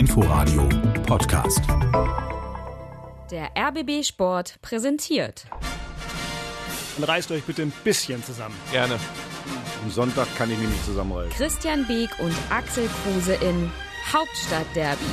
Inforadio 0.00 0.66
Podcast. 1.06 1.60
Der 3.30 3.50
RBB 3.54 4.02
Sport 4.02 4.54
präsentiert. 4.62 5.44
Dann 6.96 7.04
reißt 7.04 7.30
euch 7.32 7.42
bitte 7.44 7.60
ein 7.60 7.72
bisschen 7.84 8.24
zusammen. 8.24 8.54
Gerne. 8.72 8.94
Am 9.84 9.90
Sonntag 9.90 10.26
kann 10.38 10.50
ich 10.50 10.56
mich 10.56 10.70
nicht 10.70 10.86
zusammenreißen. 10.86 11.34
Christian 11.34 11.86
Beek 11.86 12.08
und 12.18 12.34
Axel 12.48 12.88
Kruse 13.02 13.34
in 13.34 13.70
Hauptstadtderby, 14.10 15.04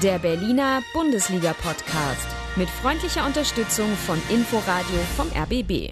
der 0.00 0.20
Berliner 0.20 0.80
Bundesliga-Podcast. 0.94 2.28
Mit 2.54 2.70
freundlicher 2.70 3.26
Unterstützung 3.26 3.88
von 4.06 4.22
Inforadio 4.28 5.00
vom 5.16 5.26
RBB. 5.32 5.90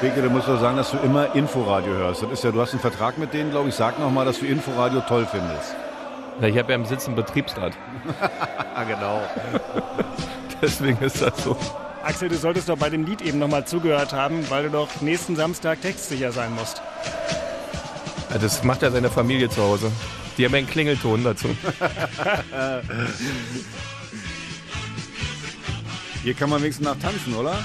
Beke, 0.00 0.22
du 0.22 0.30
musst 0.30 0.46
doch 0.46 0.60
sagen, 0.60 0.76
dass 0.76 0.92
du 0.92 0.98
immer 0.98 1.34
Inforadio 1.34 1.92
hörst. 1.92 2.22
Das 2.22 2.30
ist 2.30 2.44
ja, 2.44 2.52
du 2.52 2.60
hast 2.60 2.70
einen 2.72 2.80
Vertrag 2.80 3.18
mit 3.18 3.32
denen, 3.32 3.50
glaube 3.50 3.68
ich. 3.68 3.74
Sag 3.74 3.98
noch 3.98 4.10
mal, 4.12 4.24
dass 4.24 4.38
du 4.38 4.46
Inforadio 4.46 5.00
toll 5.00 5.26
findest. 5.28 5.74
Na, 6.40 6.46
ich 6.46 6.56
habe 6.56 6.70
ja 6.70 6.76
im 6.76 6.84
Sitz 6.84 7.06
einen 7.06 7.16
Betriebsrat. 7.16 7.72
Ah, 8.74 8.84
genau. 8.88 9.20
Deswegen 10.62 10.98
ist 11.04 11.20
das 11.20 11.42
so. 11.42 11.56
Axel, 12.04 12.28
du 12.28 12.36
solltest 12.36 12.68
doch 12.68 12.78
bei 12.78 12.90
dem 12.90 13.04
Lied 13.06 13.22
eben 13.22 13.40
nochmal 13.40 13.64
zugehört 13.66 14.12
haben, 14.12 14.48
weil 14.50 14.64
du 14.64 14.70
doch 14.70 14.88
nächsten 15.00 15.34
Samstag 15.34 15.80
textsicher 15.82 16.30
sein 16.30 16.54
musst. 16.54 16.80
Ja, 18.30 18.38
Das 18.38 18.62
macht 18.62 18.82
ja 18.82 18.92
seine 18.92 19.10
Familie 19.10 19.50
zu 19.50 19.60
Hause. 19.62 19.90
Die 20.36 20.44
haben 20.44 20.52
ja 20.52 20.58
einen 20.58 20.68
Klingelton 20.68 21.24
dazu. 21.24 21.48
Hier 26.22 26.34
kann 26.34 26.50
man 26.50 26.60
wenigstens 26.60 26.86
nach 26.86 26.98
tanzen, 26.98 27.34
oder? 27.34 27.56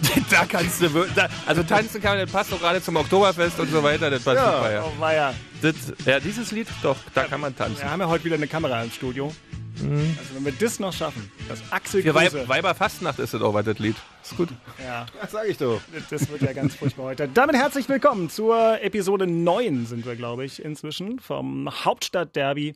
da 0.30 0.44
kannst 0.46 0.80
du 0.82 0.92
wir- 0.94 1.06
da, 1.14 1.28
Also 1.46 1.62
tanzen 1.62 2.00
kann 2.00 2.16
man, 2.16 2.24
das 2.26 2.32
passt 2.32 2.52
doch 2.52 2.60
gerade 2.60 2.82
zum 2.82 2.96
Oktoberfest 2.96 3.58
und 3.60 3.70
so 3.70 3.82
weiter. 3.82 4.10
Das 4.10 4.24
war 4.26 4.34
super, 4.36 4.72
ja. 4.72 4.84
Oh, 4.84 5.00
weia. 5.00 5.34
Das, 5.62 5.74
ja, 6.04 6.20
dieses 6.20 6.52
Lied, 6.52 6.68
doch, 6.82 6.96
da 7.14 7.24
kann 7.24 7.40
man 7.40 7.56
tanzen. 7.56 7.82
Wir 7.82 7.90
haben 7.90 8.00
ja 8.00 8.08
heute 8.08 8.24
wieder 8.24 8.36
eine 8.36 8.46
Kamera 8.46 8.82
im 8.82 8.90
Studio. 8.90 9.32
Also 9.78 10.34
wenn 10.34 10.44
wir 10.46 10.52
das 10.52 10.80
noch 10.80 10.92
schaffen, 10.92 11.30
dass 11.50 11.60
Axel 11.70 12.02
Für. 12.02 12.14
Weib, 12.14 12.48
Weiberfastnacht 12.48 13.18
ist 13.18 13.34
das 13.34 13.42
auch 13.42 13.60
das 13.60 13.78
Lied. 13.78 13.94
Ist 14.22 14.34
gut. 14.34 14.48
ja, 14.82 15.04
Das 15.20 15.32
sag 15.32 15.46
ich 15.48 15.58
doch. 15.58 15.82
das 16.08 16.30
wird 16.30 16.40
ja 16.40 16.54
ganz 16.54 16.74
furchtbar 16.76 17.04
heute. 17.04 17.28
Damit 17.28 17.56
herzlich 17.56 17.86
willkommen 17.86 18.30
zur 18.30 18.80
Episode 18.82 19.26
9 19.26 19.84
sind 19.84 20.06
wir, 20.06 20.16
glaube 20.16 20.46
ich, 20.46 20.64
inzwischen 20.64 21.18
vom 21.20 21.68
Hauptstadtderby 21.84 22.74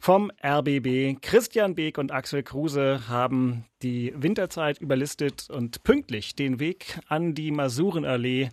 vom 0.00 0.30
RBB. 0.44 1.20
Christian 1.20 1.74
Beek 1.74 1.98
und 1.98 2.12
Axel 2.12 2.42
Kruse 2.42 3.08
haben 3.08 3.64
die 3.82 4.12
Winterzeit 4.16 4.78
überlistet 4.78 5.48
und 5.50 5.82
pünktlich 5.82 6.34
den 6.36 6.60
Weg 6.60 6.98
an 7.08 7.34
die 7.34 7.50
Masurenallee 7.50 8.50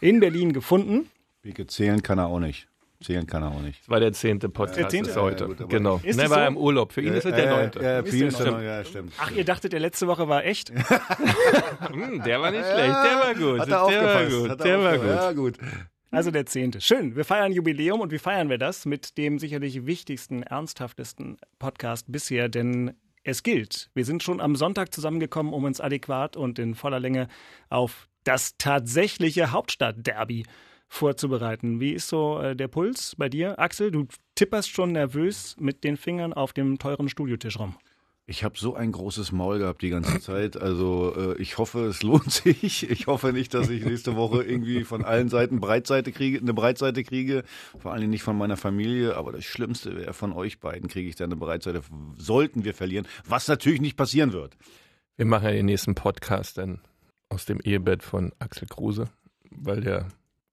in 0.00 0.20
Berlin 0.20 0.52
gefunden. 0.52 1.08
Beke, 1.42 1.66
zählen 1.66 2.02
kann 2.02 2.18
er 2.18 2.26
auch 2.26 2.40
nicht. 2.40 2.66
Zählen 3.02 3.26
kann 3.26 3.42
er 3.42 3.48
auch 3.52 3.62
nicht. 3.62 3.80
Das 3.80 3.88
war 3.88 3.98
der 3.98 4.12
zehnte 4.12 4.50
Podcast 4.50 4.78
Der 4.78 4.88
zehnte? 4.90 5.08
ist 5.10 5.16
heute. 5.16 5.44
Ja, 5.44 5.54
gut, 5.54 5.70
genau. 5.70 6.00
Ist 6.02 6.16
Ne, 6.18 6.28
war 6.28 6.42
so? 6.42 6.48
im 6.48 6.56
Urlaub. 6.58 6.92
Für 6.92 7.00
ihn 7.00 7.14
ist 7.14 7.24
es 7.24 7.34
der 7.34 7.48
neunte. 7.50 7.82
Ja, 7.82 8.02
für 8.02 8.14
ihn 8.14 8.26
ist 8.26 8.38
der 8.38 8.50
neunte. 8.50 8.64
Ja, 8.66 8.84
stimmt. 8.84 9.12
Ach, 9.16 9.30
ihr 9.30 9.44
dachtet, 9.46 9.72
der 9.72 9.80
letzte 9.80 10.06
Woche 10.06 10.28
war 10.28 10.44
echt? 10.44 10.70
Hm, 11.90 12.22
der 12.24 12.40
war 12.42 12.50
nicht 12.50 12.64
schlecht. 12.64 12.94
Der 12.94 13.20
war 13.24 13.34
gut. 13.34 13.60
Hat 13.60 13.68
er 13.70 13.88
der 13.88 14.04
war 14.04 14.24
gut. 14.26 14.50
Hat 14.50 14.60
er 14.60 14.64
Der 14.66 14.82
war 14.82 14.98
gut. 14.98 15.06
Ja, 15.06 15.32
gut. 15.32 15.58
Also 16.12 16.32
der 16.32 16.44
zehnte. 16.44 16.80
Schön. 16.80 17.14
Wir 17.14 17.24
feiern 17.24 17.52
Jubiläum 17.52 18.00
und 18.00 18.10
wie 18.10 18.18
feiern 18.18 18.48
wir 18.48 18.58
das? 18.58 18.84
Mit 18.84 19.16
dem 19.16 19.38
sicherlich 19.38 19.86
wichtigsten, 19.86 20.42
ernsthaftesten 20.42 21.36
Podcast 21.60 22.06
bisher, 22.10 22.48
denn 22.48 22.94
es 23.22 23.44
gilt. 23.44 23.90
Wir 23.94 24.04
sind 24.04 24.24
schon 24.24 24.40
am 24.40 24.56
Sonntag 24.56 24.92
zusammengekommen, 24.92 25.52
um 25.52 25.64
uns 25.64 25.80
adäquat 25.80 26.36
und 26.36 26.58
in 26.58 26.74
voller 26.74 26.98
Länge 26.98 27.28
auf 27.68 28.08
das 28.24 28.56
tatsächliche 28.58 29.52
Hauptstadtderby 29.52 30.46
vorzubereiten. 30.88 31.78
Wie 31.78 31.92
ist 31.92 32.08
so 32.08 32.40
äh, 32.40 32.56
der 32.56 32.66
Puls 32.66 33.14
bei 33.16 33.28
dir, 33.28 33.60
Axel? 33.60 33.92
Du 33.92 34.08
tipperst 34.34 34.70
schon 34.70 34.90
nervös 34.90 35.54
mit 35.60 35.84
den 35.84 35.96
Fingern 35.96 36.32
auf 36.32 36.52
dem 36.52 36.78
teuren 36.78 37.08
Studiotisch 37.08 37.58
rum. 37.58 37.76
Ich 38.30 38.44
habe 38.44 38.56
so 38.56 38.76
ein 38.76 38.92
großes 38.92 39.32
Maul 39.32 39.58
gehabt 39.58 39.82
die 39.82 39.90
ganze 39.90 40.20
Zeit. 40.20 40.56
Also 40.56 41.12
äh, 41.16 41.42
ich 41.42 41.58
hoffe, 41.58 41.86
es 41.86 42.04
lohnt 42.04 42.30
sich. 42.30 42.88
Ich 42.88 43.08
hoffe 43.08 43.32
nicht, 43.32 43.52
dass 43.54 43.68
ich 43.68 43.84
nächste 43.84 44.14
Woche 44.14 44.44
irgendwie 44.44 44.84
von 44.84 45.04
allen 45.04 45.28
Seiten 45.28 45.58
Breitseite 45.58 46.12
kriege, 46.12 46.38
eine 46.38 46.54
Breitseite 46.54 47.02
kriege. 47.02 47.42
Vor 47.76 47.90
allen 47.90 48.02
Dingen 48.02 48.12
nicht 48.12 48.22
von 48.22 48.38
meiner 48.38 48.56
Familie. 48.56 49.16
Aber 49.16 49.32
das 49.32 49.44
Schlimmste 49.44 49.96
wäre, 49.96 50.12
von 50.12 50.32
euch 50.32 50.60
beiden 50.60 50.88
kriege 50.88 51.08
ich 51.08 51.16
da 51.16 51.24
eine 51.24 51.34
Breitseite. 51.34 51.82
Sollten 52.18 52.62
wir 52.64 52.72
verlieren, 52.72 53.08
was 53.26 53.48
natürlich 53.48 53.80
nicht 53.80 53.96
passieren 53.96 54.32
wird. 54.32 54.56
Wir 55.16 55.26
machen 55.26 55.46
ja 55.46 55.50
den 55.50 55.66
nächsten 55.66 55.96
Podcast 55.96 56.56
dann 56.56 56.80
aus 57.30 57.46
dem 57.46 57.58
Ehebett 57.58 58.04
von 58.04 58.32
Axel 58.38 58.68
Kruse, 58.68 59.08
weil 59.50 59.80
der 59.80 60.06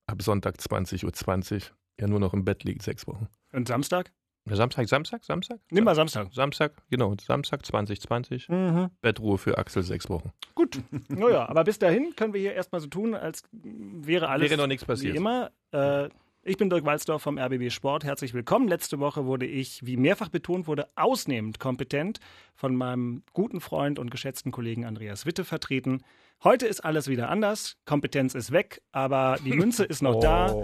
ab 0.08 0.24
Sonntag 0.24 0.56
20.20 0.56 1.54
Uhr 1.54 1.62
ja 2.00 2.08
nur 2.08 2.20
noch 2.20 2.34
im 2.34 2.44
Bett 2.44 2.64
liegt, 2.64 2.82
sechs 2.82 3.06
Wochen. 3.06 3.28
Und 3.54 3.68
Samstag? 3.68 4.12
Samstag, 4.56 4.88
Samstag, 4.88 5.24
Samstag? 5.24 5.60
Nimm 5.72 5.84
mal 5.84 5.96
Samstag. 5.96 6.30
Samstag, 6.34 6.74
genau, 6.90 7.16
Samstag 7.20 7.66
2020. 7.66 8.50
Mhm. 8.50 8.90
Bettruhe 9.02 9.38
für 9.38 9.58
Axel 9.58 9.84
sechs 9.84 10.10
Wochen. 10.10 10.32
Gut. 10.56 10.80
Naja, 11.10 11.48
aber 11.50 11.64
bis 11.64 11.80
dahin 11.80 12.16
können 12.16 12.34
wir 12.34 12.42
hier 12.42 12.54
erstmal 12.54 12.82
so 12.82 12.88
tun, 12.88 13.14
als 13.16 13.44
wäre 13.52 14.30
alles 14.30 14.50
Wäre 14.50 14.60
noch 14.62 14.68
nichts 14.68 14.86
passiert. 14.86 15.14
wie 15.14 15.18
immer. 15.18 15.52
Äh, 15.72 16.10
ich 16.44 16.56
bin 16.58 16.70
Dirk 16.70 16.86
Walzdorf 16.86 17.22
vom 17.24 17.38
RBB 17.38 17.70
Sport. 17.72 18.04
Herzlich 18.06 18.34
willkommen. 18.34 18.68
Letzte 18.70 19.00
Woche 19.00 19.26
wurde 19.26 19.46
ich, 19.46 19.86
wie 19.86 19.98
mehrfach 19.98 20.30
betont 20.30 20.68
wurde, 20.68 20.88
ausnehmend 20.96 21.60
kompetent 21.60 22.20
von 22.56 22.76
meinem 22.76 23.24
guten 23.34 23.60
Freund 23.60 24.00
und 24.00 24.12
geschätzten 24.12 24.52
Kollegen 24.54 24.86
Andreas 24.86 25.26
Witte 25.26 25.44
vertreten. 25.44 26.04
Heute 26.44 26.66
ist 26.68 26.86
alles 26.86 27.08
wieder 27.10 27.30
anders. 27.30 27.76
Kompetenz 27.86 28.34
ist 28.36 28.52
weg, 28.52 28.82
aber 28.92 29.38
die 29.44 29.54
Münze 29.54 29.84
ist 29.84 30.02
noch 30.02 30.20
da. 30.22 30.56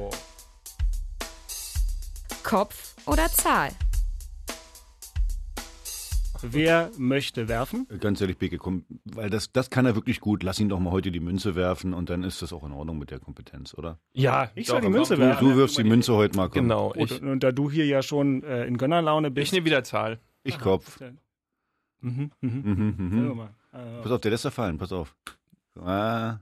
Kopf 2.43 2.95
oder 3.05 3.27
Zahl? 3.29 3.69
Wer 6.45 6.91
möchte 6.97 7.47
werfen? 7.47 7.87
Ganz 8.01 8.19
ehrlich, 8.19 8.37
Beke, 8.37 8.57
komm, 8.57 8.83
weil 9.05 9.29
das, 9.29 9.53
das 9.53 9.69
kann 9.69 9.85
er 9.85 9.95
wirklich 9.95 10.19
gut. 10.19 10.43
Lass 10.43 10.59
ihn 10.59 10.67
doch 10.67 10.79
mal 10.79 10.91
heute 10.91 11.09
die 11.09 11.21
Münze 11.21 11.55
werfen 11.55 11.93
und 11.93 12.09
dann 12.09 12.23
ist 12.23 12.41
das 12.41 12.51
auch 12.51 12.65
in 12.65 12.73
Ordnung 12.73 12.97
mit 12.99 13.11
der 13.11 13.19
Kompetenz, 13.19 13.73
oder? 13.73 13.97
Ja, 14.11 14.51
Ich 14.55 14.67
soll 14.67 14.81
die 14.81 14.89
Münze 14.89 15.13
komm, 15.15 15.21
Du, 15.23 15.27
werfen. 15.29 15.49
du 15.49 15.55
wirfst 15.55 15.77
die 15.77 15.85
Münze 15.85 16.13
heute 16.15 16.35
mal. 16.35 16.49
Komm. 16.49 16.63
Genau, 16.63 16.93
ich, 16.95 17.21
und, 17.21 17.29
und 17.29 17.43
da 17.43 17.53
du 17.53 17.71
hier 17.71 17.85
ja 17.85 18.01
schon 18.03 18.43
äh, 18.43 18.65
in 18.65 18.77
Gönnerlaune 18.77 19.29
ich 19.29 19.33
bist. 19.35 19.53
nehme 19.53 19.65
wieder 19.65 19.83
Zahl. 19.85 20.19
Ich 20.43 20.59
Kopf. 20.59 20.99
Mhm, 22.05 22.31
mhm. 22.41 22.49
Mhm, 22.65 22.95
mhm. 22.97 23.21
Hör 23.27 23.33
mal. 23.35 23.49
Äh, 23.71 24.01
Pass 24.01 24.11
auf, 24.11 24.19
der 24.19 24.31
lässt 24.31 24.43
er 24.43 24.51
fallen. 24.51 24.77
Pass 24.77 24.91
auf. 24.91 25.15
Ah, 25.79 26.39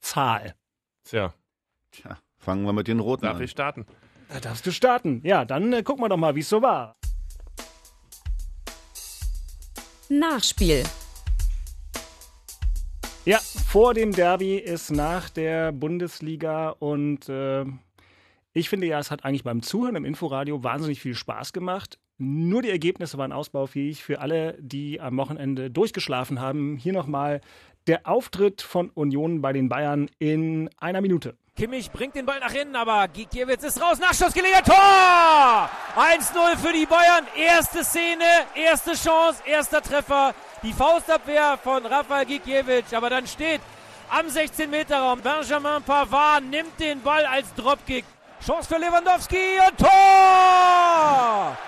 Zahl. 0.00 0.56
Tja, 1.04 1.32
tja, 1.92 2.18
fangen 2.36 2.64
wir 2.64 2.72
mit 2.72 2.88
den 2.88 2.98
Roten 2.98 3.22
darf 3.24 3.36
an. 3.36 3.42
ich 3.44 3.52
starten? 3.52 3.86
Da 4.28 4.40
darfst 4.40 4.66
du 4.66 4.72
starten. 4.72 5.20
Ja, 5.24 5.44
dann 5.44 5.72
äh, 5.72 5.82
gucken 5.82 6.04
wir 6.04 6.08
doch 6.08 6.16
mal, 6.16 6.34
wie 6.34 6.40
es 6.40 6.48
so 6.48 6.60
war. 6.60 6.96
Nachspiel. 10.08 10.84
Ja, 13.24 13.38
vor 13.38 13.94
dem 13.94 14.12
Derby 14.12 14.56
ist 14.56 14.90
nach 14.90 15.28
der 15.28 15.72
Bundesliga 15.72 16.70
und 16.70 17.28
äh, 17.28 17.64
ich 18.54 18.68
finde 18.68 18.86
ja, 18.86 18.98
es 18.98 19.10
hat 19.10 19.24
eigentlich 19.24 19.44
beim 19.44 19.62
Zuhören 19.62 19.96
im 19.96 20.04
Inforadio 20.04 20.64
wahnsinnig 20.64 21.00
viel 21.00 21.14
Spaß 21.14 21.52
gemacht. 21.52 21.98
Nur 22.16 22.62
die 22.62 22.70
Ergebnisse 22.70 23.18
waren 23.18 23.32
ausbaufähig 23.32 24.02
für 24.02 24.20
alle, 24.20 24.56
die 24.60 25.00
am 25.00 25.16
Wochenende 25.18 25.70
durchgeschlafen 25.70 26.40
haben. 26.40 26.76
Hier 26.76 26.92
nochmal 26.92 27.40
der 27.86 28.06
Auftritt 28.08 28.62
von 28.62 28.90
Union 28.90 29.40
bei 29.40 29.52
den 29.52 29.68
Bayern 29.68 30.10
in 30.18 30.68
einer 30.78 31.00
Minute. 31.00 31.36
Kimmich 31.58 31.90
bringt 31.90 32.14
den 32.14 32.24
Ball 32.24 32.38
nach 32.38 32.54
innen, 32.54 32.76
aber 32.76 33.08
Gikiewicz 33.08 33.64
ist 33.64 33.82
raus. 33.82 33.98
Nachschussgelegenheit. 33.98 34.64
Tor! 34.64 35.68
1-0 35.96 36.56
für 36.56 36.72
die 36.72 36.86
Bayern. 36.86 37.26
Erste 37.34 37.82
Szene, 37.82 38.22
erste 38.54 38.92
Chance, 38.92 39.42
erster 39.44 39.82
Treffer. 39.82 40.36
Die 40.62 40.72
Faustabwehr 40.72 41.58
von 41.60 41.84
Rafael 41.84 42.26
Gikiewicz. 42.26 42.92
Aber 42.92 43.10
dann 43.10 43.26
steht 43.26 43.60
am 44.08 44.26
16-Meter-Raum 44.26 45.20
Benjamin 45.20 45.82
Pavard, 45.82 46.44
nimmt 46.44 46.78
den 46.78 47.02
Ball 47.02 47.26
als 47.26 47.52
Dropkick. 47.54 48.04
Chance 48.46 48.68
für 48.68 48.78
Lewandowski 48.78 49.58
und 49.68 49.78
Tor! 49.78 51.58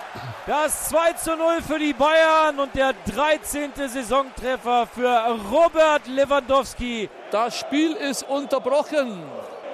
Das 0.46 0.88
2 0.90 1.12
zu 1.14 1.37
0 1.37 1.62
für 1.62 1.81
die 1.81 1.94
Bayern 1.94 2.60
und 2.60 2.72
der 2.76 2.94
13. 3.12 3.72
Saisontreffer 3.75 4.87
für 4.87 5.37
Robert 5.50 6.06
Lewandowski. 6.06 7.10
Das 7.32 7.58
Spiel 7.58 7.94
ist 7.94 8.22
unterbrochen. 8.22 9.20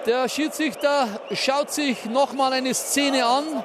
Der 0.07 0.29
Schiedsrichter 0.29 1.09
schaut 1.33 1.73
sich 1.73 2.05
nochmal 2.05 2.53
eine 2.53 2.73
Szene 2.75 3.27
an. 3.27 3.65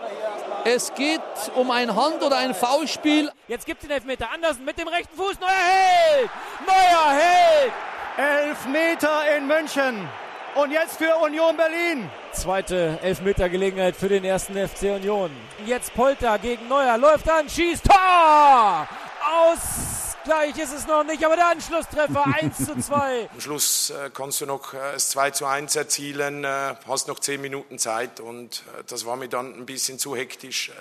Es 0.65 0.91
geht 0.95 1.21
um 1.53 1.69
ein 1.69 1.95
Hand- 1.95 2.23
oder 2.23 2.37
ein 2.37 2.55
Foulspiel. 2.55 3.31
Jetzt 3.47 3.67
gibt 3.67 3.83
es 3.83 3.87
den 3.87 3.95
Elfmeter. 3.95 4.31
Andersen 4.33 4.65
mit 4.65 4.79
dem 4.79 4.87
rechten 4.87 5.15
Fuß. 5.15 5.39
Neuer 5.39 5.49
Held! 5.49 6.29
Neuer 6.65 7.11
Held! 7.11 7.73
Elf 8.17 8.65
Meter 8.67 9.37
in 9.37 9.45
München. 9.45 10.09
Und 10.55 10.71
jetzt 10.71 10.97
für 10.97 11.15
Union 11.17 11.55
Berlin. 11.55 12.09
Zweite 12.31 12.97
Elfmetergelegenheit 13.03 13.95
für 13.95 14.09
den 14.09 14.23
ersten 14.23 14.53
FC 14.55 14.95
Union. 14.95 15.29
Jetzt 15.67 15.93
Polter 15.93 16.39
gegen 16.39 16.67
Neuer. 16.67 16.97
Läuft 16.97 17.29
an, 17.29 17.47
schießt. 17.47 17.85
Tor! 17.85 18.87
Aus 19.23 20.10
Gleich 20.23 20.55
ist 20.59 20.71
es 20.73 20.85
noch 20.85 21.03
nicht, 21.03 21.25
aber 21.25 21.35
der 21.35 21.47
Anschlusstreffer 21.49 22.25
1 22.41 22.57
zu 22.57 22.79
2. 22.79 23.29
Am 23.33 23.41
Schluss 23.41 23.89
äh, 23.89 24.11
kannst 24.13 24.39
du 24.41 24.45
noch 24.45 24.73
äh, 24.73 24.77
das 24.93 25.09
2 25.09 25.31
zu 25.31 25.45
1 25.47 25.75
erzielen, 25.75 26.43
äh, 26.43 26.75
hast 26.87 27.07
noch 27.07 27.19
10 27.19 27.41
Minuten 27.41 27.79
Zeit 27.79 28.19
und 28.19 28.63
äh, 28.77 28.83
das 28.85 29.05
war 29.05 29.15
mir 29.15 29.29
dann 29.29 29.55
ein 29.55 29.65
bisschen 29.65 29.97
zu 29.97 30.15
hektisch. 30.15 30.69
Äh, 30.69 30.73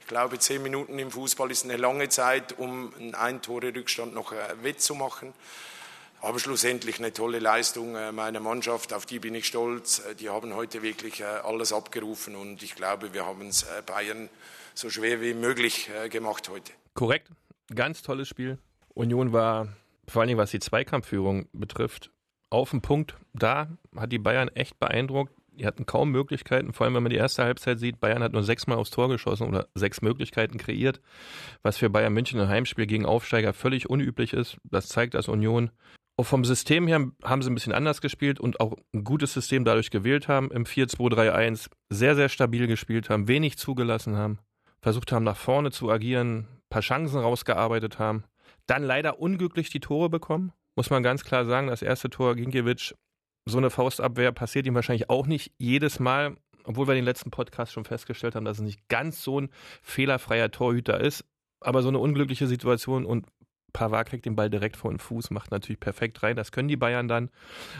ich 0.00 0.06
glaube, 0.06 0.38
10 0.38 0.62
Minuten 0.62 0.98
im 0.98 1.10
Fußball 1.10 1.50
ist 1.50 1.64
eine 1.64 1.76
lange 1.76 2.08
Zeit, 2.08 2.56
um 2.58 2.94
einen 2.94 3.16
Ein-Tore-Rückstand 3.16 4.14
noch 4.14 4.32
äh, 4.32 4.36
wettzumachen. 4.62 5.32
Aber 6.20 6.38
schlussendlich 6.38 6.98
eine 7.00 7.12
tolle 7.12 7.38
Leistung 7.38 7.92
meiner 8.14 8.40
Mannschaft, 8.40 8.94
auf 8.94 9.04
die 9.04 9.18
bin 9.18 9.34
ich 9.34 9.46
stolz. 9.46 10.00
Die 10.20 10.30
haben 10.30 10.54
heute 10.54 10.80
wirklich 10.80 11.22
alles 11.22 11.70
abgerufen 11.70 12.34
und 12.34 12.62
ich 12.62 12.74
glaube, 12.74 13.12
wir 13.12 13.26
haben 13.26 13.48
es 13.48 13.66
Bayern 13.84 14.30
so 14.72 14.88
schwer 14.88 15.20
wie 15.20 15.34
möglich 15.34 15.90
gemacht 16.08 16.48
heute. 16.48 16.72
Korrekt. 16.94 17.28
Ganz 17.74 18.00
tolles 18.00 18.26
Spiel. 18.26 18.58
Union 18.94 19.32
war, 19.32 19.68
vor 20.08 20.20
allen 20.20 20.28
Dingen 20.28 20.38
was 20.38 20.50
die 20.50 20.60
Zweikampfführung 20.60 21.46
betrifft, 21.52 22.10
auf 22.50 22.70
den 22.70 22.82
Punkt 22.82 23.16
da, 23.32 23.68
hat 23.96 24.12
die 24.12 24.18
Bayern 24.18 24.48
echt 24.48 24.78
beeindruckt. 24.78 25.34
Die 25.56 25.66
hatten 25.66 25.86
kaum 25.86 26.10
Möglichkeiten, 26.10 26.72
vor 26.72 26.84
allem 26.84 26.94
wenn 26.94 27.02
man 27.04 27.10
die 27.10 27.16
erste 27.16 27.44
Halbzeit 27.44 27.78
sieht. 27.78 28.00
Bayern 28.00 28.22
hat 28.24 28.32
nur 28.32 28.42
sechsmal 28.42 28.76
aufs 28.76 28.90
Tor 28.90 29.08
geschossen 29.08 29.46
oder 29.46 29.68
sechs 29.74 30.02
Möglichkeiten 30.02 30.58
kreiert, 30.58 31.00
was 31.62 31.76
für 31.76 31.90
Bayern 31.90 32.12
München 32.12 32.40
ein 32.40 32.48
Heimspiel 32.48 32.86
gegen 32.86 33.06
Aufsteiger 33.06 33.52
völlig 33.52 33.88
unüblich 33.88 34.32
ist. 34.32 34.56
Das 34.64 34.88
zeigt, 34.88 35.14
dass 35.14 35.28
Union 35.28 35.70
auch 36.16 36.26
vom 36.26 36.44
System 36.44 36.86
her 36.86 37.10
haben 37.24 37.42
sie 37.42 37.50
ein 37.50 37.54
bisschen 37.54 37.72
anders 37.72 38.00
gespielt 38.00 38.38
und 38.38 38.60
auch 38.60 38.76
ein 38.92 39.02
gutes 39.02 39.32
System 39.32 39.64
dadurch 39.64 39.90
gewählt 39.90 40.28
haben. 40.28 40.50
Im 40.50 40.64
4-2-3-1 40.64 41.70
sehr, 41.88 42.14
sehr 42.14 42.28
stabil 42.28 42.66
gespielt 42.66 43.10
haben, 43.10 43.26
wenig 43.26 43.58
zugelassen 43.58 44.16
haben, 44.16 44.38
versucht 44.80 45.10
haben, 45.10 45.24
nach 45.24 45.36
vorne 45.36 45.72
zu 45.72 45.90
agieren, 45.90 46.38
ein 46.38 46.48
paar 46.68 46.82
Chancen 46.82 47.18
rausgearbeitet 47.18 47.98
haben. 47.98 48.24
Dann 48.66 48.82
leider 48.82 49.20
unglücklich 49.20 49.70
die 49.70 49.80
Tore 49.80 50.08
bekommen, 50.08 50.52
muss 50.76 50.90
man 50.90 51.02
ganz 51.02 51.24
klar 51.24 51.44
sagen. 51.44 51.68
Das 51.68 51.82
erste 51.82 52.10
Tor 52.10 52.34
Ginkiewicz, 52.34 52.94
so 53.46 53.58
eine 53.58 53.70
Faustabwehr 53.70 54.32
passiert 54.32 54.66
ihm 54.66 54.74
wahrscheinlich 54.74 55.10
auch 55.10 55.26
nicht 55.26 55.52
jedes 55.58 56.00
Mal, 56.00 56.36
obwohl 56.64 56.88
wir 56.88 56.94
den 56.94 57.04
letzten 57.04 57.30
Podcast 57.30 57.72
schon 57.72 57.84
festgestellt 57.84 58.34
haben, 58.34 58.44
dass 58.44 58.58
es 58.58 58.64
nicht 58.64 58.88
ganz 58.88 59.22
so 59.22 59.40
ein 59.40 59.50
fehlerfreier 59.82 60.50
Torhüter 60.50 61.00
ist. 61.00 61.24
Aber 61.60 61.82
so 61.82 61.88
eine 61.88 61.98
unglückliche 61.98 62.46
Situation 62.46 63.06
und 63.06 63.26
Pavard 63.74 64.08
kriegt 64.08 64.24
den 64.24 64.36
Ball 64.36 64.48
direkt 64.48 64.76
vor 64.76 64.90
den 64.90 64.98
Fuß, 64.98 65.30
macht 65.30 65.50
natürlich 65.50 65.80
perfekt 65.80 66.22
rein. 66.22 66.36
Das 66.36 66.52
können 66.52 66.68
die 66.68 66.76
Bayern 66.76 67.08
dann. 67.08 67.30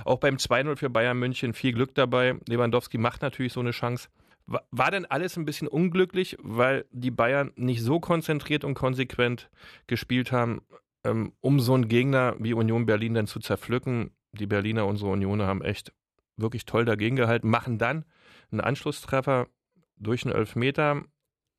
Auch 0.04 0.18
beim 0.18 0.36
2-0 0.36 0.76
für 0.76 0.90
Bayern 0.90 1.18
München 1.18 1.54
viel 1.54 1.72
Glück 1.72 1.94
dabei. 1.94 2.34
Lewandowski 2.48 2.98
macht 2.98 3.22
natürlich 3.22 3.52
so 3.52 3.60
eine 3.60 3.70
Chance. 3.70 4.08
War, 4.46 4.90
denn 4.90 5.06
alles 5.06 5.38
ein 5.38 5.46
bisschen 5.46 5.68
unglücklich, 5.68 6.36
weil 6.42 6.84
die 6.90 7.10
Bayern 7.10 7.52
nicht 7.56 7.82
so 7.82 7.98
konzentriert 7.98 8.64
und 8.64 8.74
konsequent 8.74 9.50
gespielt 9.86 10.32
haben, 10.32 10.60
ähm, 11.02 11.32
um 11.40 11.60
so 11.60 11.74
einen 11.74 11.88
Gegner 11.88 12.36
wie 12.38 12.52
Union 12.52 12.84
Berlin 12.84 13.14
dann 13.14 13.26
zu 13.26 13.40
zerpflücken? 13.40 14.10
Die 14.32 14.46
Berliner, 14.46 14.86
unsere 14.86 15.10
Unioner, 15.10 15.46
haben 15.46 15.62
echt 15.62 15.92
wirklich 16.36 16.66
toll 16.66 16.84
dagegen 16.84 17.16
gehalten, 17.16 17.48
machen 17.48 17.78
dann 17.78 18.04
einen 18.50 18.60
Anschlusstreffer 18.60 19.48
durch 19.96 20.24
einen 20.24 20.34
Elfmeter, 20.34 21.02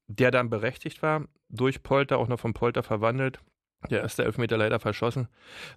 der 0.08 0.30
dann 0.30 0.50
berechtigt 0.50 1.02
war, 1.02 1.26
durch 1.50 1.82
Polter, 1.82 2.20
auch 2.20 2.28
noch 2.28 2.40
vom 2.40 2.54
Polter 2.54 2.84
verwandelt. 2.84 3.40
Der 3.90 4.02
erste 4.02 4.26
Elfmeter 4.26 4.58
leider 4.58 4.80
verschossen. 4.80 5.28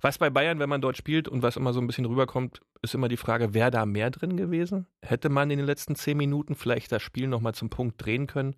Was 0.00 0.18
bei 0.18 0.30
Bayern, 0.30 0.58
wenn 0.58 0.68
man 0.68 0.80
dort 0.80 0.96
spielt 0.96 1.28
und 1.28 1.42
was 1.42 1.56
immer 1.56 1.72
so 1.72 1.80
ein 1.80 1.86
bisschen 1.86 2.06
rüberkommt, 2.06 2.60
ist 2.80 2.94
immer 2.94 3.08
die 3.08 3.16
Frage, 3.16 3.52
wäre 3.54 3.70
da 3.70 3.84
mehr 3.84 4.10
drin 4.10 4.36
gewesen? 4.36 4.86
Hätte 5.02 5.28
man 5.28 5.50
in 5.50 5.58
den 5.58 5.66
letzten 5.66 5.94
zehn 5.94 6.16
Minuten 6.16 6.54
vielleicht 6.54 6.90
das 6.90 7.02
Spiel 7.02 7.28
nochmal 7.28 7.54
zum 7.54 7.70
Punkt 7.70 8.02
drehen 8.02 8.26
können? 8.26 8.56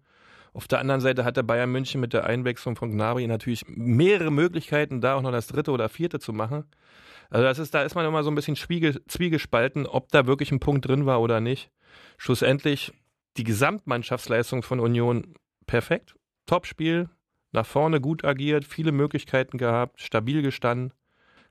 Auf 0.53 0.67
der 0.67 0.81
anderen 0.81 1.01
Seite 1.01 1.25
hatte 1.25 1.45
Bayern 1.45 1.71
München 1.71 2.01
mit 2.01 2.13
der 2.13 2.25
Einwechslung 2.25 2.75
von 2.77 2.91
Gnabry 2.91 3.27
natürlich 3.27 3.65
mehrere 3.69 4.33
Möglichkeiten, 4.33 5.01
da 5.01 5.15
auch 5.15 5.23
noch 5.23 5.33
das 5.33 5.47
dritte 5.47 5.71
oder 5.71 5.89
vierte 5.89 6.19
zu 6.19 6.33
machen. 6.33 6.65
Also 7.31 7.45
das 7.45 7.59
ist, 7.61 7.73
da 7.73 7.83
ist 7.83 7.95
man 7.95 8.05
immer 8.05 8.25
so 8.25 8.31
ein 8.31 8.35
bisschen 8.35 8.57
zwiege, 8.57 9.01
zwiegespalten, 9.07 9.87
ob 9.87 10.09
da 10.11 10.27
wirklich 10.27 10.51
ein 10.51 10.59
Punkt 10.59 10.89
drin 10.89 11.07
war 11.07 11.21
oder 11.21 11.41
nicht. 11.41 11.71
Schlussendlich 12.19 12.93
die 13.37 13.45
Gesamtmannschaftsleistung 13.45 14.63
von 14.65 14.81
Union 14.81 15.35
perfekt. 15.67 16.17
Topspiel, 16.47 17.09
nach 17.53 17.67
vorne 17.67 18.01
gut 18.01 18.25
agiert, 18.25 18.65
viele 18.65 18.93
Möglichkeiten 18.93 19.59
gehabt, 19.59 20.01
stabil 20.01 20.43
gestanden. 20.43 20.93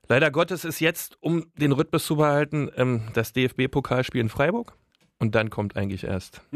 Leider 0.08 0.30
Gottes 0.30 0.64
ist 0.64 0.80
jetzt, 0.80 1.16
um 1.20 1.46
den 1.56 1.72
Rhythmus 1.72 2.04
zu 2.04 2.16
behalten, 2.16 2.68
ähm, 2.76 3.02
das 3.14 3.32
DFB-Pokalspiel 3.32 4.20
in 4.20 4.28
Freiburg. 4.28 4.74
Und 5.18 5.34
dann 5.34 5.50
kommt 5.50 5.76
eigentlich 5.76 6.04
erst 6.04 6.40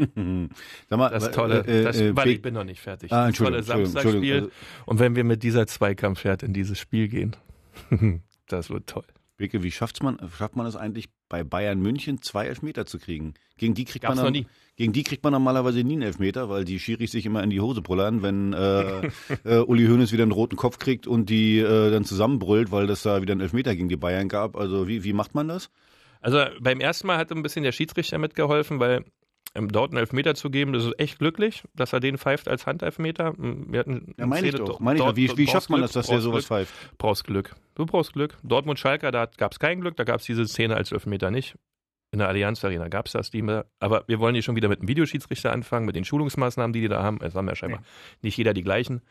Sag 0.89 0.97
mal, 0.97 1.09
das 1.09 1.29
tolle, 1.31 1.59
äh, 1.67 1.83
das, 1.83 2.01
äh, 2.01 2.15
warte, 2.15 2.29
Be- 2.29 2.33
ich 2.35 2.41
bin 2.41 2.55
noch 2.55 2.63
nicht 2.63 2.81
fertig. 2.81 3.13
Ah, 3.13 3.27
das 3.27 3.37
tolle 3.37 3.61
Samstagsspiel. 3.61 4.13
Entschuldigung, 4.15 4.51
Und 4.87 4.99
wenn 4.99 5.15
wir 5.15 5.23
mit 5.23 5.43
dieser 5.43 5.67
Zweikampfwert 5.67 6.41
in 6.41 6.51
dieses 6.51 6.79
Spiel 6.79 7.07
gehen, 7.07 7.35
das 8.47 8.69
wird 8.71 8.87
toll. 8.87 9.05
Beke, 9.37 9.63
wie 9.63 9.71
schafft 9.71 10.01
man, 10.01 10.17
schafft 10.37 10.55
man 10.55 10.65
es 10.65 10.75
eigentlich 10.75 11.09
bei 11.27 11.43
Bayern 11.43 11.79
München 11.79 12.21
zwei 12.21 12.45
Elfmeter 12.45 12.85
zu 12.85 12.99
kriegen? 12.99 13.33
Gegen 13.57 13.73
die 13.73 13.83
kriegt 13.83 14.03
Gab's 14.03 14.15
man 14.15 14.33
dann-. 14.33 14.45
Gegen 14.77 14.93
die 14.93 15.03
kriegt 15.03 15.23
man 15.23 15.33
normalerweise 15.33 15.83
nie 15.83 15.93
einen 15.93 16.01
Elfmeter, 16.03 16.49
weil 16.49 16.65
die 16.65 16.79
Schiris 16.79 17.11
sich 17.11 17.25
immer 17.25 17.43
in 17.43 17.49
die 17.49 17.61
Hose 17.61 17.81
pullern, 17.81 18.21
wenn 18.21 18.53
äh, 18.53 19.09
äh, 19.43 19.59
Uli 19.59 19.87
Hoeneß 19.87 20.11
wieder 20.11 20.23
einen 20.23 20.31
roten 20.31 20.55
Kopf 20.55 20.79
kriegt 20.79 21.07
und 21.07 21.29
die 21.29 21.59
äh, 21.59 21.91
dann 21.91 22.05
zusammenbrüllt, 22.05 22.71
weil 22.71 22.87
das 22.87 23.03
da 23.03 23.21
wieder 23.21 23.33
einen 23.33 23.41
Elfmeter 23.41 23.75
gegen 23.75 23.89
die 23.89 23.97
Bayern 23.97 24.27
gab. 24.29 24.55
Also 24.55 24.87
wie, 24.87 25.03
wie 25.03 25.13
macht 25.13 25.35
man 25.35 25.47
das? 25.47 25.69
Also 26.21 26.43
beim 26.59 26.79
ersten 26.79 27.07
Mal 27.07 27.17
hat 27.17 27.31
ein 27.31 27.43
bisschen 27.43 27.63
der 27.63 27.71
Schiedsrichter 27.71 28.17
mitgeholfen, 28.17 28.79
weil 28.79 29.05
dort 29.53 29.91
einen 29.91 29.99
Elfmeter 29.99 30.35
zu 30.35 30.49
geben, 30.49 30.73
das 30.73 30.85
ist 30.85 30.99
echt 30.99 31.19
glücklich, 31.19 31.63
dass 31.73 31.93
er 31.93 31.99
den 31.99 32.17
pfeift 32.17 32.47
als 32.47 32.65
Handelfmeter. 32.65 33.33
Wir 33.37 33.79
hatten 33.79 34.13
Ja, 34.17 34.25
meine 34.25 34.47
ich 34.47 34.55
doch. 34.55 34.79
Meine 34.79 34.99
ich 34.99 35.05
doch. 35.05 35.15
Wie, 35.15 35.37
wie 35.37 35.47
schafft 35.47 35.69
man 35.69 35.79
Glück, 35.79 35.87
das, 35.87 35.93
dass 35.93 36.07
der 36.07 36.19
sowas 36.19 36.47
Glück, 36.47 36.67
pfeift? 36.67 36.97
brauchst 36.97 37.23
Glück. 37.23 37.55
Du 37.75 37.85
brauchst 37.85 38.13
Glück. 38.13 38.37
Dortmund 38.43 38.79
Schalker, 38.79 39.11
da 39.11 39.27
gab 39.37 39.53
es 39.53 39.59
kein 39.59 39.81
Glück, 39.81 39.95
da 39.95 40.03
gab 40.03 40.19
es 40.19 40.25
diese 40.25 40.47
Szene 40.47 40.75
als 40.75 40.91
Elfmeter 40.91 41.31
nicht. 41.31 41.55
In 42.11 42.19
der 42.19 42.29
Allianz 42.29 42.63
Arena 42.63 42.87
gab 42.87 43.07
es 43.07 43.11
das, 43.11 43.29
die, 43.31 43.43
aber 43.79 44.05
wir 44.07 44.19
wollen 44.19 44.35
hier 44.35 44.41
schon 44.41 44.55
wieder 44.55 44.69
mit 44.69 44.79
dem 44.79 44.87
Videoschiedsrichter 44.87 45.51
anfangen, 45.51 45.85
mit 45.85 45.95
den 45.95 46.05
Schulungsmaßnahmen, 46.05 46.71
die 46.71 46.81
die 46.81 46.87
da 46.87 47.03
haben. 47.03 47.19
Es 47.21 47.35
haben 47.35 47.47
ja 47.47 47.55
scheinbar 47.55 47.81
nicht 48.21 48.37
jeder 48.37 48.53
die 48.53 48.63
gleichen. 48.63 49.01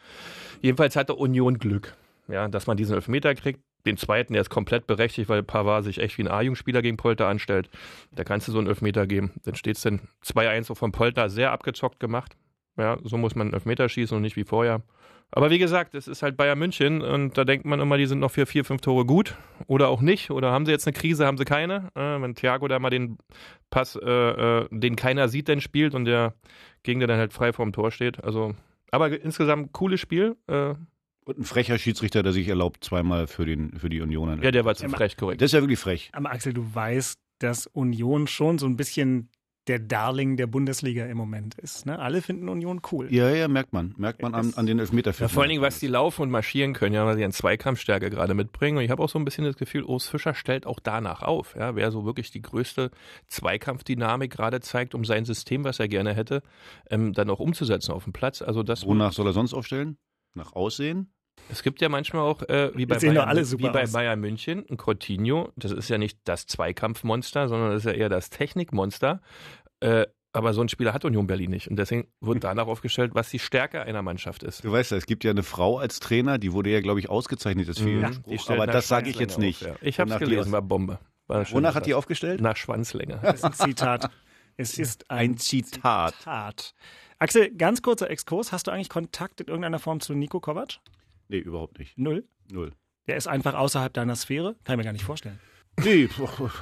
Jedenfalls 0.63 0.97
hatte 0.97 1.15
Union 1.15 1.59
Glück, 1.59 1.97
ja, 2.29 2.49
dass 2.49 2.67
man 2.67 2.77
diesen 2.77 2.95
Elfmeter 2.95 3.35
kriegt. 3.35 3.61
Den 3.87 3.97
zweiten, 3.97 4.33
der 4.33 4.43
ist 4.43 4.51
komplett 4.51 4.87
berechtigt, 4.87 5.29
weil 5.29 5.43
Pavard 5.43 5.85
sich 5.85 5.99
echt 5.99 6.17
wie 6.19 6.23
ein 6.23 6.29
A-Jugendspieler 6.29 6.83
gegen 6.83 6.97
Polter 6.97 7.29
anstellt. 7.29 7.69
Da 8.13 8.25
kannst 8.25 8.49
du 8.49 8.53
so 8.53 8.59
einen 8.59 8.69
Elfmeter 8.69 9.07
geben. 9.07 9.33
Dann 9.45 9.55
steht 9.55 9.77
es 9.77 9.83
dann 9.83 10.09
2-1 10.25 10.65
so 10.65 10.75
von 10.75 10.93
Polter, 10.93 11.29
sehr 11.29 11.53
abgezockt 11.53 12.01
gemacht. 12.01 12.37
Ja, 12.77 12.99
so 13.05 13.19
muss 13.19 13.35
man 13.35 13.49
einen 13.49 13.55
Elfmeter 13.55 13.89
schießen 13.89 14.17
und 14.17 14.23
nicht 14.23 14.37
wie 14.37 14.45
vorher. 14.45 14.83
Aber 15.31 15.51
wie 15.51 15.59
gesagt, 15.59 15.95
es 15.95 16.07
ist 16.07 16.23
halt 16.23 16.37
Bayern 16.37 16.59
München 16.59 17.03
und 17.03 17.37
da 17.37 17.45
denkt 17.45 17.67
man 17.67 17.81
immer, 17.81 17.99
die 17.99 18.07
sind 18.07 18.21
noch 18.21 18.31
für 18.31 18.47
vier, 18.47 18.65
fünf 18.65 18.81
Tore 18.83 19.05
gut 19.05 19.37
oder 19.67 19.89
auch 19.89 20.01
nicht. 20.01 20.31
Oder 20.31 20.53
haben 20.53 20.65
sie 20.65 20.73
jetzt 20.73 20.87
eine 20.87 20.95
Krise, 20.95 21.27
haben 21.27 21.39
sie 21.39 21.45
keine. 21.45 21.91
Äh, 21.95 22.21
wenn 22.23 22.35
Thiago 22.35 22.69
da 22.69 22.79
mal 22.79 22.91
den 22.91 23.19
Pass, 23.71 23.97
äh, 23.97 24.09
äh, 24.09 24.69
den 24.71 24.95
keiner 24.97 25.29
sieht, 25.29 25.49
dann 25.49 25.61
spielt 25.61 25.95
und 25.95 26.05
der 26.05 26.35
Gegner 26.85 27.07
dann 27.07 27.19
halt 27.19 27.33
frei 27.33 27.53
vorm 27.53 27.73
Tor 27.73 27.91
steht. 27.91 28.23
Also, 28.23 28.55
aber 28.93 29.21
insgesamt 29.21 29.73
cooles 29.73 30.01
Spiel. 30.01 30.37
Und 31.25 31.39
ein 31.39 31.45
frecher 31.45 31.79
Schiedsrichter, 31.79 32.23
der 32.23 32.33
sich 32.33 32.49
erlaubt, 32.49 32.85
zweimal 32.85 33.27
für, 33.27 33.47
den, 33.47 33.79
für 33.79 33.89
die 33.89 34.01
Unioner. 34.01 34.43
ja, 34.43 34.51
der 34.51 34.65
war 34.65 34.75
zu 34.75 34.89
frech, 34.89 35.17
korrekt. 35.17 35.41
Das 35.41 35.47
ist 35.47 35.53
ja 35.53 35.61
wirklich 35.61 35.79
frech. 35.79 36.11
Aber 36.13 36.31
Axel, 36.31 36.53
du 36.53 36.75
weißt, 36.75 37.19
dass 37.39 37.67
Union 37.67 38.27
schon 38.27 38.59
so 38.59 38.67
ein 38.67 38.77
bisschen 38.77 39.31
der 39.67 39.79
Darling 39.79 40.37
der 40.37 40.47
Bundesliga 40.47 41.07
im 41.07 41.17
Moment 41.17 41.55
ist. 41.55 41.87
Ne? 41.87 41.99
Alle 41.99 42.21
finden 42.21 42.49
Union 42.49 42.83
cool. 42.93 43.13
Ja, 43.13 43.31
ja, 43.31 43.49
merkt 43.49 43.73
man. 43.73 43.95
Merkt 43.97 44.21
man 44.21 44.35
an, 44.35 44.53
an 44.57 44.67
den 44.67 44.79
Elfmeter. 44.79 45.13
Ja, 45.19 45.29
vor 45.29 45.43
allen 45.43 45.51
Dingen, 45.51 45.63
was 45.63 45.81
die 45.81 45.87
laufen 45.87 46.23
und 46.23 46.31
marschieren 46.31 46.75
können, 46.75 46.95
ja, 46.95 47.07
weil 47.07 47.17
sie 47.17 47.25
an 47.25 47.33
Zweikampfstärke 47.33 48.11
gerade 48.11 48.35
mitbringen. 48.35 48.77
Und 48.77 48.85
ich 48.85 48.91
habe 48.91 49.03
auch 49.03 49.09
so 49.09 49.19
ein 49.19 49.25
bisschen 49.25 49.45
das 49.45 49.57
Gefühl, 49.57 49.85
Urs 49.85 50.07
Fischer 50.07 50.35
stellt 50.35 50.67
auch 50.67 50.81
danach 50.81 51.23
auf. 51.23 51.57
Ja, 51.57 51.77
wer 51.77 51.91
so 51.91 52.05
wirklich 52.05 52.31
die 52.31 52.43
größte 52.43 52.91
Zweikampfdynamik 53.29 54.31
gerade 54.31 54.61
zeigt, 54.61 54.95
um 54.95 55.05
sein 55.05 55.25
System, 55.25 55.65
was 55.65 55.81
er 55.81 55.89
gerne 55.89 56.13
hätte, 56.13 56.43
ähm, 56.91 57.15
dann 57.15 57.31
auch 57.31 57.41
umzusetzen 57.41 57.93
auf 57.93 58.05
dem 58.05 58.13
Platz. 58.13 58.43
Also 58.43 58.63
das 58.63 58.85
Wonach 58.85 59.13
soll 59.13 59.27
er 59.27 59.33
sonst 59.33 59.55
aufstellen? 59.55 59.97
Nach 60.35 60.53
Aussehen? 60.53 61.14
Es 61.51 61.63
gibt 61.63 61.81
ja 61.81 61.89
manchmal 61.89 62.23
auch, 62.23 62.43
äh, 62.43 62.71
wie, 62.75 62.87
bei 62.87 62.99
Bayern, 62.99 63.37
wie 63.59 63.69
bei 63.69 63.83
aus. 63.83 63.93
Bayern 63.93 64.21
München, 64.21 64.65
ein 64.69 64.77
Coutinho, 64.79 65.53
das 65.57 65.73
ist 65.73 65.89
ja 65.89 65.99
nicht 65.99 66.19
das 66.25 66.47
Zweikampfmonster, 66.47 67.49
sondern 67.49 67.71
das 67.71 67.85
ist 67.85 67.87
ja 67.87 67.93
eher 67.93 68.09
das 68.09 68.31
Technikmonster. 68.31 69.21
Äh, 69.81 70.07
aber 70.33 70.53
so 70.53 70.63
ein 70.63 70.69
Spieler 70.69 70.93
hat 70.93 71.05
Union 71.05 71.29
Berlin 71.29 71.51
nicht. 71.51 71.69
Und 71.69 71.77
deswegen 71.77 72.09
wurde 72.21 72.41
danach 72.41 72.67
aufgestellt, 72.67 73.13
was 73.15 73.31
die 73.31 73.39
Stärke 73.39 73.83
einer 73.83 74.03
Mannschaft 74.03 74.43
ist. 74.43 74.65
Du 74.65 74.73
weißt 74.73 74.91
ja, 74.91 74.97
es 74.97 75.07
gibt 75.07 75.23
ja 75.23 75.31
eine 75.31 75.45
Frau 75.45 75.79
als 75.79 76.01
Trainer, 76.01 76.39
die 76.39 76.53
wurde 76.53 76.71
ja, 76.71 76.81
glaube 76.81 76.99
ich, 76.99 77.09
ausgezeichnet, 77.09 77.69
das 77.69 77.79
Mhm. 77.79 78.23
Aber 78.49 78.67
das 78.67 78.89
sage 78.89 79.11
ich 79.11 79.19
jetzt 79.19 79.39
nicht. 79.39 79.63
Auf, 79.63 79.69
ja. 79.69 79.77
Ich 79.81 80.01
habe 80.01 80.13
es 80.13 80.19
gelesen, 80.19 80.51
war 80.51 80.63
Bombe. 80.63 80.99
War 81.27 81.49
Wonach 81.53 81.75
hat 81.75 81.87
die 81.87 81.95
aufgestellt? 81.95 82.41
Nach 82.41 82.57
Schwanzlänge. 82.57 83.21
Das 83.23 83.37
ist 83.37 83.45
ein 83.45 83.53
Zitat. 83.53 84.11
Es 84.57 84.79
ist 84.79 85.11
ein, 85.11 85.31
Ein 85.31 85.37
Zitat. 85.37 86.15
Zitat. 86.17 86.75
Axel, 87.19 87.51
ganz 87.57 87.83
kurzer 87.83 88.11
Exkurs. 88.11 88.53
Hast 88.53 88.67
du 88.67 88.71
eigentlich 88.71 88.89
Kontakt 88.89 89.41
in 89.41 89.49
irgendeiner 89.49 89.79
Form 89.79 90.01
zu 90.01 90.15
Nico 90.15 90.41
Kovac? 90.41 90.79
Nee, 91.35 91.41
überhaupt 91.41 91.81
nicht. 91.81 91.99
Null. 91.99 92.25
Null. 92.53 92.73
Der 93.09 93.17
ist 93.17 93.27
einfach 93.27 93.55
außerhalb 93.55 93.93
deiner 93.93 94.15
Sphäre? 94.15 94.55
Kann 94.63 94.75
ich 94.75 94.77
mir 94.79 94.85
gar 94.85 94.93
nicht 94.93 95.05
vorstellen. 95.05 95.41
Nee, 95.83 96.09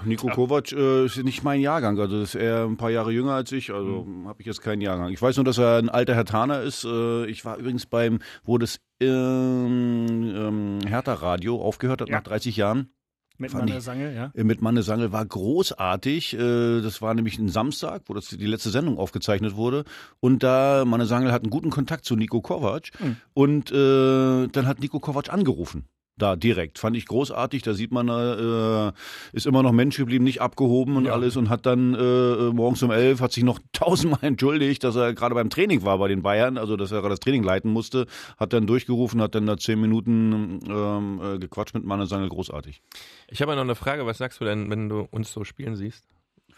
Nico 0.07 0.29
Kovac 0.29 0.73
äh, 0.73 1.05
ist 1.05 1.23
nicht 1.23 1.43
mein 1.43 1.61
Jahrgang. 1.61 1.99
Also 2.01 2.23
ist 2.23 2.35
er 2.35 2.65
ein 2.65 2.79
paar 2.79 2.91
Jahre 2.91 3.13
jünger 3.13 3.33
als 3.33 3.53
ich. 3.53 3.71
Also 3.71 4.05
mhm. 4.05 4.27
habe 4.27 4.41
ich 4.41 4.47
jetzt 4.47 4.63
keinen 4.63 4.81
Jahrgang. 4.81 5.11
Ich 5.11 5.21
weiß 5.21 5.37
nur, 5.37 5.45
dass 5.45 5.59
er 5.59 5.77
ein 5.77 5.91
alter 5.91 6.15
Herr 6.15 6.25
Taner 6.25 6.63
ist. 6.63 6.85
Äh, 6.85 7.27
ich 7.27 7.45
war 7.45 7.59
übrigens 7.59 7.85
beim, 7.85 8.21
wo 8.43 8.57
das 8.57 8.81
ähm, 9.01 10.33
ähm, 10.35 10.79
Hertha 10.87 11.13
Radio 11.13 11.61
aufgehört 11.61 12.01
hat 12.01 12.09
ja. 12.09 12.17
nach 12.17 12.23
30 12.23 12.57
Jahren. 12.57 12.91
Mit 13.39 13.55
Manne 13.55 13.81
Sangel, 13.81 14.15
ja. 14.15 14.31
Äh, 14.35 14.45
mit 14.45 14.63
Manne 14.63 14.83
Sangel 14.83 15.13
war 15.13 15.25
großartig. 15.25 16.35
Äh, 16.35 16.81
das 16.81 17.03
war 17.03 17.15
nämlich 17.15 17.39
ein 17.39 17.49
Samstag, 17.49 18.03
wo 18.07 18.15
das 18.15 18.29
die 18.29 18.47
letzte 18.47 18.71
Sendung 18.71 18.99
aufgezeichnet 18.99 19.57
wurde. 19.57 19.85
Und 20.21 20.43
da 20.43 20.85
Manne 20.85 21.07
Sangel 21.07 21.33
hat 21.33 21.43
einen 21.43 21.51
guten 21.51 21.71
Kontakt 21.71 22.05
zu 22.05 22.17
Nico 22.17 22.41
Kovac. 22.41 22.91
Mhm. 23.01 23.17
Und 23.35 23.73
äh, 23.73 24.49
dann 24.49 24.67
hat 24.67 24.81
Nico 24.81 25.01
Kovac 25.01 25.33
angerufen 25.33 25.87
da 26.17 26.37
direkt. 26.37 26.79
Fand 26.79 26.97
ich 26.97 27.07
großartig. 27.07 27.63
Da 27.63 27.75
sieht 27.75 27.93
man, 27.93 28.09
äh, 28.09 28.93
ist 29.33 29.47
immer 29.47 29.63
noch 29.63 29.73
Mensch 29.73 29.97
geblieben, 29.97 30.25
nicht 30.25 30.41
abgehoben 30.41 30.97
und 30.97 31.07
ja. 31.07 31.13
alles 31.13 31.37
und 31.37 31.49
hat 31.49 31.67
dann 31.67 31.95
äh, 31.95 32.53
morgens 32.53 32.83
um 32.83 32.91
elf, 32.91 33.21
hat 33.21 33.33
sich 33.33 33.45
noch 33.45 33.59
tausendmal 33.73 34.21
entschuldigt, 34.23 34.85
dass 34.85 34.97
er 34.97 35.15
gerade 35.15 35.35
beim 35.35 35.51
Training 35.51 35.83
war 35.85 35.99
bei 35.99 36.09
den 36.09 36.23
Bayern, 36.23 36.59
also 36.59 36.77
dass 36.77 36.93
er 36.93 37.01
gerade 37.01 37.13
das 37.13 37.21
Training 37.21 37.43
leiten 37.43 37.71
musste, 37.71 38.07
hat 38.37 38.53
dann 38.53 38.67
durchgerufen, 38.67 39.21
hat 39.21 39.35
dann 39.35 39.47
da 39.47 39.57
zehn 39.57 39.81
Minuten 39.81 40.61
ähm, 40.69 41.21
äh, 41.23 41.39
gequatscht 41.39 41.75
mit 41.75 41.85
Manne 41.85 42.07
Sangel, 42.07 42.29
großartig. 42.29 42.83
Ich 43.29 43.43
habe 43.43 43.55
noch 43.55 43.63
eine 43.63 43.75
Frage, 43.75 44.07
was 44.07 44.19
sagst 44.19 44.41
du 44.41 44.45
denn, 44.45 44.71
wenn 44.71 44.89
du 44.89 45.09
uns 45.11 45.33
so 45.33 45.45
spielen 45.45 45.77
siehst? 45.77 46.05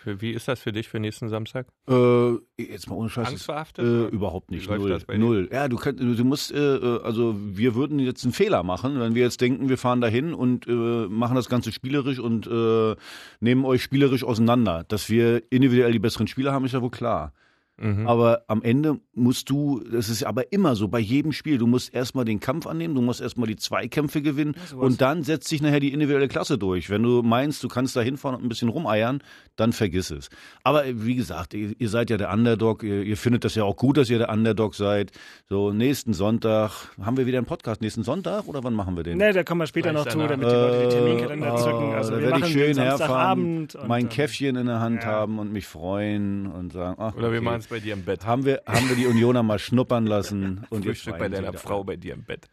Für, 0.05 0.21
wie 0.21 0.33
ist 0.33 0.49
das 0.49 0.61
für 0.61 0.71
dich 0.71 0.87
für 0.87 1.01
nächsten 1.01 1.31
Samstag? 1.31 1.67
Äh, 1.89 2.35
jetzt 2.59 2.91
mal 2.91 2.97
ohne 2.97 3.09
Scheiß. 3.09 3.29
Angstverhaftet? 3.29 3.87
Äh, 3.87 4.15
überhaupt 4.15 4.51
nicht. 4.51 4.69
Null. 4.69 5.01
Null. 5.17 5.49
Ja, 5.51 5.67
du 5.67 5.77
kannst, 5.77 5.99
du 6.03 6.25
musst, 6.25 6.53
äh, 6.53 6.59
äh, 6.59 7.03
also 7.03 7.35
wir 7.39 7.75
würden 7.75 7.99
jetzt 7.99 8.23
einen 8.23 8.35
Fehler 8.35 8.63
machen, 8.65 9.01
wenn 9.01 9.15
wir 9.15 9.23
jetzt 9.23 9.41
denken, 9.41 9.71
wir 9.71 9.79
fahren 9.79 10.03
dahin 10.03 10.35
und 10.35 10.69
äh, 10.69 10.71
machen 11.09 11.37
das 11.37 11.49
Ganze 11.49 11.73
spielerisch 11.73 12.19
und 12.19 12.47
äh, 12.47 12.97
nehmen 13.41 13.65
euch 13.65 13.83
spielerisch 13.83 14.25
auseinander. 14.25 14.85
Dass 14.87 15.09
wir 15.09 15.43
individuell 15.51 15.93
die 15.93 15.99
besseren 15.99 16.27
Spieler 16.27 16.53
haben, 16.53 16.67
ist 16.67 16.73
ja 16.73 16.83
wohl 16.83 16.91
klar. 16.91 17.33
Mhm. 17.77 18.07
Aber 18.07 18.45
am 18.47 18.63
Ende 18.63 19.01
musst 19.15 19.51
du, 19.51 19.83
das 19.91 20.09
ist 20.09 20.25
aber 20.25 20.53
immer 20.53 20.77
so, 20.77 20.87
bei 20.87 21.01
jedem 21.01 21.33
Spiel, 21.33 21.59
du 21.59 21.67
musst 21.67 21.93
erstmal 21.93 22.25
den 22.25 22.39
Kampf 22.39 22.67
annehmen, 22.67 22.95
du 22.95 23.01
musst 23.01 23.21
erstmal 23.21 23.49
die 23.49 23.57
Zweikämpfe 23.57 24.23
gewinnen 24.23 24.55
ja, 24.71 24.77
und 24.79 25.01
dann 25.01 25.25
setzt 25.25 25.49
sich 25.49 25.61
nachher 25.61 25.81
die 25.81 25.93
individuelle 25.93 26.29
Klasse 26.29 26.57
durch. 26.57 26.89
Wenn 26.89 27.03
du 27.03 27.23
meinst, 27.23 27.65
du 27.65 27.69
kannst 27.69 27.97
da 27.97 28.01
hinfahren 28.01 28.37
und 28.37 28.45
ein 28.45 28.49
bisschen 28.49 28.69
rumeiern, 28.69 29.23
dann 29.57 29.73
vergiss 29.73 30.11
es. 30.11 30.29
Aber 30.63 30.85
wie 30.87 31.17
gesagt, 31.17 31.55
ihr, 31.55 31.73
ihr 31.77 31.89
seid 31.89 32.11
ja 32.11 32.17
der 32.17 32.33
Underdog, 32.33 32.85
ihr, 32.85 33.03
ihr, 33.03 33.17
findet 33.17 33.45
das 33.45 33.57
ja 33.57 33.65
auch 33.65 33.77
gut, 33.77 33.97
dass 33.97 34.09
ihr 34.09 34.19
der 34.19 34.29
Underdog 34.29 34.77
seid. 34.77 35.11
So, 35.49 35.73
nächsten 35.73 36.13
Sonntag, 36.13 36.71
haben 37.03 37.17
wir 37.17 37.27
wieder 37.27 37.39
einen 37.39 37.47
Podcast 37.47 37.81
nächsten 37.81 38.05
Sonntag 38.05 38.47
oder 38.47 38.63
wann 38.63 38.75
machen 38.75 38.97
wir 38.97 39.03
den? 39.03 39.19
Nee, 39.19 39.33
da 39.33 39.43
kommen 39.43 39.61
wir 39.61 39.67
später 39.67 39.93
noch 39.93 40.07
zu, 40.07 40.19
damit 40.19 40.49
die 40.49 40.55
Leute 40.55 40.87
die 40.87 40.95
Terminkalender 40.95 41.55
äh, 41.55 41.59
zücken. 41.59 41.95
Also 41.95 42.13
da 42.13 42.23
werde 42.23 42.41
ich 42.41 42.53
schön 42.53 42.79
herfahren, 42.79 43.69
mein 43.87 44.09
Käffchen 44.09 44.55
in 44.57 44.67
der 44.67 44.81
Hand 44.81 45.03
ja. 45.03 45.09
haben 45.09 45.41
und 45.41 45.53
mich 45.53 45.67
freuen 45.67 46.47
und 46.47 46.73
sagen, 46.73 46.97
ach, 47.01 47.17
Oder 47.17 47.33
wir 47.33 47.41
machen 47.41 47.64
es 47.65 47.69
bei 47.69 47.81
dir 47.81 47.95
im 47.95 48.05
Bett. 48.05 48.25
Haben 48.25 48.45
wir, 48.45 48.63
haben 48.67 48.89
wir 48.89 48.97
die 48.97 49.07
Unioner 49.07 49.43
mal 49.43 49.59
schnuppern 49.59 50.07
lassen. 50.07 50.65
und 50.71 50.85
Frühstück 50.85 51.19
bei 51.19 51.29
deiner 51.29 51.53
Frau 51.55 51.85
bei 51.85 51.97
dir 51.97 52.15
im 52.15 52.25
Bett. 52.25 52.49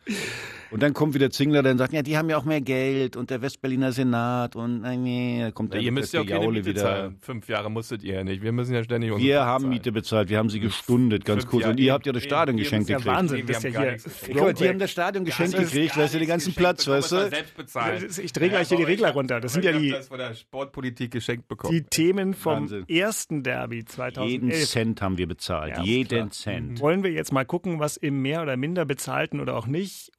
Und 0.71 0.81
dann 0.81 0.93
kommt 0.93 1.13
wieder 1.13 1.29
Zingler, 1.29 1.63
der 1.63 1.77
sagt, 1.77 1.91
ja, 1.91 2.01
die 2.01 2.17
haben 2.17 2.29
ja 2.29 2.37
auch 2.37 2.45
mehr 2.45 2.61
Geld 2.61 3.17
und 3.17 3.29
der 3.29 3.41
Westberliner 3.41 3.91
Senat 3.91 4.55
und 4.55 4.81
nee, 4.81 5.41
da 5.41 5.51
kommt 5.51 5.73
ja, 5.73 5.81
ihr 5.81 5.91
müsst 5.91 6.13
ja 6.13 6.21
auch 6.21 6.25
keine 6.25 6.47
Miete 6.47 6.65
wieder. 6.65 6.81
Zahlen. 6.81 7.17
Fünf 7.19 7.49
Jahre 7.49 7.69
musstet 7.69 8.03
ihr 8.03 8.15
ja 8.15 8.23
nicht. 8.23 8.41
Wir 8.41 8.53
müssen 8.53 8.73
ja 8.73 8.83
ständig 8.83 9.15
Wir 9.17 9.45
haben 9.45 9.63
zahlen. 9.63 9.73
Miete 9.73 9.91
bezahlt, 9.91 10.29
wir 10.29 10.37
haben 10.37 10.49
sie 10.49 10.61
gestundet, 10.61 11.25
ganz 11.25 11.45
kurz. 11.45 11.65
Und 11.65 11.79
ihr 11.79 11.91
habt 11.91 12.05
ja 12.05 12.13
das 12.13 12.23
Stadion 12.23 12.57
geschenkt 12.57 12.87
gekriegt. 12.87 13.05
Ja 13.05 13.13
Wahnsinn, 13.13 13.45
das 13.45 13.57
ist 13.57 13.73
ja 13.73 13.81
hier. 13.81 13.97
Guck 14.33 14.55
die 14.55 14.69
haben 14.69 14.79
das 14.79 14.91
Stadion 14.91 15.25
geschenkt 15.25 15.57
gekriegt, 15.57 15.97
weißt 15.97 16.13
du, 16.13 16.19
den 16.19 16.27
ganzen 16.27 16.53
Platz, 16.53 16.87
weißt 16.87 17.11
du? 17.11 17.29
Ich 18.23 18.31
drehe 18.31 18.49
gleich 18.49 18.69
hier 18.69 18.77
die 18.77 18.83
Regler 18.83 19.11
runter. 19.11 19.41
Das 19.41 19.53
sind 19.53 19.65
ja 19.65 19.73
die. 19.77 19.91
Das 19.91 20.07
von 20.07 20.17
der 20.17 20.33
Sportpolitik 20.33 21.11
geschenkt 21.11 21.47
bekommen. 21.47 21.73
Die 21.73 21.83
Themen 21.83 22.33
vom 22.33 22.69
ersten 22.87 23.43
Derby 23.43 23.83
2011. 23.83 24.31
Jeden 24.31 24.51
Cent 24.65 25.01
haben 25.01 25.17
wir 25.17 25.27
bezahlt. 25.27 25.79
Jeden 25.79 26.31
Cent. 26.31 26.79
Wollen 26.79 27.03
wir 27.03 27.11
jetzt 27.11 27.33
mal 27.33 27.45
gucken, 27.45 27.79
was 27.79 27.97
im 27.97 28.21
mehr 28.21 28.41
oder 28.41 28.55
minder 28.55 28.85
bezahlten 28.85 29.39
oder 29.39 29.57
auch 29.57 29.67
nicht 29.67 30.11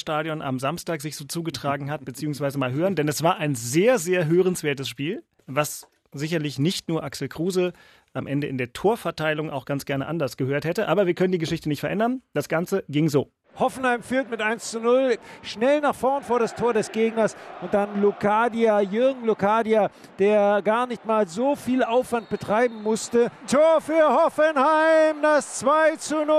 Olympiastadion 0.00 0.42
am 0.42 0.58
Samstag 0.58 1.02
sich 1.02 1.16
so 1.16 1.24
zugetragen 1.24 1.90
hat, 1.90 2.04
beziehungsweise 2.04 2.58
mal 2.58 2.72
hören, 2.72 2.94
denn 2.96 3.08
es 3.08 3.22
war 3.22 3.36
ein 3.36 3.54
sehr, 3.54 3.98
sehr 3.98 4.26
hörenswertes 4.26 4.88
Spiel, 4.88 5.22
was 5.46 5.88
sicherlich 6.12 6.58
nicht 6.58 6.88
nur 6.88 7.04
Axel 7.04 7.28
Kruse 7.28 7.72
am 8.14 8.26
Ende 8.26 8.46
in 8.46 8.58
der 8.58 8.72
Torverteilung 8.72 9.50
auch 9.50 9.64
ganz 9.64 9.84
gerne 9.84 10.06
anders 10.06 10.36
gehört 10.36 10.64
hätte. 10.64 10.88
Aber 10.88 11.06
wir 11.06 11.14
können 11.14 11.32
die 11.32 11.38
Geschichte 11.38 11.68
nicht 11.68 11.80
verändern. 11.80 12.22
Das 12.32 12.48
Ganze 12.48 12.84
ging 12.88 13.08
so. 13.08 13.30
Hoffenheim 13.58 14.02
führt 14.02 14.30
mit 14.30 14.40
1 14.40 14.70
zu 14.70 14.80
0, 14.80 15.18
schnell 15.42 15.80
nach 15.80 15.94
vorn 15.94 16.22
vor 16.22 16.38
das 16.38 16.54
Tor 16.54 16.72
des 16.72 16.90
Gegners 16.90 17.36
und 17.60 17.74
dann 17.74 18.00
Lucadia, 18.00 18.80
Jürgen 18.80 19.26
Lucadia, 19.26 19.90
der 20.18 20.62
gar 20.62 20.86
nicht 20.86 21.04
mal 21.04 21.26
so 21.28 21.56
viel 21.56 21.82
Aufwand 21.82 22.28
betreiben 22.28 22.82
musste. 22.82 23.30
Tor 23.50 23.80
für 23.80 24.08
Hoffenheim, 24.08 25.20
das 25.22 25.58
2 25.58 25.96
zu 25.96 26.24
0. 26.24 26.36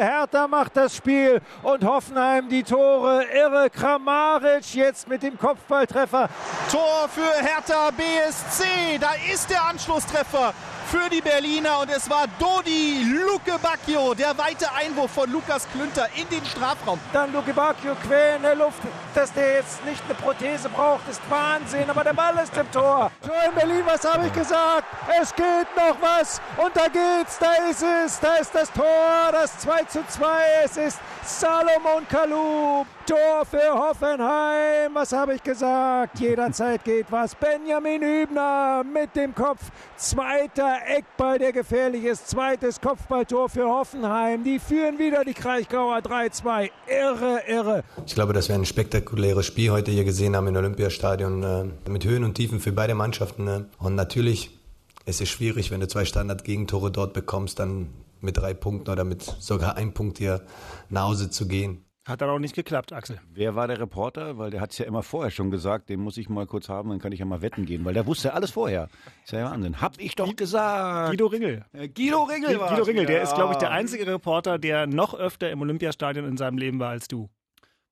Hertha 0.00 0.48
macht 0.48 0.76
das 0.76 0.96
Spiel 0.96 1.40
und 1.62 1.84
Hoffenheim 1.84 2.48
die 2.48 2.62
Tore. 2.62 3.24
Irre 3.32 3.70
Kramaric 3.70 4.74
jetzt 4.74 5.08
mit 5.08 5.22
dem 5.22 5.38
Kopfballtreffer. 5.38 6.28
Tor 6.70 7.08
für 7.08 7.44
Hertha 7.44 7.90
BSC, 7.90 8.98
da 9.00 9.10
ist 9.32 9.50
der 9.50 9.64
Anschlusstreffer 9.64 10.52
für 10.86 11.08
die 11.10 11.20
Berliner 11.20 11.80
und 11.80 11.90
es 11.90 12.08
war 12.08 12.26
Dodi 12.38 13.04
Luke 13.04 13.58
Bacchio, 13.60 14.14
der 14.14 14.36
weite 14.38 14.72
Einwurf 14.72 15.10
von 15.12 15.30
Lukas 15.30 15.66
Klünter 15.70 16.08
in 16.16 16.28
den 16.28 16.44
Strafraum. 16.44 16.98
Dann 17.12 17.32
Luke 17.32 17.52
Bacchio 17.52 17.94
quer 18.06 18.36
in 18.36 18.42
der 18.42 18.54
Luft, 18.54 18.80
dass 19.14 19.32
der 19.32 19.54
jetzt 19.56 19.84
nicht 19.84 20.02
eine 20.04 20.14
Prothese 20.14 20.68
braucht, 20.68 21.08
ist 21.08 21.20
Wahnsinn, 21.28 21.88
aber 21.88 22.04
der 22.04 22.12
Ball 22.12 22.36
ist 22.42 22.56
im 22.56 22.70
Tor. 22.70 23.10
Tor 23.26 23.42
in 23.48 23.54
Berlin, 23.54 23.82
was 23.84 24.04
habe 24.04 24.26
ich 24.26 24.32
gesagt? 24.32 24.86
Es 25.20 25.34
geht 25.34 25.68
noch 25.76 25.96
was 26.00 26.40
und 26.56 26.76
da 26.76 26.88
geht's, 26.88 27.38
da 27.38 27.52
ist 27.70 27.82
es, 27.82 28.20
da 28.20 28.36
ist 28.36 28.54
das 28.54 28.72
Tor, 28.72 29.30
das 29.32 29.58
2 29.60 29.84
zu 29.84 30.06
2, 30.06 30.26
es 30.64 30.76
ist 30.76 30.98
Salomon 31.24 32.06
Kalou. 32.08 32.84
Tor 33.06 33.44
für 33.44 33.72
Hoffenheim. 33.72 34.94
Was 34.94 35.12
habe 35.12 35.34
ich 35.34 35.42
gesagt? 35.42 36.20
Jederzeit 36.20 36.84
geht 36.84 37.06
was. 37.10 37.34
Benjamin 37.34 38.02
Hübner 38.02 38.84
mit 38.84 39.14
dem 39.16 39.34
Kopf. 39.34 39.70
Zweiter 39.96 40.78
Eckball, 40.86 41.38
der 41.38 41.52
gefährlich 41.52 42.04
ist. 42.04 42.28
Zweites 42.28 42.80
Kopfballtor 42.80 43.48
für 43.48 43.68
Hoffenheim. 43.68 44.44
Die 44.44 44.58
führen 44.58 44.98
wieder 44.98 45.24
die 45.24 45.34
Kraichgauer 45.34 45.98
3-2. 45.98 46.70
Irre, 46.86 47.40
irre. 47.46 47.84
Ich 48.06 48.14
glaube, 48.14 48.32
dass 48.32 48.48
wir 48.48 48.54
ein 48.54 48.64
spektakuläres 48.64 49.46
Spiel 49.46 49.70
heute 49.70 49.90
hier 49.90 50.04
gesehen 50.04 50.36
haben 50.36 50.46
im 50.46 50.56
Olympiastadion. 50.56 51.42
Äh, 51.42 51.90
mit 51.90 52.04
Höhen 52.04 52.24
und 52.24 52.34
Tiefen 52.34 52.60
für 52.60 52.72
beide 52.72 52.94
Mannschaften. 52.94 53.48
Äh. 53.48 53.64
Und 53.78 53.94
natürlich 53.94 54.58
es 55.04 55.20
ist 55.20 55.30
schwierig, 55.30 55.70
wenn 55.70 55.80
du 55.80 55.88
zwei 55.88 56.04
Standard-Gegentore 56.04 56.92
dort 56.92 57.12
bekommst, 57.12 57.58
dann 57.58 57.88
mit 58.20 58.36
drei 58.36 58.54
Punkten 58.54 58.90
oder 58.90 59.04
mit 59.04 59.22
sogar 59.22 59.76
einem 59.76 59.94
Punkt 59.94 60.18
hier 60.18 60.42
nach 60.90 61.02
Hause 61.02 61.28
zu 61.30 61.48
gehen. 61.48 61.84
Hat 62.04 62.20
dann 62.20 62.30
auch 62.30 62.40
nicht 62.40 62.56
geklappt, 62.56 62.92
Axel. 62.92 63.20
Wer 63.32 63.54
war 63.54 63.68
der 63.68 63.78
Reporter? 63.78 64.36
Weil 64.36 64.50
der 64.50 64.60
hat 64.60 64.72
es 64.72 64.78
ja 64.78 64.86
immer 64.86 65.04
vorher 65.04 65.30
schon 65.30 65.52
gesagt, 65.52 65.88
den 65.88 66.00
muss 66.00 66.16
ich 66.16 66.28
mal 66.28 66.46
kurz 66.46 66.68
haben, 66.68 66.90
dann 66.90 66.98
kann 66.98 67.12
ich 67.12 67.20
ja 67.20 67.24
mal 67.24 67.42
wetten 67.42 67.64
gehen, 67.64 67.84
weil 67.84 67.94
der 67.94 68.06
wusste 68.06 68.34
alles 68.34 68.50
vorher. 68.50 68.88
Ist 69.24 69.32
ja 69.32 69.48
Wahnsinn. 69.48 69.80
Hab 69.80 70.00
ich 70.00 70.16
doch 70.16 70.34
gesagt. 70.34 71.10
Guido 71.10 71.26
Ringel. 71.26 71.64
Ja, 71.72 71.86
Guido 71.86 72.24
Ringel 72.24 72.58
war 72.58 72.70
Guido 72.70 72.82
Ringel, 72.82 73.06
der 73.06 73.18
ja. 73.18 73.22
ist, 73.22 73.34
glaube 73.36 73.52
ich, 73.52 73.58
der 73.58 73.70
einzige 73.70 74.04
Reporter, 74.04 74.58
der 74.58 74.88
noch 74.88 75.14
öfter 75.14 75.50
im 75.52 75.60
Olympiastadion 75.60 76.26
in 76.26 76.36
seinem 76.36 76.58
Leben 76.58 76.80
war 76.80 76.90
als 76.90 77.06
du. 77.06 77.30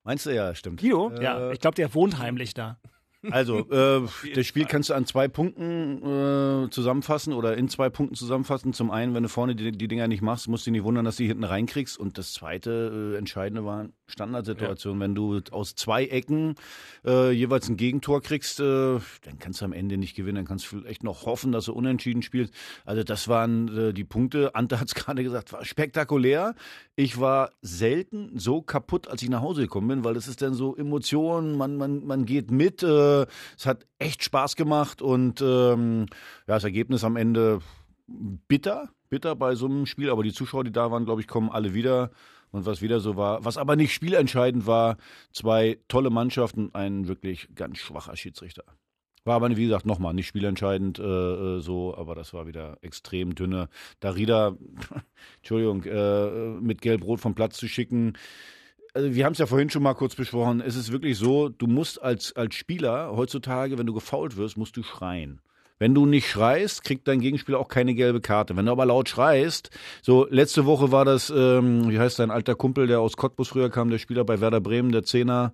Meinst 0.03 0.25
du 0.25 0.35
ja, 0.35 0.55
stimmt. 0.55 0.81
Guido? 0.81 1.11
Äh, 1.11 1.23
ja, 1.23 1.51
ich 1.51 1.61
glaube, 1.61 1.75
der 1.75 1.93
wohnt 1.93 2.19
heimlich 2.19 2.53
da. 2.53 2.79
Also, 3.29 3.59
äh, 3.69 4.01
das 4.33 4.47
Spiel 4.47 4.65
kannst 4.65 4.89
du 4.89 4.93
an 4.93 5.05
zwei 5.05 5.27
Punkten 5.27 5.97
äh, 6.65 6.69
zusammenfassen 6.71 7.33
oder 7.33 7.55
in 7.55 7.69
zwei 7.69 7.89
Punkten 7.89 8.15
zusammenfassen. 8.15 8.73
Zum 8.73 8.89
einen, 8.89 9.13
wenn 9.13 9.23
du 9.23 9.29
vorne 9.29 9.55
die, 9.55 9.71
die 9.71 9.87
Dinger 9.87 10.07
nicht 10.07 10.21
machst, 10.21 10.47
musst 10.47 10.65
du 10.65 10.71
dich 10.71 10.79
nicht 10.79 10.83
wundern, 10.85 11.05
dass 11.05 11.17
du 11.17 11.23
hinten 11.23 11.43
reinkriegst. 11.43 11.99
Und 11.99 12.17
das 12.17 12.33
zweite 12.33 13.13
äh, 13.13 13.17
Entscheidende 13.17 13.65
war 13.65 13.89
Standardsituation. 14.07 14.95
Ja. 14.95 15.03
Wenn 15.03 15.15
du 15.15 15.41
aus 15.51 15.75
zwei 15.75 16.05
Ecken 16.05 16.55
äh, 17.05 17.31
jeweils 17.31 17.69
ein 17.69 17.77
Gegentor 17.77 18.21
kriegst, 18.21 18.59
äh, 18.59 18.63
dann 18.63 19.39
kannst 19.39 19.61
du 19.61 19.65
am 19.65 19.73
Ende 19.73 19.97
nicht 19.97 20.15
gewinnen. 20.15 20.37
Dann 20.37 20.45
kannst 20.45 20.71
du 20.71 20.83
echt 20.85 21.03
noch 21.03 21.25
hoffen, 21.25 21.51
dass 21.51 21.65
du 21.65 21.73
unentschieden 21.73 22.23
spielst. 22.23 22.53
Also 22.85 23.03
das 23.03 23.27
waren 23.27 23.67
äh, 23.77 23.93
die 23.93 24.03
Punkte. 24.03 24.55
Ante 24.55 24.79
hat 24.79 24.87
es 24.87 24.95
gerade 24.95 25.23
gesagt, 25.23 25.53
war 25.53 25.63
spektakulär. 25.63 26.55
Ich 26.95 27.19
war 27.19 27.51
selten 27.61 28.31
so 28.37 28.61
kaputt, 28.61 29.07
als 29.07 29.21
ich 29.21 29.29
nach 29.29 29.41
Hause 29.41 29.61
gekommen 29.61 29.87
bin, 29.87 30.03
weil 30.03 30.13
das 30.13 30.27
ist 30.27 30.41
dann 30.41 30.53
so 30.53 30.75
Emotionen, 30.75 31.57
man, 31.57 31.77
man, 31.77 32.05
man 32.05 32.25
geht 32.25 32.49
mit. 32.49 32.81
Äh, 32.83 33.10
es 33.57 33.65
hat 33.65 33.85
echt 33.99 34.23
Spaß 34.23 34.55
gemacht 34.55 35.01
und 35.01 35.41
ähm, 35.41 36.05
ja, 36.47 36.55
das 36.55 36.63
Ergebnis 36.63 37.03
am 37.03 37.15
Ende 37.15 37.59
bitter, 38.47 38.89
bitter 39.09 39.35
bei 39.35 39.55
so 39.55 39.65
einem 39.65 39.85
Spiel, 39.85 40.09
aber 40.09 40.23
die 40.23 40.33
Zuschauer, 40.33 40.63
die 40.63 40.71
da 40.71 40.91
waren, 40.91 41.05
glaube 41.05 41.21
ich, 41.21 41.27
kommen 41.27 41.49
alle 41.49 41.73
wieder. 41.73 42.11
Und 42.51 42.65
was 42.65 42.81
wieder 42.81 42.99
so 42.99 43.15
war, 43.15 43.45
was 43.45 43.57
aber 43.57 43.77
nicht 43.77 43.93
spielentscheidend 43.93 44.67
war, 44.67 44.97
zwei 45.31 45.79
tolle 45.87 46.09
Mannschaften, 46.09 46.71
ein 46.73 47.07
wirklich 47.07 47.47
ganz 47.55 47.77
schwacher 47.77 48.17
Schiedsrichter. 48.17 48.65
War 49.23 49.35
aber, 49.35 49.55
wie 49.55 49.65
gesagt, 49.65 49.85
nochmal 49.85 50.13
nicht 50.13 50.27
spielentscheidend 50.27 50.99
äh, 50.99 51.03
äh 51.03 51.59
so, 51.59 51.95
aber 51.95 52.15
das 52.15 52.33
war 52.33 52.47
wieder 52.47 52.77
extrem 52.81 53.35
dünne. 53.35 53.69
Darida, 53.99 54.57
Entschuldigung, 55.37 55.83
äh, 55.83 56.59
mit 56.59 56.81
Gelb-Rot 56.81 57.21
vom 57.21 57.35
Platz 57.35 57.57
zu 57.57 57.67
schicken, 57.67 58.17
also 58.93 59.13
wir 59.13 59.25
haben 59.25 59.33
es 59.33 59.39
ja 59.39 59.45
vorhin 59.45 59.69
schon 59.69 59.83
mal 59.83 59.93
kurz 59.93 60.15
besprochen. 60.15 60.61
Es 60.61 60.75
ist 60.75 60.91
wirklich 60.91 61.17
so, 61.17 61.49
du 61.49 61.67
musst 61.67 62.01
als, 62.01 62.35
als 62.35 62.55
Spieler 62.55 63.15
heutzutage, 63.15 63.77
wenn 63.77 63.85
du 63.85 63.93
gefault 63.93 64.37
wirst, 64.37 64.57
musst 64.57 64.75
du 64.77 64.83
schreien. 64.83 65.41
Wenn 65.79 65.95
du 65.95 66.05
nicht 66.05 66.29
schreist, 66.29 66.83
kriegt 66.83 67.07
dein 67.07 67.21
Gegenspieler 67.21 67.57
auch 67.57 67.67
keine 67.67 67.95
gelbe 67.95 68.21
Karte. 68.21 68.55
Wenn 68.55 68.67
du 68.67 68.71
aber 68.71 68.85
laut 68.85 69.09
schreist, 69.09 69.71
so 70.03 70.27
letzte 70.29 70.65
Woche 70.65 70.91
war 70.91 71.05
das, 71.05 71.33
ähm, 71.35 71.89
wie 71.89 71.97
heißt 71.97 72.19
dein 72.19 72.29
alter 72.29 72.53
Kumpel, 72.53 72.85
der 72.85 72.99
aus 72.99 73.17
Cottbus 73.17 73.47
früher 73.47 73.71
kam, 73.71 73.89
der 73.89 73.97
Spieler 73.97 74.23
bei 74.23 74.41
Werder 74.41 74.61
Bremen, 74.61 74.91
der 74.91 75.03
Zehner. 75.03 75.53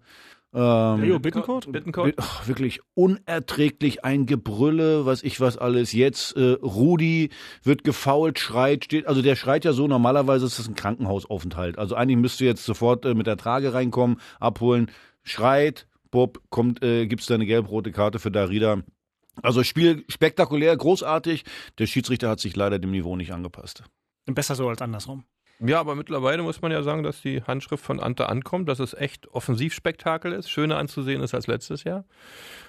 Ähm, 0.53 1.03
Jo, 1.03 1.19
Bittencourt? 1.19 1.71
Bittencourt? 1.71 2.13
Ach, 2.17 2.47
wirklich 2.47 2.79
unerträglich 2.93 4.05
ein 4.05 4.25
Gebrülle, 4.25 5.05
was 5.05 5.23
ich 5.23 5.41
was 5.41 5.57
alles. 5.57 5.91
Jetzt 5.91 6.35
äh, 6.37 6.53
Rudi 6.61 7.29
wird 7.63 7.83
gefault, 7.83 8.39
schreit, 8.39 8.85
steht, 8.85 9.07
also 9.07 9.21
der 9.21 9.35
schreit 9.35 9.65
ja 9.65 9.73
so, 9.73 9.87
normalerweise 9.87 10.45
ist 10.45 10.57
das 10.57 10.67
ein 10.67 10.75
Krankenhausaufenthalt. 10.75 11.77
Also 11.77 11.95
eigentlich 11.95 12.17
müsste 12.17 12.45
jetzt 12.45 12.63
sofort 12.63 13.05
äh, 13.05 13.13
mit 13.13 13.27
der 13.27 13.37
Trage 13.37 13.73
reinkommen, 13.73 14.21
abholen, 14.39 14.89
schreit, 15.23 15.87
Bob, 16.11 16.41
kommt, 16.49 16.81
äh, 16.81 17.07
gibt's 17.07 17.25
da 17.27 17.35
eine 17.35 17.45
gelb-rote 17.45 17.91
Karte 17.91 18.19
für 18.19 18.31
Darida. 18.31 18.81
Also 19.41 19.63
Spiel 19.63 20.03
spektakulär, 20.07 20.75
großartig. 20.75 21.43
Der 21.77 21.85
Schiedsrichter 21.85 22.29
hat 22.29 22.39
sich 22.39 22.55
leider 22.55 22.79
dem 22.79 22.91
Niveau 22.91 23.15
nicht 23.15 23.33
angepasst. 23.33 23.83
Besser 24.25 24.55
so 24.55 24.67
als 24.67 24.81
andersrum. 24.81 25.23
Ja, 25.59 25.79
aber 25.79 25.95
mittlerweile 25.95 26.43
muss 26.43 26.61
man 26.61 26.71
ja 26.71 26.83
sagen, 26.83 27.01
dass 27.01 27.21
die 27.21 27.41
Handschrift 27.41 27.83
von 27.83 27.99
Ante 27.99 28.29
ankommt, 28.29 28.69
dass 28.69 28.79
es 28.79 28.93
echt 28.93 29.27
Offensivspektakel 29.29 30.31
ist, 30.31 30.51
schöner 30.51 30.77
anzusehen 30.77 31.21
ist 31.23 31.33
als 31.33 31.47
letztes 31.47 31.83
Jahr. 31.83 32.05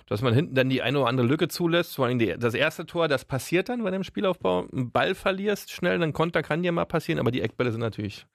Dass 0.06 0.22
man 0.22 0.32
hinten 0.32 0.54
dann 0.54 0.70
die 0.70 0.80
eine 0.80 1.00
oder 1.00 1.08
andere 1.08 1.26
Lücke 1.26 1.48
zulässt, 1.48 1.96
vor 1.96 2.06
allem 2.06 2.18
die, 2.18 2.34
das 2.38 2.54
erste 2.54 2.86
Tor, 2.86 3.06
das 3.06 3.26
passiert 3.26 3.68
dann 3.68 3.84
bei 3.84 3.90
dem 3.90 4.04
Spielaufbau. 4.04 4.66
Einen 4.72 4.90
Ball 4.90 5.14
verlierst 5.14 5.70
schnell, 5.70 6.02
ein 6.02 6.14
Konter 6.14 6.42
kann 6.42 6.62
dir 6.62 6.72
mal 6.72 6.86
passieren, 6.86 7.18
aber 7.18 7.30
die 7.30 7.42
Eckbälle 7.42 7.72
sind 7.72 7.82
natürlich, 7.82 8.26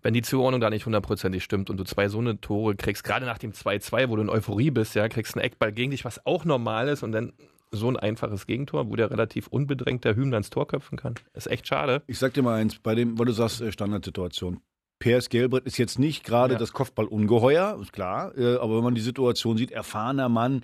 wenn 0.00 0.14
die 0.14 0.22
Zuordnung 0.22 0.62
da 0.62 0.70
nicht 0.70 0.86
hundertprozentig 0.86 1.44
stimmt 1.44 1.68
und 1.68 1.76
du 1.76 1.84
zwei 1.84 2.08
so 2.08 2.18
eine 2.18 2.40
Tore 2.40 2.76
kriegst, 2.76 3.04
gerade 3.04 3.26
nach 3.26 3.36
dem 3.36 3.52
2-2, 3.52 4.08
wo 4.08 4.16
du 4.16 4.22
in 4.22 4.30
Euphorie 4.30 4.70
bist, 4.70 4.94
ja, 4.94 5.06
kriegst 5.08 5.36
einen 5.36 5.44
Eckball 5.44 5.70
gegen 5.70 5.90
dich, 5.90 6.06
was 6.06 6.24
auch 6.24 6.46
normal 6.46 6.88
ist 6.88 7.02
und 7.02 7.12
dann 7.12 7.34
so 7.72 7.88
ein 7.88 7.96
einfaches 7.96 8.46
Gegentor, 8.46 8.88
wo 8.90 8.96
der 8.96 9.10
relativ 9.10 9.46
unbedrängt 9.48 10.04
der 10.04 10.14
Hühner 10.14 10.36
ins 10.36 10.50
Tor 10.50 10.66
köpfen 10.68 10.98
kann. 10.98 11.14
Ist 11.32 11.46
echt 11.50 11.66
schade. 11.66 12.02
Ich 12.06 12.18
sag 12.18 12.34
dir 12.34 12.42
mal 12.42 12.54
eins, 12.60 12.78
bei 12.78 12.94
dem, 12.94 13.18
weil 13.18 13.26
du 13.26 13.32
sagst, 13.32 13.60
äh, 13.62 13.72
Standardsituation. 13.72 14.60
PS 14.98 15.30
Gelbrett 15.30 15.64
ist 15.66 15.78
jetzt 15.78 15.98
nicht 15.98 16.22
gerade 16.22 16.52
Ja. 16.54 16.58
das 16.60 16.72
Kopfballungeheuer, 16.72 17.78
ist 17.80 17.92
klar, 17.92 18.36
äh, 18.38 18.56
aber 18.56 18.76
wenn 18.76 18.84
man 18.84 18.94
die 18.94 19.00
Situation 19.00 19.56
sieht, 19.56 19.72
erfahrener 19.72 20.28
Mann, 20.28 20.62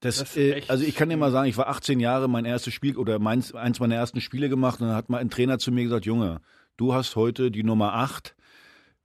das, 0.00 0.18
Das 0.18 0.36
äh, 0.36 0.62
also 0.68 0.84
ich 0.84 0.94
kann 0.94 1.08
dir 1.08 1.16
mal 1.16 1.30
sagen, 1.32 1.48
ich 1.48 1.56
war 1.56 1.68
18 1.68 1.98
Jahre 2.00 2.28
mein 2.28 2.44
erstes 2.44 2.74
Spiel 2.74 2.96
oder 2.96 3.18
meins, 3.18 3.54
eins 3.54 3.80
meiner 3.80 3.94
ersten 3.96 4.20
Spiele 4.20 4.48
gemacht 4.48 4.80
und 4.80 4.88
dann 4.88 4.96
hat 4.96 5.08
mal 5.08 5.18
ein 5.18 5.30
Trainer 5.30 5.58
zu 5.58 5.72
mir 5.72 5.84
gesagt, 5.84 6.04
Junge, 6.06 6.40
du 6.76 6.92
hast 6.92 7.16
heute 7.16 7.50
die 7.50 7.62
Nummer 7.64 7.94
8 7.94 8.34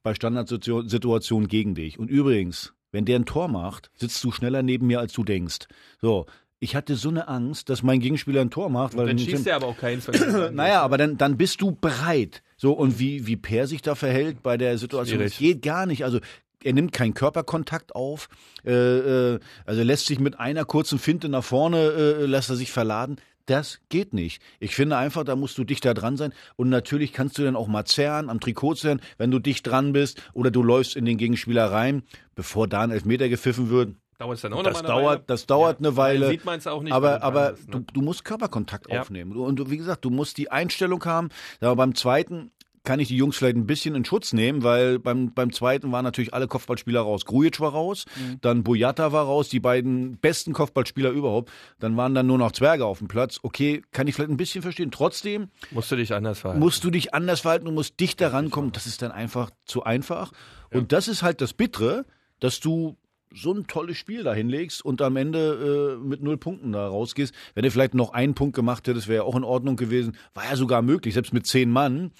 bei 0.03 0.13
Standardsituationen 0.13 1.47
gegen 1.47 1.75
dich. 1.75 1.99
Und 1.99 2.09
übrigens, 2.09 2.73
wenn 2.91 3.05
der 3.05 3.19
ein 3.19 3.25
Tor 3.25 3.47
macht, 3.47 3.91
sitzt 3.95 4.23
du 4.23 4.31
schneller 4.31 4.63
neben 4.63 4.87
mir, 4.87 4.99
als 4.99 5.13
du 5.13 5.23
denkst. 5.23 5.67
So, 6.01 6.25
ich 6.59 6.75
hatte 6.75 6.95
so 6.95 7.09
eine 7.09 7.27
Angst, 7.27 7.69
dass 7.69 7.83
mein 7.83 7.99
Gegenspieler 7.99 8.41
ein 8.41 8.49
Tor 8.49 8.69
macht, 8.69 8.97
weil 8.97 9.07
Dann 9.07 9.19
schießt 9.19 9.45
er 9.47 9.57
aber 9.57 9.67
auch 9.67 9.77
keins. 9.77 10.07
naja, 10.51 10.81
aber 10.81 10.97
dann, 10.97 11.17
dann 11.17 11.37
bist 11.37 11.61
du 11.61 11.71
bereit. 11.71 12.41
So, 12.57 12.73
und 12.73 12.99
wie, 12.99 13.27
wie 13.27 13.35
Per 13.35 13.67
sich 13.67 13.81
da 13.81 13.93
verhält 13.95 14.41
bei 14.41 14.57
der 14.57 14.77
Situation, 14.77 15.19
Schwierig. 15.19 15.33
das 15.33 15.39
geht 15.39 15.61
gar 15.61 15.85
nicht. 15.85 16.03
Also, 16.03 16.19
er 16.63 16.73
nimmt 16.73 16.91
keinen 16.91 17.13
Körperkontakt 17.13 17.95
auf, 17.95 18.29
äh, 18.65 18.71
äh, 18.71 19.39
also 19.65 19.83
lässt 19.83 20.07
sich 20.07 20.19
mit 20.19 20.39
einer 20.39 20.65
kurzen 20.65 20.97
Finte 20.97 21.29
nach 21.29 21.43
vorne, 21.43 21.77
äh, 21.77 22.25
lässt 22.25 22.49
er 22.49 22.55
sich 22.55 22.71
verladen. 22.71 23.17
Das 23.45 23.79
geht 23.87 24.13
nicht. 24.13 24.41
Ich 24.59 24.75
finde 24.75 24.97
einfach, 24.97 25.23
da 25.23 25.37
musst 25.37 25.57
du 25.57 25.63
dichter 25.63 25.93
dran 25.93 26.17
sein. 26.17 26.33
Und 26.57 26.67
natürlich 26.67 27.13
kannst 27.13 27.37
du 27.37 27.43
dann 27.43 27.55
auch 27.55 27.67
mal 27.67 27.85
zerren, 27.85 28.29
am 28.29 28.41
Trikot 28.41 28.75
zerren, 28.75 28.99
wenn 29.17 29.31
du 29.31 29.39
dicht 29.39 29.65
dran 29.65 29.93
bist 29.93 30.21
oder 30.33 30.51
du 30.51 30.63
läufst 30.63 30.97
in 30.97 31.05
den 31.05 31.17
Gegenspieler 31.17 31.71
rein, 31.71 32.03
bevor 32.35 32.67
da 32.67 32.81
ein 32.81 32.91
Elfmeter 32.91 33.29
gepfiffen 33.29 33.69
wird. 33.69 33.95
Dauert 34.19 34.35
es 34.37 34.41
dann 34.41 34.53
auch 34.53 34.63
Das 34.63 34.73
noch 34.77 34.83
mal 34.83 34.89
eine 34.91 35.01
dauert, 35.01 35.13
Weile? 35.17 35.23
das 35.27 35.45
dauert 35.45 35.79
Ja, 35.81 35.87
eine 35.87 35.97
Weile. 35.97 36.19
dann 36.21 36.29
sieht 36.31 36.45
man 36.45 36.57
es 36.57 36.67
auch 36.67 36.81
nicht. 36.81 36.93
Aber, 36.93 37.19
du 37.19 37.23
aber 37.23 37.51
bist, 37.51 37.67
ne? 37.69 37.71
du, 37.81 37.93
du 37.93 38.01
musst 38.01 38.25
Körperkontakt 38.25 38.91
Ja. 38.91 39.01
aufnehmen. 39.01 39.35
Und 39.37 39.57
du, 39.57 39.69
wie 39.69 39.77
gesagt, 39.77 40.03
du 40.05 40.09
musst 40.09 40.37
die 40.37 40.49
Einstellung 40.51 41.03
haben. 41.05 41.29
Aber 41.61 41.75
beim 41.75 41.93
zweiten 41.93 42.51
kann 42.83 42.99
ich 43.01 43.09
die 43.09 43.17
Jungs 43.17 43.35
vielleicht 43.35 43.57
ein 43.57 43.67
bisschen 43.67 43.95
in 43.95 44.05
Schutz 44.05 44.31
nehmen, 44.31 44.63
weil 44.63 44.97
beim, 44.97 45.33
beim 45.33 45.51
zweiten 45.51 45.91
waren 45.91 46.05
natürlich 46.05 46.33
alle 46.33 46.47
Kopfballspieler 46.47 47.01
raus. 47.01 47.25
Grujic 47.25 47.59
war 47.59 47.71
raus, 47.73 48.05
Mhm. 48.15 48.37
dann 48.39 48.63
Boyata 48.63 49.11
war 49.11 49.25
raus, 49.25 49.49
die 49.49 49.59
beiden 49.59 50.17
besten 50.17 50.53
Kopfballspieler 50.53 51.09
überhaupt. 51.09 51.51
Dann 51.79 51.97
waren 51.97 52.15
dann 52.15 52.27
nur 52.27 52.37
noch 52.37 52.53
Zwerge 52.53 52.85
auf 52.85 52.99
dem 52.99 53.09
Platz. 53.09 53.39
Okay, 53.43 53.83
kann 53.91 54.07
ich 54.07 54.15
vielleicht 54.15 54.31
ein 54.31 54.37
bisschen 54.37 54.61
verstehen. 54.61 54.89
Trotzdem 54.89 55.49
Musst 55.71 55.91
du 55.91 55.97
dich 55.97 56.13
anders 56.15 56.39
verhalten. 56.39 56.61
musst 56.63 56.81
du 56.83 56.89
dich 56.89 57.13
anders 57.13 57.41
verhalten 57.41 57.67
und 57.67 57.75
musst 57.75 57.99
dichter 57.99 58.31
rankommen. 58.31 58.71
Das 58.71 58.87
ist 58.87 59.01
dann 59.01 59.11
einfach 59.11 59.51
zu 59.65 59.83
einfach. 59.83 60.31
Und 60.73 60.91
das 60.93 61.07
ist 61.09 61.21
halt 61.23 61.41
das 61.41 61.53
Bittere, 61.53 62.05
dass 62.39 62.61
du 62.61 62.95
so 63.33 63.53
ein 63.53 63.67
tolles 63.67 63.97
Spiel 63.97 64.23
da 64.23 64.33
hinlegst 64.33 64.83
und 64.83 65.01
am 65.01 65.15
Ende 65.17 65.97
äh, 65.99 66.03
mit 66.03 66.21
null 66.21 66.37
Punkten 66.37 66.71
da 66.71 66.87
rausgehst. 66.87 67.33
Wenn 67.53 67.63
du 67.63 67.71
vielleicht 67.71 67.93
noch 67.93 68.13
einen 68.13 68.33
Punkt 68.35 68.55
gemacht 68.55 68.87
hättest, 68.87 69.07
wäre 69.07 69.23
ja 69.23 69.23
auch 69.23 69.35
in 69.35 69.43
Ordnung 69.43 69.75
gewesen. 69.75 70.17
War 70.33 70.45
ja 70.45 70.55
sogar 70.55 70.81
möglich. 70.81 71.13
Selbst 71.13 71.33
mit 71.33 71.45
zehn 71.45 71.69
Mann 71.69 72.11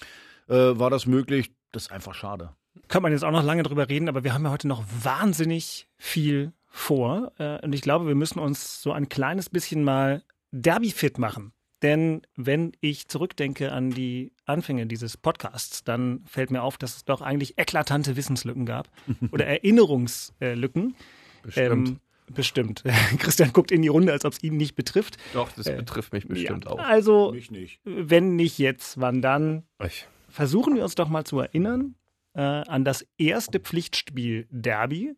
äh, 0.48 0.54
war 0.54 0.90
das 0.90 1.06
möglich. 1.06 1.52
Das 1.72 1.84
ist 1.84 1.92
einfach 1.92 2.14
schade. 2.14 2.50
Kann 2.88 3.02
man 3.02 3.12
jetzt 3.12 3.24
auch 3.24 3.32
noch 3.32 3.44
lange 3.44 3.62
drüber 3.62 3.88
reden, 3.88 4.08
aber 4.08 4.24
wir 4.24 4.32
haben 4.32 4.44
ja 4.44 4.50
heute 4.50 4.68
noch 4.68 4.84
wahnsinnig 5.02 5.88
viel 5.96 6.52
vor. 6.66 7.32
Äh, 7.38 7.64
Und 7.64 7.74
ich 7.74 7.82
glaube, 7.82 8.06
wir 8.06 8.14
müssen 8.14 8.38
uns 8.38 8.82
so 8.82 8.92
ein 8.92 9.08
kleines 9.08 9.50
bisschen 9.50 9.84
mal 9.84 10.22
Derby-fit 10.52 11.18
machen. 11.18 11.52
Denn 11.82 12.22
wenn 12.36 12.72
ich 12.80 13.08
zurückdenke 13.08 13.72
an 13.72 13.90
die 13.90 14.32
Anfänge 14.48 14.86
dieses 14.86 15.16
Podcasts, 15.16 15.84
dann 15.84 16.22
fällt 16.26 16.50
mir 16.50 16.62
auf, 16.62 16.78
dass 16.78 16.96
es 16.96 17.04
doch 17.04 17.20
eigentlich 17.22 17.58
eklatante 17.58 18.16
Wissenslücken 18.16 18.66
gab 18.66 18.88
oder 19.32 19.46
Erinnerungslücken. 19.46 20.94
Bestimmt. 21.42 21.88
Ähm, 21.88 22.00
bestimmt. 22.34 22.82
Christian 23.18 23.52
guckt 23.52 23.70
in 23.70 23.82
die 23.82 23.88
Runde, 23.88 24.12
als 24.12 24.24
ob 24.24 24.32
es 24.32 24.42
ihn 24.42 24.56
nicht 24.56 24.74
betrifft. 24.74 25.16
Doch, 25.32 25.50
das 25.52 25.66
Äh, 25.66 25.76
betrifft 25.76 26.12
mich 26.12 26.26
bestimmt 26.26 26.64
ja. 26.64 26.70
auch. 26.70 26.78
Also, 26.78 27.32
Mich 27.32 27.50
nicht. 27.50 27.80
wenn 27.84 28.36
nicht 28.36 28.58
jetzt, 28.58 29.00
wann 29.00 29.22
dann? 29.22 29.64
Ich. 29.84 30.06
Versuchen 30.28 30.74
wir 30.76 30.82
uns 30.84 30.94
doch 30.94 31.08
mal 31.08 31.24
zu 31.24 31.38
erinnern 31.40 31.94
äh, 32.34 32.40
an 32.42 32.84
das 32.84 33.06
erste 33.16 33.60
Pflichtspiel 33.60 34.46
Derby 34.50 35.14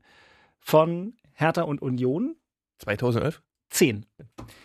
von 0.58 1.14
Hertha 1.32 1.62
und 1.62 1.82
Union. 1.82 2.36
2011? 2.78 3.42
10. 3.70 4.06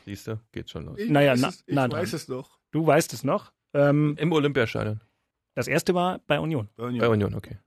Siehst 0.05 0.27
du, 0.27 0.39
geht 0.51 0.69
schon 0.69 0.85
los. 0.85 0.99
Naja, 1.07 1.33
weiß 1.33 1.41
na- 1.41 1.47
es, 1.49 1.63
ich 1.67 1.75
dran. 1.75 1.91
weiß 1.91 2.13
es 2.13 2.27
noch. 2.27 2.59
Du 2.71 2.85
weißt 2.85 3.13
es 3.13 3.23
noch. 3.23 3.51
Ähm, 3.75 4.15
Im 4.19 4.31
Olympiastadion. 4.31 5.01
das 5.55 5.67
erste 5.67 5.93
war 5.93 6.19
bei 6.27 6.39
Union. 6.39 6.69
Bei 6.77 7.07
Union, 7.09 7.33
okay. 7.35 7.57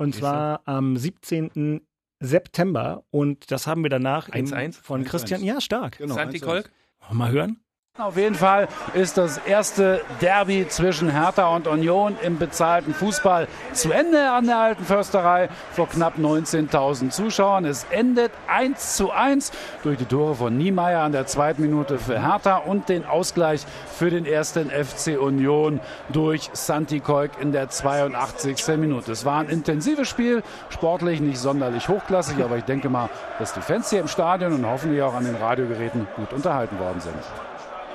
Und 0.00 0.12
Siehste? 0.12 0.20
zwar 0.20 0.60
am 0.64 0.96
17. 0.96 1.80
September. 2.20 3.02
Und 3.10 3.50
das 3.50 3.66
haben 3.66 3.82
wir 3.82 3.90
danach 3.90 4.28
im- 4.28 4.44
1-1? 4.46 4.80
von 4.80 5.02
1-1. 5.04 5.08
Christian. 5.10 5.42
Ja, 5.42 5.60
stark. 5.60 5.98
Genau, 5.98 6.14
Santi 6.14 6.38
1-1. 6.38 6.44
Kolk? 6.44 6.70
Mal 7.12 7.32
hören. 7.32 7.60
Auf 7.98 8.16
jeden 8.16 8.36
Fall 8.36 8.68
ist 8.94 9.18
das 9.18 9.38
erste 9.38 10.02
Derby 10.20 10.68
zwischen 10.68 11.10
Hertha 11.10 11.48
und 11.48 11.66
Union 11.66 12.16
im 12.22 12.38
bezahlten 12.38 12.94
Fußball 12.94 13.48
zu 13.72 13.90
Ende 13.90 14.30
an 14.30 14.46
der 14.46 14.58
alten 14.58 14.84
Försterei 14.84 15.48
vor 15.72 15.88
knapp 15.88 16.16
19.000 16.16 17.10
Zuschauern. 17.10 17.64
Es 17.64 17.86
endet 17.90 18.30
1 18.46 18.94
zu 18.94 19.10
1 19.10 19.50
durch 19.82 19.98
die 19.98 20.04
Tore 20.04 20.36
von 20.36 20.56
Niemeyer 20.56 21.02
an 21.02 21.10
der 21.10 21.26
zweiten 21.26 21.60
Minute 21.62 21.98
für 21.98 22.22
Hertha 22.22 22.58
und 22.58 22.88
den 22.88 23.04
Ausgleich 23.04 23.66
für 23.92 24.10
den 24.10 24.26
ersten 24.26 24.70
FC 24.70 25.20
Union 25.20 25.80
durch 26.08 26.50
Santi 26.52 27.00
Koik 27.00 27.32
in 27.40 27.50
der 27.50 27.68
82. 27.68 28.64
Minute. 28.76 29.10
Es 29.10 29.24
war 29.24 29.40
ein 29.40 29.48
intensives 29.48 30.08
Spiel, 30.08 30.44
sportlich 30.70 31.18
nicht 31.18 31.38
sonderlich 31.38 31.88
hochklassig, 31.88 32.44
aber 32.44 32.58
ich 32.58 32.64
denke 32.64 32.90
mal, 32.90 33.10
dass 33.40 33.54
die 33.54 33.60
Fans 33.60 33.90
hier 33.90 33.98
im 33.98 34.08
Stadion 34.08 34.52
und 34.52 34.64
hoffentlich 34.66 35.02
auch 35.02 35.14
an 35.14 35.24
den 35.24 35.34
Radiogeräten 35.34 36.06
gut 36.14 36.32
unterhalten 36.32 36.78
worden 36.78 37.00
sind. 37.00 37.47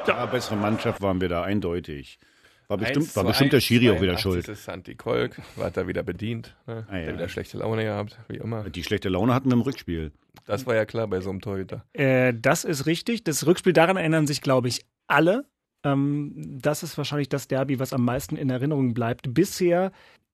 Ja, 0.08 0.26
bessere 0.26 0.58
Mannschaft 0.58 1.02
waren 1.02 1.22
wir 1.22 1.30
da 1.30 1.44
eindeutig. 1.44 2.20
War 2.68 2.78
bestimmt, 2.78 3.06
1 3.06 3.16
war 3.16 3.24
bestimmt 3.26 3.52
der 3.52 3.58
1, 3.58 3.64
Schiri 3.64 3.90
auch 3.90 4.02
wieder 4.02 4.16
82. 4.16 4.22
schuld. 4.22 4.48
ist 4.48 4.64
Santi 4.66 4.96
Kolk, 4.96 5.42
war 5.56 5.72
da 5.72 5.88
wieder 5.88 6.04
bedient. 6.04 6.56
Ne? 6.66 6.86
Ah, 6.90 6.98
ja. 6.98 7.06
Der 7.06 7.14
wieder 7.16 7.30
schlechte 7.30 7.58
Laune 7.58 7.84
gehabt, 7.84 8.18
wie 8.28 8.38
immer. 8.38 8.70
Die 8.70 8.84
schlechte 8.84 9.10
Laune 9.10 9.34
hatten 9.34 9.50
wir 9.50 9.54
im 9.54 9.62
Rückspiel. 9.62 10.12
Das 10.46 10.66
war 10.66 10.76
ja 10.76 10.86
klar 10.86 11.08
bei 11.08 11.22
so 11.22 11.30
einem 11.30 11.42
Torhüter. 11.42 11.86
Äh, 11.94 12.34
das 12.34 12.64
ist 12.64 12.86
richtig. 12.86 13.24
Das 13.24 13.46
Rückspiel, 13.46 13.74
daran 13.74 13.98
erinnern 13.98 14.28
sich, 14.28 14.42
glaube 14.42 14.68
ich, 14.68 14.86
alle. 15.08 15.46
Ähm, 15.86 16.34
das 16.62 16.84
ist 16.84 16.98
wahrscheinlich 16.98 17.30
das 17.30 17.48
Derby, 17.48 17.80
was 17.80 17.94
am 17.94 18.04
meisten 18.04 18.36
in 18.36 18.50
Erinnerung 18.50 18.94
bleibt. 18.94 19.34
Bisher, 19.34 19.92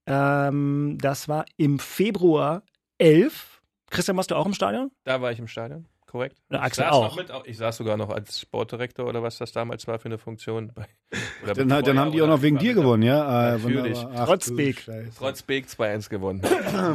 ähm, 0.07 0.97
das 0.99 1.27
war 1.27 1.45
im 1.57 1.79
Februar 1.79 2.63
11. 2.99 3.61
Christian, 3.89 4.17
warst 4.17 4.31
du 4.31 4.35
auch 4.35 4.45
im 4.45 4.53
Stadion? 4.53 4.91
Da 5.03 5.21
war 5.21 5.31
ich 5.31 5.39
im 5.39 5.47
Stadion. 5.47 5.85
Korrekt? 6.09 6.35
Na, 6.49 6.57
Ich 6.57 6.63
Axel 6.65 6.83
saß 6.85 6.93
auch. 6.93 7.03
Noch 7.09 7.15
mit, 7.17 7.31
ich 7.45 7.57
saß 7.57 7.77
sogar 7.77 7.95
noch 7.97 8.09
als 8.09 8.39
Sportdirektor 8.41 9.07
oder 9.07 9.23
was 9.23 9.37
das 9.37 9.51
damals 9.51 9.87
war 9.87 9.99
für 9.99 10.05
eine 10.09 10.17
Funktion. 10.17 10.71
Bei, 10.75 10.85
Dann, 11.55 11.67
dann 11.69 11.97
haben 11.97 12.11
die 12.11 12.21
auch 12.21 12.27
noch 12.27 12.41
wegen 12.41 12.57
dir 12.59 12.73
gewonnen, 12.73 13.01
ja? 13.01 13.55
Äh, 13.55 13.57
Natürlich. 13.57 13.97
Ach, 14.15 14.25
Trotz 14.27 14.47
du 14.47 14.55
Beek. 14.57 14.81
Scheiße. 14.81 15.09
Trotz 15.17 15.41
Beek 15.41 15.65
2-1 15.67 16.09
gewonnen. 16.09 16.41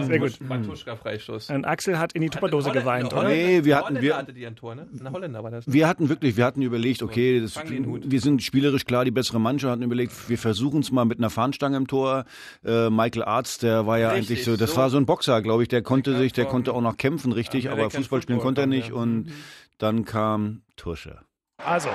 Sehr 0.03 0.19
gut. 0.19 0.39
Matuschka 0.41 0.95
Freistoß. 0.97 1.51
Und 1.51 1.65
Axel 1.65 1.99
hat 1.99 2.13
in 2.13 2.23
die 2.23 2.29
Tupperdose 2.29 2.71
geweint, 2.71 3.13
oder? 3.13 3.29
Nee, 3.29 3.65
wir 3.65 3.77
hatten- 3.79 4.01
wir- 4.01 4.17
hatte 4.17 4.33
die 4.33 4.47
ein 4.47 4.55
Tor, 4.55 4.75
ne? 4.75 4.87
Ein 5.01 5.11
Holländer 5.13 5.43
war 5.43 5.51
das. 5.51 5.65
Wir 5.67 5.89
hatten 5.89 6.09
wirklich, 6.11 6.37
wir 6.37 6.45
hatten 6.45 6.63
überlegt, 6.63 7.03
okay, 7.03 7.41
das, 7.41 7.57
wir 7.67 8.21
sind 8.21 8.43
spielerisch 8.43 8.85
klar 8.85 9.05
die 9.05 9.11
bessere 9.11 9.41
Mannschaft, 9.41 9.73
hatten 9.73 9.83
überlegt, 9.83 10.29
wir 10.29 10.39
versuchen 10.39 10.81
es 10.81 10.93
mal 10.93 11.05
mit 11.07 11.19
einer 11.19 11.31
Fahnenstange 11.31 11.77
im 11.77 11.87
Tor. 11.89 12.25
Äh, 12.65 12.91
Michael 12.91 13.25
Arzt, 13.25 13.63
der 13.63 13.87
war 13.87 13.99
ja 13.99 14.11
Richtig, 14.11 14.29
eigentlich 14.31 14.45
so, 14.45 14.57
das 14.57 14.73
so. 14.73 14.77
war 14.77 14.91
so 14.91 14.97
ein 14.99 15.07
Boxer, 15.07 15.41
glaube 15.43 15.63
ich, 15.63 15.69
der 15.69 15.83
konnte 15.83 16.17
sich, 16.17 16.33
der 16.33 16.45
konnte 16.45 16.73
auch 16.75 16.83
noch 16.83 16.97
kämpfen, 16.99 17.33
richtig, 17.33 17.71
aber 17.71 17.91
Fußball 17.91 18.21
spielen 18.23 18.39
Football 18.39 18.41
konnte 18.41 18.61
er 18.63 18.67
nicht 18.67 18.89
ja. 18.91 18.95
Und 19.05 19.33
dann 19.79 20.05
kam 20.05 20.63
Tursche. 20.77 21.21
Also, 21.59 21.91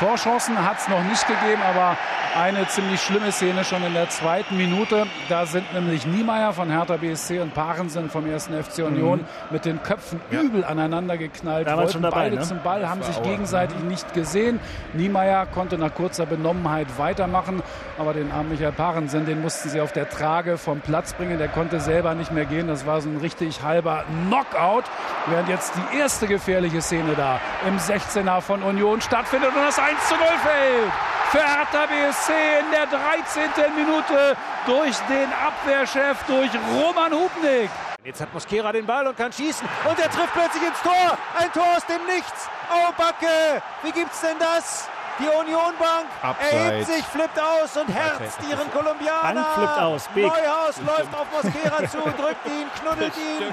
Torchancen 0.00 0.56
hat 0.66 0.78
es 0.78 0.88
noch 0.88 1.02
nicht 1.04 1.26
gegeben, 1.26 1.60
aber 1.62 1.94
eine 2.34 2.66
ziemlich 2.68 3.02
schlimme 3.02 3.32
Szene 3.32 3.64
schon 3.64 3.84
in 3.84 3.92
der 3.92 4.08
zweiten 4.08 4.56
Minute. 4.56 5.06
Da 5.28 5.44
sind 5.44 5.74
nämlich 5.74 6.06
Niemeyer 6.06 6.54
von 6.54 6.70
Hertha 6.70 6.96
BSC 6.96 7.40
und 7.40 7.52
Parensen 7.52 8.08
vom 8.08 8.24
1. 8.24 8.46
FC 8.46 8.78
Union 8.78 9.26
mit 9.50 9.66
den 9.66 9.82
Köpfen 9.82 10.22
übel 10.30 10.64
aneinander 10.64 11.18
geknallt. 11.18 11.66
Da 11.66 11.72
waren 11.72 11.84
wollten 11.84 12.00
dabei, 12.00 12.16
beide 12.16 12.36
ne? 12.36 12.42
zum 12.42 12.62
Ball, 12.62 12.88
haben 12.88 13.02
sich 13.02 13.22
gegenseitig 13.22 13.78
nicht 13.80 14.14
gesehen. 14.14 14.58
Niemeyer 14.94 15.44
konnte 15.44 15.76
nach 15.76 15.94
kurzer 15.94 16.24
Benommenheit 16.24 16.86
weitermachen, 16.96 17.62
aber 17.98 18.14
den 18.14 18.32
armen 18.32 18.48
Michael 18.48 18.72
Parensen, 18.72 19.26
den 19.26 19.42
mussten 19.42 19.68
sie 19.68 19.82
auf 19.82 19.92
der 19.92 20.08
Trage 20.08 20.56
vom 20.56 20.80
Platz 20.80 21.12
bringen. 21.12 21.36
Der 21.36 21.48
konnte 21.48 21.78
selber 21.78 22.14
nicht 22.14 22.32
mehr 22.32 22.46
gehen. 22.46 22.68
Das 22.68 22.86
war 22.86 23.02
so 23.02 23.10
ein 23.10 23.18
richtig 23.18 23.62
halber 23.62 24.04
Knockout. 24.28 24.84
Während 25.26 25.50
jetzt 25.50 25.74
die 25.76 25.98
erste 25.98 26.26
gefährliche 26.26 26.80
Szene 26.80 27.14
da 27.16 27.38
im 27.68 27.76
16er 27.76 28.40
von 28.40 28.62
Union 28.62 29.02
stattfindet 29.02 29.50
und 29.50 29.62
das 29.62 29.78
1 29.78 29.89
zu 30.08 30.14
0 30.16 30.26
fällt. 30.42 30.92
Für 31.30 31.38
Hertha 31.38 31.86
BSC 31.86 32.32
in 32.60 32.70
der 32.72 32.86
13. 32.86 33.74
Minute 33.76 34.36
durch 34.66 34.96
den 35.08 35.28
Abwehrchef, 35.32 36.22
durch 36.26 36.50
Roman 36.74 37.12
Hubnik. 37.12 37.70
Jetzt 38.02 38.20
hat 38.20 38.32
Mosquera 38.32 38.72
den 38.72 38.86
Ball 38.86 39.06
und 39.06 39.16
kann 39.16 39.32
schießen. 39.32 39.68
Und 39.88 39.98
er 39.98 40.10
trifft 40.10 40.32
plötzlich 40.32 40.62
ins 40.62 40.80
Tor. 40.82 41.18
Ein 41.38 41.52
Tor 41.52 41.76
aus 41.76 41.86
dem 41.86 42.04
Nichts. 42.06 42.48
Oh, 42.72 42.92
Backe. 42.96 43.62
Wie 43.82 43.92
gibt's 43.92 44.20
denn 44.22 44.38
das? 44.38 44.88
Die 45.20 45.28
Unionbank 45.28 46.06
Abseits. 46.22 46.52
erhebt 46.52 46.86
sich, 46.86 47.04
flippt 47.04 47.38
aus 47.38 47.76
und 47.76 47.88
herzt 47.88 48.38
ihren 48.50 48.70
Kolumbianer. 48.70 49.34
Bank 49.34 49.46
flippt 49.54 49.78
aus, 49.78 50.08
Beek. 50.14 50.26
Neuhaus 50.26 50.76
läuft 50.86 51.14
auf 51.14 51.26
Mosquera 51.32 51.76
zu, 51.90 51.98
drückt 51.98 52.46
ihn, 52.46 52.66
knuddelt 52.80 53.12
ihn. 53.16 53.46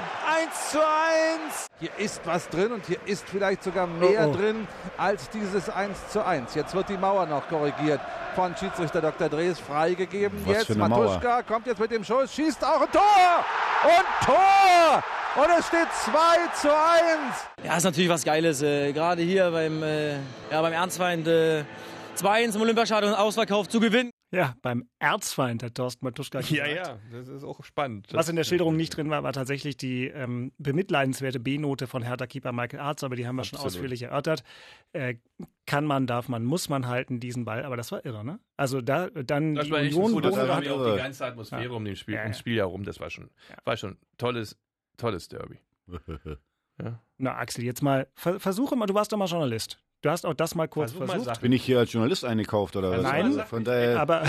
1 0.44 0.70
zu 0.70 0.78
1. 0.80 1.66
Hier 1.80 1.90
ist 1.98 2.20
was 2.24 2.48
drin 2.48 2.72
und 2.72 2.84
hier 2.86 2.98
ist 3.04 3.28
vielleicht 3.28 3.62
sogar 3.62 3.86
mehr 3.86 4.26
Oh, 4.26 4.30
oh. 4.30 4.36
drin 4.36 4.66
als 4.96 5.28
dieses 5.30 5.68
1 5.70 6.08
zu 6.08 6.24
1. 6.24 6.54
Jetzt 6.54 6.74
wird 6.74 6.88
die 6.88 6.96
Mauer 6.96 7.26
noch 7.26 7.46
korrigiert 7.48 8.00
von 8.34 8.56
Schiedsrichter 8.56 9.00
Dr. 9.00 9.28
Drees 9.28 9.60
freigegeben. 9.60 10.40
Was 10.46 10.66
jetzt 10.68 10.76
Matuschka 10.76 11.42
kommt 11.42 11.66
jetzt 11.66 11.78
mit 11.80 11.90
dem 11.90 12.02
Schuss, 12.04 12.32
schießt 12.34 12.64
auch 12.64 12.80
ein 12.82 12.90
Tor 12.90 13.44
und 13.84 14.26
Tor 14.26 15.02
und 15.36 15.50
es 15.58 15.66
steht 15.66 15.86
2 16.04 16.10
zu 16.60 16.68
1. 16.68 17.64
Ja, 17.64 17.76
ist 17.76 17.84
natürlich 17.84 18.08
was 18.08 18.24
Geiles. 18.24 18.62
Äh, 18.62 18.92
Gerade 18.92 19.22
hier 19.22 19.50
beim, 19.50 19.82
äh, 19.82 20.14
ja, 20.50 20.62
beim 20.62 20.72
Ernstfeind 20.72 21.28
äh, 21.28 21.64
2-1 22.16 22.56
im 22.56 22.62
Olympiastadion 22.62 23.14
ausverkauft 23.14 23.70
zu 23.70 23.78
gewinnen. 23.78 24.10
Ja, 24.30 24.54
beim 24.60 24.86
Erzfeind 24.98 25.62
hat 25.62 25.74
Thorsten 25.76 26.04
Matuschka 26.04 26.40
gesagt. 26.40 26.54
Ja, 26.54 26.66
ja, 26.66 26.98
das 27.10 27.28
ist 27.28 27.44
auch 27.44 27.64
spannend. 27.64 28.08
Was 28.12 28.28
in 28.28 28.36
der 28.36 28.44
Schilderung 28.44 28.76
nicht 28.76 28.90
drin 28.94 29.08
war, 29.08 29.22
war 29.22 29.32
tatsächlich 29.32 29.78
die 29.78 30.06
ähm, 30.08 30.52
bemitleidenswerte 30.58 31.40
B-Note 31.40 31.86
von 31.86 32.02
Hertha-Keeper 32.02 32.52
Michael 32.52 32.80
Arzt, 32.80 33.04
aber 33.04 33.16
die 33.16 33.26
haben 33.26 33.36
wir 33.36 33.44
schon 33.44 33.56
Absolut. 33.56 33.74
ausführlich 33.76 34.02
erörtert. 34.02 34.42
Äh, 34.92 35.14
kann 35.64 35.86
man, 35.86 36.06
darf 36.06 36.28
man, 36.28 36.44
muss 36.44 36.68
man 36.68 36.86
halten, 36.88 37.20
diesen 37.20 37.46
Ball, 37.46 37.64
aber 37.64 37.78
das 37.78 37.90
war 37.90 38.04
irre, 38.04 38.22
ne? 38.22 38.38
Also 38.58 38.82
da 38.82 39.08
dann 39.08 39.54
Das 39.54 39.64
die 39.64 39.70
war 39.72 39.80
echt 39.80 39.94
Union 39.94 40.12
gut, 40.12 40.24
das 40.26 40.36
war 40.36 40.60
die 40.60 40.68
ganze 40.98 41.24
Atmosphäre 41.24 41.62
Ja. 41.64 41.70
um 41.70 41.84
den 41.86 41.96
Spiel, 41.96 42.14
Ja, 42.14 42.20
ja. 42.20 42.24
ums 42.26 42.38
Spiel 42.38 42.56
herum, 42.58 42.84
das 42.84 43.00
war 43.00 43.08
schon, 43.08 43.30
war 43.64 43.78
schon 43.78 43.96
tolles, 44.18 44.58
tolles 44.98 45.28
Derby. 45.28 45.58
Ja. 46.80 47.02
Na, 47.16 47.34
Axel, 47.38 47.64
jetzt 47.64 47.82
mal, 47.82 48.06
ver 48.14 48.38
versuche 48.38 48.76
mal, 48.76 48.86
du 48.86 48.94
warst 48.94 49.10
doch 49.10 49.16
mal 49.16 49.26
Journalist. 49.26 49.80
Du 50.02 50.10
hast 50.10 50.24
auch 50.26 50.34
das 50.34 50.54
mal 50.54 50.68
kurz 50.68 50.92
Versuch 50.92 51.06
mal 51.06 51.12
versucht. 51.14 51.26
Sachen. 51.34 51.42
Bin 51.42 51.52
ich 51.52 51.64
hier 51.64 51.80
als 51.80 51.92
Journalist 51.92 52.24
eingekauft 52.24 52.76
oder 52.76 52.90
was? 52.92 53.02
Nein. 53.02 53.24
Also 53.26 53.40
von 53.42 53.64
daher, 53.64 54.00
aber 54.00 54.22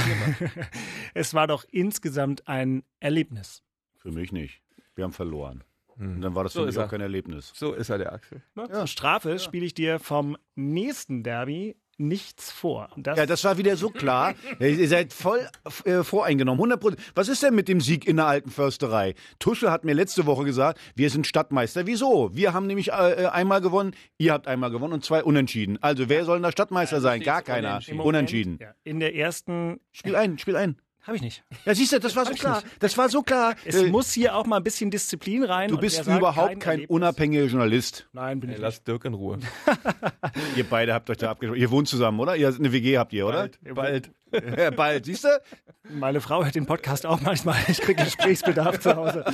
es 1.13 1.33
war 1.33 1.47
doch 1.47 1.63
insgesamt 1.71 2.47
ein 2.47 2.83
Erlebnis. 2.99 3.61
für 3.97 4.11
mich 4.11 4.31
nicht. 4.31 4.61
Wir 4.95 5.03
haben 5.03 5.13
verloren. 5.13 5.63
Und 5.87 6.15
Hm. 6.15 6.21
dann 6.21 6.35
war 6.35 6.43
das 6.43 6.53
So 6.53 6.61
für 6.61 6.65
mich 6.67 6.75
er. 6.77 6.85
auch 6.85 6.89
kein 6.89 7.01
Erlebnis. 7.01 7.51
So 7.55 7.73
ist 7.73 7.89
er, 7.89 7.97
der 7.97 8.13
Axel. 8.13 8.41
Zur 8.71 8.87
Strafe 8.87 9.37
spiele 9.39 9.65
ich 9.65 9.73
dir 9.73 9.99
vom 9.99 10.37
nächsten 10.55 11.23
Derby 11.23 11.75
nichts 11.99 12.51
vor. 12.51 12.89
Das, 12.97 13.17
Ja, 13.17 13.25
das 13.25 13.43
war 13.43 13.57
wieder 13.57 13.75
so 13.75 13.89
klar. 13.89 14.35
Ihr 14.59 14.87
seid 14.87 15.13
voll 15.13 15.47
äh, 15.85 16.03
voreingenommen. 16.03 16.59
100 16.59 16.79
Prozent. 16.79 17.01
Was 17.15 17.27
ist 17.27 17.43
denn 17.43 17.55
mit 17.55 17.67
dem 17.67 17.81
Sieg 17.81 18.07
in 18.07 18.17
der 18.17 18.27
alten 18.27 18.49
Försterei? 18.49 19.15
Tusche 19.39 19.71
hat 19.71 19.83
mir 19.83 19.93
letzte 19.93 20.25
Woche 20.25 20.45
gesagt, 20.45 20.79
wir 20.95 21.09
sind 21.09 21.27
Stadtmeister. 21.27 21.85
Wieso? 21.85 22.29
Wir 22.33 22.53
haben 22.53 22.67
nämlich 22.67 22.89
äh, 22.89 23.27
einmal 23.31 23.61
gewonnen, 23.61 23.95
ihr 24.17 24.33
habt 24.33 24.47
einmal 24.47 24.71
gewonnen 24.71 24.93
und 24.93 25.05
zwei 25.05 25.23
unentschieden. 25.23 25.77
Also 25.81 26.09
wer 26.09 26.25
soll 26.25 26.37
denn 26.37 26.43
da 26.43 26.51
Stadtmeister 26.51 27.01
sein? 27.01 27.21
Gar 27.21 27.41
keiner. 27.41 27.75
unentschieden. 27.75 27.99
Unentschieden. 28.01 28.57
Ja, 28.61 28.73
in 28.83 28.99
der 28.99 29.15
ersten 29.15 29.79
Spiel 29.91 30.15
ein, 30.15 30.37
spiel 30.37 30.55
ein. 30.55 30.77
Habe 31.09 31.17
ich 31.17 31.21
nicht. 31.21 31.43
Ja, 31.65 31.75
siehst 31.75 31.91
du, 31.91 31.99
das 31.99 32.15
war 32.15 32.25
so 32.25 32.33
klar. 32.33 32.63
Das 32.79 32.97
war 32.97 33.09
so 33.09 33.21
klar. 33.21 33.55
Es 33.65 33.75
Äh, 33.75 33.87
muss 33.89 34.11
hier 34.13 34.35
auch 34.35 34.45
mal 34.45 34.57
ein 34.57 34.63
bisschen 34.63 34.89
Disziplin 34.91 35.43
rein. 35.43 35.69
du 35.69 35.77
bist 35.77 36.05
überhaupt 36.07 36.59
kein 36.59 36.79
Erlebnis- 36.81 36.87
unabhängiger 36.89 37.45
Journalist. 37.45 38.07
Nein, 38.13 38.39
bin 38.39 38.49
Ey, 38.49 38.55
ich 38.55 38.61
lass 38.61 38.83
Dirk 38.83 39.05
in 39.05 39.13
Ruhe. 39.13 39.39
Ihr 40.55 40.63
beide 40.63 40.93
habt 40.93 41.09
euch 41.09 41.17
da 41.17 41.31
abgesprochen. 41.31 41.59
Ihr 41.59 41.71
wohnt 41.71 41.87
zusammen, 41.87 42.19
oder? 42.19 42.35
Ihr 42.35 42.47
eine 42.47 42.71
WG 42.71 42.97
habt 42.97 43.13
ihr, 43.13 43.27
oder? 43.27 43.49
Bald. 43.73 44.11
Ja, 44.57 44.69
bald. 44.69 45.05
Siehst 45.05 45.23
du? 45.23 45.29
Meine 45.89 46.21
Frau 46.21 46.43
hört 46.43 46.53
den 46.53 46.67
Podcast 46.67 47.07
auch 47.07 47.19
manchmal. 47.19 47.55
Ich 47.67 47.81
kriege 47.81 48.03
Gesprächsbedarf 48.03 48.79
zu 48.79 48.95
Hause. 48.95 49.25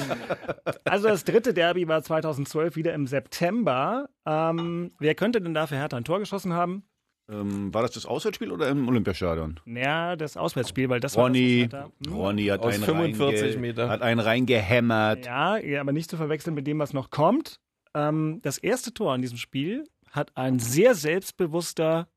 Also 0.85 1.09
das 1.09 1.25
dritte 1.25 1.53
Derby 1.53 1.85
war 1.89 2.01
2012 2.01 2.77
wieder 2.77 2.93
im 2.93 3.05
September. 3.05 4.07
Ähm, 4.25 4.93
wer 4.99 5.13
könnte 5.13 5.41
denn 5.41 5.53
da 5.53 5.67
für 5.67 5.75
Hertha 5.75 5.97
ein 5.97 6.05
Tor 6.05 6.19
geschossen 6.19 6.53
haben? 6.53 6.83
Ähm, 7.27 7.73
war 7.73 7.81
das 7.81 7.91
das 7.91 8.05
Auswärtsspiel 8.05 8.51
oder 8.51 8.69
im 8.69 8.87
Olympiastadion? 8.87 9.59
Naja, 9.65 10.15
das 10.15 10.37
Auswärtsspiel, 10.37 10.89
weil 10.89 10.99
das 10.99 11.15
war 11.17 11.23
Ronny, 11.25 11.67
das, 11.67 11.81
was 11.81 11.89
Hertha- 11.89 11.91
Hm. 12.07 12.13
Ronny 12.13 12.45
hat 12.45 12.59
Aus 12.61 12.73
einen 12.75 12.83
45 12.83 13.55
reinge- 13.55 13.59
Meter. 13.59 13.89
Hat 13.89 14.01
einen 14.03 14.19
reingehämmert. 14.19 15.25
Ja, 15.25 15.57
ja, 15.57 15.81
aber 15.81 15.91
nicht 15.91 16.09
zu 16.09 16.17
verwechseln 16.17 16.53
mit 16.53 16.67
dem, 16.67 16.77
was 16.79 16.93
noch 16.93 17.09
kommt. 17.09 17.59
Ähm, 17.95 18.39
das 18.43 18.57
erste 18.59 18.93
Tor 18.93 19.15
in 19.15 19.21
diesem 19.23 19.37
Spiel 19.37 19.87
hat 20.11 20.37
ein 20.37 20.59
sehr 20.59 20.93
selbstbewusster, 20.93 22.07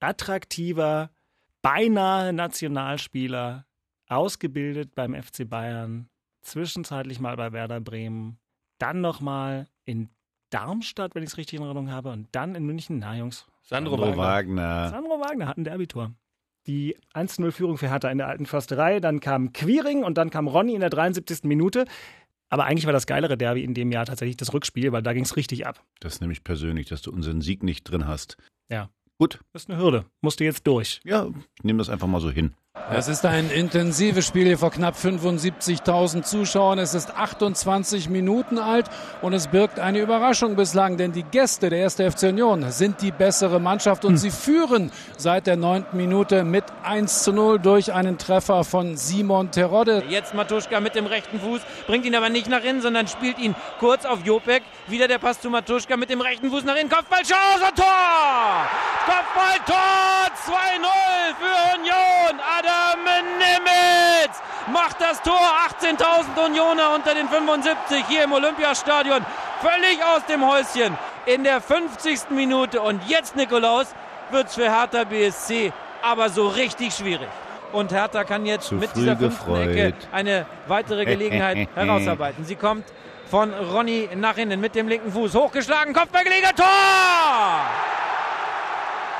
attraktiver, 0.00 1.10
beinahe 1.62 2.32
Nationalspieler, 2.32 3.64
ausgebildet 4.08 4.94
beim 4.94 5.14
FC 5.14 5.48
Bayern, 5.48 6.08
zwischenzeitlich 6.42 7.20
mal 7.20 7.36
bei 7.36 7.52
Werder 7.52 7.80
Bremen, 7.80 8.38
dann 8.78 9.00
nochmal 9.00 9.68
in 9.84 10.10
Darmstadt, 10.50 11.14
wenn 11.14 11.22
ich 11.22 11.30
es 11.30 11.36
richtig 11.38 11.58
in 11.58 11.64
Erinnerung 11.64 11.90
habe, 11.90 12.10
und 12.10 12.28
dann 12.32 12.54
in 12.56 12.66
München. 12.66 12.98
Na, 12.98 13.16
Jungs. 13.16 13.46
Sandro, 13.62 13.96
Sandro 13.96 14.16
Wagner. 14.16 14.22
Wagner. 14.22 14.88
Sandro 14.90 15.20
Wagner 15.20 15.48
hat 15.48 15.56
ein 15.56 15.64
Derbytor. 15.64 16.12
Die 16.66 16.96
1-0-Führung 17.14 17.76
für 17.78 17.88
Hertha 17.88 18.08
in 18.10 18.18
der 18.18 18.28
alten 18.28 18.46
Försterei, 18.46 19.00
dann 19.00 19.20
kam 19.20 19.52
Quiring 19.52 20.04
und 20.04 20.16
dann 20.18 20.30
kam 20.30 20.46
Ronny 20.46 20.74
in 20.74 20.80
der 20.80 20.90
73. 20.90 21.44
Minute. 21.44 21.86
Aber 22.48 22.64
eigentlich 22.64 22.86
war 22.86 22.92
das 22.92 23.06
geilere 23.06 23.38
Derby 23.38 23.64
in 23.64 23.74
dem 23.74 23.90
Jahr 23.90 24.04
tatsächlich 24.04 24.36
das 24.36 24.52
Rückspiel, 24.52 24.92
weil 24.92 25.02
da 25.02 25.12
ging 25.12 25.24
es 25.24 25.36
richtig 25.36 25.66
ab. 25.66 25.82
Das 26.00 26.14
ist 26.14 26.20
nämlich 26.20 26.44
persönlich, 26.44 26.86
dass 26.86 27.02
du 27.02 27.10
unseren 27.10 27.40
Sieg 27.40 27.62
nicht 27.62 27.84
drin 27.84 28.06
hast. 28.06 28.36
Ja. 28.68 28.90
Gut. 29.18 29.40
Das 29.52 29.62
ist 29.62 29.70
eine 29.70 29.80
Hürde. 29.80 30.04
Musst 30.20 30.40
du 30.40 30.44
jetzt 30.44 30.66
durch. 30.66 31.00
Ja, 31.04 31.28
ich 31.56 31.64
nehme 31.64 31.78
das 31.78 31.88
einfach 31.88 32.08
mal 32.08 32.20
so 32.20 32.30
hin. 32.30 32.54
Es 32.94 33.08
ist 33.08 33.24
ein 33.24 33.50
intensives 33.50 34.26
Spiel 34.26 34.46
hier 34.46 34.58
vor 34.58 34.70
knapp 34.70 34.96
75.000 34.96 36.22
Zuschauern. 36.22 36.78
Es 36.78 36.94
ist 36.94 37.14
28 37.14 38.08
Minuten 38.08 38.58
alt 38.58 38.86
und 39.22 39.32
es 39.32 39.48
birgt 39.48 39.78
eine 39.78 39.98
Überraschung 39.98 40.56
bislang, 40.56 40.96
denn 40.96 41.12
die 41.12 41.22
Gäste 41.22 41.70
der 41.70 41.84
1. 41.84 41.94
FC 41.94 42.24
Union 42.24 42.70
sind 42.70 43.00
die 43.00 43.10
bessere 43.10 43.60
Mannschaft 43.60 44.04
und 44.04 44.16
sie 44.16 44.30
führen 44.30 44.90
seit 45.16 45.46
der 45.46 45.56
neunten 45.56 45.96
Minute 45.96 46.44
mit 46.44 46.64
1 46.82 47.22
zu 47.22 47.32
0 47.32 47.58
durch 47.60 47.92
einen 47.92 48.18
Treffer 48.18 48.64
von 48.64 48.96
Simon 48.96 49.50
Terodde. 49.50 50.02
Jetzt 50.08 50.34
Matuschka 50.34 50.80
mit 50.80 50.94
dem 50.94 51.06
rechten 51.06 51.40
Fuß, 51.40 51.60
bringt 51.86 52.04
ihn 52.04 52.14
aber 52.14 52.30
nicht 52.30 52.48
nach 52.48 52.62
innen, 52.62 52.82
sondern 52.82 53.06
spielt 53.06 53.38
ihn 53.38 53.54
kurz 53.80 54.04
auf 54.04 54.24
Jopek. 54.24 54.62
Wieder 54.88 55.08
der 55.08 55.18
Pass 55.18 55.40
zu 55.40 55.50
Matuschka 55.50 55.96
mit 55.96 56.10
dem 56.10 56.20
rechten 56.20 56.50
Fuß 56.50 56.64
nach 56.64 56.76
innen. 56.76 56.90
Kopfballchance 56.90 57.64
und 57.68 57.76
Tor! 57.76 58.68
Kopfballtor 59.04 59.76
2-0 60.46 61.32
für 61.38 61.78
Union. 61.78 62.40
Adam 62.62 63.04
Nimitz 63.38 64.40
macht 64.72 65.00
das 65.00 65.20
Tor. 65.22 65.38
18.000 65.80 66.46
Unioner 66.46 66.94
unter 66.94 67.14
den 67.14 67.28
75 67.28 68.04
hier 68.08 68.24
im 68.24 68.32
Olympiastadion. 68.32 69.24
Völlig 69.60 70.02
aus 70.04 70.24
dem 70.26 70.46
Häuschen 70.46 70.96
in 71.26 71.44
der 71.44 71.60
50. 71.60 72.30
Minute. 72.30 72.80
Und 72.80 73.02
jetzt, 73.08 73.36
Nikolaus, 73.36 73.86
wird's 74.30 74.54
für 74.54 74.70
Hertha 74.70 75.04
BSC 75.04 75.72
aber 76.02 76.28
so 76.28 76.48
richtig 76.48 76.92
schwierig. 76.94 77.28
Und 77.72 77.92
Hertha 77.92 78.24
kann 78.24 78.44
jetzt 78.44 78.68
Zu 78.68 78.74
mit 78.74 78.94
dieser 78.94 79.16
fünften 79.16 79.46
gefreut. 79.46 79.68
Ecke 79.68 79.94
eine 80.12 80.46
weitere 80.66 81.04
Gelegenheit 81.04 81.68
herausarbeiten. 81.74 82.44
Sie 82.44 82.56
kommt 82.56 82.84
von 83.30 83.54
Ronny 83.54 84.08
nach 84.16 84.36
innen 84.36 84.60
mit 84.60 84.74
dem 84.74 84.88
linken 84.88 85.12
Fuß. 85.12 85.34
Hochgeschlagen, 85.34 85.94
Kopfballgelegenheit, 85.94 86.56
Tor! 86.56 86.66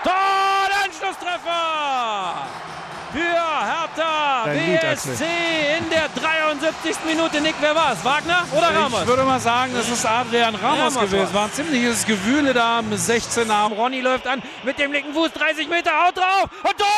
Tor, 0.05 0.85
Anschlusstreffer! 0.85 2.62
Für 3.13 3.19
Hertha. 3.19 4.45
BSC 4.47 5.25
in 5.79 5.91
der 5.91 6.09
73. 6.09 6.97
Minute. 7.07 7.41
Nick, 7.43 7.57
wer 7.61 7.75
war's? 7.75 8.03
Wagner 8.05 8.47
oder 8.57 8.75
Ramos? 8.75 9.03
Ich 9.03 9.07
würde 9.07 9.25
mal 9.25 9.39
sagen, 9.39 9.73
das 9.75 9.89
ist 9.89 10.07
Adrian 10.07 10.55
Ramos, 10.55 10.97
Ramos 10.97 11.11
gewesen. 11.11 11.35
War 11.35 11.45
ein 11.45 11.53
ziemliches 11.53 12.07
Gewühle 12.07 12.55
da 12.55 12.79
am 12.79 12.91
16er. 12.91 13.75
Ronny 13.75 14.01
läuft 14.01 14.27
an 14.27 14.43
mit 14.63 14.79
dem 14.79 14.93
linken 14.93 15.13
Fuß, 15.13 15.31
30 15.33 15.69
Meter, 15.69 15.91
haut 16.07 16.17
drauf 16.17 16.49
und 16.63 16.79
Tor! 16.79 16.89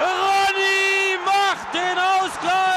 Ronny 0.00 1.18
macht 1.26 1.74
den 1.74 1.98
Ausgleich! 1.98 2.72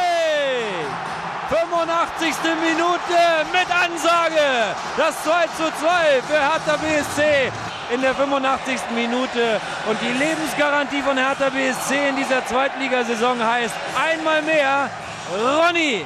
85. 1.49 2.35
Minute 2.61 3.45
mit 3.53 3.69
Ansage. 3.71 4.75
Das 4.97 5.23
2 5.23 5.47
zu 5.57 5.71
2 5.79 6.21
für 6.27 6.39
Hertha 6.39 6.75
BSC 6.77 7.51
in 7.93 8.01
der 8.01 8.13
85. 8.15 8.79
Minute. 8.95 9.59
Und 9.89 9.97
die 10.01 10.17
Lebensgarantie 10.17 11.01
von 11.01 11.17
Hertha 11.17 11.49
BSC 11.49 12.09
in 12.09 12.15
dieser 12.15 12.45
Zweitligasaison 12.45 13.43
heißt 13.43 13.75
einmal 13.97 14.41
mehr 14.41 14.89
Ronny. 15.33 16.05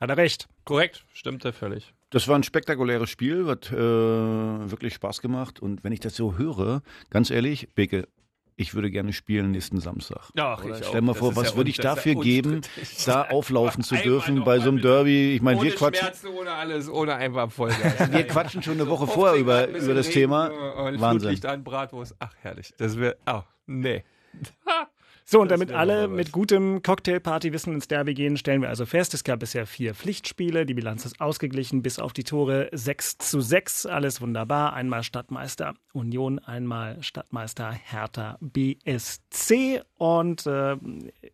Hat 0.00 0.10
er 0.10 0.16
recht. 0.16 0.48
Korrekt, 0.64 1.04
stimmt 1.12 1.44
er 1.44 1.52
völlig. 1.52 1.92
Das 2.10 2.28
war 2.28 2.36
ein 2.36 2.42
spektakuläres 2.42 3.10
Spiel, 3.10 3.46
hat 3.48 3.70
äh, 3.72 3.76
wirklich 3.76 4.94
Spaß 4.94 5.20
gemacht. 5.20 5.60
Und 5.60 5.82
wenn 5.82 5.92
ich 5.92 6.00
das 6.00 6.14
so 6.14 6.38
höre, 6.38 6.82
ganz 7.10 7.30
ehrlich, 7.30 7.68
Beke, 7.74 8.06
ich 8.56 8.74
würde 8.74 8.90
gerne 8.90 9.12
spielen 9.12 9.50
nächsten 9.50 9.80
Samstag. 9.80 10.30
Ach, 10.38 10.62
Stell 10.62 11.00
auch. 11.00 11.00
mal 11.00 11.14
vor, 11.14 11.36
was 11.36 11.50
ja 11.50 11.56
würde 11.56 11.70
ich 11.70 11.78
dafür 11.78 12.14
geben, 12.14 12.60
da 13.06 13.22
auflaufen 13.22 13.82
zu 13.82 13.96
dürfen 13.96 14.44
bei 14.44 14.58
so 14.60 14.68
einem. 14.68 14.80
Derby. 14.80 15.34
Ich 15.34 15.42
meine, 15.42 15.60
wir 15.62 15.74
quatschen, 15.74 16.04
Schmerzen, 16.04 16.28
ohne 16.28 16.52
alles, 16.52 16.88
ohne 16.88 17.14
einfach 17.14 17.50
Vollgas. 17.50 18.10
wir 18.12 18.26
quatschen 18.26 18.62
schon 18.62 18.74
eine 18.74 18.88
Woche 18.88 19.06
vorher 19.06 19.36
über, 19.36 19.68
über 19.68 19.94
das 19.94 20.10
Thema. 20.10 20.46
Und 20.48 21.00
Wahnsinn. 21.00 21.20
Flutlicht 21.20 21.46
an, 21.46 21.64
Bratwurst. 21.64 22.14
Ach, 22.18 22.34
herrlich. 22.42 22.74
Das 22.76 22.98
wäre, 22.98 23.16
ach, 23.24 23.44
nee. 23.66 24.04
So, 25.26 25.40
und 25.40 25.50
Das 25.50 25.58
damit 25.58 25.74
alle 25.74 26.06
mit 26.06 26.32
gutem 26.32 26.82
Cocktailpartywissen 26.82 27.72
ins 27.72 27.88
Derby 27.88 28.12
gehen, 28.12 28.36
stellen 28.36 28.60
wir 28.60 28.68
also 28.68 28.84
fest, 28.84 29.14
es 29.14 29.24
gab 29.24 29.40
bisher 29.40 29.66
vier 29.66 29.94
Pflichtspiele, 29.94 30.66
die 30.66 30.74
Bilanz 30.74 31.06
ist 31.06 31.18
ausgeglichen, 31.18 31.82
bis 31.82 31.98
auf 31.98 32.12
die 32.12 32.24
Tore 32.24 32.68
6 32.72 33.16
zu 33.18 33.40
6, 33.40 33.86
alles 33.86 34.20
wunderbar. 34.20 34.74
Einmal 34.74 35.02
Stadtmeister 35.02 35.74
Union, 35.94 36.40
einmal 36.40 37.02
Stadtmeister 37.02 37.72
Hertha 37.72 38.36
BSC 38.42 39.80
und 39.96 40.46
äh, 40.46 40.76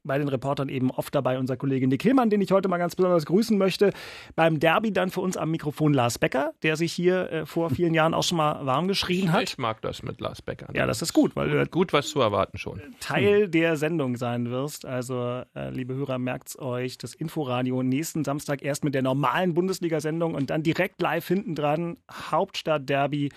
bei 0.05 0.19
den 0.19 0.29
Reportern 0.29 0.69
eben 0.69 0.93
oft 0.93 1.13
dabei 1.13 1.41
unser 1.41 1.57
Kollege 1.57 1.89
Nick 1.89 2.05
Hillmann, 2.05 2.31
den 2.31 2.41
ich 2.41 2.53
heute 2.53 2.69
mal 2.69 2.79
ganz 2.79 2.95
besonders 2.95 3.27
grüßen 3.27 3.59
möchte. 3.59 3.93
Beim 4.37 4.61
Derby 4.61 4.93
dann 4.93 5.11
für 5.11 5.21
uns 5.21 5.37
am 5.37 5.51
Mikrofon 5.51 5.95
Lars 5.95 6.21
Becker, 6.21 6.53
der 6.63 6.77
sich 6.77 6.93
hier 6.93 7.33
äh, 7.33 7.47
vor 7.47 7.71
vielen 7.71 7.95
Jahren 7.95 8.15
auch 8.15 8.23
schon 8.23 8.39
mal 8.39 8.65
warm 8.65 8.87
geschrien 8.87 9.33
hat. 9.33 9.43
Ich 9.43 9.59
mag 9.59 9.83
das 9.83 10.05
mit 10.05 10.21
Lars 10.21 10.43
Becker. 10.43 10.69
Ja, 10.75 10.87
das 10.87 11.03
ist 11.03 11.13
gut, 11.13 11.35
weil 11.35 11.51
gut, 11.51 11.71
gut 11.73 11.93
was 11.93 12.09
zu 12.09 12.21
erwarten 12.21 12.57
schon. 12.57 12.81
Teil 13.01 13.49
der 13.49 13.80
Sendung 13.81 14.17
sein 14.17 14.49
wirst. 14.51 14.87
Also, 14.87 15.43
äh, 15.57 15.71
liebe 15.71 15.95
Hörer, 15.95 16.19
merkt's 16.19 16.57
euch, 16.57 16.99
das 16.99 17.15
Inforadio 17.17 17.83
nächsten 17.83 18.23
Samstag 18.23 18.63
erst 18.63 18.85
mit 18.85 18.95
der 18.95 19.03
normalen 19.03 19.55
Bundesliga-Sendung 19.55 20.35
und 20.35 20.51
dann 20.51 20.63
direkt 20.63 21.03
live 21.03 21.27
hinten 21.27 21.57
dran 21.57 21.97
Hauptstadt-Derby, 22.13 23.31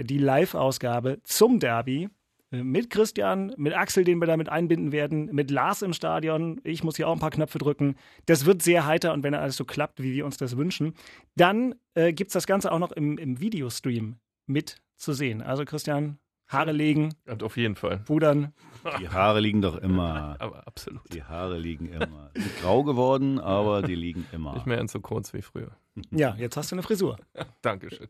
die 0.00 0.18
Live-Ausgabe 0.18 1.18
zum 1.24 1.58
Derby. 1.58 2.08
äh, 2.52 2.62
Mit 2.62 2.90
Christian, 2.90 3.52
mit 3.56 3.74
Axel, 3.74 4.04
den 4.04 4.20
wir 4.20 4.26
damit 4.26 4.48
einbinden 4.48 4.92
werden, 4.92 5.30
mit 5.32 5.50
Lars 5.50 5.82
im 5.82 5.92
Stadion. 5.92 6.60
Ich 6.62 6.84
muss 6.84 6.96
hier 6.96 7.08
auch 7.08 7.14
ein 7.14 7.18
paar 7.18 7.30
Knöpfe 7.30 7.58
drücken. 7.58 7.96
Das 8.26 8.46
wird 8.46 8.62
sehr 8.62 8.86
heiter 8.86 9.12
und 9.12 9.24
wenn 9.24 9.34
alles 9.34 9.56
so 9.56 9.64
klappt, 9.64 10.00
wie 10.00 10.12
wir 10.12 10.24
uns 10.24 10.36
das 10.36 10.56
wünschen, 10.56 10.94
dann 11.36 11.74
äh, 11.94 12.12
gibt's 12.12 12.34
das 12.34 12.46
Ganze 12.46 12.70
auch 12.70 12.78
noch 12.78 12.92
im, 12.92 13.18
im 13.18 13.40
Videostream 13.40 14.16
mit 14.46 14.76
zu 14.94 15.12
sehen. 15.12 15.42
Also 15.42 15.64
Christian, 15.64 16.18
Haare 16.48 16.72
legen, 16.72 17.14
Und 17.26 17.42
auf 17.42 17.56
jeden 17.56 17.76
Fall. 17.76 17.98
pudern, 17.98 18.52
Die 19.00 19.08
Haare 19.08 19.40
liegen 19.40 19.60
doch 19.60 19.76
immer. 19.76 20.36
Aber 20.40 20.66
absolut. 20.66 21.02
Die 21.12 21.22
Haare 21.22 21.58
liegen 21.58 21.86
immer. 21.86 22.30
Sind 22.34 22.56
grau 22.60 22.82
geworden, 22.84 23.38
aber 23.38 23.82
die 23.82 23.94
liegen 23.94 24.26
immer. 24.32 24.54
Nicht 24.54 24.66
mehr 24.66 24.78
ganz 24.78 24.92
so 24.92 25.00
kurz 25.00 25.32
wie 25.34 25.42
früher. 25.42 25.72
Ja, 26.10 26.34
jetzt 26.36 26.56
hast 26.56 26.70
du 26.72 26.76
eine 26.76 26.82
Frisur. 26.82 27.18
Dankeschön. 27.62 28.08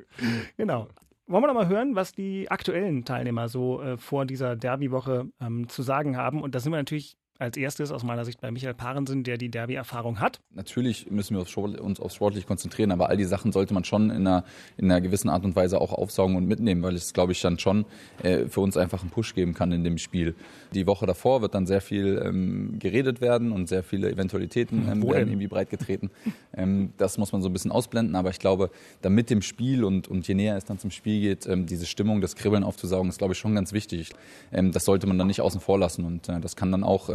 Genau. 0.57 0.89
Wollen 1.27 1.43
wir 1.43 1.49
doch 1.49 1.55
mal 1.55 1.69
hören, 1.69 1.95
was 1.95 2.13
die 2.13 2.51
aktuellen 2.51 3.05
Teilnehmer 3.05 3.49
so 3.51 3.83
äh, 3.83 3.99
vor 3.99 4.25
dieser 4.25 4.57
Derby-Woche 4.57 5.27
ähm, 5.43 5.69
zu 5.69 5.83
sagen 5.83 6.17
haben? 6.17 6.41
Und 6.41 6.55
da 6.55 6.61
sind 6.61 6.73
wir 6.73 6.79
natürlich 6.79 7.18
als 7.39 7.57
erstes 7.57 7.93
aus 7.93 8.03
meiner 8.03 8.25
Sicht 8.25 8.41
bei 8.41 8.51
Michael 8.51 8.75
Parensen, 8.75 9.23
der 9.23 9.39
die 9.39 9.49
Derby-Erfahrung 9.49 10.19
hat. 10.19 10.41
Natürlich 10.55 11.09
müssen 11.11 11.37
wir 11.37 11.81
uns 11.81 12.01
auf 12.01 12.13
sportlich 12.13 12.47
konzentrieren, 12.47 12.91
aber 12.91 13.09
all 13.09 13.17
die 13.17 13.25
Sachen 13.25 13.53
sollte 13.53 13.75
man 13.75 13.85
schon 13.85 14.11
in 14.11 14.27
einer, 14.27 14.45
in 14.77 14.91
einer 14.91 15.01
gewissen 15.01 15.29
Art 15.29 15.45
und 15.45 15.55
Weise 15.55 15.81
auch 15.81 15.93
aufsaugen 15.93 16.37
und 16.37 16.47
mitnehmen, 16.47 16.83
weil 16.83 16.97
es, 16.97 17.13
glaube 17.13 17.33
ich, 17.33 17.41
dann 17.41 17.59
schon 17.59 17.85
äh, 18.23 18.47
für 18.47 18.61
uns 18.61 18.77
einfach 18.77 19.03
einen 19.03 19.11
Push 19.11 19.35
geben 19.35 19.55
kann 19.55 19.71
in 19.71 19.85
dem 19.85 19.99
Spiel. 19.99 20.35
Die 20.75 20.87
Woche 20.87 21.07
davor 21.07 21.41
wird 21.41 21.55
dann 21.55 21.67
sehr 21.67 21.81
viel 21.81 22.21
ähm, 22.25 22.79
geredet 22.81 23.21
werden 23.21 23.53
und 23.53 23.69
sehr 23.69 23.85
viele 23.85 24.11
Eventualitäten 24.11 24.89
ähm, 24.91 25.03
werden 25.05 25.29
irgendwie 25.29 25.47
breit 25.47 25.71
getreten. 25.71 26.11
ähm, 26.57 26.93
das 26.97 27.19
muss 27.19 27.31
man 27.31 27.41
so 27.41 27.49
ein 27.49 27.53
bisschen 27.53 27.71
ausblenden, 27.71 28.17
aber 28.17 28.31
ich 28.31 28.41
glaube, 28.41 28.71
da 29.01 29.11
mit 29.11 29.31
dem 29.31 29.43
Spiel 29.43 29.85
und, 29.85 30.09
und 30.09 30.27
je 30.27 30.35
näher 30.35 30.57
es 30.57 30.65
dann 30.65 30.79
zum 30.79 30.91
Spiel 30.91 31.21
geht, 31.21 31.47
ähm, 31.47 31.67
diese 31.67 31.87
Stimmung, 31.87 32.21
das 32.21 32.35
Kribbeln 32.35 32.65
aufzusaugen, 32.65 33.09
ist, 33.09 33.19
glaube 33.19 33.35
ich, 33.35 33.39
schon 33.39 33.55
ganz 33.55 33.73
wichtig. 33.73 34.11
Ähm, 34.53 34.73
das 34.73 34.85
sollte 34.85 35.07
man 35.07 35.19
dann 35.19 35.29
nicht 35.29 35.41
außen 35.41 35.61
vor 35.61 35.79
lassen 35.79 36.05
und 36.05 36.29
äh, 36.29 36.41
das 36.41 36.57
kann 36.57 36.73
dann 36.73 36.83
auch 36.83 37.09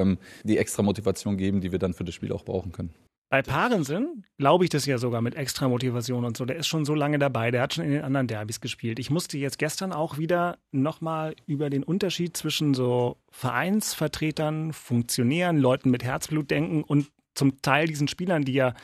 die 0.43 0.58
extra 0.58 0.84
Motivation 0.84 1.38
geben, 1.38 1.62
die 1.62 1.71
wir 1.71 1.80
dann 1.80 1.93
für 1.93 2.04
das 2.04 2.15
Spiel 2.15 2.32
auch 2.32 2.45
brauchen 2.45 2.71
können. 2.71 2.93
Bei 3.34 3.41
Parensen 3.41 4.26
glaube 4.38 4.63
ich 4.63 4.69
das 4.69 4.86
ja 4.86 4.99
sogar 4.99 5.21
mit 5.21 5.34
extra 5.34 5.67
Motivation 5.67 6.23
und 6.23 6.38
so. 6.38 6.45
Der 6.45 6.56
ist 6.56 6.67
schon 6.67 6.86
so 6.86 6.93
lange 6.93 7.17
dabei, 7.17 7.49
der 7.49 7.63
hat 7.63 7.73
schon 7.73 7.84
in 7.84 7.89
den 7.89 8.04
anderen 8.04 8.28
Derbys 8.28 8.62
gespielt. 8.62 8.99
Ich 8.99 9.10
musste 9.10 9.39
jetzt 9.39 9.58
gestern 9.58 9.91
auch 9.91 10.19
wieder 10.19 10.60
nochmal 10.71 11.36
über 11.47 11.71
den 11.71 11.84
Unterschied 11.84 12.38
zwischen 12.38 12.76
so 12.76 13.17
Vereinsvertretern, 13.32 14.71
Funktionären, 14.71 15.58
Leuten 15.58 15.89
mit 15.89 16.04
Herzblut 16.04 16.52
denken 16.52 16.84
und 16.84 17.10
zum 17.34 17.60
Teil 17.63 17.88
diesen 17.88 18.08
Spielern, 18.08 18.45
die 18.45 18.54
ja 18.54 18.76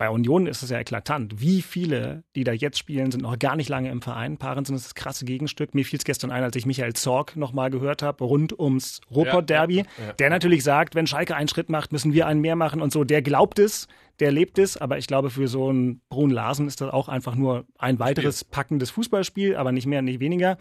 bei 0.00 0.08
Union 0.08 0.46
ist 0.46 0.62
es 0.62 0.70
ja 0.70 0.78
eklatant. 0.78 1.42
Wie 1.42 1.60
viele, 1.60 2.24
die 2.34 2.42
da 2.42 2.52
jetzt 2.52 2.78
spielen, 2.78 3.10
sind 3.10 3.20
noch 3.20 3.38
gar 3.38 3.54
nicht 3.54 3.68
lange 3.68 3.90
im 3.90 4.00
Verein. 4.00 4.38
Parensen 4.38 4.74
ist 4.74 4.86
das 4.86 4.94
krasse 4.94 5.26
Gegenstück. 5.26 5.74
Mir 5.74 5.84
fiel 5.84 5.98
es 5.98 6.06
gestern 6.06 6.30
ein, 6.30 6.42
als 6.42 6.56
ich 6.56 6.64
Michael 6.64 6.94
Zorg 6.94 7.36
nochmal 7.36 7.68
gehört 7.68 8.00
habe, 8.00 8.24
rund 8.24 8.58
ums 8.58 9.02
Ruhrpott-Derby. 9.10 9.76
Ja, 9.76 9.84
ja, 9.98 10.04
ja. 10.06 10.12
Der 10.14 10.30
natürlich 10.30 10.64
sagt, 10.64 10.94
wenn 10.94 11.06
Schalke 11.06 11.36
einen 11.36 11.48
Schritt 11.48 11.68
macht, 11.68 11.92
müssen 11.92 12.14
wir 12.14 12.26
einen 12.26 12.40
mehr 12.40 12.56
machen 12.56 12.80
und 12.80 12.94
so. 12.94 13.04
Der 13.04 13.20
glaubt 13.20 13.58
es, 13.58 13.88
der 14.20 14.32
lebt 14.32 14.58
es. 14.58 14.78
Aber 14.78 14.96
ich 14.96 15.06
glaube, 15.06 15.28
für 15.28 15.48
so 15.48 15.68
einen 15.68 16.00
Brun 16.08 16.30
Larsen 16.30 16.66
ist 16.66 16.80
das 16.80 16.90
auch 16.90 17.10
einfach 17.10 17.34
nur 17.34 17.66
ein 17.78 17.98
weiteres 17.98 18.42
packendes 18.42 18.88
Fußballspiel, 18.92 19.54
aber 19.54 19.70
nicht 19.70 19.84
mehr, 19.84 20.00
nicht 20.00 20.20
weniger. 20.20 20.56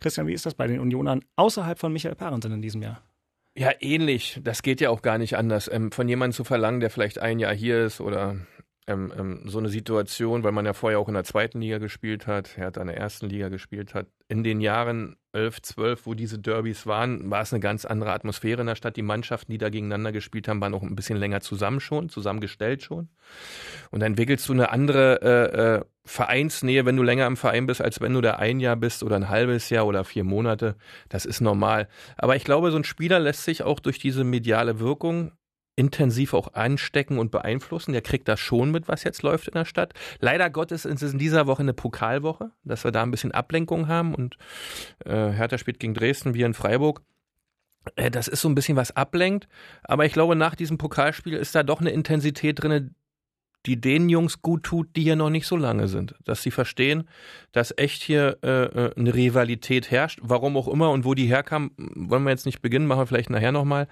Christian, 0.00 0.26
wie 0.26 0.34
ist 0.34 0.44
das 0.44 0.52
bei 0.52 0.66
den 0.66 0.80
Unionern 0.80 1.24
außerhalb 1.36 1.78
von 1.78 1.94
Michael 1.94 2.14
Parensen 2.14 2.52
in 2.52 2.60
diesem 2.60 2.82
Jahr? 2.82 3.00
Ja, 3.54 3.70
ähnlich. 3.80 4.40
Das 4.42 4.62
geht 4.62 4.80
ja 4.80 4.90
auch 4.90 5.00
gar 5.02 5.16
nicht 5.18 5.36
anders. 5.36 5.70
Ähm, 5.72 5.92
von 5.92 6.08
jemandem 6.08 6.34
zu 6.34 6.44
verlangen, 6.44 6.80
der 6.80 6.90
vielleicht 6.90 7.18
ein 7.18 7.38
Jahr 7.38 7.54
hier 7.54 7.84
ist 7.84 8.00
oder 8.00 8.36
ähm, 8.86 9.12
ähm, 9.16 9.42
so 9.44 9.58
eine 9.58 9.68
Situation, 9.68 10.42
weil 10.42 10.52
man 10.52 10.66
ja 10.66 10.72
vorher 10.72 10.98
auch 10.98 11.08
in 11.08 11.14
der 11.14 11.24
zweiten 11.24 11.60
Liga 11.60 11.78
gespielt 11.78 12.26
hat, 12.26 12.58
er 12.58 12.66
hat 12.66 12.76
in 12.76 12.88
der 12.88 12.96
ersten 12.96 13.28
Liga 13.28 13.48
gespielt 13.48 13.94
hat. 13.94 14.06
In 14.28 14.42
den 14.42 14.60
Jahren 14.60 15.16
11, 15.32 15.62
12, 15.62 16.06
wo 16.06 16.14
diese 16.14 16.38
Derbys 16.38 16.86
waren, 16.86 17.30
war 17.30 17.42
es 17.42 17.52
eine 17.52 17.60
ganz 17.60 17.84
andere 17.84 18.12
Atmosphäre 18.12 18.60
in 18.60 18.66
der 18.66 18.74
Stadt. 18.74 18.96
Die 18.96 19.02
Mannschaften, 19.02 19.52
die 19.52 19.58
da 19.58 19.68
gegeneinander 19.68 20.10
gespielt 20.10 20.48
haben, 20.48 20.60
waren 20.60 20.74
auch 20.74 20.82
ein 20.82 20.96
bisschen 20.96 21.16
länger 21.16 21.40
zusammen 21.40 21.80
schon, 21.80 22.08
zusammengestellt 22.08 22.82
schon. 22.82 23.08
Und 23.90 24.00
dann 24.00 24.12
entwickelst 24.12 24.48
du 24.48 24.52
eine 24.52 24.70
andere 24.70 25.22
äh, 25.22 25.76
äh, 25.76 25.84
Vereinsnähe, 26.04 26.84
wenn 26.84 26.96
du 26.96 27.04
länger 27.04 27.26
im 27.26 27.36
Verein 27.36 27.66
bist, 27.66 27.80
als 27.80 28.00
wenn 28.00 28.14
du 28.14 28.20
da 28.20 28.32
ein 28.32 28.58
Jahr 28.58 28.76
bist 28.76 29.04
oder 29.04 29.14
ein 29.16 29.28
halbes 29.28 29.70
Jahr 29.70 29.86
oder 29.86 30.04
vier 30.04 30.24
Monate. 30.24 30.74
Das 31.08 31.24
ist 31.24 31.40
normal. 31.40 31.88
Aber 32.16 32.34
ich 32.34 32.44
glaube, 32.44 32.72
so 32.72 32.76
ein 32.76 32.84
Spieler 32.84 33.20
lässt 33.20 33.44
sich 33.44 33.62
auch 33.62 33.78
durch 33.78 34.00
diese 34.00 34.24
mediale 34.24 34.80
Wirkung 34.80 35.32
intensiv 35.76 36.34
auch 36.34 36.54
anstecken 36.54 37.18
und 37.18 37.30
beeinflussen. 37.30 37.92
Der 37.92 38.02
kriegt 38.02 38.28
das 38.28 38.40
schon 38.40 38.70
mit, 38.70 38.88
was 38.88 39.04
jetzt 39.04 39.22
läuft 39.22 39.48
in 39.48 39.54
der 39.54 39.64
Stadt. 39.64 39.94
Leider 40.20 40.50
Gottes 40.50 40.84
ist 40.84 41.02
es 41.02 41.12
in 41.12 41.18
dieser 41.18 41.46
Woche 41.46 41.62
eine 41.62 41.74
Pokalwoche, 41.74 42.50
dass 42.64 42.84
wir 42.84 42.92
da 42.92 43.02
ein 43.02 43.10
bisschen 43.10 43.32
Ablenkung 43.32 43.88
haben 43.88 44.14
und 44.14 44.36
äh, 45.04 45.30
Hertha 45.30 45.58
spielt 45.58 45.80
gegen 45.80 45.94
Dresden, 45.94 46.34
wir 46.34 46.46
in 46.46 46.54
Freiburg. 46.54 47.02
Äh, 47.96 48.10
das 48.10 48.28
ist 48.28 48.42
so 48.42 48.48
ein 48.48 48.54
bisschen 48.54 48.76
was 48.76 48.94
ablenkt, 48.94 49.48
aber 49.82 50.04
ich 50.04 50.12
glaube, 50.12 50.36
nach 50.36 50.54
diesem 50.54 50.78
Pokalspiel 50.78 51.34
ist 51.34 51.54
da 51.54 51.62
doch 51.62 51.80
eine 51.80 51.90
Intensität 51.90 52.62
drin, 52.62 52.94
die 53.66 53.80
den 53.80 54.08
Jungs 54.08 54.42
gut 54.42 54.64
tut, 54.64 54.96
die 54.96 55.02
hier 55.02 55.16
noch 55.16 55.30
nicht 55.30 55.46
so 55.46 55.56
lange 55.56 55.88
sind. 55.88 56.16
Dass 56.24 56.42
sie 56.42 56.50
verstehen, 56.50 57.08
dass 57.52 57.72
echt 57.76 58.02
hier 58.02 58.38
äh, 58.42 58.64
äh, 58.64 58.94
eine 58.96 59.14
Rivalität 59.14 59.90
herrscht, 59.90 60.18
warum 60.22 60.56
auch 60.56 60.68
immer 60.68 60.90
und 60.90 61.04
wo 61.04 61.14
die 61.14 61.26
herkam, 61.26 61.70
wollen 61.76 62.24
wir 62.24 62.30
jetzt 62.30 62.46
nicht 62.46 62.60
beginnen, 62.60 62.86
machen 62.86 63.02
wir 63.02 63.06
vielleicht 63.06 63.30
nachher 63.30 63.52
nochmal. 63.52 63.86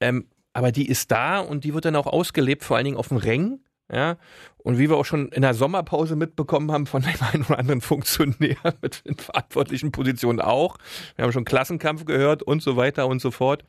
Ähm, 0.00 0.26
aber 0.58 0.72
die 0.72 0.88
ist 0.88 1.12
da 1.12 1.38
und 1.38 1.62
die 1.62 1.72
wird 1.72 1.84
dann 1.84 1.94
auch 1.94 2.08
ausgelebt, 2.08 2.64
vor 2.64 2.76
allen 2.76 2.84
Dingen 2.84 2.96
auf 2.96 3.08
dem 3.08 3.16
Rängen. 3.16 3.64
Ja, 3.90 4.18
und 4.58 4.76
wie 4.76 4.90
wir 4.90 4.96
auch 4.96 5.04
schon 5.04 5.28
in 5.28 5.42
der 5.42 5.54
Sommerpause 5.54 6.16
mitbekommen 6.16 6.72
haben 6.72 6.86
von 6.86 7.02
dem 7.02 7.14
einen 7.32 7.44
oder 7.44 7.60
anderen 7.60 7.80
Funktionär 7.80 8.56
mit 8.82 9.02
in 9.04 9.14
verantwortlichen 9.16 9.92
Positionen 9.92 10.40
auch. 10.40 10.76
Wir 11.14 11.24
haben 11.24 11.32
schon 11.32 11.44
Klassenkampf 11.44 12.06
gehört 12.06 12.42
und 12.42 12.60
so 12.60 12.76
weiter 12.76 13.06
und 13.06 13.22
so 13.22 13.30
fort. 13.30 13.64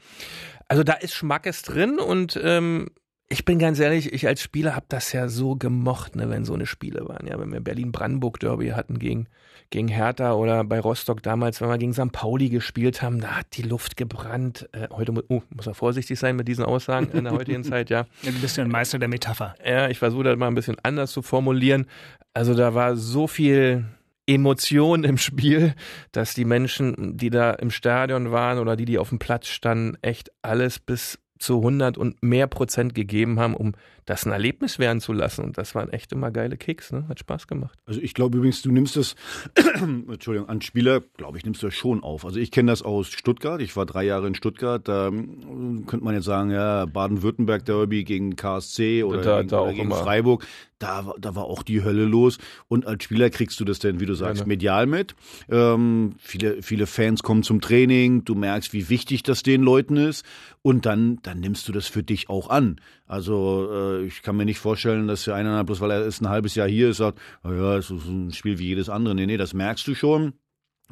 Also 0.67 0.83
da 0.83 0.93
ist 0.93 1.13
Schmackes 1.13 1.61
drin 1.61 1.99
und 1.99 2.39
ähm, 2.43 2.87
ich 3.27 3.45
bin 3.45 3.59
ganz 3.59 3.79
ehrlich, 3.79 4.11
ich 4.11 4.25
als 4.25 4.41
Spieler 4.41 4.75
habe 4.75 4.87
das 4.89 5.13
ja 5.13 5.29
so 5.29 5.55
gemocht, 5.55 6.15
ne, 6.15 6.31
wenn 6.31 6.43
so 6.43 6.55
eine 6.55 6.65
Spiele 6.65 7.07
waren. 7.07 7.27
Ja, 7.27 7.39
wenn 7.39 7.53
wir 7.53 7.59
Berlin-Brandenburg-Derby 7.59 8.69
hatten 8.69 8.97
gegen, 8.97 9.27
gegen 9.69 9.87
Hertha 9.87 10.33
oder 10.33 10.63
bei 10.63 10.79
Rostock 10.79 11.21
damals, 11.21 11.61
wenn 11.61 11.69
wir 11.69 11.77
gegen 11.77 11.93
St. 11.93 12.11
Pauli 12.11 12.49
gespielt 12.49 13.01
haben, 13.01 13.21
da 13.21 13.37
hat 13.37 13.47
die 13.53 13.61
Luft 13.61 13.97
gebrannt. 13.97 14.67
Äh, 14.71 14.87
heute 14.91 15.13
oh, 15.27 15.43
muss 15.49 15.65
man 15.65 15.75
vorsichtig 15.75 16.19
sein 16.19 16.35
mit 16.35 16.47
diesen 16.47 16.65
Aussagen 16.65 17.11
in 17.11 17.23
der 17.25 17.33
heutigen 17.33 17.63
Zeit, 17.63 17.89
ja. 17.89 18.05
Ja, 18.21 18.31
du 18.31 18.39
bist 18.39 18.57
ja 18.57 18.63
ein 18.63 18.69
Meister 18.69 18.99
der 18.99 19.07
Metapher. 19.07 19.55
Ja, 19.65 19.89
ich 19.89 19.99
versuche 19.99 20.23
das 20.23 20.37
mal 20.37 20.47
ein 20.47 20.55
bisschen 20.55 20.77
anders 20.83 21.11
zu 21.11 21.21
formulieren. 21.21 21.85
Also 22.33 22.53
da 22.53 22.73
war 22.73 22.95
so 22.95 23.27
viel 23.27 23.85
Emotion 24.25 25.03
im 25.03 25.17
Spiel, 25.17 25.73
dass 26.11 26.33
die 26.33 26.45
Menschen, 26.45 27.17
die 27.17 27.29
da 27.29 27.51
im 27.51 27.71
Stadion 27.71 28.31
waren 28.31 28.59
oder 28.59 28.75
die, 28.75 28.85
die 28.85 28.99
auf 28.99 29.09
dem 29.09 29.19
Platz 29.19 29.47
standen, 29.47 29.97
echt 30.01 30.31
alles 30.41 30.79
bis 30.79 31.19
zu 31.39 31.57
100 31.57 31.97
und 31.97 32.21
mehr 32.21 32.47
Prozent 32.47 32.93
gegeben 32.93 33.39
haben, 33.39 33.55
um 33.55 33.73
das 34.09 34.25
ein 34.25 34.31
Erlebnis 34.31 34.79
werden 34.79 34.99
zu 35.01 35.13
lassen. 35.13 35.43
Und 35.45 35.57
das 35.59 35.75
waren 35.75 35.89
echt 35.89 36.11
immer 36.11 36.31
geile 36.31 36.57
Kicks, 36.57 36.91
ne? 36.91 37.05
Hat 37.07 37.19
Spaß 37.19 37.47
gemacht. 37.47 37.77
Also 37.85 38.01
ich 38.01 38.13
glaube 38.15 38.37
übrigens, 38.37 38.61
du 38.63 38.71
nimmst 38.71 38.95
das, 38.95 39.15
Entschuldigung, 39.81 40.49
an 40.49 40.61
Spieler, 40.61 41.01
glaube 41.17 41.37
ich, 41.37 41.45
nimmst 41.45 41.61
du 41.61 41.67
das 41.67 41.75
schon 41.75 42.01
auf. 42.03 42.25
Also 42.25 42.39
ich 42.39 42.51
kenne 42.51 42.71
das 42.71 42.81
aus 42.81 43.07
Stuttgart. 43.07 43.61
Ich 43.61 43.75
war 43.75 43.85
drei 43.85 44.03
Jahre 44.03 44.27
in 44.27 44.35
Stuttgart. 44.35 44.87
Da 44.87 45.07
ähm, 45.09 45.85
könnte 45.85 46.03
man 46.03 46.15
jetzt 46.15 46.25
sagen, 46.25 46.51
ja, 46.51 46.85
Baden-Württemberg 46.85 47.65
Derby 47.65 48.03
gegen 48.03 48.35
KSC 48.35 49.03
oder, 49.03 49.21
Da- 49.21 49.37
gegen, 49.37 49.49
da 49.49 49.61
oder 49.61 49.71
gegen 49.73 49.83
immer. 49.85 49.95
Freiburg. 49.95 50.45
Da, 50.79 51.05
war- 51.05 51.15
da 51.19 51.35
war 51.35 51.43
auch 51.45 51.61
die 51.63 51.83
Hölle 51.83 52.05
los. 52.05 52.37
Und 52.69 52.87
als 52.87 53.03
Spieler 53.03 53.29
kriegst 53.29 53.59
du 53.59 53.65
das 53.65 53.79
denn, 53.79 53.99
wie 53.99 54.05
du 54.05 54.13
sagst, 54.13 54.37
Gerne. 54.41 54.47
medial 54.47 54.85
mit. 54.85 55.13
Ähm, 55.49 56.15
viele, 56.19 56.61
viele 56.63 56.87
Fans 56.87 57.21
kommen 57.21 57.43
zum 57.43 57.59
Training. 57.61 58.23
Du 58.23 58.33
merkst, 58.33 58.71
wie 58.73 58.89
wichtig 58.89 59.23
das 59.23 59.43
den 59.43 59.61
Leuten 59.61 59.97
ist. 59.97 60.25
Und 60.61 60.85
dann, 60.85 61.19
dann 61.23 61.39
nimmst 61.41 61.67
du 61.67 61.73
das 61.73 61.87
für 61.87 62.01
dich 62.03 62.29
auch 62.29 62.49
an. 62.49 62.79
Also 63.09 63.67
äh, 63.73 64.05
ich 64.05 64.21
kann 64.21 64.37
mir 64.37 64.45
nicht 64.45 64.59
vorstellen, 64.59 65.07
dass 65.07 65.23
der 65.25 65.33
eine, 65.35 65.63
bloß 65.65 65.81
weil 65.81 65.89
er 65.91 66.05
ist 66.05 66.21
ein 66.21 66.29
halbes 66.29 66.53
Jahr 66.55 66.67
hier 66.69 66.89
ist, 66.89 66.97
sagt, 66.97 67.19
"Ah 67.43 67.51
ja, 67.51 67.77
es 67.77 67.89
ist 67.89 68.05
ein 68.05 68.31
Spiel 68.31 68.59
wie 68.59 68.67
jedes 68.67 68.87
andere. 68.87 69.15
Nee, 69.15 69.25
nee, 69.25 69.35
das 69.37 69.53
merkst 69.55 69.85
du 69.87 69.95
schon. 69.95 70.33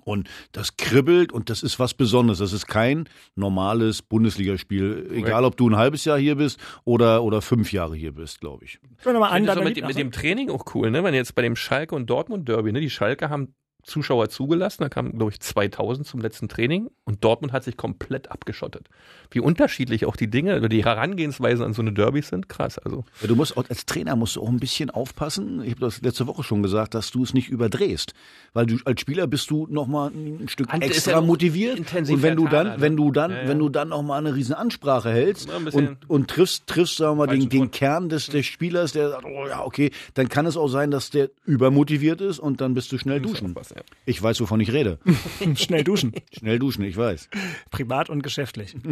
Und 0.04 0.28
das 0.52 0.78
kribbelt 0.78 1.32
und 1.32 1.50
das 1.50 1.64
ist 1.64 1.80
was 1.80 1.94
Besonderes. 1.94 2.40
Das 2.40 2.54
ist 2.54 2.68
kein 2.68 3.08
normales 3.36 4.02
Bundesligaspiel. 4.04 5.10
Egal, 5.12 5.44
ob 5.46 5.58
du 5.58 5.70
ein 5.70 5.76
halbes 5.76 6.06
Jahr 6.06 6.18
hier 6.20 6.36
bist 6.36 6.60
oder, 6.86 7.24
oder 7.24 7.42
fünf 7.42 7.72
Jahre 7.72 7.96
hier 7.96 8.14
bist, 8.14 8.40
glaube 8.40 8.66
ich. 8.66 8.80
Ich 9.00 9.04
an, 9.30 9.34
finde 9.36 9.48
das 9.48 9.58
auch 9.58 9.64
mit, 9.64 9.78
dem- 9.78 9.88
mit 9.88 9.98
dem 9.98 10.12
Training 10.12 10.50
auch 10.50 10.66
cool, 10.76 10.92
ne? 10.92 11.04
Wenn 11.04 11.14
jetzt 11.16 11.34
bei 11.36 11.42
dem 11.44 11.56
Schalke 11.56 11.96
und 11.96 12.10
Dortmund 12.10 12.48
Derby, 12.48 12.72
ne? 12.72 12.80
Die 12.80 12.90
Schalke 12.92 13.30
haben 13.30 13.54
Zuschauer 13.88 14.30
zugelassen, 14.30 14.84
da 14.84 14.90
kamen, 14.90 15.18
glaube 15.18 15.32
ich, 15.32 15.40
2000 15.40 16.06
zum 16.06 16.20
letzten 16.20 16.50
Training 16.50 16.90
und 17.06 17.24
Dortmund 17.24 17.54
hat 17.54 17.64
sich 17.64 17.78
komplett 17.78 18.30
abgeschottet. 18.30 18.90
Wie 19.32 19.40
unterschiedlich 19.40 20.06
auch 20.06 20.18
die 20.18 20.30
Dinge 20.30 20.58
oder 20.58 20.68
die 20.68 20.84
Herangehensweisen 20.84 21.66
an 21.66 21.74
so 21.74 21.82
eine 21.82 21.94
Derbys 21.94 22.28
sind, 22.28 22.50
krass. 22.50 22.78
Also 22.78 23.06
Ja, 23.22 23.28
du 23.28 23.36
musst 23.36 23.56
auch, 23.56 23.64
als 23.70 23.86
Trainer 23.86 24.16
musst 24.18 24.36
du 24.36 24.42
auch 24.42 24.50
ein 24.50 24.60
bisschen 24.60 24.90
aufpassen. 24.90 25.64
Ich 25.64 25.72
habe 25.72 25.80
das 25.80 26.02
letzte 26.02 26.28
Woche 26.28 26.44
schon 26.44 26.62
gesagt, 26.62 26.94
dass 26.96 27.12
du 27.12 27.24
es 27.24 27.34
nicht 27.34 27.48
überdrehst, 27.50 28.14
weil 28.54 28.66
du 28.66 28.78
als 28.84 29.00
Spieler 29.00 29.26
bist 29.26 29.50
du 29.50 29.68
noch 29.70 29.88
mal 29.88 30.12
ein 30.12 30.50
Stück 30.50 30.68
ist 30.74 30.82
extra 30.82 31.22
motiviert 31.22 31.78
intensiv 31.78 32.18
und 32.18 32.24
wenn 32.24 32.36
du 32.36 32.48
dann, 32.48 32.82
wenn 32.82 32.94
also. 32.94 33.06
du 33.06 33.12
dann, 33.12 33.32
Ja, 33.32 33.42
ja. 33.44 33.48
wenn 33.48 33.60
du 33.60 33.70
dann 33.70 33.90
noch 33.90 34.04
mal 34.04 34.18
eine 34.18 34.36
riesen 34.36 34.54
Ansprache 34.54 35.12
hältst 35.12 35.50
und 35.50 36.10
und 36.10 36.30
triffst 36.30 36.68
triffst 36.68 36.98
sagen 36.98 37.18
wir 37.18 37.28
mal 37.28 37.38
den, 37.38 37.48
den. 37.48 37.72
Kern 37.72 38.10
des 38.10 38.28
des 38.28 38.46
Spielers, 38.46 38.92
der 38.92 39.10
sagt, 39.10 39.26
oh 39.26 39.48
ja 39.48 39.64
okay, 39.64 39.92
dann 40.14 40.28
kann 40.28 40.46
es 40.46 40.58
auch 40.58 40.68
sein, 40.68 40.92
dass 40.92 41.10
der 41.10 41.30
übermotiviert 41.46 42.20
ist 42.20 42.40
und 42.40 42.60
dann 42.60 42.74
bist 42.74 42.92
du 42.92 42.98
schnell 42.98 43.22
duschen. 43.22 43.56
was. 43.56 43.74
Ich 44.06 44.22
weiß, 44.22 44.40
wovon 44.42 44.60
ich 44.60 44.72
rede. 44.72 45.00
Schnell 45.56 45.84
duschen. 45.84 46.14
Schnell 46.38 46.60
duschen, 46.60 46.84
ich 46.84 46.98
weiß. 46.98 47.30
Privat 47.72 48.10
und 48.10 48.24
geschäftlich. 48.24 48.76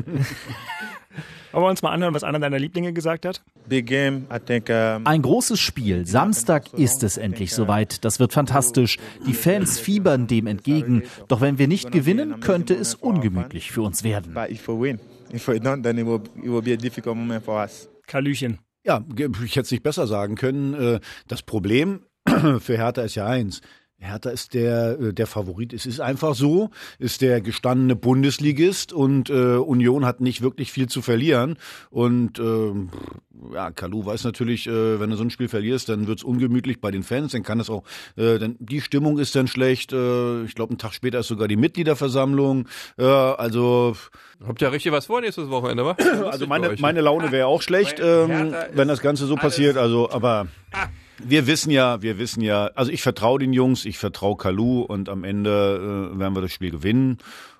Wollen 1.51 1.63
wir 1.63 1.69
uns 1.69 1.81
mal 1.81 1.91
anhören, 1.91 2.13
was 2.13 2.23
einer 2.25 2.39
deiner 2.39 2.59
Lieblinge 2.59 2.91
gesagt 2.91 3.25
hat? 3.25 3.41
Ein 5.05 5.21
großes 5.21 5.59
Spiel. 5.59 6.05
Samstag 6.05 6.73
ist 6.73 7.01
es 7.03 7.15
endlich 7.17 7.53
soweit. 7.53 8.03
Das 8.03 8.19
wird 8.19 8.33
fantastisch. 8.33 8.97
Die 9.25 9.33
Fans 9.33 9.79
fiebern 9.79 10.27
dem 10.27 10.47
entgegen. 10.47 11.03
Doch 11.29 11.39
wenn 11.39 11.57
wir 11.57 11.69
nicht 11.69 11.91
gewinnen, 11.93 12.41
könnte 12.41 12.73
es 12.73 12.93
ungemütlich 12.95 13.71
für 13.71 13.81
uns 13.83 14.03
werden. 14.03 14.35
Kalüchen. 18.05 18.59
Ja, 18.83 19.03
ich 19.17 19.55
hätte 19.55 19.61
es 19.61 19.71
nicht 19.71 19.81
besser 19.83 20.07
sagen 20.07 20.35
können. 20.35 20.73
Äh, 20.73 20.99
Das 21.27 21.41
Problem 21.41 22.01
für 22.59 22.77
Hertha 22.77 23.01
ist 23.03 23.15
ja 23.15 23.25
eins. 23.25 23.61
Hertha 23.97 24.29
ist 24.29 24.53
der, 24.53 24.99
äh, 24.99 25.13
der 25.13 25.27
Favorit. 25.27 25.73
Es 25.73 25.85
ist 25.85 25.99
einfach 25.99 26.35
so, 26.35 26.69
ist 26.99 27.21
der 27.21 27.41
gestandene 27.41 27.95
Bundesligist 27.95 28.93
und 28.93 29.29
äh, 29.29 29.55
Union 29.57 30.05
hat 30.05 30.21
nicht 30.21 30.41
wirklich 30.41 30.71
viel 30.71 30.87
zu 30.87 31.01
verlieren. 31.01 31.57
Und 31.89 32.39
ähm, 32.39 32.89
ja, 33.53 33.71
Kalu 33.71 34.05
weiß 34.05 34.23
natürlich, 34.23 34.67
äh, 34.67 34.99
wenn 34.99 35.09
du 35.09 35.15
so 35.15 35.23
ein 35.23 35.29
Spiel 35.29 35.47
verlierst, 35.47 35.89
dann 35.89 36.07
wird's 36.07 36.23
ungemütlich 36.23 36.81
bei 36.81 36.91
den 36.91 37.03
Fans, 37.03 37.31
dann 37.31 37.43
kann 37.43 37.59
es 37.59 37.69
auch, 37.69 37.83
äh, 38.17 38.37
dann, 38.37 38.57
die 38.59 38.81
Stimmung 38.81 39.17
ist 39.17 39.35
dann 39.35 39.47
schlecht. 39.47 39.93
Äh, 39.93 40.43
ich 40.43 40.55
glaube, 40.55 40.71
einen 40.71 40.77
Tag 40.77 40.93
später 40.93 41.19
ist 41.19 41.27
sogar 41.27 41.47
die 41.47 41.55
Mitgliederversammlung. 41.55 42.67
Äh, 42.97 43.03
also 43.05 43.95
habt 44.45 44.61
ihr 44.61 44.71
richtig 44.71 44.91
was 44.91 45.05
vor 45.05 45.21
nächstes 45.21 45.49
Wochenende, 45.49 45.85
wa? 45.85 45.95
also 46.29 46.47
meine, 46.47 46.75
meine 46.79 47.01
Laune 47.01 47.31
wäre 47.31 47.47
auch 47.47 47.61
schlecht, 47.61 47.99
ähm, 47.99 48.53
wenn 48.73 48.87
das 48.87 49.01
Ganze 49.01 49.25
so 49.25 49.35
passiert. 49.35 49.77
Also, 49.77 50.09
aber 50.11 50.47
wir 51.23 51.47
wissen 51.47 51.71
ja, 51.71 52.01
wir 52.01 52.17
wissen 52.17 52.41
ja, 52.41 52.67
also 52.75 52.91
ich 52.91 53.01
vertraue 53.01 53.39
den 53.39 53.53
Jungs, 53.53 53.85
ich 53.85 53.97
vertraue 53.97 54.37
Kalu 54.37 54.81
und 54.81 55.09
am 55.09 55.23
Ende 55.23 56.11
äh, 56.13 56.19
werden 56.19 56.35
wir 56.35 56.41
das 56.41 56.51
Spiel 56.51 56.71
gewinnen. 56.71 57.17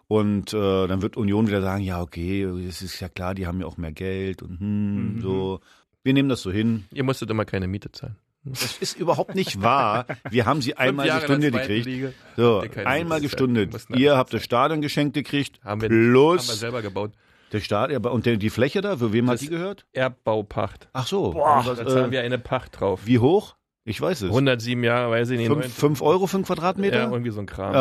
Und 0.08 0.54
äh, 0.54 0.88
dann 0.88 1.02
wird 1.02 1.18
Union 1.18 1.48
wieder 1.48 1.62
sagen, 1.62 1.84
ja, 1.84 2.00
okay, 2.02 2.44
es 2.44 2.84
ist 2.84 3.00
ja 3.00 3.10
klar, 3.10 3.34
die 3.34 3.48
haben 3.48 3.60
ja 3.60 3.66
auch 3.66 3.78
mehr 3.78 3.92
Geld 3.92 4.42
und 4.44 4.60
hm, 4.60 5.16
Mhm. 5.16 5.22
so. 5.22 5.60
Wir 6.04 6.14
nehmen 6.14 6.30
das 6.30 6.42
so 6.44 6.52
hin. 6.52 6.86
Ihr 6.94 7.04
musstet 7.04 7.32
immer 7.32 7.46
keine 7.46 7.68
Miete 7.68 7.92
zahlen. 7.92 8.16
Das 8.44 8.78
ist 8.78 9.00
überhaupt 9.00 9.34
nicht 9.34 9.64
wahr. 9.64 10.06
Wir 10.30 10.46
haben 10.46 10.62
sie 10.62 10.78
einmal 10.78 11.10
gestundet 11.10 11.54
gekriegt. 11.54 11.88
Liga. 11.88 12.10
So, 12.38 12.64
einmal 12.86 13.20
gestundet. 13.20 13.74
Ihr 13.90 14.16
habt 14.16 14.32
das 14.36 14.44
Stadion 14.44 14.82
geschenkt 14.82 15.16
gekriegt. 15.16 15.60
Haben 15.64 15.82
wir, 15.82 15.90
plus 15.90 16.44
haben 16.44 16.50
wir 16.50 16.60
selber 16.60 16.82
gebaut. 16.84 17.14
Der 17.56 17.62
Stadion. 17.62 17.98
aber- 17.98 18.12
Und 18.12 18.26
die 18.26 18.50
Fläche 18.50 18.82
da, 18.82 18.98
für 18.98 19.14
wem 19.14 19.28
hat 19.28 19.36
Das 19.36 19.42
die 19.42 19.50
gehört? 19.50 19.86
Erbaupacht. 19.94 20.90
Ach 20.94 21.08
so. 21.08 21.32
Boah, 21.32 21.64
da 21.66 21.76
zahlen 21.88 22.10
äh, 22.10 22.12
wir 22.12 22.22
eine 22.22 22.38
Pacht 22.38 22.80
drauf. 22.80 23.02
Wie 23.06 23.20
hoch? 23.20 23.56
Ich 23.88 24.02
weiß 24.02 24.24
es. 24.24 24.30
107 24.30 24.84
Jahre, 24.84 25.12
weiß 25.12 25.30
ich 25.30 25.38
nicht. 25.38 25.48
Fünf, 25.48 25.60
90. 25.62 25.74
fünf 25.80 26.02
Euro 26.02 26.26
für 26.26 26.38
einen 26.38 26.46
Quadratmeter? 26.46 26.98
Ja, 26.98 27.12
irgendwie 27.12 27.30
so 27.30 27.40
ein 27.40 27.46
Kram. 27.46 27.72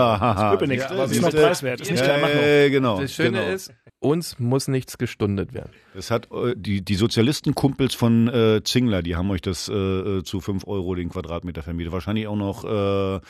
Siehste, 0.68 0.90
aber 0.90 1.04
ist 1.04 1.22
noch 1.22 1.30
preiswert, 1.30 1.80
ist 1.80 1.90
nicht 1.90 2.02
äh, 2.02 2.68
genau. 2.68 3.00
Das 3.00 3.14
Schöne 3.14 3.40
genau. 3.40 3.50
ist, 3.54 3.72
uns 4.00 4.38
muss 4.38 4.68
nichts 4.68 4.98
gestundet 4.98 5.54
werden. 5.54 5.70
Das 5.94 6.10
hat 6.10 6.28
äh, 6.30 6.52
die, 6.56 6.82
die 6.84 6.94
Sozialistenkumpels 6.96 7.94
von 7.94 8.28
äh, 8.28 8.60
Zingler, 8.62 9.02
die 9.02 9.16
haben 9.16 9.30
euch 9.30 9.40
das 9.40 9.70
äh, 9.70 9.72
äh, 9.72 10.22
zu 10.24 10.40
5 10.40 10.66
Euro 10.66 10.94
den 10.94 11.08
Quadratmeter 11.08 11.62
vermietet. 11.62 11.94
Wahrscheinlich 11.94 12.26
auch 12.26 12.36
noch 12.36 12.64
äh, 12.64 13.20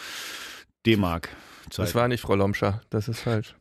D-Mark. 0.85 1.29
Das 1.77 1.95
war 1.95 2.09
nicht 2.09 2.21
Frau 2.23 2.35
Lomscher, 2.35 2.81
das 2.91 3.07
ist 3.09 3.21
falsch. 3.21 3.55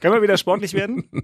Können 0.00 0.14
wir 0.14 0.22
wieder 0.22 0.36
sportlich 0.36 0.74
werden? 0.74 1.08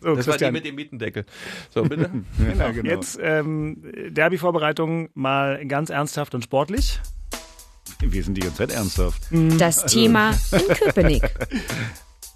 So, 0.00 0.14
das 0.14 0.26
war 0.26 0.34
die 0.34 0.44
Christian. 0.44 0.52
mit 0.52 0.64
dem 0.64 0.74
Mietendeckel. 0.74 1.24
So, 1.70 1.82
bitte. 1.82 2.10
Genau, 2.38 2.68
Jetzt 2.68 3.18
ähm, 3.20 3.82
Derby-Vorbereitung 4.10 5.08
mal 5.14 5.64
ganz 5.66 5.90
ernsthaft 5.90 6.34
und 6.34 6.44
sportlich. 6.44 7.00
Wir 8.00 8.22
sind 8.22 8.34
die 8.34 8.42
ganze 8.42 8.58
Zeit 8.58 8.70
ernsthaft. 8.72 9.22
Das 9.58 9.86
Thema 9.86 10.30
in 10.52 10.68
Köpenick. 10.74 11.22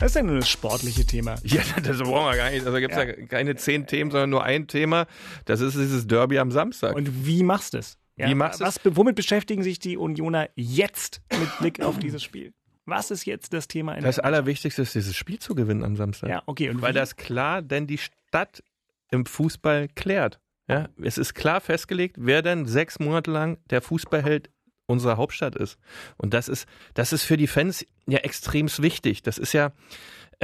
Was 0.00 0.06
ist 0.08 0.16
denn 0.16 0.26
nur 0.26 0.36
das 0.36 0.48
sportliche 0.48 1.04
Thema? 1.04 1.36
Ja, 1.44 1.62
das 1.82 1.98
brauchen 1.98 2.32
wir 2.32 2.36
gar 2.36 2.50
nicht. 2.50 2.66
Also 2.66 2.78
gibt 2.78 2.92
es 2.92 2.98
ja. 2.98 3.04
Ja. 3.04 3.26
keine 3.26 3.54
zehn 3.54 3.86
Themen, 3.86 4.10
sondern 4.10 4.30
nur 4.30 4.42
ein 4.42 4.66
Thema. 4.66 5.06
Das 5.44 5.60
ist 5.60 5.76
dieses 5.76 6.06
Derby 6.06 6.38
am 6.38 6.50
Samstag. 6.50 6.96
Und 6.96 7.26
wie 7.26 7.42
machst 7.44 7.74
du 7.74 7.78
es? 7.78 7.98
Ja, 8.16 8.28
Wie 8.28 8.34
machst 8.34 8.60
du 8.60 8.64
was, 8.64 8.80
Womit 8.84 9.14
beschäftigen 9.14 9.62
sich 9.62 9.78
die 9.78 9.96
Unioner 9.96 10.48
jetzt 10.54 11.22
mit 11.30 11.58
Blick 11.58 11.80
auf 11.80 11.98
dieses 11.98 12.22
Spiel? 12.22 12.52
Was 12.84 13.10
ist 13.10 13.24
jetzt 13.26 13.52
das 13.52 13.68
Thema? 13.68 13.94
In 13.94 14.04
das 14.04 14.18
Allerwichtigste 14.18 14.82
ist, 14.82 14.94
dieses 14.94 15.16
Spiel 15.16 15.38
zu 15.38 15.54
gewinnen 15.54 15.84
am 15.84 15.96
Samstag. 15.96 16.28
Ja, 16.30 16.42
okay. 16.46 16.68
Und 16.70 16.82
Weil 16.82 16.94
wie? 16.94 16.98
das 16.98 17.16
klar 17.16 17.62
denn 17.62 17.86
die 17.86 17.98
Stadt 17.98 18.62
im 19.10 19.26
Fußball 19.26 19.88
klärt. 19.88 20.40
Ja, 20.68 20.88
es 21.02 21.18
ist 21.18 21.34
klar 21.34 21.60
festgelegt, 21.60 22.16
wer 22.18 22.40
denn 22.40 22.66
sechs 22.66 22.98
Monate 22.98 23.30
lang 23.30 23.58
der 23.68 23.82
Fußballheld 23.82 24.48
unserer 24.86 25.16
Hauptstadt 25.16 25.56
ist. 25.56 25.78
Und 26.16 26.34
das 26.34 26.48
ist, 26.48 26.66
das 26.94 27.12
ist 27.12 27.24
für 27.24 27.36
die 27.36 27.46
Fans 27.46 27.84
ja 28.06 28.18
extremst 28.18 28.80
wichtig. 28.80 29.22
Das 29.22 29.38
ist 29.38 29.52
ja, 29.52 29.72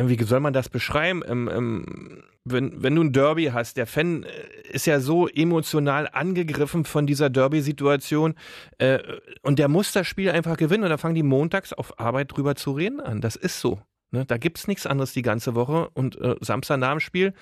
wie 0.07 0.23
soll 0.23 0.41
man 0.41 0.53
das 0.53 0.69
beschreiben? 0.69 1.23
Ähm, 1.27 1.51
ähm, 1.53 2.23
wenn, 2.45 2.83
wenn 2.83 2.95
du 2.95 3.03
ein 3.03 3.13
Derby 3.13 3.47
hast, 3.47 3.77
der 3.77 3.87
Fan 3.87 4.23
äh, 4.23 4.29
ist 4.71 4.87
ja 4.87 5.01
so 5.01 5.27
emotional 5.27 6.09
angegriffen 6.13 6.85
von 6.85 7.07
dieser 7.07 7.31
Derby-Situation 7.31 8.35
äh, 8.79 8.99
und 9.43 9.59
der 9.59 9.69
muss 9.69 9.93
das 9.93 10.07
Spiel 10.07 10.31
einfach 10.31 10.57
gewinnen 10.57 10.85
und 10.85 10.91
da 10.91 10.99
fangen 10.99 11.15
die 11.15 11.23
montags 11.23 11.73
auf 11.73 11.99
Arbeit 11.99 12.37
drüber 12.37 12.55
zu 12.55 12.73
reden 12.73 13.01
an. 13.01 13.21
Das 13.21 13.35
ist 13.35 13.61
so. 13.61 13.81
Ne, 14.11 14.25
da 14.25 14.39
gibt's 14.39 14.67
nichts 14.67 14.87
anderes 14.87 15.13
die 15.13 15.23
ganze 15.23 15.55
Woche. 15.55 15.91
Und 15.91 16.19
äh, 16.19 16.37
Samstag 16.41 16.79
nach 16.79 16.93
dem 16.93 17.01
Spiel, 17.01 17.35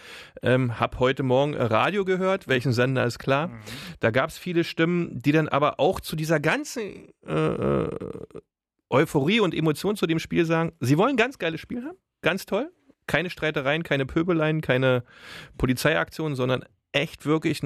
ähm, 0.42 0.80
hab 0.80 0.98
heute 0.98 1.22
Morgen 1.22 1.54
Radio 1.54 2.04
gehört, 2.04 2.48
welchen 2.48 2.72
Sender 2.72 3.04
ist 3.04 3.20
klar. 3.20 3.48
Mhm. 3.48 3.58
Da 4.00 4.10
gab's 4.10 4.36
viele 4.36 4.64
Stimmen, 4.64 5.10
die 5.22 5.30
dann 5.30 5.48
aber 5.48 5.78
auch 5.78 6.00
zu 6.00 6.16
dieser 6.16 6.40
ganzen 6.40 7.12
äh, 7.24 7.88
Euphorie 8.90 9.40
und 9.40 9.54
Emotion 9.54 9.96
zu 9.96 10.06
dem 10.06 10.18
Spiel 10.18 10.44
sagen, 10.44 10.72
sie 10.80 10.98
wollen 10.98 11.10
ein 11.10 11.16
ganz 11.16 11.38
geiles 11.38 11.60
Spiel 11.60 11.84
haben, 11.84 11.98
ganz 12.22 12.46
toll. 12.46 12.70
Keine 13.06 13.30
Streitereien, 13.30 13.84
keine 13.84 14.04
Pöbeleien, 14.04 14.60
keine 14.60 15.04
Polizeiaktionen, 15.58 16.34
sondern 16.34 16.64
echt 16.92 17.24
wirklich 17.24 17.60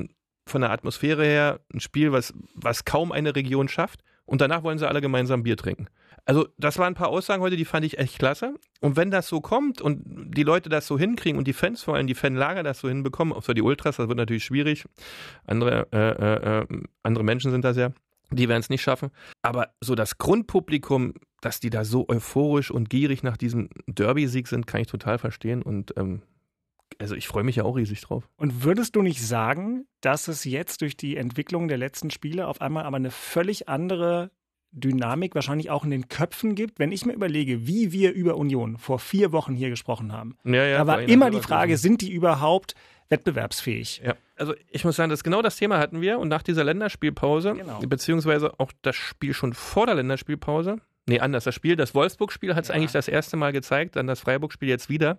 von 0.46 0.60
der 0.60 0.70
Atmosphäre 0.70 1.24
her 1.24 1.60
ein 1.72 1.80
Spiel, 1.80 2.12
was, 2.12 2.34
was 2.54 2.84
kaum 2.84 3.12
eine 3.12 3.34
Region 3.34 3.68
schafft. 3.68 4.00
Und 4.26 4.40
danach 4.40 4.62
wollen 4.62 4.78
sie 4.78 4.86
alle 4.86 5.00
gemeinsam 5.00 5.42
Bier 5.42 5.56
trinken. 5.56 5.88
Also, 6.24 6.46
das 6.58 6.78
waren 6.78 6.92
ein 6.92 6.94
paar 6.94 7.08
Aussagen 7.08 7.42
heute, 7.42 7.56
die 7.56 7.64
fand 7.64 7.84
ich 7.84 7.98
echt 7.98 8.18
klasse. 8.18 8.54
Und 8.80 8.96
wenn 8.96 9.10
das 9.10 9.26
so 9.26 9.40
kommt 9.40 9.80
und 9.80 10.02
die 10.06 10.42
Leute 10.42 10.68
das 10.68 10.86
so 10.86 10.98
hinkriegen 10.98 11.38
und 11.38 11.48
die 11.48 11.52
Fans, 11.52 11.82
vor 11.82 11.96
allem 11.96 12.06
die 12.06 12.14
Fanlager, 12.14 12.62
das 12.62 12.78
so 12.80 12.88
hinbekommen, 12.88 13.32
außer 13.34 13.54
die 13.54 13.62
Ultras, 13.62 13.96
das 13.96 14.06
wird 14.06 14.18
natürlich 14.18 14.44
schwierig. 14.44 14.84
Andere, 15.46 15.88
äh, 15.92 15.98
äh, 15.98 16.60
äh 16.60 16.66
andere 17.02 17.24
Menschen 17.24 17.50
sind 17.50 17.64
das 17.64 17.76
ja. 17.76 17.90
Die 18.32 18.48
werden 18.48 18.60
es 18.60 18.70
nicht 18.70 18.82
schaffen. 18.82 19.10
Aber 19.42 19.74
so 19.80 19.94
das 19.94 20.18
Grundpublikum, 20.18 21.14
dass 21.40 21.60
die 21.60 21.70
da 21.70 21.84
so 21.84 22.08
euphorisch 22.08 22.70
und 22.70 22.90
gierig 22.90 23.22
nach 23.22 23.36
diesem 23.36 23.70
Derby-Sieg 23.86 24.48
sind, 24.48 24.66
kann 24.66 24.82
ich 24.82 24.86
total 24.86 25.18
verstehen. 25.18 25.62
Und 25.62 25.94
ähm, 25.96 26.22
also 26.98 27.14
ich 27.14 27.28
freue 27.28 27.44
mich 27.44 27.56
ja 27.56 27.64
auch 27.64 27.76
riesig 27.76 28.00
drauf. 28.00 28.28
Und 28.36 28.64
würdest 28.64 28.96
du 28.96 29.02
nicht 29.02 29.22
sagen, 29.22 29.86
dass 30.00 30.28
es 30.28 30.44
jetzt 30.44 30.80
durch 30.80 30.96
die 30.96 31.16
Entwicklung 31.16 31.68
der 31.68 31.78
letzten 31.78 32.10
Spiele 32.10 32.46
auf 32.46 32.60
einmal 32.60 32.84
aber 32.84 32.96
eine 32.96 33.10
völlig 33.10 33.68
andere 33.68 34.30
Dynamik 34.72 35.34
wahrscheinlich 35.34 35.70
auch 35.70 35.84
in 35.84 35.90
den 35.90 36.08
Köpfen 36.08 36.54
gibt. 36.54 36.78
Wenn 36.78 36.92
ich 36.92 37.04
mir 37.04 37.12
überlege, 37.12 37.66
wie 37.66 37.92
wir 37.92 38.12
über 38.12 38.36
Union 38.36 38.78
vor 38.78 38.98
vier 38.98 39.32
Wochen 39.32 39.54
hier 39.54 39.68
gesprochen 39.68 40.12
haben, 40.12 40.36
ja, 40.44 40.64
ja, 40.64 40.78
da 40.78 40.86
war 40.86 41.02
immer 41.02 41.30
die 41.30 41.40
Frage, 41.40 41.76
sind 41.76 42.02
die 42.02 42.12
überhaupt 42.12 42.74
wettbewerbsfähig? 43.10 44.02
Ja, 44.04 44.14
also 44.36 44.54
ich 44.70 44.84
muss 44.84 44.96
sagen, 44.96 45.10
das 45.10 45.22
genau 45.22 45.42
das 45.42 45.56
Thema 45.56 45.78
hatten 45.78 46.00
wir 46.00 46.18
und 46.18 46.28
nach 46.28 46.42
dieser 46.42 46.64
Länderspielpause, 46.64 47.54
genau. 47.54 47.80
beziehungsweise 47.80 48.58
auch 48.58 48.72
das 48.82 48.96
Spiel 48.96 49.34
schon 49.34 49.52
vor 49.52 49.86
der 49.86 49.96
Länderspielpause, 49.96 50.78
nee, 51.06 51.20
anders, 51.20 51.44
das 51.44 51.54
Spiel, 51.54 51.76
das 51.76 51.94
Wolfsburg-Spiel 51.94 52.54
hat 52.54 52.64
es 52.64 52.68
ja. 52.68 52.74
eigentlich 52.74 52.92
das 52.92 53.08
erste 53.08 53.36
Mal 53.36 53.52
gezeigt, 53.52 53.96
dann 53.96 54.06
das 54.06 54.20
Freiburg-Spiel 54.20 54.68
jetzt 54.68 54.88
wieder, 54.88 55.18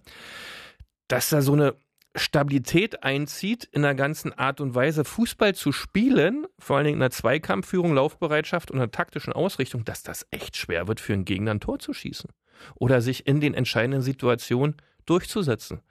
dass 1.07 1.29
da 1.29 1.41
so 1.41 1.53
eine 1.53 1.75
Stabilität 2.15 3.03
einzieht, 3.03 3.63
in 3.71 3.83
der 3.83 3.95
ganzen 3.95 4.37
Art 4.37 4.59
und 4.59 4.75
Weise 4.75 5.05
Fußball 5.05 5.55
zu 5.55 5.71
spielen, 5.71 6.45
vor 6.59 6.77
allen 6.77 6.85
Dingen 6.85 6.95
in 6.95 7.01
der 7.01 7.11
Zweikampfführung, 7.11 7.93
Laufbereitschaft 7.93 8.69
und 8.69 8.79
einer 8.79 8.91
taktischen 8.91 9.31
Ausrichtung, 9.31 9.85
dass 9.85 10.03
das 10.03 10.27
echt 10.29 10.57
schwer 10.57 10.87
wird, 10.87 10.99
für 10.99 11.13
einen 11.13 11.25
Gegner 11.25 11.51
ein 11.51 11.61
Tor 11.61 11.79
zu 11.79 11.93
schießen 11.93 12.29
oder 12.75 13.01
sich 13.01 13.27
in 13.27 13.39
den 13.39 13.53
entscheidenden 13.53 14.01
Situationen 14.01 14.75
durchzusetzen. 15.05 15.81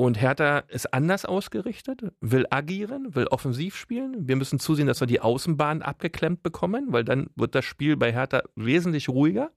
Und 0.00 0.18
Hertha 0.18 0.60
ist 0.60 0.94
anders 0.94 1.26
ausgerichtet, 1.26 2.00
will 2.22 2.46
agieren, 2.48 3.14
will 3.14 3.26
offensiv 3.26 3.76
spielen. 3.76 4.26
Wir 4.26 4.36
müssen 4.36 4.58
zusehen, 4.58 4.86
dass 4.86 5.00
wir 5.00 5.06
die 5.06 5.20
Außenbahn 5.20 5.82
abgeklemmt 5.82 6.42
bekommen, 6.42 6.86
weil 6.88 7.04
dann 7.04 7.28
wird 7.36 7.54
das 7.54 7.66
Spiel 7.66 7.98
bei 7.98 8.10
Hertha 8.10 8.40
wesentlich 8.56 9.10
ruhiger, 9.10 9.50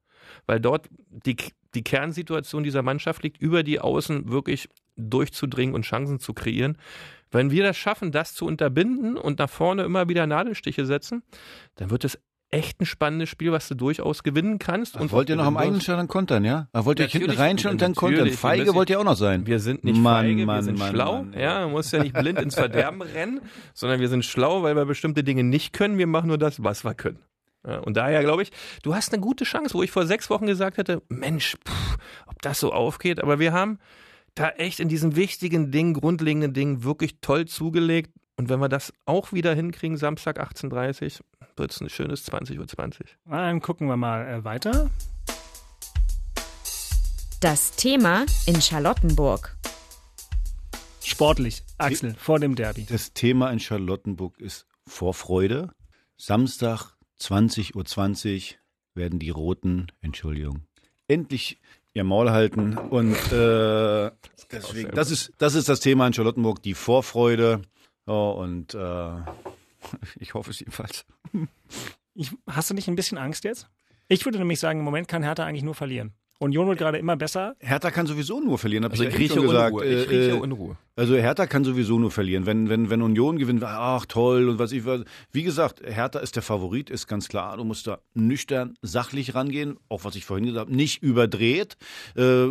weil 0.46 0.60
dort 0.60 0.89
die, 1.08 1.38
die 1.74 1.82
Kernsituation 1.82 2.66
dieser 2.66 2.82
Mannschaft 2.82 3.24
liegt, 3.24 3.41
über 3.41 3.64
die 3.64 3.80
Außen 3.80 4.32
wirklich 4.32 4.68
durchzudringen 4.98 5.74
und 5.74 5.84
Chancen 5.84 6.20
zu 6.20 6.34
kreieren. 6.34 6.78
Wenn 7.32 7.50
wir 7.50 7.64
das 7.64 7.78
schaffen, 7.78 8.12
das 8.12 8.34
zu 8.34 8.46
unterbinden 8.46 9.16
und 9.16 9.39
nach 9.39 9.50
vorne 9.50 9.84
immer 9.84 10.10
wieder 10.10 10.28
Nadelstiche 10.28 10.86
setzen, 10.86 11.24
dann 11.76 11.89
wird 11.89 12.04
es 12.04 12.20
echt 12.54 12.80
ein 12.80 12.86
spannendes 12.86 13.30
Spiel, 13.30 13.51
was 13.51 13.68
du 13.68 13.76
durchaus 13.76 14.24
gewinnen 14.24 14.60
kannst. 14.60 14.95
Und 14.95 15.12
wollt 15.12 15.30
ihr 15.30 15.36
noch 15.36 15.45
am 15.45 15.58
eigenen 15.58 15.82
Stand 15.82 16.08
kontern, 16.10 16.45
ja? 16.45 16.68
Ach, 16.72 16.86
wollt 16.86 16.99
ihr 16.99 17.08
hinten 17.08 17.32
reinschauen 17.32 17.74
und 17.74 17.82
dann 17.82 17.95
kontern? 17.95 18.30
Feige 18.30 18.76
wollt 18.76 18.89
ihr 18.89 18.99
auch 18.99 19.04
noch 19.04 19.18
sein. 19.18 19.47
Wir 19.47 19.60
sind 19.60 19.84
nicht 19.84 19.99
Mann, 19.99 20.26
feige, 20.26 20.45
Mann, 20.45 20.58
wir 20.58 20.64
sind 20.64 20.80
Mann, 20.80 20.91
schlau. 20.91 21.24
Mann, 21.24 21.34
ja, 21.38 21.62
man 21.62 21.72
muss 21.72 21.91
ja 21.91 22.04
nicht 22.04 22.14
blind 22.14 22.39
ins 22.39 22.56
Verderben 22.56 23.01
rennen, 23.16 23.41
sondern 23.74 23.99
wir 23.99 24.08
sind 24.08 24.24
schlau, 24.24 24.64
weil 24.64 24.76
wir 24.76 24.86
bestimmte 24.86 25.24
Dinge 25.24 25.43
nicht 25.43 25.74
können. 25.74 25.97
Wir 25.97 26.08
machen 26.08 26.28
nur 26.28 26.38
das, 26.38 26.64
was 26.64 26.86
wir 26.86 26.93
können. 26.93 27.20
Ja, 27.66 27.80
und 27.80 27.97
daher 27.97 28.22
glaube 28.22 28.43
ich, 28.43 28.51
du 28.84 28.93
hast 28.93 29.14
eine 29.14 29.22
gute 29.22 29.45
Chance, 29.45 29.74
wo 29.74 29.84
ich 29.84 29.91
vor 29.91 30.06
sechs 30.06 30.30
Wochen 30.30 30.45
gesagt 30.45 30.78
hätte, 30.78 31.01
Mensch, 31.08 31.56
pff, 31.68 31.97
ob 32.28 32.41
das 32.41 32.60
so 32.60 32.74
aufgeht, 32.74 33.22
aber 33.22 33.39
wir 33.39 33.54
haben 33.54 33.80
da 34.36 34.49
echt 34.49 34.80
in 34.80 34.89
diesen 34.89 35.16
wichtigen 35.16 35.72
Dingen, 35.72 35.93
grundlegenden 35.93 36.54
Dingen 36.54 36.84
wirklich 36.84 37.20
toll 37.22 37.45
zugelegt. 37.45 38.12
Und 38.36 38.49
wenn 38.49 38.59
wir 38.59 38.69
das 38.69 38.91
auch 39.05 39.31
wieder 39.31 39.53
hinkriegen, 39.53 39.97
Samstag 39.97 40.39
18.30 40.41 41.19
Uhr, 41.19 41.47
wird 41.55 41.71
es 41.71 41.81
ein 41.81 41.89
schönes 41.89 42.27
20.20 42.27 42.59
Uhr. 42.59 42.67
20. 42.67 43.17
Dann 43.25 43.61
gucken 43.61 43.88
wir 43.88 43.97
mal 43.97 44.27
äh, 44.27 44.43
weiter. 44.43 44.89
Das 47.41 47.71
Thema 47.75 48.25
in 48.47 48.59
Charlottenburg. 48.59 49.55
Sportlich, 51.03 51.63
Axel, 51.77 52.15
vor 52.15 52.39
dem 52.39 52.55
Derby. 52.55 52.86
Das 52.86 53.13
Thema 53.13 53.51
in 53.51 53.59
Charlottenburg 53.59 54.39
ist 54.39 54.65
Vorfreude. 54.88 55.69
Samstag 56.17 56.95
20.20 57.19 57.75
Uhr 57.75 58.57
werden 58.95 59.19
die 59.19 59.29
Roten, 59.29 59.88
Entschuldigung, 60.01 60.63
endlich 61.07 61.59
ihr 61.93 62.03
Maul 62.03 62.31
halten. 62.31 62.77
Und 62.77 63.15
äh, 63.31 64.09
deswegen, 64.51 64.91
das 64.91 65.11
ist, 65.11 65.34
das 65.38 65.53
ist 65.53 65.69
das 65.69 65.81
Thema 65.81 66.07
in 66.07 66.13
Charlottenburg, 66.13 66.63
die 66.63 66.73
Vorfreude. 66.73 67.61
Oh, 68.06 68.32
und 68.32 68.74
äh, 68.74 69.12
ich 70.20 70.34
hoffe 70.34 70.51
es 70.51 70.60
jedenfalls. 70.60 71.06
Ich, 72.14 72.32
hast 72.47 72.70
du 72.70 72.74
nicht 72.74 72.88
ein 72.88 72.95
bisschen 72.95 73.18
Angst 73.18 73.43
jetzt? 73.43 73.68
Ich 74.08 74.26
würde 74.26 74.38
nämlich 74.38 74.60
sagen, 74.60 74.80
im 74.80 74.86
Moment 74.86 75.08
kann 75.08 75.24
Hertha 75.24 75.45
eigentlich 75.45 75.64
nur 75.64 75.76
verlieren. 75.76 76.14
Union 76.39 76.68
wird 76.68 76.78
gerade 76.78 76.97
immer 76.97 77.16
besser. 77.16 77.56
Hertha 77.60 77.89
kann 77.89 78.06
sowieso 78.06 78.39
nur 78.41 78.58
verlieren, 78.58 78.84
habe 78.84 78.93
also 78.93 79.06
ich 79.06 79.12
ja 79.12 79.18
rieche 79.18 79.36
schon 79.36 79.43
gesagt. 79.43 79.74
Unruhe. 79.74 79.86
Ich 79.86 80.10
rieche 80.10 80.32
äh, 80.32 80.39
Unruhe. 80.39 80.78
Also 80.96 81.16
Hertha 81.16 81.48
kann 81.48 81.64
sowieso 81.64 81.98
nur 81.98 82.12
verlieren. 82.12 82.46
Wenn, 82.46 82.70
wenn, 82.70 82.91
wenn 82.91 83.02
Union 83.02 83.39
gewinnt, 83.39 83.64
ach 83.64 84.06
toll 84.06 84.48
und 84.48 84.60
was 84.60 84.72
ich 84.72 84.86
was. 84.86 85.02
Wie 85.32 85.41
gesagt, 85.41 85.82
Hertha 85.84 86.20
ist 86.20 86.36
der 86.36 86.44
Favorit, 86.44 86.91
ist 86.91 87.08
ganz 87.08 87.30
klar. 87.30 87.58
Du 87.58 87.64
musst 87.64 87.88
da 87.88 87.98
nüchtern, 88.14 88.76
sachlich 88.84 89.34
rangehen, 89.34 89.78
auch 89.89 90.04
was 90.04 90.16
ich 90.16 90.24
vorhin 90.24 90.46
gesagt 90.46 90.68
habe, 90.68 90.76
nicht 90.76 91.02
überdreht, 91.02 91.78
äh, 92.16 92.46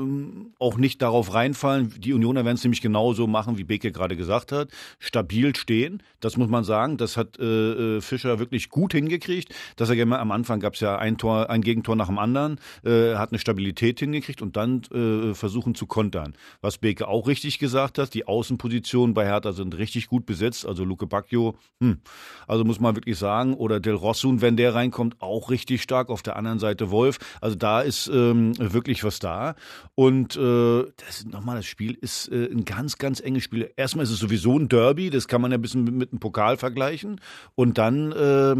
auch 0.58 0.76
nicht 0.76 1.02
darauf 1.02 1.34
reinfallen. 1.34 1.94
Die 1.98 2.12
Unioner 2.12 2.44
werden 2.44 2.56
es 2.56 2.64
nämlich 2.64 2.80
genauso 2.80 3.28
machen, 3.28 3.58
wie 3.58 3.64
Beke 3.64 3.92
gerade 3.92 4.16
gesagt 4.16 4.50
hat. 4.50 4.70
Stabil 4.98 5.54
stehen, 5.54 6.02
das 6.18 6.36
muss 6.36 6.48
man 6.48 6.64
sagen. 6.64 6.96
Das 6.96 7.16
hat 7.16 7.38
äh, 7.38 7.98
äh 7.98 8.00
Fischer 8.00 8.40
wirklich 8.40 8.70
gut 8.70 8.92
hingekriegt. 8.92 9.54
Dass 9.76 9.88
er 9.88 10.02
am 10.18 10.32
Anfang 10.32 10.58
gab 10.58 10.74
es 10.74 10.80
ja 10.80 10.98
ein 10.98 11.16
Tor, 11.16 11.48
ein 11.48 11.60
Gegentor 11.60 11.94
nach 11.94 12.08
dem 12.08 12.18
anderen, 12.18 12.58
äh, 12.84 13.14
hat 13.14 13.30
eine 13.30 13.38
Stabilität 13.38 14.00
hingekriegt 14.00 14.42
und 14.42 14.56
dann 14.56 14.82
äh, 14.92 15.32
versuchen 15.32 15.76
zu 15.76 15.86
kontern. 15.86 16.34
Was 16.60 16.78
Beke 16.78 17.06
auch 17.06 17.28
richtig 17.28 17.60
gesagt 17.60 17.98
hat, 17.98 18.14
die 18.14 18.31
Außenpositionen 18.32 19.12
bei 19.12 19.26
Hertha 19.26 19.52
sind 19.52 19.76
richtig 19.76 20.08
gut 20.08 20.24
besetzt. 20.24 20.66
Also 20.66 20.84
Luke 20.84 21.06
Bacchio, 21.06 21.56
hm, 21.80 22.00
also 22.48 22.64
muss 22.64 22.80
man 22.80 22.96
wirklich 22.96 23.18
sagen. 23.18 23.54
Oder 23.54 23.78
Del 23.78 23.94
Rossun, 23.94 24.40
wenn 24.40 24.56
der 24.56 24.74
reinkommt, 24.74 25.20
auch 25.20 25.50
richtig 25.50 25.82
stark. 25.82 26.08
Auf 26.08 26.22
der 26.22 26.36
anderen 26.36 26.58
Seite 26.58 26.90
Wolf. 26.90 27.18
Also 27.40 27.56
da 27.56 27.82
ist 27.82 28.08
ähm, 28.08 28.54
wirklich 28.58 29.04
was 29.04 29.18
da. 29.18 29.54
Und 29.94 30.36
äh, 30.36 30.84
das 30.96 31.26
nochmal, 31.26 31.56
das 31.56 31.66
Spiel 31.66 31.92
ist 32.00 32.28
äh, 32.28 32.48
ein 32.50 32.64
ganz, 32.64 32.96
ganz 32.96 33.20
enges 33.20 33.44
Spiel. 33.44 33.70
Erstmal 33.76 34.04
ist 34.04 34.10
es 34.10 34.18
sowieso 34.18 34.58
ein 34.58 34.68
Derby, 34.68 35.10
das 35.10 35.28
kann 35.28 35.42
man 35.42 35.50
ja 35.50 35.58
ein 35.58 35.62
bisschen 35.62 35.84
mit, 35.84 35.94
mit 35.94 36.12
einem 36.12 36.20
Pokal 36.20 36.56
vergleichen. 36.56 37.20
Und 37.54 37.76
dann 37.76 38.12
äh, 38.12 38.56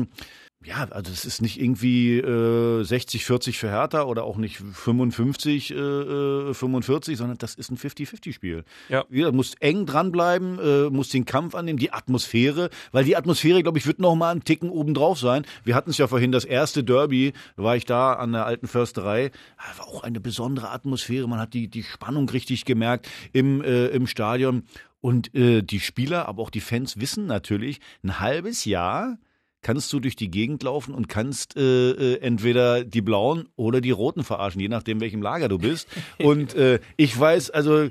ja, 0.65 0.87
also 0.91 1.13
es 1.13 1.25
ist 1.25 1.43
nicht 1.43 1.61
irgendwie 1.61 2.19
äh, 2.19 2.83
60, 2.83 3.25
40 3.25 3.59
für 3.59 3.69
Hertha 3.69 4.03
oder 4.03 4.25
auch 4.25 4.37
nicht 4.37 4.59
55, 4.59 5.71
äh, 5.71 6.55
45, 6.55 7.13
äh, 7.13 7.17
sondern 7.17 7.39
das 7.39 7.55
ist 7.55 7.71
ein 7.71 7.77
50-50-Spiel. 7.77 8.65
Ja. 8.89 9.05
Du 9.11 9.33
musst 9.33 9.61
eng 9.61 9.87
dranbleiben, 9.87 10.59
äh, 10.59 10.91
musst 10.91 11.15
den 11.15 11.25
Kampf 11.25 11.55
annehmen, 11.55 11.79
die 11.79 11.93
Atmosphäre, 11.93 12.71
weil 12.93 13.05
die 13.05 13.17
Atmosphäre, 13.17 13.63
glaube 13.63 13.79
ich, 13.79 13.87
wird 13.87 13.99
noch 13.99 14.15
mal 14.15 14.31
einen 14.31 14.45
Ticken 14.45 14.71
obendrauf 14.71 15.19
sein. 15.19 15.45
Wir 15.65 15.75
hatten 15.75 15.91
es 15.91 15.99
ja 15.99 16.07
vorhin, 16.07 16.33
das 16.33 16.45
erste 16.45 16.85
Derby, 16.85 17.33
war 17.57 17.77
ich 17.77 17.85
da 17.85 18.15
an 18.15 18.33
der 18.33 18.47
alten 18.47 18.69
Försterei, 18.69 19.31
war 19.77 19.89
auch 19.89 20.03
eine 20.03 20.21
besondere 20.21 20.71
Atmosphäre, 20.71 21.29
man 21.29 21.41
hat 21.41 21.55
die, 21.55 21.69
die 21.69 21.83
Spannung 21.83 22.29
richtig 22.29 22.65
gemerkt 22.65 23.09
im, 23.33 23.63
äh, 23.63 23.87
im 23.89 24.07
Stadion. 24.07 24.65
Und 25.01 25.35
äh, 25.35 25.63
die 25.63 25.81
Spieler, 25.81 26.29
aber 26.29 26.43
auch 26.43 26.51
die 26.51 26.61
Fans 26.61 27.01
wissen 27.01 27.27
natürlich, 27.27 27.81
ein 28.05 28.21
halbes 28.21 28.65
Jahr 28.65 29.19
kannst 29.63 29.93
du 29.93 30.01
durch 30.01 30.17
die 30.17 30.31
Gegend 30.31 30.63
laufen 30.63 30.95
und 30.95 31.09
kannst 31.09 31.57
äh, 31.57 31.91
äh, 31.91 32.21
entweder 32.21 32.85
die 32.85 33.01
Blauen 33.01 33.49
oder 33.57 33.81
die 33.81 33.91
Roten 33.93 34.25
verarschen, 34.25 34.61
je 34.61 34.69
nachdem, 34.69 35.01
welchem 35.01 35.23
Lager 35.23 35.49
du 35.49 35.59
bist. 35.59 35.89
Und 36.19 36.55
äh, 36.55 36.81
ich 36.97 37.19
weiß, 37.19 37.51
also 37.51 37.89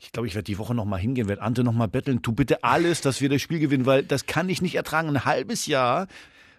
ich 0.00 0.12
glaube, 0.12 0.28
ich 0.28 0.34
werde 0.34 0.44
die 0.44 0.58
Woche 0.58 0.74
nochmal 0.74 1.00
hingehen, 1.00 1.28
werde 1.28 1.42
Ante 1.42 1.64
nochmal 1.64 1.88
betteln, 1.88 2.22
tu 2.22 2.32
bitte 2.32 2.62
alles, 2.62 3.00
dass 3.00 3.20
wir 3.20 3.28
das 3.28 3.42
Spiel 3.42 3.58
gewinnen, 3.58 3.86
weil 3.86 4.02
das 4.02 4.26
kann 4.26 4.48
ich 4.48 4.62
nicht 4.62 4.74
ertragen. 4.74 5.08
Ein 5.08 5.24
halbes 5.24 5.66
Jahr 5.66 6.06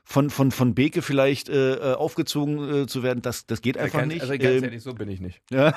von, 0.08 0.30
von, 0.30 0.52
von 0.52 0.76
Beke 0.76 1.02
vielleicht 1.02 1.50
äh, 1.50 1.74
äh, 1.74 1.94
aufgezogen 1.96 2.84
äh, 2.84 2.86
zu 2.88 3.02
werden, 3.02 3.22
das, 3.24 3.48
das 3.48 3.62
geht 3.62 3.78
einfach 3.78 4.00
ganz, 4.00 4.14
nicht. 4.14 4.22
Also 4.22 4.34
ganz 4.34 4.44
Ähm, 4.46 4.64
ehrlich, 4.66 4.84
so 4.84 4.94
bin 4.94 5.10
ich 5.10 5.20
nicht. 5.20 5.42
ja. 5.52 5.74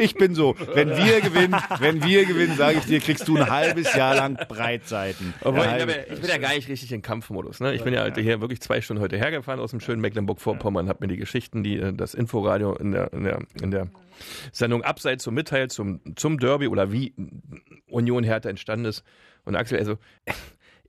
ich 0.00 0.14
bin 0.14 0.34
so. 0.34 0.54
Wenn 0.74 0.88
wir 0.90 1.20
gewinnen, 1.20 1.56
wenn 1.78 2.02
wir 2.02 2.24
gewinnen, 2.24 2.56
sage 2.56 2.78
ich 2.78 2.84
dir, 2.84 3.00
kriegst 3.00 3.28
du 3.28 3.36
ein 3.36 3.48
halbes 3.48 3.94
Jahr 3.94 4.16
lang 4.16 4.34
Breitseiten. 4.48 5.32
Obwohl, 5.42 5.62
ich, 5.64 5.70
halbes- 5.70 5.96
ich 6.12 6.20
bin 6.20 6.28
ja 6.30 6.38
gar 6.38 6.54
nicht 6.54 6.68
richtig 6.68 6.92
in 6.92 7.02
Kampfmodus. 7.02 7.60
Ne? 7.60 7.74
Ich 7.74 7.84
bin 7.84 7.94
ja 7.94 8.00
halt 8.00 8.16
hier 8.18 8.40
wirklich 8.40 8.60
zwei 8.60 8.80
Stunden 8.80 9.02
heute 9.02 9.16
hergefahren 9.16 9.60
aus 9.60 9.70
dem 9.70 9.80
schönen 9.80 10.00
Mecklenburg-Vorpommern, 10.00 10.88
habe 10.88 10.98
mir 11.06 11.08
die 11.08 11.16
Geschichten, 11.18 11.62
die 11.62 11.76
äh, 11.78 11.92
das 11.92 12.14
Inforadio 12.14 12.74
in 12.74 12.92
der, 12.92 13.12
in 13.12 13.24
der, 13.24 13.38
in 13.62 13.70
der 13.70 13.88
Sendung 14.52 14.82
Abseits 14.82 15.24
so 15.24 15.30
mitteilt 15.30 15.72
zum, 15.72 16.00
zum 16.16 16.38
Derby 16.38 16.66
oder 16.68 16.90
wie 16.90 17.14
Union 17.88 18.24
Hertha 18.24 18.48
entstanden 18.48 18.86
ist. 18.86 19.04
Und 19.44 19.54
Axel, 19.54 19.78
also 19.78 19.98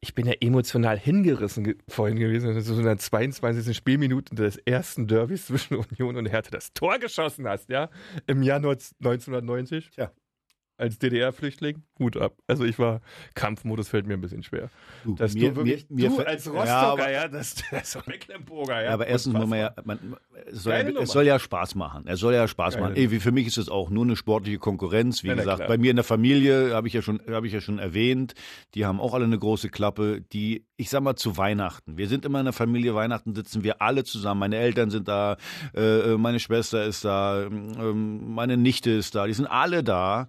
ich 0.01 0.13
bin 0.13 0.27
ja 0.27 0.33
emotional 0.39 0.97
hingerissen 0.97 1.63
ge 1.63 1.75
vorhin 1.87 2.17
gewesen, 2.17 2.53
dass 2.53 2.65
du 2.65 2.73
in 2.73 2.83
der 2.83 2.97
22. 2.97 3.75
Spielminute 3.75 4.35
des 4.35 4.57
ersten 4.57 5.07
Derbys 5.07 5.47
zwischen 5.47 5.75
Union 5.75 6.17
und 6.17 6.25
Hertha 6.27 6.51
das 6.51 6.73
Tor 6.73 6.99
geschossen 6.99 7.47
hast, 7.47 7.69
ja, 7.69 7.89
im 8.27 8.41
Januar 8.43 8.77
1990. 8.99 9.91
Ja. 9.97 10.11
Als 10.80 10.99
DDR-Flüchtling, 10.99 11.82
Hut 11.97 12.17
ab. 12.17 12.34
Also 12.45 12.63
ich 12.63 12.78
war, 12.78 13.01
Kampfmodus 13.34 13.89
fällt 13.89 14.05
mir 14.05 14.13
ein 14.13 14.21
bisschen 14.21 14.43
schwer. 14.43 14.69
Du, 15.03 15.15
dass 15.15 15.34
mir- 15.34 15.49
du 15.49 15.55
wirklich, 15.55 15.89
mir- 15.89 16.11
mir 16.11 16.17
du 16.17 16.23
als 16.28 16.45
Ja, 16.45 16.51
Rostocker, 16.51 16.71
aber- 17.03 17.11
ja, 17.11 17.28
das, 17.28 17.55
das 17.71 17.95
ist 17.95 18.07
Mecklenburger, 18.07 18.75
ja. 18.75 18.84
Ja, 18.84 18.93
aber 18.93 19.07
erstens 19.07 19.34
man 19.34 19.51
ja, 19.57 19.73
man, 19.86 19.97
es, 20.45 20.61
soll 20.61 20.73
ja, 20.73 21.01
es 21.01 21.09
soll 21.09 21.25
ja 21.25 21.39
Spaß 21.39 21.73
machen. 21.73 22.03
Es 22.07 22.19
soll 22.19 22.36
ja 22.36 22.47
Spaß 22.47 22.75
Geile 22.75 22.89
machen. 22.89 22.95
Ey, 22.95 23.09
wie 23.09 23.19
für 23.19 23.32
mich 23.32 23.47
ist 23.47 23.57
es 23.57 23.69
auch 23.69 23.89
nur 23.89 24.03
eine 24.05 24.15
sportliche 24.15 24.59
Konkurrenz. 24.59 25.23
Wie 25.23 25.30
Ja, 25.30 25.34
gesagt, 25.34 25.57
klar. 25.57 25.67
bei 25.67 25.80
mir 25.80 25.89
in 25.89 25.95
der 25.95 26.05
Familie 26.05 26.75
habe 26.75 26.88
ich 26.88 26.93
ja 26.93 27.01
schon, 27.01 27.21
habe 27.28 27.47
ich 27.47 27.53
ja 27.53 27.61
schon 27.61 27.80
erwähnt. 27.80 28.36
Die 28.75 28.86
haben 28.86 29.01
auch 29.01 29.15
alle 29.15 29.25
eine 29.25 29.39
große 29.39 29.69
Klappe. 29.69 30.21
Die, 30.32 30.63
ich 30.75 30.91
sag 30.91 31.01
mal 31.01 31.15
zu 31.15 31.38
Weihnachten. 31.38 31.97
Wir 31.97 32.07
sind 32.07 32.23
immer 32.23 32.38
in 32.39 32.45
der 32.45 32.53
Familie. 32.53 32.93
Weihnachten 32.93 33.34
sitzen 33.34 33.63
wir 33.63 33.82
alle 33.82 34.03
zusammen. 34.03 34.41
Meine 34.41 34.57
Eltern 34.57 34.91
sind 34.91 35.07
da, 35.07 35.38
äh, 35.73 36.17
meine 36.17 36.39
Schwester 36.39 36.86
ist 36.86 37.03
da, 37.03 37.45
ähm, 37.45 38.36
meine 38.36 38.57
Nichte 38.57 38.91
ist 38.91 39.15
da. 39.15 39.25
Die 39.25 39.34
sind 39.34 39.47
alle 39.47 39.84
da. 39.84 40.28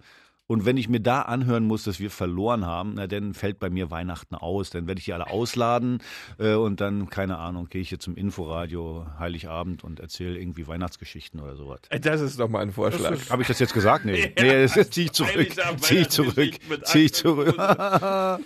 Und 0.49 0.65
wenn 0.65 0.77
ich 0.77 0.89
mir 0.89 0.99
da 0.99 1.21
anhören 1.21 1.63
muss, 1.65 1.83
dass 1.83 1.99
wir 1.99 2.09
verloren 2.09 2.65
haben, 2.65 2.93
na, 2.95 3.05
dann 3.05 3.35
fällt 3.35 3.59
bei 3.59 3.69
mir 3.69 3.91
Weihnachten 3.91 4.33
aus. 4.33 4.71
Dann 4.71 4.87
werde 4.87 4.97
ich 4.97 5.05
die 5.05 5.13
alle 5.13 5.29
ausladen 5.29 5.99
äh, 6.39 6.55
und 6.55 6.81
dann, 6.81 7.07
keine 7.11 7.37
Ahnung, 7.37 7.67
gehe 7.69 7.81
ich 7.81 7.89
hier 7.89 7.99
zum 7.99 8.15
Inforadio 8.15 9.05
Heiligabend 9.19 9.83
und 9.83 9.99
erzähle 9.99 10.39
irgendwie 10.39 10.67
Weihnachtsgeschichten 10.67 11.39
oder 11.39 11.55
sowas. 11.55 11.81
Das 12.01 12.19
ist 12.19 12.39
doch 12.39 12.49
mal 12.49 12.63
ein 12.63 12.71
Vorschlag. 12.71 13.29
Habe 13.29 13.43
ich 13.43 13.47
das 13.47 13.59
jetzt 13.59 13.75
gesagt? 13.75 14.05
Nee, 14.05 14.33
Ja. 14.39 14.43
nee 14.43 14.67
das 14.67 14.89
ziehe 14.89 15.05
ich 15.05 15.11
zurück. 15.11 15.53
Ziehe 15.81 16.01
ich 16.01 16.09
zurück. 16.09 16.55
Ziehe 16.83 17.05
ich 17.05 17.13
zurück. 17.13 17.55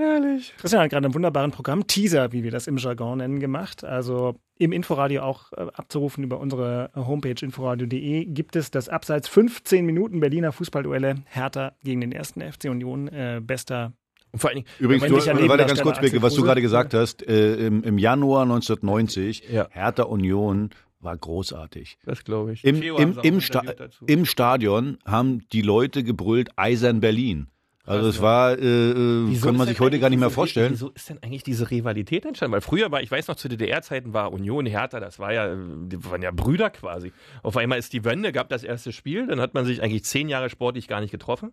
Herrlich. 0.00 0.54
Christian 0.56 0.82
hat 0.82 0.90
gerade 0.90 1.04
einen 1.06 1.14
wunderbaren 1.14 1.50
Programm, 1.50 1.86
Teaser, 1.86 2.32
wie 2.32 2.42
wir 2.42 2.50
das 2.50 2.66
im 2.66 2.78
Jargon 2.78 3.18
nennen, 3.18 3.38
gemacht. 3.38 3.84
Also 3.84 4.36
im 4.58 4.72
Inforadio 4.72 5.22
auch 5.22 5.52
äh, 5.52 5.66
abzurufen 5.74 6.24
über 6.24 6.40
unsere 6.40 6.90
Homepage 6.94 7.34
inforadio.de 7.44 8.24
gibt 8.24 8.56
es 8.56 8.70
das 8.70 8.88
abseits 8.88 9.28
15 9.28 9.84
Minuten 9.84 10.20
Berliner 10.20 10.52
Fußballduelle 10.52 11.16
Hertha 11.26 11.72
gegen 11.84 12.00
den 12.00 12.12
ersten 12.12 12.40
FC 12.40 12.64
Union. 12.70 13.08
Äh, 13.08 13.40
bester 13.42 13.92
Und 14.32 14.40
vor 14.40 14.50
allen 14.50 14.56
Dingen, 14.56 14.68
Übrigens, 14.78 15.06
du, 15.06 15.46
da 15.48 15.56
ganz 15.66 15.82
kurz, 15.82 16.00
Beke, 16.00 16.22
was 16.22 16.34
du 16.34 16.42
gerade 16.42 16.62
gesagt 16.62 16.94
hast, 16.94 17.26
äh, 17.26 17.66
im, 17.66 17.82
im 17.82 17.98
Januar 17.98 18.42
1990, 18.42 19.50
Ja. 19.50 19.68
Hertha 19.70 20.04
Union 20.04 20.70
war 21.00 21.16
großartig. 21.16 21.98
das 22.04 22.24
glaube 22.24 22.52
ich. 22.52 22.64
Im, 22.64 22.82
im, 22.82 23.18
im, 23.22 23.40
Sta. 23.40 23.62
Im 24.06 24.24
Stadion 24.24 24.98
haben 25.04 25.40
die 25.52 25.62
Leute 25.62 26.04
gebrüllt, 26.04 26.50
Eisern 26.56 27.00
Berlin. 27.00 27.48
Also 27.90 28.08
es 28.08 28.22
war, 28.22 28.58
äh, 28.58 28.90
äh, 28.90 29.28
Wieso 29.28 29.46
kann 29.46 29.56
man 29.56 29.66
sich 29.66 29.80
heute 29.80 29.98
gar 29.98 30.10
nicht 30.10 30.20
mehr 30.20 30.30
vorstellen. 30.30 30.72
Wieso 30.72 30.90
ist 30.90 31.08
denn 31.08 31.18
eigentlich 31.22 31.42
diese 31.42 31.70
Rivalität 31.70 32.24
entstanden? 32.24 32.52
Weil 32.52 32.60
früher 32.60 32.90
war, 32.90 33.02
ich 33.02 33.10
weiß 33.10 33.28
noch, 33.28 33.36
zu 33.36 33.48
DDR-Zeiten 33.48 34.12
war 34.12 34.32
Union 34.32 34.66
Hertha, 34.66 35.00
das 35.00 35.18
war 35.18 35.32
ja, 35.32 35.54
die 35.54 36.04
waren 36.04 36.22
ja 36.22 36.30
Brüder 36.30 36.70
quasi. 36.70 37.12
Auf 37.42 37.56
einmal 37.56 37.78
ist 37.78 37.92
die 37.92 38.04
Wende, 38.04 38.32
gab 38.32 38.48
das 38.48 38.62
erste 38.62 38.92
Spiel, 38.92 39.26
dann 39.26 39.40
hat 39.40 39.54
man 39.54 39.64
sich 39.64 39.82
eigentlich 39.82 40.04
zehn 40.04 40.28
Jahre 40.28 40.50
sportlich 40.50 40.88
gar 40.88 41.00
nicht 41.00 41.10
getroffen. 41.10 41.52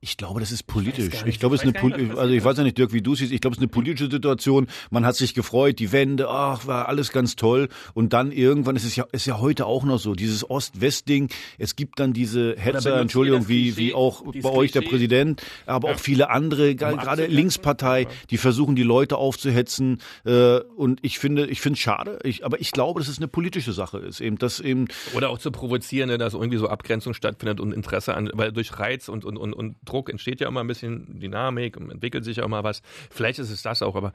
Ich 0.00 0.16
glaube, 0.16 0.40
das 0.40 0.52
ist 0.52 0.66
politisch. 0.66 1.14
Ich, 1.14 1.24
nicht. 1.24 1.40
glaube, 1.40 1.56
es 1.56 1.62
Ich 1.62 1.68
ist 1.68 1.76
eine, 1.82 1.96
nicht, 1.96 2.16
also 2.16 2.32
ich 2.32 2.44
weiß 2.44 2.58
ja 2.58 2.64
nicht, 2.64 2.78
Dirk, 2.78 2.92
wie 2.92 3.02
du 3.02 3.14
siehst. 3.14 3.32
Ich 3.32 3.40
glaube, 3.40 3.52
es 3.54 3.58
ist 3.58 3.62
eine 3.62 3.68
politische 3.68 4.10
Situation. 4.10 4.68
Man 4.90 5.04
hat 5.06 5.16
sich 5.16 5.34
gefreut, 5.34 5.78
die 5.78 5.92
Wende, 5.92 6.28
ach, 6.28 6.66
war 6.66 6.88
alles 6.88 7.12
ganz 7.12 7.36
toll. 7.36 7.68
Und 7.94 8.12
dann 8.12 8.32
irgendwann 8.32 8.76
ist 8.76 8.84
es 8.84 8.96
ja, 8.96 9.06
ist 9.12 9.26
ja 9.26 9.40
heute 9.40 9.66
auch 9.66 9.84
noch 9.84 9.98
so, 9.98 10.14
dieses 10.14 10.48
Ost-West-Ding. 10.48 11.30
Es 11.58 11.76
gibt 11.76 11.98
dann 11.98 12.12
diese 12.12 12.56
Hetzer, 12.56 13.00
Entschuldigung, 13.00 13.48
wie, 13.48 13.76
wie 13.76 13.94
auch 13.94 14.22
bei 14.42 14.50
euch 14.50 14.72
der? 14.72 14.82
Präsident, 14.82 15.42
aber 15.66 15.92
auch 15.92 15.98
viele 15.98 16.30
andere, 16.30 16.74
gerade? 16.74 17.26
Linkspartei, 17.26 18.06
die 18.30 18.36
versuchen, 18.36 18.76
die 18.76 18.82
Leute 18.82 19.16
aufzuhetzen. 19.16 20.00
Äh, 20.24 20.58
und 20.76 21.00
ich 21.02 21.18
finde, 21.18 21.46
ich 21.46 21.60
finde 21.60 21.76
es 21.76 21.80
schade. 21.80 22.18
Ich, 22.24 22.44
aber 22.44 22.60
ich 22.60 22.70
glaube, 22.72 23.00
dass 23.00 23.08
es 23.08 23.18
eine 23.18 23.28
politische 23.28 23.72
Sache 23.72 23.98
ist. 23.98 24.20
Eben, 24.20 24.38
dass 24.38 24.60
eben, 24.60 24.88
Oder 25.14 25.30
auch 25.30 25.38
zu 25.38 25.50
provozieren, 25.50 26.08
ne, 26.08 26.18
dass 26.18 26.34
irgendwie 26.34 26.58
so 26.58 26.68
Abgrenzung 26.68 27.14
stattfindet 27.14 27.60
und 27.60 27.72
Interesse 27.72 28.14
an, 28.14 28.30
weil 28.34 28.52
durch 28.52 28.78
Reiz 28.78 29.08
und, 29.08 29.24
und, 29.24 29.36
und, 29.36 29.52
und 29.52 29.76
Druck 29.84 30.10
entsteht 30.10 30.40
ja 30.40 30.48
immer 30.48 30.60
ein 30.60 30.66
bisschen 30.66 31.18
Dynamik 31.18 31.76
und 31.76 31.90
entwickelt 31.90 32.24
sich 32.24 32.42
auch 32.42 32.48
mal 32.48 32.64
was. 32.64 32.82
Vielleicht 33.10 33.38
ist 33.38 33.50
es 33.50 33.62
das 33.62 33.82
auch, 33.82 33.96
aber 33.96 34.12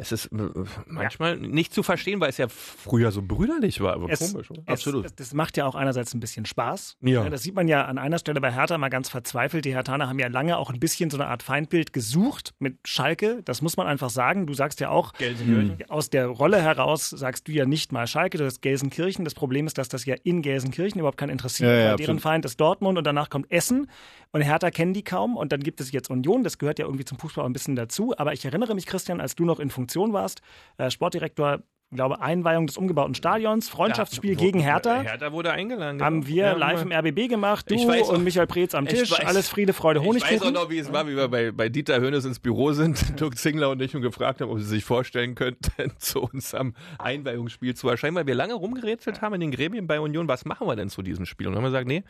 es 0.00 0.12
ist 0.12 0.26
äh, 0.26 0.48
manchmal 0.86 1.36
nicht 1.36 1.74
zu 1.74 1.82
verstehen, 1.82 2.20
weil 2.20 2.30
es 2.30 2.38
ja 2.38 2.46
früher 2.48 3.10
so 3.10 3.20
brüderlich 3.20 3.80
war. 3.80 3.94
Aber 3.94 4.08
Es, 4.08 4.32
komisch, 4.32 4.50
oder? 4.50 4.62
es, 4.66 4.86
Es, 4.86 5.14
das 5.16 5.34
macht 5.34 5.56
ja 5.56 5.66
auch 5.66 5.74
einerseits 5.74 6.14
ein 6.14 6.20
bisschen 6.20 6.46
Spaß. 6.46 6.96
Ja. 7.00 7.28
Das 7.28 7.42
sieht 7.42 7.56
man 7.56 7.66
ja 7.66 7.84
an 7.84 7.98
einer 7.98 8.18
Stelle 8.18 8.40
bei 8.40 8.52
Hertha 8.52 8.78
mal 8.78 8.90
ganz 8.90 9.08
verzweifelt. 9.08 9.64
Die 9.64 9.74
Herthaner 9.74 10.08
haben 10.08 10.20
ja 10.20 10.28
lange 10.28 10.56
auch 10.56 10.70
ein 10.70 10.78
bisschen 10.78 11.10
so 11.10 11.16
eine 11.16 11.26
Art 11.26 11.42
Feindbild 11.42 11.92
gesucht 11.92 12.54
mit 12.60 12.78
Schalke. 12.84 13.42
Das 13.44 13.60
muss 13.60 13.76
man 13.76 13.88
einfach 13.88 14.10
sagen. 14.10 14.46
Du 14.46 14.54
sagst 14.54 14.78
ja 14.78 14.90
auch, 14.90 15.12
Gelsenkirchen. 15.14 15.90
aus 15.90 16.10
der 16.10 16.28
Rolle 16.28 16.62
heraus 16.62 17.10
sagst 17.10 17.48
du 17.48 17.52
ja 17.52 17.66
nicht 17.66 17.90
mal 17.90 18.06
Schalke, 18.06 18.38
du 18.38 18.44
hast 18.44 18.62
Gelsenkirchen. 18.62 19.24
Das 19.24 19.34
Problem 19.34 19.66
ist, 19.66 19.78
dass 19.78 19.88
das 19.88 20.04
ja 20.06 20.14
in 20.22 20.42
Gelsenkirchen 20.42 21.00
überhaupt 21.00 21.18
keinen 21.18 21.30
interessiert. 21.30 21.68
Ja, 21.70 21.74
ja, 21.76 21.80
weil 21.90 21.96
deren 21.96 22.16
absolut. 22.18 22.22
Feind 22.22 22.44
ist 22.44 22.60
Dortmund 22.60 22.98
und 22.98 23.04
danach 23.04 23.30
kommt 23.30 23.50
Essen. 23.50 23.90
Und 24.30 24.42
Hertha 24.42 24.70
kennen 24.70 24.92
die 24.92 25.02
kaum. 25.02 25.36
Und 25.36 25.50
dann 25.50 25.60
gibt 25.60 25.80
es 25.80 25.90
jetzt 25.90 26.08
Union. 26.08 26.44
Das 26.44 26.58
gehört 26.58 26.78
ja 26.78 26.84
irgendwie 26.84 27.04
zum 27.04 27.18
Fußball 27.18 27.42
auch 27.42 27.48
ein 27.48 27.52
bisschen 27.52 27.74
dazu. 27.74 28.14
Aber 28.16 28.32
ich 28.32 28.44
erinnere 28.44 28.74
mich, 28.76 28.86
Christian, 28.86 29.20
als 29.20 29.34
du 29.34 29.44
noch 29.44 29.58
in 29.58 29.70
Funktion 29.70 29.87
warst, 30.12 30.42
äh, 30.76 30.90
Sportdirektor, 30.90 31.62
ich 31.90 31.96
glaube, 31.96 32.20
Einweihung 32.20 32.66
des 32.66 32.76
umgebauten 32.76 33.14
Stadions, 33.14 33.70
Freundschaftsspiel 33.70 34.32
Ja, 34.32 34.36
gegen 34.38 34.58
wo- 34.60 34.64
Hertha. 34.64 35.00
Hertha 35.00 35.32
wurde 35.32 35.52
eingeladen. 35.52 36.02
Haben 36.02 36.16
genau. 36.20 36.26
wir 36.28 36.42
Ja, 36.44 36.52
live 36.52 36.82
im 36.82 36.92
RBB 36.92 37.28
gemacht, 37.30 37.70
du 37.70 37.76
weiß 37.76 38.10
und 38.10 38.24
Michael 38.24 38.46
Preetz 38.46 38.74
am 38.74 38.86
Tisch, 38.86 39.10
weiß- 39.10 39.24
alles 39.24 39.48
Friede, 39.48 39.72
Freude, 39.72 40.00
Ich 40.00 40.06
weiß 40.06 40.14
auch 40.16 40.26
Honigkuchen. 40.28 40.52
noch, 40.54 40.68
wie 40.68 40.78
es 40.80 40.92
war, 40.92 41.06
wie 41.08 41.16
wir 41.16 41.28
bei, 41.28 41.50
bei 41.50 41.70
Dieter 41.70 41.98
Hönes 41.98 42.26
ins 42.26 42.40
Büro 42.40 42.72
sind, 42.72 42.98
Dirk 43.20 43.38
Zingler 43.38 43.70
und 43.70 43.80
ich, 43.80 43.96
und 43.96 44.02
gefragt 44.02 44.42
haben, 44.42 44.50
ob 44.50 44.58
sie 44.58 44.66
sich 44.66 44.84
vorstellen 44.84 45.34
könnten, 45.34 45.70
zu 45.98 46.20
uns 46.20 46.54
am 46.54 46.74
Einweihungsspiel 46.98 47.74
zu 47.74 47.88
erscheinen, 47.88 48.16
weil 48.16 48.26
wir 48.26 48.34
lange 48.34 48.52
rumgerätselt 48.52 49.22
haben 49.22 49.34
in 49.36 49.40
den 49.40 49.50
Gremien 49.50 49.86
bei 49.86 49.98
Union, 49.98 50.28
was 50.28 50.44
machen 50.44 50.66
wir 50.66 50.76
denn 50.76 50.90
zu 50.90 51.00
diesem 51.00 51.24
Spiel? 51.24 51.46
Und 51.46 51.54
dann 51.54 51.64
haben 51.64 51.72
wir 51.72 51.78
gesagt, 51.78 51.88
nee, 51.88 52.04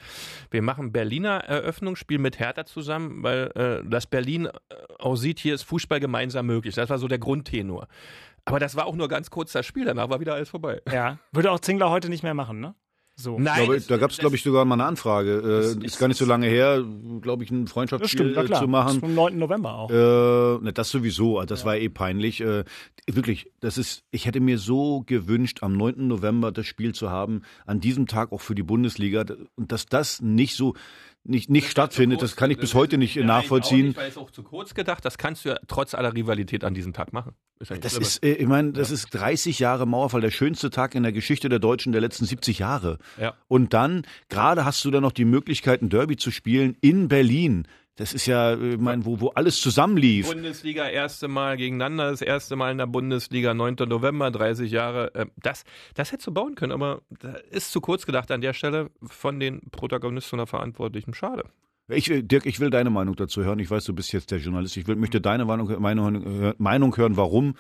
wir 0.51 0.63
machen 0.63 0.91
Berliner 0.91 1.45
Eröffnungsspiel 1.45 2.19
mit 2.19 2.41
Hertha 2.41 2.65
zusammen, 2.65 3.23
weil 3.23 3.53
äh, 3.55 3.89
das 3.89 4.09
Berlin 4.09 4.47
äh, 4.47 4.51
aussieht, 4.99 5.39
hier 5.39 5.55
ist 5.55 5.63
Fußball 5.63 6.01
gemeinsam 6.01 6.47
möglich. 6.47 6.75
Das 6.75 6.91
war 6.91 6.99
so 6.99 7.07
der 7.07 7.19
Grundtenor. 7.19 7.87
Aber 8.49 8.59
das 8.61 8.77
war 8.77 8.87
auch 8.87 8.97
nur 8.97 9.09
ganz 9.09 9.31
kurz 9.31 9.53
das 9.53 9.67
Spiel, 9.67 9.85
danach 9.85 10.09
war 10.11 10.21
wieder 10.21 10.35
alles 10.35 10.49
vorbei. 10.49 10.81
Ja, 10.93 11.19
würde 11.33 11.51
auch 11.53 11.61
Zingler 11.61 11.91
heute 11.91 12.09
nicht 12.09 12.23
mehr 12.23 12.35
machen, 12.35 12.61
ne? 12.61 12.75
So. 13.21 13.37
ich 13.37 13.45
glaube, 13.45 13.81
da 13.81 13.97
gab 13.97 14.13
es, 14.13 14.19
glaube 14.19 14.37
ich, 14.37 14.45
sogar 14.45 14.65
mal 14.65 14.77
eine 14.77 14.85
Anfrage. 14.85 15.75
Äh, 15.81 15.85
ist 15.85 15.99
gar 15.99 16.07
nicht 16.07 16.19
so 16.19 16.25
lange 16.25 16.47
her, 16.47 16.85
glaube 17.21 17.43
ich, 17.43 17.51
ein 17.51 17.65
Das 17.65 17.73
Freundschaftsspiel 17.73 18.31
stimmt, 18.31 18.37
äh, 18.37 18.45
klar. 18.45 18.61
zu 18.61 18.67
Das 18.67 18.71
machen. 18.71 19.01
Vom 19.01 19.13
9. 19.13 19.37
November 19.37 19.75
auch. 19.75 19.91
Äh, 19.91 20.63
ne, 20.63 20.73
das 20.73 20.91
sowieso, 20.91 21.43
das 21.43 21.65
war 21.65 21.77
eh 21.77 21.89
peinlich. 21.89 22.41
Äh, 22.41 22.63
wirklich, 23.09 23.51
das 23.59 23.77
ist, 23.77 24.05
ich 24.13 24.27
hätte 24.27 24.39
mir 24.39 24.57
so 24.57 25.03
gewünscht, 25.05 25.65
am 25.65 25.77
9. 25.77 26.07
November 26.07 26.53
das 26.53 26.67
Spiel 26.67 26.95
zu 26.95 27.11
haben, 27.11 27.43
an 27.67 27.81
diesem 27.81 28.07
Tag 28.07 28.31
auch 28.31 28.41
für 28.41 28.55
die 28.55 28.63
Bundesliga. 28.63 29.25
Und 29.57 29.73
dass 29.73 29.87
das 29.87 30.23
nicht 30.23 30.55
so, 30.55 30.75
nicht, 31.29 31.51
nicht 31.51 31.71
stattfindet, 31.71 32.23
das 32.23 32.37
kann 32.37 32.51
ich 32.51 32.59
bis 32.59 32.75
heute 32.75 32.99
nicht 32.99 33.17
Ja, 33.17 33.25
nachvollziehen. 33.25 33.89
Nicht, 33.89 33.97
weil 33.97 34.09
es 34.09 34.17
auch 34.17 34.31
zu 34.31 34.43
kurz 34.43 34.75
gedacht. 34.75 35.05
Das 35.05 35.19
kannst 35.19 35.45
du 35.45 35.51
ja 35.51 35.59
trotz 35.67 35.95
aller 35.95 36.15
Rivalität 36.15 36.65
an 36.65 36.75
diesem 36.75 36.93
Tag 36.93 37.13
machen. 37.13 37.35
Ist 37.61 37.73
Das 37.85 37.97
ist, 37.97 38.25
äh, 38.25 38.35
ich 38.35 38.47
meine, 38.47 38.73
das 38.73 38.91
ist 38.91 39.11
30 39.11 39.59
Jahre 39.59 39.87
Mauerfall, 39.87 40.21
der 40.21 40.31
schönste 40.31 40.71
Tag 40.71 40.95
in 40.95 41.03
der 41.03 41.13
Geschichte 41.13 41.49
der 41.49 41.59
Deutschen 41.59 41.93
der 41.93 42.01
letzten 42.01 42.25
70 42.25 42.61
Jahre. 42.61 42.99
Ja. 43.21 43.35
Und 43.49 43.75
dann, 43.75 44.03
gerade 44.29 44.65
hast 44.65 44.85
du 44.85 44.91
dann 44.91 45.03
noch 45.03 45.13
die 45.13 45.25
Möglichkeit, 45.25 45.83
ein 45.83 45.89
Derby 45.89 46.17
zu 46.17 46.31
spielen 46.31 46.77
in 46.81 47.09
Berlin. 47.09 47.67
Das 47.99 48.15
ist 48.15 48.27
ja, 48.27 48.53
äh, 48.53 48.75
ich 48.75 48.79
mein, 48.79 49.05
wo, 49.05 49.21
wo 49.21 49.29
alles 49.31 49.61
zusammenlief. 49.61 50.29
Bundesliga, 50.29 50.89
erste 50.89 51.27
Mal 51.27 51.57
gegeneinander, 51.57 52.11
das 52.11 52.23
erste 52.23 52.55
Mal 52.55 52.71
in 52.71 52.79
der 52.79 52.87
Bundesliga, 52.87 53.55
9. 53.55 53.75
November, 53.89 54.31
30 54.31 54.71
Jahre. 54.71 55.13
äh, 55.15 55.27
Das, 55.37 55.65
das 55.95 56.13
hättest 56.13 56.29
du 56.29 56.33
bauen 56.33 56.55
können, 56.55 56.73
aber 56.73 57.03
da 57.11 57.33
ist 57.51 57.73
zu 57.73 57.81
kurz 57.81 58.07
gedacht 58.07 58.31
an 58.31 58.41
der 58.41 58.53
Stelle 58.53 58.91
von 59.03 59.41
den 59.41 59.61
Protagonisten 59.73 60.37
oder 60.37 60.47
Verantwortlichen. 60.47 61.13
Schade. 61.13 61.45
Ich, 61.89 62.09
äh, 62.09 62.23
Dirk, 62.23 62.47
ich 62.47 62.61
will 62.61 62.71
deine 62.71 62.91
Meinung 62.91 63.17
dazu 63.17 63.43
hören. 63.43 63.59
Ich 63.59 63.71
weiß, 63.71 63.85
du 63.85 63.95
bist 63.95 64.13
jetzt 64.13 64.31
der 64.31 64.39
Journalist. 64.39 64.77
Ich 64.77 64.87
will, 64.87 64.95
möchte 64.95 65.21
deine 65.21 65.45
Meinung, 65.45 65.81
Meinung, 65.83 66.55
Meinung 66.59 66.97
hören, 66.97 67.17
warum 67.17 67.55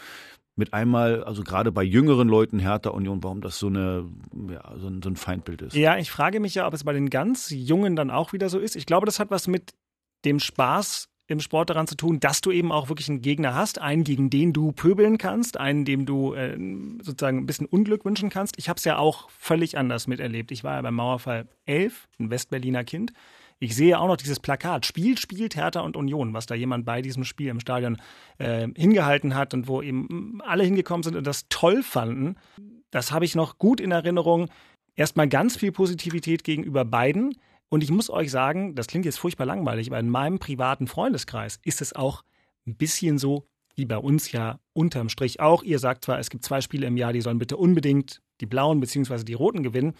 mit 0.54 0.72
einmal, 0.72 1.24
also 1.24 1.42
gerade 1.42 1.72
bei 1.72 1.82
jüngeren 1.82 2.28
Leuten 2.28 2.58
Hertha 2.58 2.90
Union, 2.90 3.22
warum 3.24 3.40
das 3.40 3.58
so 3.58 3.68
eine, 3.68 4.08
ja, 4.50 4.74
so 4.76 4.88
ein, 4.88 5.02
so 5.02 5.10
ein 5.10 5.16
Feindbild 5.16 5.62
ist. 5.62 5.74
Ja, 5.74 5.96
ich 5.98 6.10
frage 6.10 6.40
mich 6.40 6.54
ja, 6.54 6.66
ob 6.66 6.74
es 6.74 6.84
bei 6.84 6.92
den 6.92 7.10
ganz 7.10 7.50
Jungen 7.50 7.96
dann 7.96 8.10
auch 8.10 8.32
wieder 8.32 8.48
so 8.48 8.58
ist. 8.58 8.76
Ich 8.76 8.84
glaube, 8.86 9.06
das 9.06 9.18
hat 9.20 9.30
was 9.30 9.46
mit 9.48 9.72
dem 10.24 10.40
Spaß 10.40 11.08
im 11.28 11.40
Sport 11.40 11.70
daran 11.70 11.86
zu 11.86 11.94
tun, 11.94 12.20
dass 12.20 12.40
du 12.40 12.50
eben 12.50 12.72
auch 12.72 12.88
wirklich 12.88 13.08
einen 13.10 13.20
Gegner 13.20 13.54
hast, 13.54 13.80
einen, 13.80 14.02
gegen 14.02 14.30
den 14.30 14.54
du 14.54 14.72
pöbeln 14.72 15.18
kannst, 15.18 15.58
einen, 15.60 15.84
dem 15.84 16.06
du 16.06 16.32
äh, 16.32 16.56
sozusagen 17.02 17.38
ein 17.38 17.46
bisschen 17.46 17.66
Unglück 17.66 18.04
wünschen 18.06 18.30
kannst. 18.30 18.54
Ich 18.58 18.68
habe 18.70 18.78
es 18.78 18.84
ja 18.84 18.96
auch 18.96 19.28
völlig 19.30 19.76
anders 19.76 20.06
miterlebt. 20.06 20.50
Ich 20.50 20.64
war 20.64 20.76
ja 20.76 20.82
beim 20.82 20.94
Mauerfall 20.94 21.46
11, 21.66 22.08
ein 22.18 22.30
Westberliner 22.30 22.82
Kind. 22.82 23.12
Ich 23.60 23.76
sehe 23.76 23.98
auch 23.98 24.06
noch 24.06 24.16
dieses 24.16 24.40
Plakat, 24.40 24.86
Spiel, 24.86 25.18
spielt 25.18 25.56
Hertha 25.56 25.80
und 25.80 25.96
Union, 25.96 26.32
was 26.32 26.46
da 26.46 26.54
jemand 26.54 26.86
bei 26.86 27.02
diesem 27.02 27.24
Spiel 27.24 27.48
im 27.48 27.60
Stadion 27.60 27.98
äh, 28.38 28.68
hingehalten 28.76 29.34
hat 29.34 29.52
und 29.52 29.68
wo 29.68 29.82
eben 29.82 30.40
alle 30.44 30.64
hingekommen 30.64 31.02
sind 31.02 31.16
und 31.16 31.26
das 31.26 31.46
toll 31.48 31.82
fanden. 31.82 32.36
Das 32.90 33.12
habe 33.12 33.24
ich 33.24 33.34
noch 33.34 33.58
gut 33.58 33.80
in 33.80 33.90
Erinnerung. 33.90 34.48
Erstmal 34.94 35.28
ganz 35.28 35.56
viel 35.56 35.72
Positivität 35.72 36.44
gegenüber 36.44 36.84
beiden. 36.84 37.34
Und 37.68 37.82
ich 37.82 37.90
muss 37.90 38.10
euch 38.10 38.30
sagen, 38.30 38.74
das 38.74 38.86
klingt 38.86 39.04
jetzt 39.04 39.18
furchtbar 39.18 39.46
langweilig, 39.46 39.88
aber 39.88 39.98
in 39.98 40.08
meinem 40.08 40.38
privaten 40.38 40.86
Freundeskreis 40.86 41.60
ist 41.64 41.82
es 41.82 41.94
auch 41.94 42.24
ein 42.66 42.76
bisschen 42.76 43.18
so, 43.18 43.46
wie 43.74 43.84
bei 43.84 43.98
uns 43.98 44.32
ja 44.32 44.58
unterm 44.72 45.08
Strich 45.08 45.40
auch. 45.40 45.62
Ihr 45.62 45.78
sagt 45.78 46.04
zwar, 46.04 46.18
es 46.18 46.30
gibt 46.30 46.44
zwei 46.44 46.60
Spiele 46.60 46.86
im 46.86 46.96
Jahr, 46.96 47.12
die 47.12 47.20
sollen 47.20 47.38
bitte 47.38 47.56
unbedingt 47.56 48.22
die 48.40 48.46
Blauen 48.46 48.80
bzw. 48.80 49.24
die 49.24 49.34
Roten 49.34 49.62
gewinnen. 49.62 49.94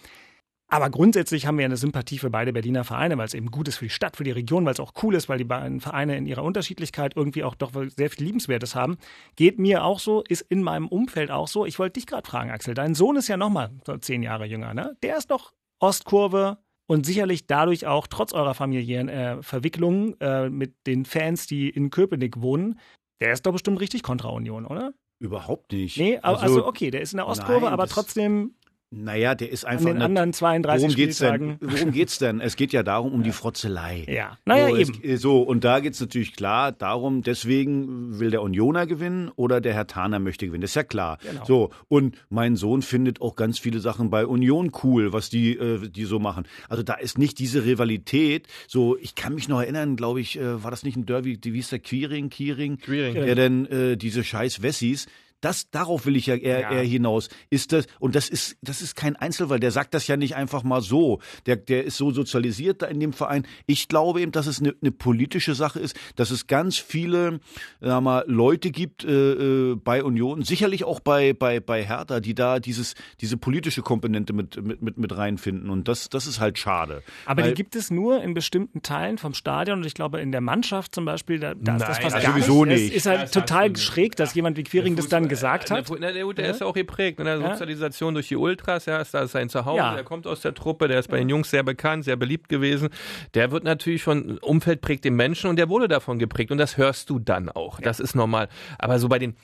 Aber 0.71 0.91
grundsätzlich 0.91 1.47
haben 1.47 1.57
wir 1.57 1.65
eine 1.65 1.77
Sympathie 1.77 2.19
für 2.19 2.29
beide 2.29 2.53
Berliner 2.53 2.83
Vereine, 2.83 3.17
weil 3.17 3.25
es 3.25 3.33
eben 3.33 3.49
gut 3.49 3.67
ist 3.67 3.77
für 3.77 3.85
die 3.85 3.89
Stadt, 3.89 4.15
für 4.15 4.23
die 4.23 4.31
Region, 4.31 4.65
weil 4.65 4.73
es 4.73 4.79
auch 4.79 4.93
cool 5.01 5.15
ist, 5.15 5.27
weil 5.27 5.39
die 5.39 5.43
beiden 5.43 5.81
Vereine 5.81 6.15
in 6.15 6.27
ihrer 6.27 6.43
Unterschiedlichkeit 6.43 7.15
irgendwie 7.15 7.43
auch 7.43 7.55
doch 7.55 7.71
sehr 7.95 8.11
viel 8.11 8.25
Liebenswertes 8.25 8.75
haben. 8.75 8.97
Geht 9.35 9.57
mir 9.57 9.83
auch 9.83 9.97
so, 9.97 10.23
ist 10.29 10.41
in 10.41 10.61
meinem 10.61 10.87
Umfeld 10.87 11.31
auch 11.31 11.47
so. 11.47 11.65
Ich 11.65 11.79
wollte 11.79 11.93
dich 11.93 12.05
gerade 12.05 12.27
fragen, 12.27 12.51
Axel. 12.51 12.75
Dein 12.75 12.93
Sohn 12.93 13.15
ist 13.15 13.27
ja 13.27 13.35
nochmal 13.35 13.71
so 13.83 13.97
zehn 13.97 14.21
Jahre 14.21 14.45
jünger, 14.45 14.75
ne? 14.75 14.95
Der 15.01 15.17
ist 15.17 15.31
doch 15.31 15.53
Ostkurve 15.79 16.59
und 16.89 17.05
sicherlich 17.05 17.45
dadurch 17.45 17.85
auch 17.85 18.07
trotz 18.07 18.33
eurer 18.33 18.55
familiären 18.55 19.09
äh, 19.09 19.43
Verwicklungen 19.43 20.19
äh, 20.19 20.49
mit 20.49 20.73
den 20.87 21.05
Fans, 21.05 21.45
die 21.45 21.69
in 21.69 21.91
Köpenick 21.91 22.41
wohnen. 22.41 22.79
Der 23.21 23.31
ist 23.31 23.45
doch 23.45 23.51
bestimmt 23.51 23.79
richtig 23.79 24.01
kontra 24.01 24.29
Union, 24.29 24.65
oder? 24.65 24.93
Überhaupt 25.19 25.71
nicht. 25.71 25.97
Nee, 25.97 26.17
also, 26.17 26.41
also 26.41 26.65
okay, 26.65 26.89
der 26.89 27.01
ist 27.01 27.13
in 27.13 27.17
der 27.17 27.27
Ostkurve, 27.27 27.65
nein, 27.65 27.73
aber 27.73 27.85
trotzdem 27.85 28.55
naja, 28.91 29.35
der 29.35 29.51
ist 29.51 29.65
einfach. 29.65 29.89
An 29.89 29.97
den 29.97 30.01
anderen 30.01 30.33
32 30.33 30.81
worum 30.81 30.95
geht's 30.95 31.17
Spieltagen. 31.17 31.59
denn? 31.59 31.71
Worum 31.71 31.91
geht's 31.91 32.17
denn? 32.17 32.41
Es 32.41 32.55
geht 32.55 32.73
ja 32.73 32.81
darum, 32.81 33.13
um 33.13 33.21
die 33.21 33.31
Frotzelei. 33.31 34.03
Ja, 34.07 34.39
naja, 34.45 34.69
so, 34.69 34.77
eben. 34.77 34.99
Es, 35.03 35.21
so, 35.21 35.41
und 35.43 35.63
da 35.63 35.79
geht's 35.79 36.01
natürlich 36.01 36.35
klar 36.35 36.71
darum, 36.71 37.21
deswegen 37.21 38.19
will 38.19 38.31
der 38.31 38.41
Unioner 38.41 38.87
gewinnen 38.87 39.29
oder 39.35 39.61
der 39.61 39.75
Herr 39.75 39.85
Taner 39.85 40.17
möchte 40.17 40.47
gewinnen. 40.47 40.61
Das 40.61 40.71
ist 40.71 40.75
ja 40.75 40.83
klar. 40.83 41.19
Genau. 41.21 41.45
So, 41.45 41.69
und 41.87 42.17
mein 42.29 42.55
Sohn 42.55 42.81
findet 42.81 43.21
auch 43.21 43.35
ganz 43.35 43.59
viele 43.59 43.79
Sachen 43.79 44.09
bei 44.09 44.25
Union 44.25 44.71
cool, 44.83 45.13
was 45.13 45.29
die, 45.29 45.51
äh, 45.55 45.87
die 45.87 46.05
so 46.05 46.17
machen. 46.17 46.45
Also 46.67 46.81
da 46.81 46.95
ist 46.95 47.19
nicht 47.19 47.37
diese 47.37 47.65
Rivalität. 47.65 48.47
So, 48.67 48.97
ich 48.97 49.13
kann 49.13 49.35
mich 49.35 49.47
noch 49.47 49.61
erinnern, 49.61 49.97
glaube 49.97 50.19
ich, 50.19 50.39
äh, 50.39 50.63
war 50.63 50.71
das 50.71 50.81
nicht 50.81 50.97
ein 50.97 51.05
Derby, 51.05 51.37
wie 51.43 51.51
hieß 51.51 51.69
der 51.69 51.79
Quiring, 51.79 52.31
Quiring? 52.31 52.77
Quiring. 52.77 53.13
Der 53.13 53.35
denn 53.35 53.65
äh, 53.67 53.97
diese 53.97 54.23
scheiß 54.23 54.63
Wessis, 54.63 55.05
das, 55.41 55.69
darauf 55.71 56.05
will 56.05 56.15
ich 56.15 56.25
ja 56.27 56.35
eher, 56.35 56.59
Ja. 56.61 56.71
eher 56.71 56.83
hinaus. 56.83 57.29
Ist 57.49 57.71
das, 57.73 57.85
und 57.99 58.15
das 58.15 58.29
ist, 58.29 58.57
das 58.61 58.81
ist 58.81 58.95
kein 58.95 59.15
Einzelfall, 59.15 59.59
der 59.59 59.71
sagt 59.71 59.93
das 59.93 60.07
ja 60.07 60.17
nicht 60.17 60.35
einfach 60.35 60.63
mal 60.63 60.81
so. 60.81 61.19
Der, 61.45 61.55
der 61.55 61.85
ist 61.85 61.97
so 61.97 62.11
sozialisiert 62.11 62.81
da 62.81 62.87
in 62.87 62.99
dem 62.99 63.13
Verein. 63.13 63.45
Ich 63.65 63.87
glaube 63.87 64.21
eben, 64.21 64.31
dass 64.31 64.47
es 64.47 64.59
eine, 64.59 64.73
eine 64.81 64.91
politische 64.91 65.55
Sache 65.55 65.79
ist, 65.79 65.95
dass 66.15 66.31
es 66.31 66.47
ganz 66.47 66.77
viele, 66.77 67.39
sag 67.81 68.01
mal, 68.01 68.23
Leute 68.27 68.71
gibt 68.71 69.03
äh, 69.03 69.71
äh, 69.71 69.75
bei 69.75 70.03
Union, 70.03 70.43
sicherlich 70.43 70.83
auch 70.83 70.99
bei, 70.99 71.33
bei, 71.33 71.59
bei 71.59 71.83
Hertha, 71.85 72.19
die 72.19 72.35
da 72.35 72.59
dieses, 72.59 72.95
diese 73.21 73.37
politische 73.37 73.81
Komponente 73.81 74.33
mit, 74.33 74.61
mit, 74.61 74.81
mit, 74.81 74.97
mit 74.97 75.15
reinfinden. 75.17 75.69
Und 75.69 75.87
das, 75.87 76.09
das 76.09 76.27
ist 76.27 76.39
halt 76.39 76.57
schade. 76.57 77.01
Aber 77.25 77.41
Weil- 77.43 77.49
die 77.49 77.55
gibt 77.55 77.75
es 77.75 77.91
nur 77.91 78.21
in 78.21 78.33
bestimmten 78.33 78.81
Teilen 78.81 79.17
vom 79.17 79.33
Stadion 79.33 79.79
und 79.79 79.85
ich 79.85 79.93
glaube 79.93 80.19
in 80.19 80.31
der 80.31 80.41
Mannschaft 80.41 80.93
zum 80.93 81.05
Beispiel, 81.05 81.39
da, 81.39 81.53
da 81.55 81.75
ist 81.77 81.81
das 81.87 81.97
Nein, 81.97 82.01
fast 82.03 82.15
also 82.15 82.27
gar 82.27 82.33
sowieso 82.35 82.65
nicht. 82.65 82.81
nicht. 82.81 82.89
Es 82.91 82.97
ist 82.97 83.05
halt 83.05 83.19
hat 83.21 83.31
total 83.33 83.75
schräg, 83.77 84.15
dass 84.15 84.33
jemand 84.33 84.57
wie 84.57 84.63
Quiring 84.63 84.95
das 84.95 85.07
dann 85.07 85.27
gesagt 85.29 85.71
hat. 85.71 85.89
Na, 85.99 86.11
der, 86.11 86.33
der 86.33 86.49
ist 86.49 86.59
ja 86.61 86.67
auch 86.67 86.73
geprägt 86.73 87.19
in 87.19 87.25
der 87.25 87.37
Ja. 87.39 87.51
Sozialisation 87.51 88.13
durch 88.13 88.27
die 88.27 88.35
Ultras. 88.35 88.85
Ja, 88.85 88.97
ist 88.99 89.13
da 89.13 89.25
sein 89.27 89.47
Zuhause. 89.49 89.77
Ja. 89.77 89.93
Der 89.93 90.03
kommt 90.03 90.27
aus 90.27 90.41
der 90.41 90.53
Truppe. 90.53 90.87
Der 90.87 90.99
ist 90.99 91.07
bei 91.09 91.17
den 91.17 91.29
Jungs 91.29 91.49
sehr 91.49 91.63
bekannt, 91.63 92.03
sehr 92.03 92.15
beliebt 92.17 92.49
gewesen. 92.49 92.89
Der 93.35 93.51
wird 93.51 93.63
natürlich 93.63 94.03
von 94.03 94.37
Umfeld 94.39 94.81
prägt 94.81 95.05
den 95.05 95.15
Menschen 95.15 95.49
und 95.49 95.55
der 95.55 95.69
wurde 95.69 95.87
davon 95.87 96.19
geprägt. 96.19 96.51
Und 96.51 96.57
das 96.57 96.75
hörst 96.77 97.09
du 97.09 97.19
dann 97.19 97.49
auch. 97.49 97.79
Das 97.79 97.99
ist 97.99 98.15
normal. 98.15 98.49
Aber 98.77 98.99
so 98.99 99.07
bei 99.07 99.19
den 99.19 99.35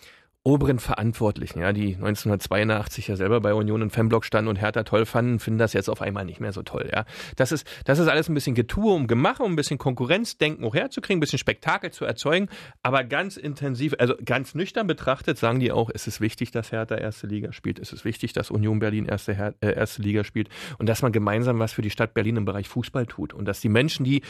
oberen 0.45 0.79
Verantwortlichen, 0.79 1.59
ja, 1.59 1.73
die 1.73 1.95
1982 1.95 3.07
ja 3.07 3.15
selber 3.15 3.41
bei 3.41 3.53
Union 3.53 3.81
im 3.81 3.89
Fanblock 3.89 4.23
standen 4.23 4.47
und 4.47 4.55
Hertha 4.55 4.83
toll 4.83 5.05
fanden, 5.05 5.39
finden 5.39 5.59
das 5.59 5.73
jetzt 5.73 5.89
auf 5.89 6.01
einmal 6.01 6.23
nicht 6.23 6.39
mehr 6.39 6.53
so 6.53 6.61
toll, 6.61 6.89
ja. 6.93 7.05
Das 7.35 7.51
ist, 7.51 7.67
das 7.83 7.99
ist 7.99 8.07
alles 8.07 8.29
ein 8.29 8.33
bisschen 8.33 8.55
Getue 8.55 8.93
um 8.93 9.07
Gemache, 9.07 9.43
um 9.43 9.53
ein 9.53 9.55
bisschen 9.55 9.77
Konkurrenzdenken 9.77 10.63
auch 10.63 10.75
herzukriegen, 10.75 11.17
ein 11.17 11.19
bisschen 11.19 11.39
Spektakel 11.39 11.91
zu 11.91 12.05
erzeugen, 12.05 12.47
aber 12.83 13.03
ganz 13.03 13.35
intensiv, 13.35 13.95
also 13.99 14.15
ganz 14.23 14.55
nüchtern 14.55 14.87
betrachtet, 14.87 15.37
sagen 15.37 15.59
die 15.59 15.71
auch, 15.71 15.89
es 15.93 16.07
ist 16.07 16.21
wichtig, 16.21 16.51
dass 16.51 16.71
Hertha 16.71 16.95
erste 16.95 17.27
Liga 17.27 17.51
spielt, 17.51 17.79
es 17.79 17.91
ist 17.91 18.05
wichtig, 18.05 18.33
dass 18.33 18.51
Union 18.51 18.79
Berlin 18.79 19.05
erste, 19.05 19.55
äh, 19.61 19.73
erste 19.73 20.01
Liga 20.01 20.23
spielt. 20.23 20.49
Und 20.77 20.87
dass 20.87 21.01
man 21.01 21.11
gemeinsam 21.11 21.59
was 21.59 21.73
für 21.73 21.81
die 21.81 21.89
Stadt 21.89 22.13
Berlin 22.13 22.37
im 22.37 22.45
Bereich 22.45 22.67
Fußball 22.67 23.05
tut. 23.05 23.33
Und 23.33 23.45
dass 23.45 23.59
die 23.59 23.69
Menschen, 23.69 24.03
die 24.03 24.21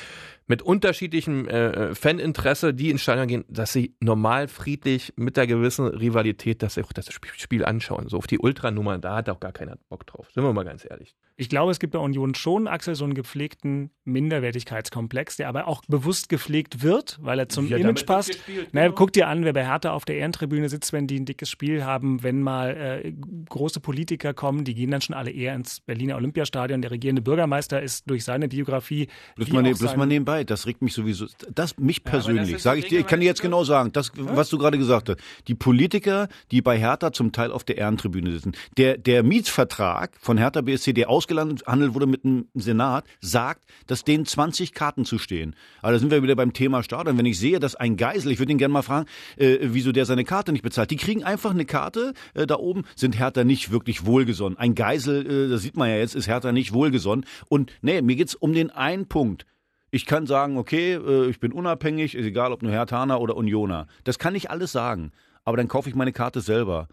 mit 0.47 0.61
unterschiedlichem 0.61 1.47
äh, 1.47 1.95
Faninteresse, 1.95 2.73
die 2.73 2.89
ins 2.89 3.01
Stadion 3.01 3.27
gehen, 3.27 3.45
dass 3.49 3.73
sie 3.73 3.95
normal, 3.99 4.47
friedlich, 4.47 5.13
mit 5.15 5.37
der 5.37 5.47
gewissen 5.47 5.87
Rivalität, 6.07 6.61
dass 6.63 6.75
sie 6.75 6.83
auch 6.83 6.93
das 6.93 7.07
Sp- 7.11 7.33
Spiel 7.37 7.65
anschauen. 7.65 8.07
So 8.09 8.17
auf 8.17 8.27
die 8.27 8.39
Ultranummer, 8.39 8.97
da 8.97 9.15
hat 9.15 9.29
auch 9.29 9.39
gar 9.39 9.51
keiner 9.51 9.77
Bock 9.89 10.05
drauf. 10.07 10.31
Sind 10.33 10.43
wir 10.43 10.53
mal 10.53 10.65
ganz 10.65 10.85
ehrlich. 10.89 11.15
Ich 11.37 11.49
glaube, 11.49 11.71
es 11.71 11.79
gibt 11.79 11.91
bei 11.91 11.99
Union 11.99 12.33
schon, 12.33 12.67
Axel, 12.67 12.95
so 12.95 13.03
einen 13.03 13.13
gepflegten 13.13 13.89
Minderwertigkeitskomplex, 14.05 15.35
der 15.37 15.49
aber 15.49 15.67
auch 15.67 15.81
bewusst 15.87 16.29
gepflegt 16.29 16.81
wird, 16.81 17.17
weil 17.21 17.39
er 17.39 17.49
zum 17.49 17.67
Ja, 17.67 17.77
Image 17.77 18.05
passt. 18.05 18.29
gespielt, 18.29 18.73
naja, 18.73 18.87
genau. 18.87 18.97
guck 18.97 19.11
dir 19.11 19.27
an, 19.27 19.43
wer 19.43 19.51
bei 19.51 19.65
Hertha 19.65 19.91
auf 19.91 20.05
der 20.05 20.15
Ehrentribüne 20.17 20.69
sitzt, 20.69 20.93
wenn 20.93 21.07
die 21.07 21.19
ein 21.19 21.25
dickes 21.25 21.49
Spiel 21.49 21.83
haben, 21.83 22.23
wenn 22.23 22.41
mal 22.41 23.01
äh, 23.03 23.13
große 23.49 23.79
Politiker 23.79 24.33
kommen, 24.33 24.63
die 24.63 24.75
gehen 24.75 24.91
dann 24.91 25.01
schon 25.01 25.13
alle 25.15 25.31
eher 25.31 25.55
ins 25.55 25.81
Berliner 25.81 26.15
Olympiastadion. 26.15 26.81
Der 26.81 26.91
regierende 26.91 27.21
Bürgermeister 27.21 27.81
ist 27.81 28.09
durch 28.09 28.23
seine 28.23 28.47
Biografie 28.47 29.07
Bloß 29.35 29.49
mal, 29.49 29.61
ne, 29.63 29.73
bloß 29.73 29.97
mal 29.97 30.05
nebenbei, 30.05 30.43
das 30.43 30.67
regt 30.67 30.81
mich 30.81 30.93
sowieso, 30.93 31.25
das 31.53 31.77
mich 31.77 32.03
persönlich, 32.03 32.53
ist 32.53 32.63
sage 32.63 32.79
ich 32.79 32.87
dir, 32.87 32.99
ich 32.99 33.07
kann 33.07 33.19
dir 33.19 33.25
jetzt 33.25 33.41
genau 33.41 33.63
sagen, 33.63 33.91
das, 33.91 34.11
was 34.15 34.49
du 34.49 34.57
gerade 34.57 34.77
gesagt 34.77 35.09
hast, 35.09 35.19
die 35.47 35.55
Politiker, 35.55 36.29
die 36.51 36.61
bei 36.61 36.77
Hertha 36.77 37.11
zum 37.11 37.31
Teil 37.31 37.51
auf 37.51 37.63
der 37.63 37.77
Ehrentribüne 37.77 38.31
sitzen, 38.31 38.53
der, 38.77 38.97
der 38.97 39.23
Mietvertrag 39.23 40.11
von 40.19 40.37
Hertha 40.37 40.61
BSC, 40.61 40.93
der 40.93 41.09
ausgehandelt 41.25 41.93
wurde 41.93 42.07
mit 42.07 42.23
dem 42.23 42.47
Senat, 42.53 43.05
sagt, 43.21 43.63
dass 43.87 44.03
denen 44.03 44.25
20 44.25 44.73
Karten 44.73 45.05
zustehen. 45.05 45.55
Aber 45.81 45.93
da 45.93 45.99
sind 45.99 46.11
wir 46.11 46.23
wieder 46.23 46.35
beim 46.35 46.53
Thema 46.53 46.83
Stadion. 46.83 47.17
Wenn 47.17 47.25
ich 47.25 47.39
sehe, 47.39 47.59
dass 47.59 47.75
ein 47.75 47.97
Geisel, 47.97 48.31
ich 48.31 48.39
würde 48.39 48.51
ihn 48.51 48.57
gerne 48.57 48.73
mal 48.73 48.81
fragen, 48.81 49.07
äh, 49.37 49.57
wieso 49.61 49.91
der 49.91 50.05
seine 50.05 50.23
Karte 50.23 50.51
nicht 50.51 50.61
bezahlt. 50.61 50.91
Die 50.91 50.97
kriegen 50.97 51.23
einfach 51.23 51.51
eine 51.51 51.65
Karte, 51.65 52.13
äh, 52.33 52.45
da 52.45 52.55
oben 52.55 52.83
sind 52.95 53.17
Hertha 53.17 53.43
nicht 53.43 53.71
wirklich 53.71 54.05
wohlgesonnen. 54.05 54.57
Ein 54.57 54.75
Geisel, 54.75 55.25
äh, 55.25 55.49
das 55.49 55.61
sieht 55.61 55.77
man 55.77 55.89
ja 55.89 55.97
jetzt, 55.97 56.15
ist 56.15 56.27
Hertha 56.27 56.51
nicht 56.51 56.73
wohlgesonnen. 56.73 57.25
Und 57.47 57.71
nee, 57.81 58.01
mir 58.01 58.15
geht's 58.15 58.35
um 58.35 58.53
den 58.53 58.69
einen 58.71 59.07
Punkt. 59.07 59.45
Ich 59.91 60.05
kann 60.05 60.27
sagen, 60.27 60.57
okay, 60.57 60.93
äh, 60.93 61.29
ich 61.29 61.39
bin 61.39 61.51
unabhängig, 61.51 62.15
ist 62.15 62.25
egal 62.25 62.51
ob 62.51 62.61
nur 62.61 62.71
Hertaner 62.71 63.21
oder 63.21 63.37
Unioner. 63.37 63.87
Das 64.03 64.19
kann 64.19 64.35
ich 64.35 64.49
alles 64.49 64.71
sagen. 64.71 65.11
Aber 65.43 65.57
dann 65.57 65.67
kaufe 65.67 65.89
ich 65.89 65.95
meine 65.95 66.11
Karte 66.11 66.41
selber. 66.41 66.87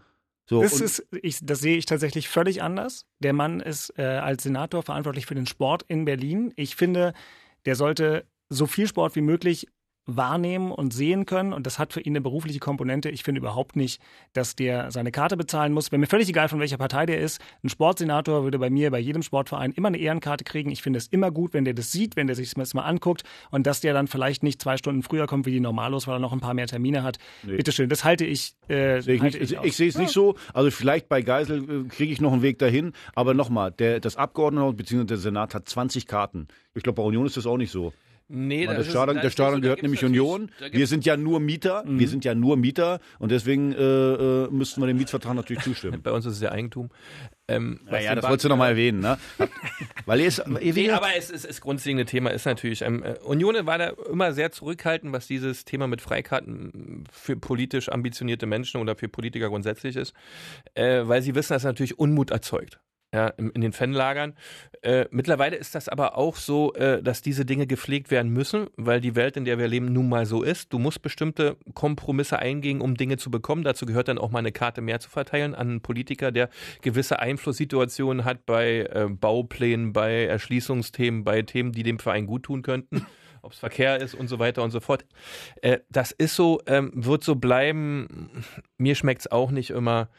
So, 0.45 0.61
Das, 0.61 0.81
ist, 0.81 1.07
ich, 1.21 1.39
das 1.41 1.59
sehe 1.59 1.77
ich 1.77 1.85
tatsächlich 1.85 2.27
völlig 2.27 2.61
anders. 2.61 3.05
Der 3.19 3.33
Mann 3.33 3.59
ist 3.59 3.93
äh, 3.97 4.03
als 4.03 4.43
Senator 4.43 4.83
verantwortlich 4.83 5.25
für 5.25 5.35
den 5.35 5.47
Sport 5.47 5.83
in 5.87 6.05
Berlin. 6.05 6.53
Ich 6.55 6.75
finde, 6.75 7.13
der 7.65 7.75
sollte 7.75 8.27
so 8.49 8.67
viel 8.67 8.87
Sport 8.87 9.15
wie 9.15 9.21
möglich 9.21 9.67
wahrnehmen 10.05 10.71
und 10.71 10.93
sehen 10.93 11.25
können. 11.25 11.53
Und 11.53 11.65
das 11.65 11.79
hat 11.79 11.93
für 11.93 12.01
ihn 12.01 12.13
eine 12.13 12.21
berufliche 12.21 12.59
Komponente. 12.59 13.09
Ich 13.09 13.23
finde 13.23 13.39
überhaupt 13.39 13.75
nicht, 13.75 14.01
dass 14.33 14.55
der 14.55 14.91
seine 14.91 15.11
Karte 15.11 15.37
bezahlen 15.37 15.73
muss. 15.73 15.91
Wäre 15.91 15.99
mir 15.99 16.07
völlig 16.07 16.27
egal, 16.29 16.49
von 16.49 16.59
welcher 16.59 16.77
Partei 16.77 17.05
der 17.05 17.19
ist. 17.21 17.39
Ein 17.63 17.69
Sportsenator 17.69 18.43
würde 18.43 18.59
bei 18.59 18.69
mir, 18.69 18.91
bei 18.91 18.99
jedem 18.99 19.21
Sportverein 19.21 19.71
immer 19.71 19.87
eine 19.87 19.97
Ehrenkarte 19.97 20.43
kriegen. 20.43 20.71
Ich 20.71 20.81
finde 20.81 20.97
es 20.97 21.07
immer 21.07 21.31
gut, 21.31 21.53
wenn 21.53 21.65
der 21.65 21.73
das 21.73 21.91
sieht, 21.91 22.15
wenn 22.15 22.27
der 22.27 22.35
sich 22.35 22.53
das 22.53 22.73
mal 22.73 22.83
anguckt 22.83 23.23
und 23.51 23.65
dass 23.65 23.81
der 23.81 23.93
dann 23.93 24.07
vielleicht 24.07 24.43
nicht 24.43 24.61
zwei 24.61 24.77
Stunden 24.77 25.03
früher 25.03 25.27
kommt 25.27 25.45
wie 25.45 25.51
die 25.51 25.59
Normalos, 25.59 26.07
weil 26.07 26.15
er 26.15 26.19
noch 26.19 26.33
ein 26.33 26.41
paar 26.41 26.53
mehr 26.53 26.67
Termine 26.67 27.03
hat. 27.03 27.17
Nee. 27.43 27.57
Bitteschön, 27.57 27.89
das 27.89 28.03
halte 28.03 28.25
ich. 28.25 28.55
Äh, 28.67 29.01
Sehe 29.01 29.15
ich, 29.15 29.21
halte 29.21 29.37
ich, 29.37 29.57
aus. 29.57 29.65
ich 29.65 29.75
sehe 29.75 29.87
es 29.87 29.97
nicht 29.97 30.11
so. 30.11 30.35
Also 30.53 30.69
vielleicht 30.71 31.07
bei 31.07 31.21
Geisel 31.21 31.85
äh, 31.85 31.87
kriege 31.87 32.11
ich 32.11 32.19
noch 32.19 32.33
einen 32.33 32.41
Weg 32.41 32.59
dahin. 32.59 32.93
Aber 33.15 33.33
nochmal, 33.33 33.71
der, 33.71 33.99
das 33.99 34.17
Abgeordnetenhaus 34.17 34.75
bzw. 34.75 35.05
der 35.05 35.17
Senat 35.17 35.55
hat 35.55 35.69
20 35.69 36.07
Karten. 36.07 36.47
Ich 36.75 36.83
glaube, 36.83 36.97
bei 36.97 37.03
Union 37.03 37.25
ist 37.25 37.37
das 37.37 37.45
auch 37.45 37.57
nicht 37.57 37.71
so. 37.71 37.93
Nee, 38.35 38.65
das 38.65 38.77
das 38.77 38.85
ist- 38.87 38.91
Stadion, 38.93 39.15
das 39.17 39.21
der 39.23 39.29
Stadion 39.29 39.61
gehört 39.61 39.83
nämlich 39.83 40.03
Union. 40.03 40.49
Wir 40.71 40.87
sind 40.87 41.05
ja 41.05 41.15
nur 41.17 41.39
Mieter. 41.39 41.83
Wir 41.85 42.07
sind 42.07 42.25
ja 42.25 42.33
nur 42.33 42.57
Mieter. 42.57 42.99
Und 43.19 43.31
deswegen 43.31 43.71
äh, 43.73 43.77
äh, 43.77 44.47
müssten 44.49 44.81
wir 44.81 44.87
dem 44.87 44.97
Mietsvertrag 44.97 45.35
natürlich 45.35 45.61
zustimmen. 45.63 46.01
Bei 46.03 46.11
uns 46.11 46.25
ist 46.25 46.33
es 46.33 46.41
ja 46.41 46.51
Eigentum. 46.51 46.89
Ähm, 47.47 47.81
Naja, 47.85 48.15
das 48.15 48.21
Bank- 48.23 48.31
wolltest 48.31 48.45
du 48.45 48.49
noch 48.49 48.57
mal 48.57 48.69
erwähnen, 48.69 49.01
ne? 49.01 49.17
Weil 50.05 50.21
ihr 50.21 50.27
ist, 50.27 50.41
ihr, 50.61 50.75
wie 50.75 50.83
Nee, 50.87 50.91
aber 50.91 51.09
es 51.17 51.29
ist, 51.29 51.47
das 51.47 51.61
grundlegende 51.61 52.05
Thema 52.05 52.29
ist 52.31 52.45
natürlich, 52.45 52.81
ähm, 52.81 53.03
äh, 53.03 53.15
Union 53.23 53.53
war 53.65 53.77
da 53.77 53.89
immer 54.09 54.33
sehr 54.33 54.51
zurückhaltend, 54.51 55.13
was 55.13 55.27
dieses 55.27 55.65
Thema 55.65 55.87
mit 55.87 56.01
Freikarten 56.01 57.03
für 57.11 57.35
politisch 57.35 57.89
ambitionierte 57.89 58.45
Menschen 58.45 58.79
oder 58.81 58.95
für 58.95 59.09
Politiker 59.09 59.49
grundsätzlich 59.49 59.95
ist, 59.97 60.13
äh, 60.73 61.01
weil 61.03 61.21
sie 61.21 61.35
wissen, 61.35 61.53
dass 61.53 61.61
es 61.63 61.65
natürlich 61.67 61.99
Unmut 61.99 62.31
erzeugt. 62.31 62.79
Ja, 63.13 63.27
in, 63.27 63.61
den 63.61 63.73
Fanlagern. 63.73 64.33
Äh, 64.81 65.05
mittlerweile 65.11 65.55
ist 65.55 65.75
das 65.75 65.87
aber 65.87 66.17
auch 66.17 66.35
so, 66.35 66.73
äh, 66.73 67.01
dass 67.01 67.21
diese 67.21 67.45
Dinge 67.45 67.67
gepflegt 67.67 68.09
werden 68.09 68.33
müssen, 68.33 68.67
weil 68.75 68.99
die 69.01 69.15
Welt, 69.15 69.37
in 69.37 69.45
der 69.45 69.59
wir 69.59 69.67
leben, 69.67 69.93
nun 69.93 70.09
mal 70.09 70.25
so 70.25 70.41
ist. 70.41 70.73
Du 70.73 70.79
musst 70.79 71.01
bestimmte 71.03 71.55
Kompromisse 71.75 72.39
eingehen, 72.39 72.81
um 72.81 72.95
Dinge 72.97 73.17
zu 73.17 73.29
bekommen. 73.29 73.63
Dazu 73.63 73.85
gehört 73.85 74.07
dann 74.07 74.17
auch 74.17 74.31
mal 74.31 74.39
eine 74.39 74.51
Karte 74.51 74.81
mehr 74.81 74.99
zu 74.99 75.09
verteilen 75.09 75.53
an 75.53 75.69
einen 75.69 75.81
Politiker, 75.81 76.31
der 76.31 76.49
gewisse 76.81 77.19
Einflusssituationen 77.19 78.25
hat 78.25 78.45
bei 78.47 78.89
äh, 78.91 79.07
Bauplänen, 79.09 79.93
bei 79.93 80.25
Erschließungsthemen, 80.25 81.23
bei 81.23 81.43
Themen, 81.43 81.71
die 81.71 81.83
dem 81.83 81.99
Verein 81.99 82.25
gut 82.25 82.43
tun 82.43 82.63
könnten. 82.63 83.05
ob 83.43 83.51
es 83.51 83.59
Verkehr 83.59 83.99
ist 83.99 84.15
und 84.15 84.29
so 84.29 84.39
weiter 84.39 84.63
und 84.63 84.71
so 84.71 84.79
fort. 84.79 85.05
Äh, 85.61 85.79
das 85.89 86.11
ist 86.11 86.35
so, 86.35 86.61
ähm, 86.65 86.91
wird 86.95 87.23
so 87.25 87.35
bleiben. 87.35 88.43
Mir 88.77 88.95
schmeckt 88.95 89.21
es 89.21 89.31
auch 89.31 89.51
nicht 89.51 89.69
immer. 89.69 90.09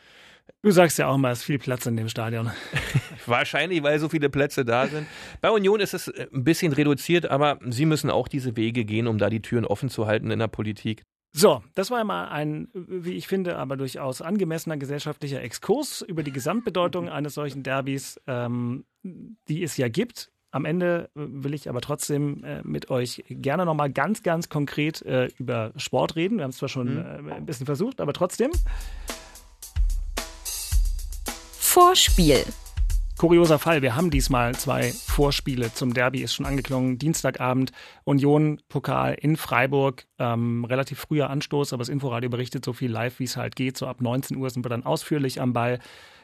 Du 0.62 0.70
sagst 0.70 0.98
ja 0.98 1.08
auch 1.08 1.16
mal, 1.16 1.32
es 1.32 1.40
ist 1.40 1.44
viel 1.44 1.58
Platz 1.58 1.86
in 1.86 1.96
dem 1.96 2.08
Stadion. 2.08 2.50
Wahrscheinlich, 3.26 3.82
weil 3.82 3.98
so 3.98 4.08
viele 4.08 4.30
Plätze 4.30 4.64
da 4.64 4.86
sind. 4.86 5.06
Bei 5.40 5.50
Union 5.50 5.80
ist 5.80 5.94
es 5.94 6.08
äh, 6.08 6.26
ein 6.32 6.44
bisschen 6.44 6.72
reduziert, 6.72 7.26
aber 7.26 7.58
sie 7.68 7.86
müssen 7.86 8.10
auch 8.10 8.28
diese 8.28 8.56
Wege 8.56 8.84
gehen, 8.84 9.06
um 9.06 9.18
da 9.18 9.30
die 9.30 9.42
Türen 9.42 9.64
offen 9.64 9.88
zu 9.88 10.06
halten 10.06 10.30
in 10.30 10.38
der 10.38 10.48
Politik. 10.48 11.02
So, 11.36 11.64
das 11.74 11.90
war 11.90 12.04
mal 12.04 12.28
ein, 12.28 12.68
wie 12.72 13.14
ich 13.14 13.26
finde, 13.26 13.56
aber 13.56 13.76
durchaus 13.76 14.22
angemessener 14.22 14.76
gesellschaftlicher 14.76 15.42
Exkurs 15.42 16.00
über 16.00 16.22
die 16.22 16.30
Gesamtbedeutung 16.30 17.08
eines 17.10 17.34
solchen 17.34 17.62
Derbys, 17.62 18.20
ähm, 18.26 18.84
die 19.02 19.62
es 19.62 19.76
ja 19.76 19.88
gibt. 19.88 20.30
Am 20.52 20.64
Ende 20.64 21.10
äh, 21.16 21.20
will 21.26 21.52
ich 21.52 21.68
aber 21.68 21.80
trotzdem 21.80 22.44
äh, 22.44 22.62
mit 22.62 22.88
euch 22.88 23.24
gerne 23.28 23.64
nochmal 23.64 23.90
ganz, 23.90 24.22
ganz 24.22 24.48
konkret 24.48 25.02
äh, 25.02 25.28
über 25.36 25.72
Sport 25.76 26.14
reden. 26.14 26.36
Wir 26.38 26.44
haben 26.44 26.50
es 26.50 26.58
zwar 26.58 26.68
schon 26.68 26.94
mhm. 26.94 27.28
äh, 27.28 27.34
ein 27.34 27.46
bisschen 27.46 27.66
versucht, 27.66 28.00
aber 28.00 28.12
trotzdem. 28.12 28.52
Vorspiel. 31.74 32.44
Kurioser 33.18 33.58
Fall, 33.58 33.82
wir 33.82 33.96
haben 33.96 34.08
diesmal 34.08 34.54
zwei 34.54 34.92
Vorspiele 34.92 35.74
zum 35.74 35.92
Derby, 35.92 36.22
ist 36.22 36.32
schon 36.32 36.46
angeklungen. 36.46 36.98
Dienstagabend 36.98 37.72
Union 38.04 38.60
Pokal 38.68 39.14
in 39.14 39.36
Freiburg, 39.36 40.06
ähm, 40.20 40.64
relativ 40.64 41.00
früher 41.00 41.30
Anstoß, 41.30 41.72
aber 41.72 41.80
das 41.80 41.88
Inforadio 41.88 42.30
berichtet 42.30 42.64
so 42.64 42.72
viel 42.74 42.92
live, 42.92 43.18
wie 43.18 43.24
es 43.24 43.36
halt 43.36 43.56
geht. 43.56 43.76
So 43.76 43.88
ab 43.88 44.00
19 44.00 44.36
Uhr 44.36 44.48
sind 44.50 44.64
wir 44.64 44.68
dann 44.68 44.84
ausführlich 44.84 45.40
am 45.40 45.52
Ball. 45.52 45.80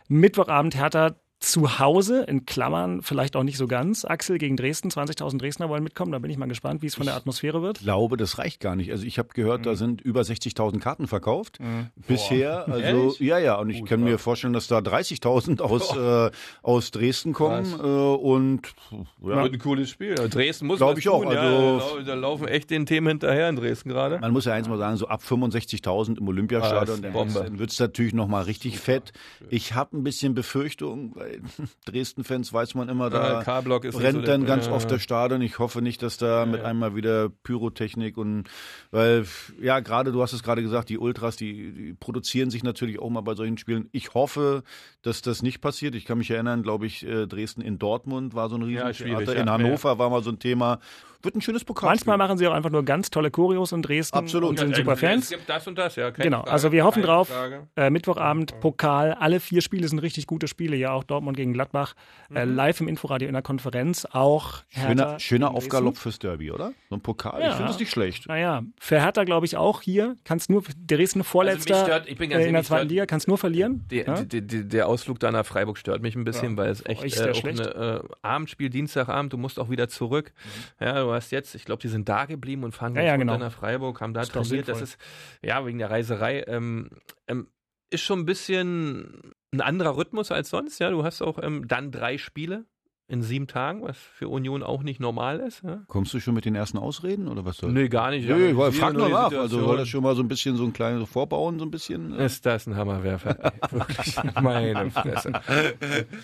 Mittwochabend 0.06 0.76
Hertha 0.76 1.16
zu 1.40 1.78
Hause, 1.78 2.24
in 2.24 2.44
Klammern, 2.44 3.00
vielleicht 3.00 3.34
auch 3.34 3.42
nicht 3.42 3.56
so 3.56 3.66
ganz. 3.66 4.04
Axel 4.04 4.36
gegen 4.36 4.58
Dresden, 4.58 4.90
20.000 4.90 5.38
Dresdner 5.38 5.70
wollen 5.70 5.82
mitkommen. 5.82 6.12
Da 6.12 6.18
bin 6.18 6.30
ich 6.30 6.36
mal 6.36 6.46
gespannt, 6.46 6.82
wie 6.82 6.86
es 6.86 6.94
von 6.94 7.06
der 7.06 7.16
Atmosphäre 7.16 7.62
wird. 7.62 7.78
Ich 7.78 7.84
glaube, 7.84 8.18
das 8.18 8.36
reicht 8.36 8.60
gar 8.60 8.76
nicht. 8.76 8.92
Also 8.92 9.06
ich 9.06 9.18
habe 9.18 9.30
gehört, 9.32 9.60
mhm. 9.60 9.64
da 9.64 9.74
sind 9.74 10.02
über 10.02 10.20
60.000 10.20 10.80
Karten 10.80 11.06
verkauft. 11.06 11.58
Mhm. 11.58 11.86
Bisher, 12.06 12.64
Boah. 12.66 12.74
also 12.74 12.84
Ehrlich? 12.84 13.20
ja, 13.20 13.38
ja. 13.38 13.54
Und 13.56 13.70
ich 13.70 13.80
Gut, 13.80 13.88
kann 13.88 14.04
mir 14.04 14.18
vorstellen, 14.18 14.52
dass 14.52 14.66
da 14.66 14.78
30.000 14.78 15.62
aus, 15.62 15.96
äh, 15.96 16.30
aus 16.62 16.90
Dresden 16.90 17.32
kommen. 17.32 17.72
Äh, 17.72 17.84
und 17.84 18.74
ja. 18.90 19.42
Wird 19.42 19.54
ein 19.54 19.58
cooles 19.58 19.88
Spiel. 19.88 20.16
Dresden 20.16 20.66
muss 20.66 20.76
Glaube 20.76 20.98
ich 20.98 21.06
tun, 21.06 21.26
auch. 21.26 21.30
Also, 21.30 21.98
ja, 21.98 22.04
da 22.04 22.14
laufen 22.14 22.48
echt 22.48 22.70
den 22.70 22.84
Themen 22.84 23.08
hinterher 23.08 23.48
in 23.48 23.56
Dresden 23.56 23.88
gerade. 23.88 24.18
Man 24.18 24.32
muss 24.32 24.44
ja 24.44 24.52
eins 24.52 24.68
mal 24.68 24.76
sagen, 24.76 24.98
so 24.98 25.08
ab 25.08 25.22
65.000 25.26 26.18
im 26.18 26.28
Olympiastadion, 26.28 26.98
ah, 27.02 27.42
dann 27.44 27.58
wird 27.58 27.70
es 27.70 27.78
natürlich 27.78 28.12
nochmal 28.12 28.42
richtig 28.42 28.78
fett. 28.78 29.14
Ich 29.48 29.74
habe 29.74 29.96
ein 29.96 30.04
bisschen 30.04 30.34
Befürchtung, 30.34 31.12
weil 31.14 31.29
Dresden 31.30 31.68
Dresden-Fans 31.84 32.52
weiß 32.52 32.74
man 32.74 32.88
immer, 32.88 33.10
da 33.10 33.42
ja, 33.42 33.60
brennt 33.90 34.26
dann 34.28 34.44
ganz 34.44 34.66
ja, 34.66 34.72
oft 34.72 34.90
das 34.90 35.02
Stadion. 35.02 35.42
Ich 35.42 35.58
hoffe 35.58 35.82
nicht, 35.82 36.02
dass 36.02 36.16
da 36.16 36.46
mit 36.46 36.62
einmal 36.62 36.94
wieder 36.94 37.28
Pyrotechnik 37.28 38.16
und 38.16 38.44
weil, 38.90 39.26
ja, 39.60 39.80
gerade, 39.80 40.12
du 40.12 40.22
hast 40.22 40.32
es 40.32 40.42
gerade 40.42 40.62
gesagt, 40.62 40.88
die 40.88 40.98
Ultras, 40.98 41.36
die, 41.36 41.72
die, 41.72 41.94
produzieren 41.94 42.50
sich 42.50 42.62
natürlich 42.62 42.98
auch 42.98 43.10
mal 43.10 43.20
bei 43.20 43.34
solchen 43.34 43.58
Spielen. 43.58 43.88
Ich 43.92 44.14
hoffe, 44.14 44.62
dass 45.02 45.22
das 45.22 45.42
nicht 45.42 45.60
passiert. 45.60 45.94
Ich 45.94 46.04
kann 46.04 46.18
mich 46.18 46.30
erinnern, 46.30 46.62
glaube 46.62 46.86
ich, 46.86 47.06
äh, 47.06 47.26
Dresden 47.26 47.60
in 47.60 47.78
Dortmund 47.78 48.34
war 48.34 48.48
so 48.48 48.56
ein 48.56 48.62
Riesentheater. 48.62 49.36
in 49.36 49.50
Hannover 49.50 49.98
war 49.98 50.10
mal 50.10 50.22
so 50.22 50.30
ein 50.30 50.38
Thema 50.38 50.80
wird 51.22 51.34
ein 51.34 51.40
schönes 51.40 51.64
Pokal. 51.64 51.90
Manchmal 51.90 52.16
machen 52.16 52.38
sie 52.38 52.46
auch 52.46 52.52
einfach 52.52 52.70
nur 52.70 52.84
ganz 52.84 53.10
tolle 53.10 53.30
Choreos 53.30 53.72
in 53.72 53.82
Dresden 53.82 54.16
Absolut. 54.16 54.50
und 54.50 54.58
sind 54.58 54.76
super 54.76 54.96
Fans. 54.96 55.24
Es 55.24 55.30
gibt 55.30 55.48
das 55.48 55.66
und 55.66 55.76
das, 55.76 55.96
ja. 55.96 56.10
genau, 56.10 56.38
Frage, 56.38 56.52
also 56.52 56.72
wir 56.72 56.84
hoffen 56.84 57.02
drauf. 57.02 57.30
Äh, 57.76 57.90
Mittwochabend, 57.90 58.60
Pokal, 58.60 59.12
alle 59.14 59.40
vier 59.40 59.60
Spiele 59.62 59.88
sind 59.88 59.98
richtig 60.00 60.26
gute 60.26 60.48
Spiele, 60.48 60.76
ja 60.76 60.92
auch 60.92 61.04
Dortmund 61.04 61.36
gegen 61.36 61.52
Gladbach. 61.52 61.94
Äh, 62.34 62.46
mhm. 62.46 62.54
live 62.54 62.80
im 62.80 62.88
Inforadio 62.88 63.28
in 63.28 63.34
der 63.34 63.42
Konferenz, 63.42 64.06
auch 64.10 64.62
Hertha 64.68 64.88
Schöner, 64.88 65.20
schöner 65.20 65.50
Aufgalopp 65.54 65.96
fürs 65.96 66.18
Derby, 66.18 66.50
oder? 66.50 66.72
So 66.88 66.96
ein 66.96 67.00
Pokal, 67.00 67.40
ja. 67.40 67.48
ich 67.48 67.54
finde 67.54 67.68
das 67.68 67.78
nicht 67.78 67.90
schlecht. 67.90 68.28
Naja, 68.28 68.62
für 68.78 69.00
Hertha 69.00 69.24
glaube 69.24 69.46
ich 69.46 69.56
auch 69.56 69.82
hier, 69.82 70.16
kannst 70.24 70.50
nur, 70.50 70.62
Dresden 70.86 71.24
Vorletzter 71.24 71.74
also 71.74 71.86
stört, 71.86 72.08
äh, 72.08 72.46
in 72.46 72.52
der 72.52 72.64
zweiten 72.64 72.88
Liga, 72.88 73.06
kannst 73.06 73.28
nur 73.28 73.38
verlieren. 73.38 73.84
Die, 73.90 73.98
ja? 73.98 74.22
die, 74.22 74.46
die, 74.46 74.68
der 74.68 74.88
Ausflug 74.88 75.18
da 75.18 75.30
nach 75.30 75.44
Freiburg 75.44 75.78
stört 75.78 76.02
mich 76.02 76.14
ein 76.16 76.24
bisschen, 76.24 76.56
weil 76.56 76.70
es 76.70 76.84
echt 76.86 77.02
äh, 77.18 77.30
auch 77.30 77.44
eine, 77.44 78.02
äh, 78.04 78.08
Abendspiel, 78.22 78.70
Dienstagabend, 78.70 79.32
du 79.32 79.36
musst 79.36 79.58
auch 79.58 79.70
wieder 79.70 79.88
zurück. 79.88 80.32
Mhm. 80.78 80.86
Ja, 80.86 81.09
du 81.10 81.16
hast 81.16 81.30
jetzt, 81.30 81.54
ich 81.54 81.64
glaube, 81.64 81.82
die 81.82 81.88
sind 81.88 82.08
da 82.08 82.24
geblieben 82.24 82.64
und 82.64 82.72
fahren 82.72 82.94
ja, 82.94 83.02
ja, 83.02 83.16
genau. 83.16 83.36
nach 83.36 83.52
Freiburg, 83.52 84.00
haben 84.00 84.14
da 84.14 84.20
das 84.20 84.30
trainiert. 84.30 84.68
Das 84.68 84.80
ist, 84.80 84.98
ja, 85.42 85.64
wegen 85.66 85.78
der 85.78 85.90
Reiserei, 85.90 86.44
ähm, 86.46 86.90
ähm, 87.26 87.48
ist 87.90 88.02
schon 88.02 88.20
ein 88.20 88.26
bisschen 88.26 89.34
ein 89.52 89.60
anderer 89.60 89.96
Rhythmus 89.96 90.30
als 90.30 90.50
sonst. 90.50 90.78
Ja, 90.78 90.90
du 90.90 91.02
hast 91.02 91.22
auch 91.22 91.42
ähm, 91.42 91.66
dann 91.66 91.90
drei 91.90 92.18
Spiele 92.18 92.64
in 93.10 93.22
sieben 93.22 93.48
Tagen, 93.48 93.82
was 93.82 93.98
für 93.98 94.28
Union 94.28 94.62
auch 94.62 94.84
nicht 94.84 95.00
normal 95.00 95.40
ist. 95.40 95.64
Ja? 95.64 95.82
Kommst 95.88 96.14
du 96.14 96.20
schon 96.20 96.32
mit 96.32 96.44
den 96.44 96.54
ersten 96.54 96.78
Ausreden 96.78 97.26
oder 97.26 97.44
was 97.44 97.56
soll? 97.56 97.72
Nee, 97.72 97.88
gar 97.88 98.10
nicht. 98.10 98.28
Nee, 98.28 98.50
ich 98.50 98.76
frag 98.76 98.94
nur 98.94 99.08
nach. 99.08 99.32
Also 99.32 99.66
wollte 99.66 99.80
das 99.80 99.88
schon 99.88 100.04
mal 100.04 100.14
so 100.14 100.22
ein 100.22 100.28
bisschen 100.28 100.56
so 100.56 100.64
ein 100.64 100.72
kleines 100.72 101.08
Vorbauen, 101.08 101.58
so 101.58 101.64
ein 101.64 101.72
bisschen. 101.72 102.16
Äh? 102.16 102.26
Ist 102.26 102.46
das 102.46 102.68
ein 102.68 102.76
Hammerwerfer? 102.76 103.52
Wirklich, 103.70 104.14
meine 104.40 104.92
Fresse. 104.92 105.32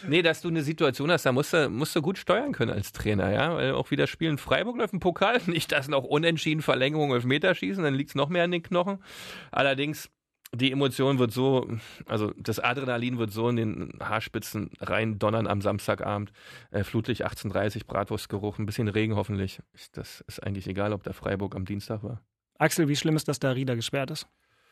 nee, 0.09 0.23
dass 0.23 0.43
du 0.43 0.49
eine 0.49 0.63
Situation 0.63 1.11
hast, 1.11 1.27
da 1.27 1.33
musst 1.33 1.53
du, 1.53 1.69
musst 1.69 1.97
du 1.97 2.03
gut 2.03 2.19
steuern 2.19 2.53
können 2.53 2.71
als 2.71 2.93
Trainer, 2.93 3.33
ja. 3.33 3.57
Weil 3.57 3.73
auch 3.73 3.91
wieder 3.91 4.07
spielen 4.07 4.39
Freiburg 4.39 4.77
läuft 4.77 4.93
im 4.93 5.01
Pokal, 5.01 5.41
nicht 5.47 5.73
das 5.73 5.89
noch 5.89 6.05
unentschieden 6.05 6.63
Verlängerung 6.63 7.13
auf 7.13 7.25
Meterschießen, 7.25 7.83
dann 7.83 7.95
liegt 7.95 8.11
es 8.11 8.15
noch 8.15 8.29
mehr 8.29 8.45
an 8.45 8.53
den 8.53 8.63
Knochen. 8.63 8.99
Allerdings 9.51 10.09
die 10.55 10.73
Emotion 10.73 11.19
wird 11.19 11.33
so, 11.33 11.69
also 12.07 12.33
das 12.37 12.61
Adrenalin 12.61 13.19
wird 13.19 13.33
so 13.33 13.49
in 13.49 13.57
den 13.57 13.93
Haarspitzen 14.01 14.71
rein 14.81 15.19
donnern 15.19 15.47
am 15.47 15.61
Samstagabend. 15.61 16.33
Äh, 16.71 16.85
Flutlicht 16.85 17.27
18.30 17.27 17.87
Bratwurstgeruch, 17.87 18.59
ein 18.59 18.67
bisschen 18.67 18.89
Regen 18.89 19.17
hoffentlich. 19.17 19.61
Das 19.93 20.23
ist 20.27 20.43
eigentlich 20.43 20.67
egal, 20.67 20.93
ob 20.93 21.03
der 21.03 21.15
Freiburg 21.15 21.55
am 21.57 21.65
Dienstag 21.65 22.03
war. 22.03 22.23
Axel, 22.59 22.89
wie 22.89 22.97
schlimm 22.97 23.17
ist, 23.17 23.29
dass 23.29 23.39
da 23.39 23.51
Rieder 23.51 23.77
gesperrt 23.77 24.11
ist? 24.11 24.27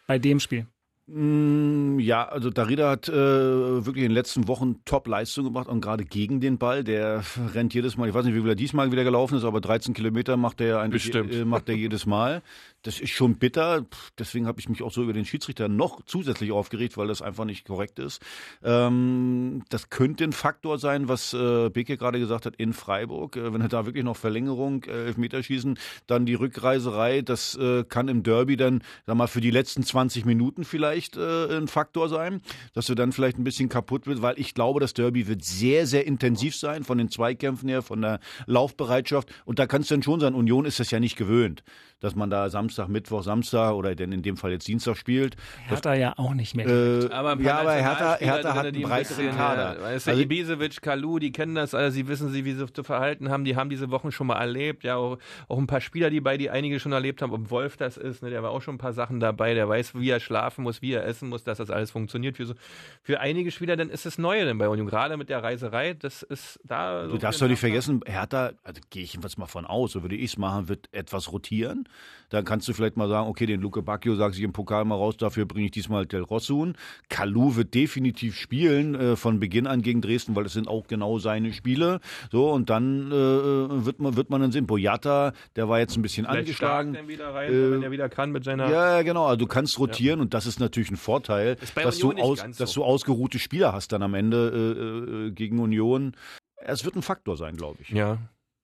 Bei 0.07 0.19
dem 0.19 0.41
Spiel? 0.41 0.67
Mm, 1.07 1.99
ja, 1.99 2.27
also 2.27 2.49
Darida 2.49 2.91
hat 2.91 3.11
äh, 3.11 3.13
wirklich 3.13 4.05
in 4.05 4.11
den 4.11 4.15
letzten 4.15 4.49
Wochen 4.49 4.83
Top-Leistung 4.87 5.45
gemacht 5.45 5.69
und 5.69 5.83
gerade 5.83 6.05
gegen 6.05 6.41
den 6.41 6.57
Ball. 6.57 6.83
Der 6.83 7.23
rennt 7.53 7.75
jedes 7.75 7.99
Mal, 7.99 8.09
ich 8.09 8.15
weiß 8.15 8.25
nicht, 8.25 8.35
wie 8.35 8.41
viel 8.41 8.49
er 8.49 8.55
diesmal 8.55 8.91
wieder 8.91 9.05
gelaufen 9.05 9.37
ist, 9.37 9.45
aber 9.45 9.61
13 9.61 9.93
Kilometer 9.93 10.39
macht 10.39 10.63
er 10.63 10.81
eigentlich 10.81 11.15
äh, 11.15 11.45
macht 11.45 11.69
er 11.69 11.75
jedes 11.75 12.07
Mal. 12.07 12.43
Das 12.85 13.01
ist 13.01 13.11
schon 13.11 13.37
bitter. 13.37 13.87
Deswegen 14.19 14.47
habe 14.47 14.61
ich 14.61 14.69
mich 14.69 14.83
auch 14.83 14.93
so 14.93 15.03
über 15.03 15.15
den 15.15 15.25
Schiedsrichter 15.25 15.69
noch 15.69 16.03
zusätzlich 16.05 16.53
aufgeregt, 16.53 16.99
weil 16.99 17.09
das 17.09 17.23
einfach 17.23 17.47
nicht 17.47 17.67
korrekt 17.67 17.99
ist. 17.99 18.21
Ähm, 18.63 19.63
das 19.71 19.89
könnte 19.89 20.23
ein 20.25 20.33
Faktor 20.33 20.79
sein, 20.79 21.09
was 21.09 21.33
äh, 21.33 21.71
Beke 21.71 21.97
gerade 21.97 22.19
gesagt 22.19 22.45
hat 22.45 22.57
in 22.57 22.75
Freiburg. 22.75 23.37
Äh, 23.37 23.55
wenn 23.55 23.63
er 23.63 23.69
da 23.69 23.87
wirklich 23.87 24.05
noch 24.05 24.19
Verlängerung, 24.19 24.85
äh, 24.85 25.07
Elfmeterschießen, 25.07 25.79
dann 26.07 26.27
die 26.27 26.35
Rückreiserei, 26.35 27.23
das 27.23 27.57
äh, 27.57 27.85
kann 27.85 28.09
im 28.09 28.23
Derby 28.23 28.59
dann, 28.59 28.83
sag 29.07 29.17
mal, 29.17 29.29
für 29.29 29.41
die 29.41 29.51
letzten 29.51 29.83
20 29.83 30.27
Minuten 30.27 30.65
vielleicht 30.65 31.17
äh, 31.17 31.57
ein 31.57 31.69
Faktor 31.69 32.11
sein, 32.11 32.43
dass 32.75 32.85
du 32.85 32.95
dann 32.95 33.13
vielleicht 33.13 33.39
ein 33.39 33.45
bisschen 33.45 33.71
kaputt 33.71 34.07
wird, 34.07 34.21
weil 34.21 34.39
ich 34.39 34.53
glaube, 34.53 34.81
das 34.81 34.93
Derby 34.93 35.27
wird 35.27 35.43
sehr, 35.43 35.87
sehr 35.87 36.07
intensiv 36.07 36.55
sein 36.55 36.85
von 36.85 36.99
den 36.99 37.09
Zweikämpfen 37.09 37.71
her, 37.71 37.81
von 37.81 38.03
der 38.03 38.21
Laufbereitschaft. 38.45 39.33
Und 39.47 39.59
da 39.59 39.67
kann 39.67 39.81
es 39.81 39.89
dann 39.89 40.03
schon 40.03 40.21
sein, 40.21 40.35
Union 40.35 40.67
ist 40.67 40.81
das 40.81 40.91
ja 40.91 41.01
nicht 41.01 41.17
gewöhnt 41.17 41.65
dass 42.05 42.15
man 42.15 42.29
da 42.29 42.51
Samstag, 42.51 42.74
Mittwoch, 42.89 43.23
Samstag 43.23 43.75
oder 43.75 43.95
denn 43.95 44.13
in 44.13 44.23
dem 44.23 44.37
Fall 44.37 44.53
jetzt 44.53 44.67
Dienstag 44.69 44.97
spielt. 44.97 45.37
Hertha 45.67 45.91
das, 45.91 45.99
ja 45.99 46.15
auch 46.17 46.35
nicht 46.35 46.55
mehr. 46.55 46.67
Äh, 46.67 47.11
aber 47.11 47.41
ja, 47.41 47.61
aber 47.61 47.73
Hertha, 47.73 48.17
Hertha 48.19 48.55
hat 48.55 48.67
einen 48.67 48.83
breiteren 48.83 49.37
Kader. 49.37 49.83
Weißt 49.83 50.07
du, 50.07 50.11
also, 50.11 50.23
Ibisevic, 50.23 50.83
Kalu, 50.83 51.19
die 51.19 51.33
kennen 51.33 51.55
das 51.55 51.75
alle, 51.75 51.91
sie 51.91 52.09
wissen 52.09 52.31
sie, 52.31 52.45
wie 52.45 52.53
sie 52.53 52.73
zu 52.73 52.83
verhalten 52.83 53.31
haben, 53.31 53.45
die 53.45 53.57
haben 53.57 53.71
diese 53.71 53.91
Wochen 53.91 54.13
schon 54.13 54.27
mal 54.27 54.41
erlebt. 54.41 54.85
Ja, 54.85 54.97
auch, 54.97 55.19
auch 55.49 55.59
ein 55.59 55.67
paar 55.67 55.81
Spieler, 55.81 56.11
die 56.11 56.21
bei, 56.21 56.37
die 56.37 56.51
einige 56.51 56.81
schon 56.81 56.93
erlebt 56.93 57.23
haben, 57.23 57.33
ob 57.33 57.51
Wolf 57.51 57.77
das 57.77 57.97
ist, 57.97 58.23
ne, 58.23 58.31
der 58.31 58.43
war 58.43 58.51
auch 58.51 58.63
schon 58.63 58.77
ein 58.77 58.79
paar 58.79 58.93
Sachen 58.93 59.21
dabei, 59.21 59.55
der 59.55 59.69
weiß, 59.69 59.95
wie 59.95 60.11
er 60.11 60.21
schlafen 60.21 60.65
muss, 60.65 60.83
wie 60.83 60.93
er 60.93 61.05
essen 61.07 61.29
muss, 61.29 61.45
dass 61.45 61.59
das 61.59 61.71
alles 61.71 61.91
funktioniert. 61.91 62.37
Für, 62.37 62.47
so, 62.47 62.55
für 63.03 63.21
einige 63.21 63.51
Spieler 63.51 63.77
dann 63.77 63.91
ist 63.91 64.07
es 64.07 64.19
Neue 64.19 64.45
denn 64.45 64.59
bei 64.59 64.69
Union, 64.69 64.87
gerade 64.87 65.17
mit 65.17 65.29
der 65.29 65.43
Reiserei, 65.43 65.95
das 65.95 66.23
ist 66.23 66.61
da. 66.65 67.07
So 67.07 67.13
du 67.13 67.19
darfst 67.19 67.41
doch 67.41 67.49
nicht 67.49 67.61
vergessen, 67.61 68.01
Hertha, 68.07 68.53
also 68.63 68.81
gehe 68.91 69.03
ich 69.03 69.13
jedenfalls 69.13 69.37
mal 69.37 69.47
von 69.47 69.67
aus, 69.67 69.93
so 69.93 70.03
würde 70.03 70.17
ich 70.17 70.33
es 70.33 70.39
machen, 70.39 70.69
wird 70.69 70.89
etwas 70.93 71.33
rotieren. 71.33 71.89
Dann 72.31 72.45
kannst 72.45 72.64
kannst 72.65 72.79
du 72.79 72.83
vielleicht 72.83 72.97
mal 72.97 73.11
sagen, 73.11 73.29
okay, 73.29 73.45
den 73.45 73.61
Luke 73.61 73.83
Bacchio 73.83 74.15
sag 74.15 74.33
ich 74.33 74.41
im 74.41 74.55
Pokal 74.55 74.87
mal 74.87 74.95
raus, 74.95 75.19
dafür 75.19 75.45
bringe 75.45 75.67
ich 75.67 75.73
diesmal 75.73 76.07
Del 76.07 76.23
Rossun. 76.23 76.77
Kalu 77.11 77.57
wird 77.57 77.75
definitiv 77.75 78.37
spielen 78.37 78.95
äh, 78.95 79.17
von 79.17 79.39
Beginn 79.39 79.67
an 79.67 79.83
gegen 79.83 80.01
Dresden, 80.01 80.35
weil 80.35 80.45
das 80.45 80.55
sind 80.55 80.67
auch 80.67 80.87
genau 80.87 81.19
seine 81.19 81.53
Spiele. 81.53 82.01
So, 82.33 82.51
und 82.51 82.71
dann 82.71 83.13
äh, 83.13 83.85
wird 83.85 84.01
man, 84.01 84.17
wird 84.17 84.31
man 84.31 84.41
dann 84.41 84.51
sehen. 84.51 84.67
Boyata, 84.67 85.35
der 85.57 85.69
war 85.69 85.79
jetzt 85.79 85.95
ein 85.99 86.01
bisschen 86.01 86.25
Vielleicht 86.25 86.39
angeschlagen. 86.39 86.97
rein, 86.97 87.53
Äh, 87.53 87.71
wenn 87.73 87.83
er 87.83 87.91
wieder 87.91 88.09
kann 88.09 88.33
mit 88.33 88.45
seiner. 88.45 88.71
Ja, 88.71 89.03
genau. 89.03 89.27
Also 89.27 89.37
du 89.37 89.47
kannst 89.47 89.79
rotieren 89.79 90.21
und 90.21 90.33
das 90.33 90.47
ist 90.47 90.59
natürlich 90.59 90.91
ein 90.91 90.97
Vorteil, 90.97 91.57
dass 91.75 91.99
du, 91.99 92.13
aus, 92.13 92.41
ganz 92.41 92.57
dass 92.57 92.73
so. 92.73 92.81
du 92.81 92.87
ausgeruhte 92.87 93.39
Spieler 93.39 93.75
hast 93.75 93.93
dann 93.93 94.03
am 94.03 94.15
Ende 94.15 95.27
äh, 95.27 95.27
äh, 95.27 95.31
gegen 95.33 95.59
Union. 95.59 96.17
Es 96.57 96.87
wird 96.87 96.97
ein 96.97 97.03
Faktor 97.03 97.37
sein, 97.37 97.57
glaube 97.57 97.83
ich. 97.83 97.91
Ja. 97.91 98.17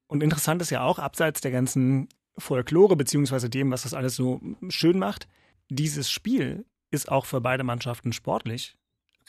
Und 0.07 0.23
interessant 0.23 0.63
ist 0.63 0.71
ja 0.71 0.85
auch, 0.85 0.99
abseits 0.99 1.43
der 1.43 1.51
ganzen 1.51 2.09
Folklore, 2.39 2.97
beziehungsweise 2.97 3.51
dem, 3.51 3.71
was 3.71 3.83
das 3.83 3.95
alles 3.95 4.17
so 4.17 4.41
schön 4.69 4.99
macht, 4.99 5.29
dieses 5.69 6.11
Spiel 6.11 6.65
ist 6.91 7.11
auch 7.11 7.27
für 7.27 7.41
beide 7.41 7.65
Mannschaften 7.65 8.13
sportlich 8.13 8.77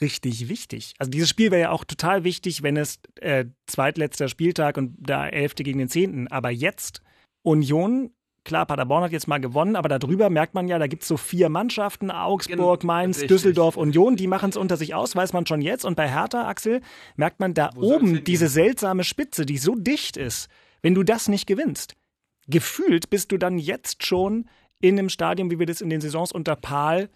richtig 0.02 0.48
wichtig. 0.48 0.94
Also 0.98 1.10
dieses 1.10 1.30
Spiel 1.30 1.50
wäre 1.50 1.62
ja 1.62 1.70
auch 1.70 1.84
total 1.84 2.24
wichtig, 2.24 2.62
wenn 2.62 2.76
es 2.76 3.00
äh, 3.20 3.46
zweitletzter 3.66 4.28
Spieltag 4.28 4.76
und 4.76 4.96
da 4.98 5.28
Elfte 5.28 5.62
gegen 5.62 5.78
den 5.78 5.88
Zehnten. 5.88 6.28
Aber 6.28 6.50
jetzt 6.50 7.02
Union, 7.42 8.10
klar, 8.44 8.66
Paderborn 8.66 9.04
hat 9.04 9.12
jetzt 9.12 9.28
mal 9.28 9.38
gewonnen, 9.38 9.76
aber 9.76 9.88
darüber 9.88 10.28
merkt 10.28 10.54
man 10.54 10.68
ja, 10.68 10.78
da 10.78 10.88
gibt 10.88 11.02
es 11.02 11.08
so 11.08 11.16
vier 11.16 11.48
Mannschaften, 11.48 12.10
Augsburg, 12.10 12.84
Mainz, 12.84 13.16
richtig. 13.16 13.28
Düsseldorf, 13.28 13.76
Union, 13.76 14.16
die 14.16 14.26
machen 14.26 14.50
es 14.50 14.56
unter 14.56 14.76
sich 14.76 14.94
aus, 14.94 15.14
weiß 15.14 15.32
man 15.32 15.46
schon 15.46 15.62
jetzt. 15.62 15.84
Und 15.84 15.94
bei 15.94 16.08
Hertha, 16.08 16.48
Axel, 16.48 16.80
merkt 17.16 17.40
man 17.40 17.54
da 17.54 17.70
soll's 17.72 17.86
oben 17.86 18.24
diese 18.24 18.48
seltsame 18.48 19.04
Spitze, 19.04 19.46
die 19.46 19.58
so 19.58 19.74
dicht 19.74 20.16
ist, 20.16 20.48
wenn 20.82 20.94
du 20.94 21.04
das 21.04 21.28
nicht 21.28 21.46
gewinnst. 21.46 21.94
Gefühlt 22.48 23.10
bist 23.10 23.32
du 23.32 23.38
dann 23.38 23.58
jetzt 23.58 24.04
schon 24.06 24.48
in 24.80 24.98
einem 24.98 25.08
Stadium, 25.08 25.50
wie 25.50 25.58
wir 25.58 25.66
das 25.66 25.80
in 25.80 25.90
den 25.90 26.00
Saisons 26.00 26.32
unter 26.32 26.56
Pahl 26.56 27.08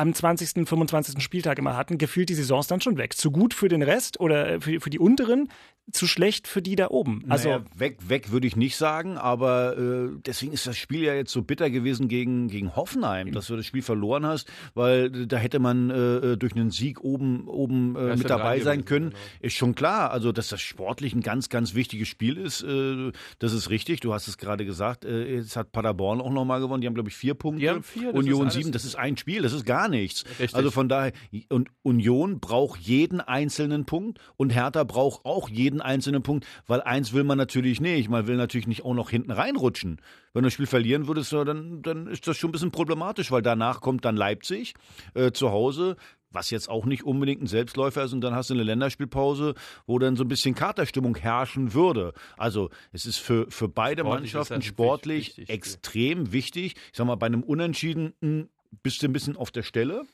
am 0.00 0.14
20., 0.14 0.66
25. 0.66 1.22
Spieltag 1.22 1.58
immer 1.58 1.76
hatten, 1.76 1.98
gefühlt 1.98 2.28
die 2.28 2.34
Saisons 2.34 2.66
dann 2.66 2.80
schon 2.80 2.96
weg. 2.96 3.14
Zu 3.16 3.30
gut 3.30 3.54
für 3.54 3.68
den 3.68 3.82
Rest 3.82 4.18
oder 4.18 4.60
für, 4.60 4.80
für 4.80 4.90
die 4.90 4.98
unteren, 4.98 5.48
zu 5.92 6.06
schlecht 6.06 6.46
für 6.46 6.62
die 6.62 6.76
da 6.76 6.88
oben. 6.88 7.24
Also 7.28 7.48
naja, 7.48 7.64
weg, 7.76 7.98
weg 8.08 8.30
würde 8.30 8.46
ich 8.46 8.56
nicht 8.56 8.76
sagen, 8.76 9.18
aber 9.18 9.76
äh, 9.76 10.08
deswegen 10.24 10.52
ist 10.52 10.66
das 10.66 10.76
Spiel 10.76 11.02
ja 11.02 11.14
jetzt 11.14 11.32
so 11.32 11.42
bitter 11.42 11.70
gewesen 11.70 12.08
gegen, 12.08 12.48
gegen 12.48 12.76
Hoffenheim, 12.76 13.32
dass 13.32 13.48
du 13.48 13.56
das 13.56 13.66
Spiel 13.66 13.82
verloren 13.82 14.24
hast, 14.24 14.50
weil 14.74 15.06
äh, 15.14 15.26
da 15.26 15.36
hätte 15.36 15.58
man 15.58 15.90
äh, 15.90 16.36
durch 16.36 16.54
einen 16.54 16.70
Sieg 16.70 17.02
oben, 17.02 17.48
oben 17.48 17.96
äh, 17.96 18.16
mit 18.16 18.30
dabei 18.30 18.60
sein 18.60 18.80
gewesen, 18.80 18.84
können. 18.84 19.10
genau. 19.10 19.20
Ist 19.40 19.54
schon 19.54 19.74
klar. 19.74 20.10
Also, 20.12 20.32
dass 20.32 20.48
das 20.48 20.60
sportlich 20.60 21.14
ein 21.14 21.22
ganz, 21.22 21.48
ganz 21.48 21.74
wichtiges 21.74 22.08
Spiel 22.08 22.36
ist, 22.36 22.62
äh, 22.62 23.10
das 23.38 23.52
ist 23.52 23.70
richtig. 23.70 24.00
Du 24.00 24.14
hast 24.14 24.28
es 24.28 24.38
gerade 24.38 24.64
gesagt. 24.64 25.04
Äh, 25.04 25.36
jetzt 25.36 25.56
hat 25.56 25.72
Paderborn 25.72 26.20
auch 26.20 26.30
nochmal 26.30 26.60
gewonnen. 26.60 26.80
Die 26.80 26.86
haben, 26.86 26.94
glaube 26.94 27.08
ich, 27.08 27.16
vier 27.16 27.34
Punkte. 27.34 27.60
Die 27.60 27.68
haben 27.68 27.82
vier, 27.82 28.14
Union 28.14 28.50
sieben. 28.50 28.72
Das 28.72 28.84
ist 28.84 28.94
ein 28.94 29.16
Spiel. 29.16 29.42
Das 29.42 29.52
ist 29.52 29.66
gar 29.66 29.88
nichts. 29.90 30.24
Richtig. 30.38 30.54
Also 30.54 30.70
von 30.70 30.88
daher, 30.88 31.12
und 31.48 31.68
Union 31.82 32.40
braucht 32.40 32.80
jeden 32.80 33.20
einzelnen 33.20 33.84
Punkt 33.84 34.18
und 34.36 34.50
Hertha 34.50 34.84
braucht 34.84 35.24
auch 35.24 35.48
jeden 35.48 35.80
einzelnen 35.80 36.22
Punkt, 36.22 36.46
weil 36.66 36.80
eins 36.80 37.12
will 37.12 37.24
man 37.24 37.36
natürlich 37.36 37.80
nicht. 37.80 38.08
Man 38.08 38.26
will 38.26 38.36
natürlich 38.36 38.66
nicht 38.66 38.84
auch 38.84 38.94
noch 38.94 39.10
hinten 39.10 39.32
reinrutschen. 39.32 40.00
Wenn 40.32 40.42
du 40.42 40.46
das 40.46 40.54
Spiel 40.54 40.66
verlieren 40.66 41.08
würdest, 41.08 41.32
dann, 41.32 41.82
dann 41.82 42.06
ist 42.06 42.26
das 42.26 42.36
schon 42.36 42.50
ein 42.50 42.52
bisschen 42.52 42.70
problematisch, 42.70 43.30
weil 43.30 43.42
danach 43.42 43.80
kommt 43.80 44.04
dann 44.04 44.16
Leipzig 44.16 44.74
äh, 45.14 45.32
zu 45.32 45.50
Hause. 45.50 45.96
Was 46.32 46.50
jetzt 46.50 46.68
auch 46.68 46.84
nicht 46.84 47.02
unbedingt 47.02 47.42
ein 47.42 47.48
Selbstläufer 47.48 48.04
ist, 48.04 48.12
und 48.12 48.20
dann 48.20 48.36
hast 48.36 48.50
du 48.50 48.54
eine 48.54 48.62
Länderspielpause, 48.62 49.54
wo 49.88 49.98
dann 49.98 50.14
so 50.14 50.22
ein 50.22 50.28
bisschen 50.28 50.54
Katerstimmung 50.54 51.16
herrschen 51.16 51.74
würde. 51.74 52.12
Also, 52.36 52.70
es 52.92 53.04
ist 53.04 53.16
für, 53.16 53.50
für 53.50 53.68
beide 53.68 54.02
Sportlich 54.02 54.34
Mannschaften 54.34 54.62
sportlich 54.62 55.26
wichtig. 55.38 55.50
extrem 55.50 56.30
wichtig. 56.30 56.76
Ich 56.92 56.96
sag 56.96 57.08
mal, 57.08 57.16
bei 57.16 57.26
einem 57.26 57.42
Unentschieden 57.42 58.14
mh, 58.20 58.44
bist 58.82 59.02
du 59.02 59.06
ein 59.06 59.12
bisschen 59.12 59.36
auf 59.36 59.50
der 59.50 59.62
Stelle 59.62 60.04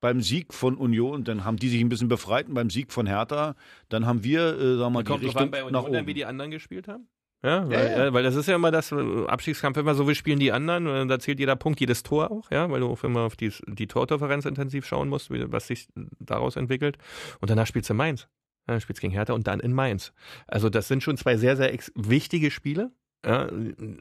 beim 0.00 0.20
Sieg 0.20 0.52
von 0.52 0.76
Union, 0.76 1.22
dann 1.24 1.44
haben 1.44 1.56
die 1.56 1.68
sich 1.68 1.80
ein 1.80 1.88
bisschen 1.88 2.08
befreit 2.08 2.48
und 2.48 2.54
beim 2.54 2.70
Sieg 2.70 2.92
von 2.92 3.06
Hertha, 3.06 3.54
dann 3.88 4.04
haben 4.04 4.24
wir, 4.24 4.40
äh, 4.40 4.76
sagen 4.76 4.78
wir 4.80 4.90
mal, 4.90 5.04
die 5.04 5.12
Richtung 5.12 5.42
an 5.42 5.50
bei 5.50 5.58
nach 5.58 5.66
Union, 5.66 5.84
dann, 5.84 5.94
oben. 6.00 6.06
wie 6.08 6.14
die 6.14 6.24
anderen 6.24 6.50
gespielt 6.50 6.88
haben. 6.88 7.06
Ja, 7.44 7.68
weil, 7.68 7.72
ja. 7.72 8.04
ja, 8.04 8.12
weil 8.12 8.22
das 8.22 8.36
ist 8.36 8.46
ja 8.46 8.54
immer 8.56 8.70
das 8.70 8.92
äh, 8.92 9.26
Abstiegskampf 9.26 9.76
immer 9.76 9.94
so, 9.94 10.08
wie 10.08 10.14
spielen 10.14 10.38
die 10.38 10.52
anderen. 10.52 10.86
äh, 10.86 11.06
Da 11.06 11.18
zählt 11.18 11.40
jeder 11.40 11.56
Punkt, 11.56 11.80
jedes 11.80 12.02
Tor 12.02 12.30
auch, 12.30 12.50
ja, 12.50 12.70
weil 12.70 12.80
du 12.80 12.88
auch 12.88 13.02
immer 13.04 13.20
auf 13.20 13.36
die, 13.36 13.52
die 13.66 13.86
Tordifferenz 13.86 14.44
intensiv 14.44 14.86
schauen 14.86 15.08
musst, 15.08 15.30
wie, 15.30 15.50
was 15.50 15.66
sich 15.68 15.88
daraus 16.20 16.56
entwickelt. 16.56 16.98
Und 17.40 17.50
danach 17.50 17.66
spielst 17.66 17.90
du 17.90 17.94
Mainz. 17.94 18.28
Dann 18.66 18.80
spielst 18.80 19.00
du 19.00 19.02
gegen 19.02 19.12
Hertha 19.12 19.32
und 19.32 19.48
dann 19.48 19.58
in 19.58 19.72
Mainz. 19.72 20.12
Also 20.46 20.68
das 20.68 20.86
sind 20.86 21.02
schon 21.02 21.16
zwei 21.16 21.36
sehr, 21.36 21.56
sehr 21.56 21.72
ex 21.72 21.90
wichtige 21.96 22.52
Spiele, 22.52 22.92
ja, 23.26 23.48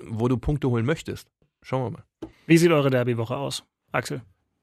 wo 0.06 0.28
du 0.28 0.38
Punkte 0.38 0.70
holen 0.70 0.86
möchtest. 0.86 1.32
Schauen 1.64 1.84
wir 1.84 1.92
mal. 1.92 2.32
wie 2.46 2.58
sieht 2.58 2.72
eure 2.72 2.92
Derbywoche 2.92 3.38
aus, 3.38 3.64
Axel? 3.92 4.22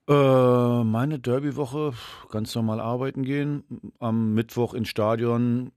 Äh, 0.09 0.85
meine 0.85 1.19
Derbywoche, 1.19 1.93
ganz 2.31 2.55
normal 2.55 2.81
arbeiten 2.81 3.25
gehen, 3.25 3.93
am 3.99 4.33
Mittwoch 4.33 4.73
ins 4.73 4.89
Stadion, 4.89 5.71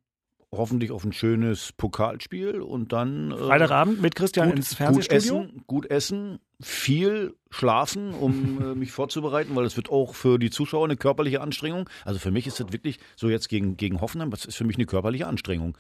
hoffentlich 0.54 0.92
auf 0.92 1.04
ein 1.04 1.14
schönes 1.14 1.72
Pokalspiel 1.74 2.62
und 2.62 2.92
dann 2.92 3.32
äh, 3.32 3.38
Freitagabend 3.38 4.02
mit 4.02 4.16
Christian 4.16 4.50
gut, 4.50 4.58
ins 4.58 4.70
gut 4.70 4.78
Fernsehstudio? 4.78 5.18
essen, 5.18 5.64
gut 5.68 5.90
essen, 5.90 6.40
viel 6.62 7.36
schlafen, 7.50 8.14
um 8.14 8.62
äh, 8.62 8.76
mich 8.76 8.92
vorzubereiten, 8.92 9.56
weil 9.56 9.64
das 9.64 9.78
wird 9.78 9.90
auch 9.90 10.14
für 10.14 10.40
die 10.40 10.50
Zuschauer 10.50 10.86
eine 10.86 10.98
körperliche 10.98 11.42
Anstrengung. 11.42 11.90
Also 12.06 12.20
für 12.20 12.32
mich 12.32 12.48
ist 12.48 12.60
das 12.60 12.72
wirklich 12.72 13.00
so 13.16 13.30
jetzt 13.30 13.50
gegen, 13.50 13.78
gegen 13.78 14.02
Hoffenheim, 14.02 14.30
das 14.30 14.46
ist 14.46 14.56
für 14.56 14.66
mich 14.66 14.78
eine 14.78 14.86
körperliche 14.86 15.28
Anstrengung. 15.28 15.78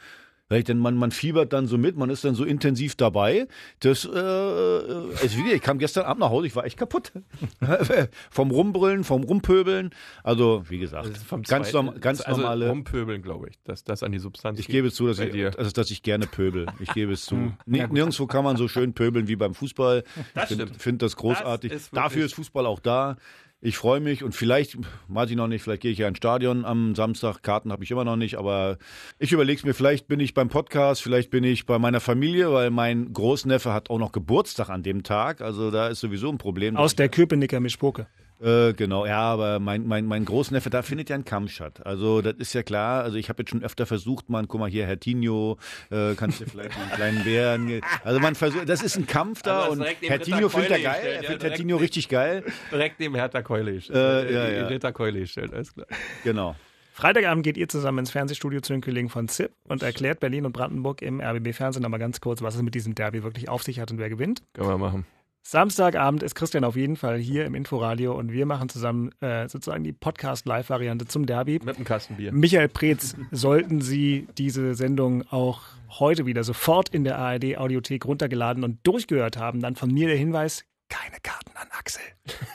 Weil 0.52 0.60
ich 0.60 0.66
denn 0.66 0.80
man, 0.80 0.98
man 0.98 1.12
fiebert 1.12 1.54
dann 1.54 1.66
so 1.66 1.78
mit, 1.78 1.96
man 1.96 2.10
ist 2.10 2.26
dann 2.26 2.36
so 2.36 2.44
intensiv 2.44 2.96
dabei. 2.96 3.48
Das, 3.80 4.04
äh, 4.04 4.10
äh, 4.10 4.14
also 4.14 5.38
wie 5.38 5.44
gesagt, 5.44 5.54
ich 5.54 5.62
kam 5.62 5.80
gestern 5.80 6.04
Abend 6.04 6.20
nach 6.20 6.30
Hause, 6.30 6.48
ich 6.48 6.56
war 6.58 6.66
echt 6.66 6.76
kaputt. 6.76 7.14
vom 8.30 8.52
Rumbrüllen, 8.52 9.06
vom 9.06 9.24
Rumpöbeln. 9.24 9.92
Also, 10.26 10.66
wie 10.68 10.78
gesagt, 10.78 11.08
ist 11.08 11.24
vom 11.24 11.44
ganz, 11.44 11.72
norm, 11.72 12.02
ganz 12.02 12.20
also 12.20 12.42
normale. 12.42 12.68
Rumpöbeln, 12.68 13.22
glaube 13.22 13.48
ich, 13.48 13.60
dass 13.64 13.86
das 13.86 14.04
an 14.04 14.12
die 14.12 14.20
Substanz 14.20 14.60
Ich 14.60 14.68
gebe 14.68 14.90
es 14.90 14.96
zu, 14.96 15.08
dass 15.08 15.20
ich, 15.20 15.58
also, 15.58 15.72
dass 15.72 15.90
ich 15.90 16.04
gerne 16.04 16.28
pöbel. 16.28 16.66
Ich 16.80 16.94
gebe 16.94 17.14
es 17.14 17.24
zu. 17.24 17.32
Hm, 17.42 17.56
ja. 17.68 17.88
Nirgendwo 17.88 18.28
kann 18.28 18.44
man 18.44 18.58
so 18.58 18.68
schön 18.68 18.94
pöbeln 18.94 19.28
wie 19.28 19.38
beim 19.38 19.54
Fußball. 19.54 20.04
Das 20.34 20.52
Ich 20.52 20.58
finde 20.58 20.74
find 20.78 21.02
das 21.02 21.16
großartig. 21.16 21.72
Das 21.72 21.84
ist 21.84 21.96
Dafür 21.96 22.26
ist 22.26 22.34
Fußball 22.34 22.66
auch 22.66 22.80
da. 22.80 23.16
Ich 23.64 23.78
freue 23.78 24.00
mich 24.00 24.24
und 24.24 24.34
vielleicht, 24.34 24.76
weiß 25.08 25.30
ich 25.30 25.36
noch 25.36 25.48
nicht, 25.48 25.62
vielleicht 25.62 25.84
gehe 25.84 25.92
ich 25.92 26.00
ja 26.00 26.08
ins 26.08 26.18
Stadion 26.18 26.66
am 26.66 26.96
Samstag. 26.96 27.44
Karten 27.44 27.72
habe 27.72 27.84
ich 27.84 27.92
immer 27.92 28.04
noch 28.04 28.16
nicht, 28.16 28.40
aber 28.40 28.80
ich 29.20 29.32
überlege 29.32 29.60
es 29.60 29.64
mir, 29.64 29.76
vielleicht 29.76 30.08
bin 30.08 30.20
ich 30.20 30.34
beim 30.34 30.50
Podcast, 30.50 31.04
vielleicht 31.04 31.30
bin 31.30 31.44
ich 31.44 31.68
bei 31.68 31.78
meiner 31.78 32.00
Familie, 32.00 32.52
weil 32.52 32.72
mein 32.72 33.14
Großneffe 33.14 33.72
hat 33.72 33.92
auch 33.92 34.00
noch 34.00 34.14
Geburtstag 34.14 34.70
an 34.70 34.82
dem 34.82 35.04
Tag. 35.04 35.42
Also 35.42 35.70
da 35.70 35.90
ist 35.90 36.00
sowieso 36.00 36.30
ein 36.30 36.40
Problem. 36.40 36.76
Aus 36.76 36.96
der 36.96 37.08
Köpenicker 37.08 37.60
Mischpoke. 37.60 38.08
Äh, 38.42 38.74
genau, 38.74 39.06
ja, 39.06 39.20
aber 39.20 39.60
mein, 39.60 39.86
mein, 39.86 40.06
mein 40.06 40.26
Großneffe, 40.26 40.70
da 40.72 40.82
findet 40.82 41.10
ja 41.10 41.16
ein 41.16 41.26
Kampf 41.26 41.52
statt. 41.52 41.86
Also, 41.86 42.22
das 42.22 42.36
ist 42.38 42.54
ja 42.54 42.64
klar. 42.64 43.04
Also, 43.04 43.18
ich 43.18 43.30
habe 43.30 43.44
jetzt 43.44 43.52
schon 43.52 43.64
öfter 43.64 43.86
versucht, 43.86 44.30
man, 44.30 44.48
guck 44.48 44.60
mal 44.60 44.70
hier, 44.70 44.88
Herr 44.88 45.00
Tino, 45.00 45.58
äh, 45.92 46.16
kannst 46.16 46.42
du 46.42 46.46
vielleicht 46.46 46.76
einen 46.76 46.92
kleinen 46.92 47.24
Bären. 47.24 47.82
Also, 48.04 48.20
man 48.20 48.34
versucht, 48.34 48.68
das 48.68 48.82
ist 48.82 48.98
ein 48.98 49.06
Kampf 49.06 49.44
da 49.44 49.64
Also, 49.64 49.84
und 49.84 49.88
Herr 50.02 50.20
Tino 50.20 50.50
findet 50.50 50.72
er 50.72 50.80
geil. 50.80 50.94
gestellt, 50.94 51.16
Er 51.18 51.22
ja, 51.24 51.30
findet 51.30 51.44
Herr 51.44 51.54
Tino 51.54 51.78
richtig 51.78 52.10
geil. 52.10 52.44
Direkt 52.72 53.00
neben 53.00 53.16
Hertha 53.16 53.42
Keule 53.44 53.74
gestellt. 53.74 54.30
Äh, 54.30 54.34
ja, 54.34 54.50
ja. 54.50 54.68
Ritter 54.68 54.92
Keule 54.92 55.20
gestellt, 55.20 55.54
alles 55.54 55.74
klar. 55.74 55.88
Genau. 56.24 56.56
Freitagabend 56.94 57.44
geht 57.44 57.58
ihr 57.58 57.68
zusammen 57.68 58.00
ins 58.00 58.12
Fernsehstudio 58.12 58.62
zu 58.62 58.74
den 58.74 58.82
Kollegen 58.82 59.10
von 59.10 59.28
ZIP 59.28 59.52
und 59.68 59.82
erklärt 59.82 60.20
Berlin 60.20 60.46
und 60.46 60.52
Brandenburg 60.52 61.02
im 61.02 61.22
RBB-Fernsehen 61.22 61.82
nochmal 61.82 62.00
ganz 62.00 62.22
kurz, 62.22 62.42
was 62.42 62.56
es 62.56 62.62
mit 62.62 62.76
diesem 62.76 62.96
Derby 62.96 63.24
wirklich 63.24 63.50
auf 63.50 63.64
sich 63.64 63.80
hat 63.80 63.92
und 63.92 63.98
wer 63.98 64.10
gewinnt. 64.10 64.42
Können 64.54 64.68
wir 64.70 64.78
machen. 64.78 65.06
Samstagabend 65.44 66.22
ist 66.24 66.36
Christian 66.36 66.64
auf 66.64 66.76
jeden 66.76 66.96
Fall 66.96 67.18
hier 67.18 67.46
im 67.46 67.56
Inforadio 67.56 68.18
und 68.18 68.32
wir 68.32 68.46
machen 68.46 68.70
zusammen 68.70 69.10
äh, 69.22 69.50
sozusagen 69.50 69.84
die 69.84 69.92
Podcast-Live-Variante 69.92 71.08
zum 71.08 71.26
Derby. 71.26 71.60
Mit 71.64 71.78
einem 71.78 71.86
Kastenbier. 71.86 72.32
Michael 72.32 72.70
Preetz, 72.70 73.16
sollten 73.32 73.82
Sie 73.82 74.28
diese 74.38 74.76
Sendung 74.76 75.24
auch 75.30 75.62
heute 75.90 76.26
wieder 76.26 76.44
sofort 76.44 76.90
in 76.90 77.04
der 77.04 77.18
ARD-Audiothek 77.18 78.06
runtergeladen 78.06 78.64
und 78.64 78.80
durchgehört 78.84 79.38
haben, 79.38 79.62
dann 79.62 79.76
von 79.76 79.92
mir 79.92 80.08
der 80.08 80.18
Hinweis, 80.18 80.64
keine 80.92 81.18
Karten 81.24 81.52
an 81.56 81.68
Axel. 81.72 82.02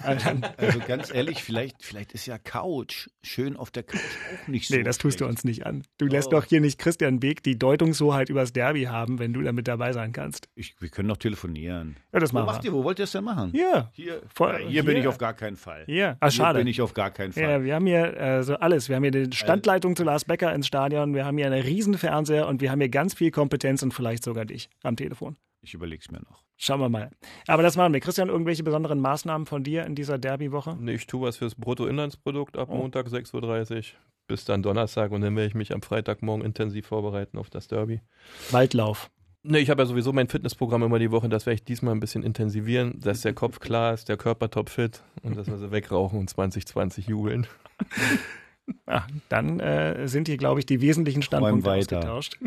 Äh, 0.05 0.17
dann- 0.17 0.45
Also, 0.59 0.79
ganz 0.87 1.13
ehrlich, 1.13 1.43
vielleicht, 1.43 1.83
vielleicht 1.83 2.13
ist 2.13 2.27
ja 2.27 2.39
Couch 2.39 3.09
schön 3.23 3.57
auf 3.57 3.71
der 3.71 3.83
Couch 3.83 3.99
auch 4.01 4.49
nicht 4.49 4.69
so. 4.69 4.77
Nee, 4.77 4.83
das 4.83 4.99
tust 4.99 5.21
du 5.21 5.27
uns 5.27 5.43
nicht 5.43 5.65
an. 5.67 5.83
Du 5.99 6.07
lässt 6.07 6.29
Oh. 6.29 6.33
doch 6.33 6.45
hier 6.45 6.61
nicht 6.61 6.79
Christian 6.79 7.19
Beek 7.19 7.43
die 7.43 7.59
Deutungshoheit 7.59 8.29
übers 8.29 8.53
Derby 8.53 8.85
haben, 8.85 9.19
wenn 9.19 9.33
du 9.33 9.41
da 9.43 9.53
mit 9.53 9.67
dabei 9.69 9.93
sein 9.93 10.13
kannst. 10.13 10.49
Ich, 10.55 10.75
wir 10.81 10.89
können 10.91 11.09
doch 11.09 11.17
telefonieren. 11.17 11.97
Ja, 12.13 12.21
das 12.21 12.33
Wo 12.33 12.37
machen 12.37 12.47
macht 12.47 12.63
wir. 12.65 12.71
ihr? 12.71 12.75
Wo 12.75 12.85
wollt 12.85 12.99
ihr 12.99 13.05
es 13.05 13.13
denn 13.13 13.25
machen? 13.25 13.51
Hier. 13.53 13.91
Hier, 13.95 14.23
Vor- 14.33 14.59
Ja, 14.61 14.69
hier, 14.69 14.85
bin 14.85 14.95
hier. 14.97 15.03
ich 15.03 15.09
auf 15.09 15.19
gar 15.19 15.35
keinen 15.35 15.57
Fall. 15.57 15.85
Hier. 15.87 16.17
Ah, 16.21 16.31
schade. 16.31 16.59
Hier 16.59 16.65
bin 16.65 16.71
ich 16.71 16.81
auf 16.83 16.93
gar 16.95 17.11
keinen 17.11 17.33
Fall. 17.33 17.43
Ja, 17.43 17.65
wir 17.65 17.75
haben 17.75 17.87
hier 17.87 18.17
äh, 18.17 18.43
so 18.43 18.55
alles. 18.57 18.89
Wir 18.89 18.97
haben 18.97 19.03
hier 19.03 19.13
die 19.13 19.37
Standleitung 19.37 19.97
zu 19.97 20.05
Lars 20.05 20.25
Becker 20.27 20.55
ins 20.55 20.67
Stadion, 20.67 21.15
wir 21.15 21.25
haben 21.25 21.39
hier 21.39 21.47
einen 21.47 21.63
riesen 21.63 21.97
Fernseher 21.97 22.47
und 22.49 22.61
wir 22.61 22.71
haben 22.71 22.81
hier 22.81 22.91
ganz 22.91 23.15
viel 23.15 23.31
Kompetenz 23.31 23.83
und 23.83 23.95
vielleicht 23.95 24.23
sogar 24.25 24.45
dich 24.45 24.69
am 24.83 24.97
Telefon. 24.97 25.37
Ich 25.63 25.75
überlege 25.75 26.03
es 26.05 26.11
mir 26.11 26.21
noch. 26.21 26.45
Schauen 26.59 26.81
wir 26.81 26.89
mal. 26.89 27.11
Aber 27.47 27.63
das 27.63 27.77
machen 27.77 27.93
wir. 27.93 28.01
Christian, 28.01 28.29
irgendwelche 28.29 28.63
besonderen 28.63 29.01
Maßnahmen 29.01 29.47
von 29.47 29.63
dir 29.63 29.85
in 29.85 29.95
dieser 29.95 30.19
Derby-Woche? 30.19 30.77
Nee, 30.81 30.95
ich 30.95 31.07
tue 31.07 31.27
was 31.27 31.37
fürs 31.37 31.55
Bruttoinlandsprodukt 31.55 32.57
ab 32.57 32.69
Oh. 32.71 32.77
Montag 32.77 33.07
6.30 33.09 33.77
Uhr 33.77 33.83
bis 34.29 34.45
dann 34.45 34.63
Donnerstag 34.63 35.13
und 35.13 35.21
dann 35.21 35.37
werde 35.37 35.47
ich 35.49 35.55
mich 35.55 35.73
am 35.73 35.83
Freitagmorgen 35.83 36.45
intensiv 36.45 36.87
vorbereiten 36.87 37.39
auf 37.39 37.49
das 37.51 37.69
Derby. 37.69 38.01
Waldlauf. 38.51 39.11
Ne, 39.45 39.61
ich 39.61 39.71
habe 39.71 39.83
ja 39.83 39.87
sowieso 39.87 40.13
mein 40.13 40.27
Fitnessprogramm 40.29 40.83
immer 40.83 40.99
die 40.99 41.13
Woche, 41.13 41.29
das 41.29 41.47
werde 41.47 41.55
ich 41.55 41.65
diesmal 41.65 41.95
ein 41.95 42.01
bisschen 42.01 42.25
intensivieren, 42.25 42.99
dass 43.01 43.21
der 43.21 43.35
Kopf 43.35 43.61
klar 43.61 43.95
ist, 43.95 44.09
der 44.09 44.17
Körper 44.17 44.51
topfit 44.51 45.05
und 45.23 45.37
dass 45.37 45.47
wir 45.47 45.59
so 45.59 45.71
wegrauchen 45.71 46.19
und 46.19 46.29
2020 46.29 47.07
jubeln. 47.07 47.47
Ja, 48.89 49.07
dann 49.29 49.61
äh, 49.61 50.09
sind 50.09 50.27
hier, 50.27 50.37
glaube 50.39 50.59
ich, 50.59 50.67
die 50.67 50.81
wesentlichen 50.81 51.23
Standpunkte 51.23 51.71
weiter. 51.71 51.99
ausgetauscht. 51.99 52.39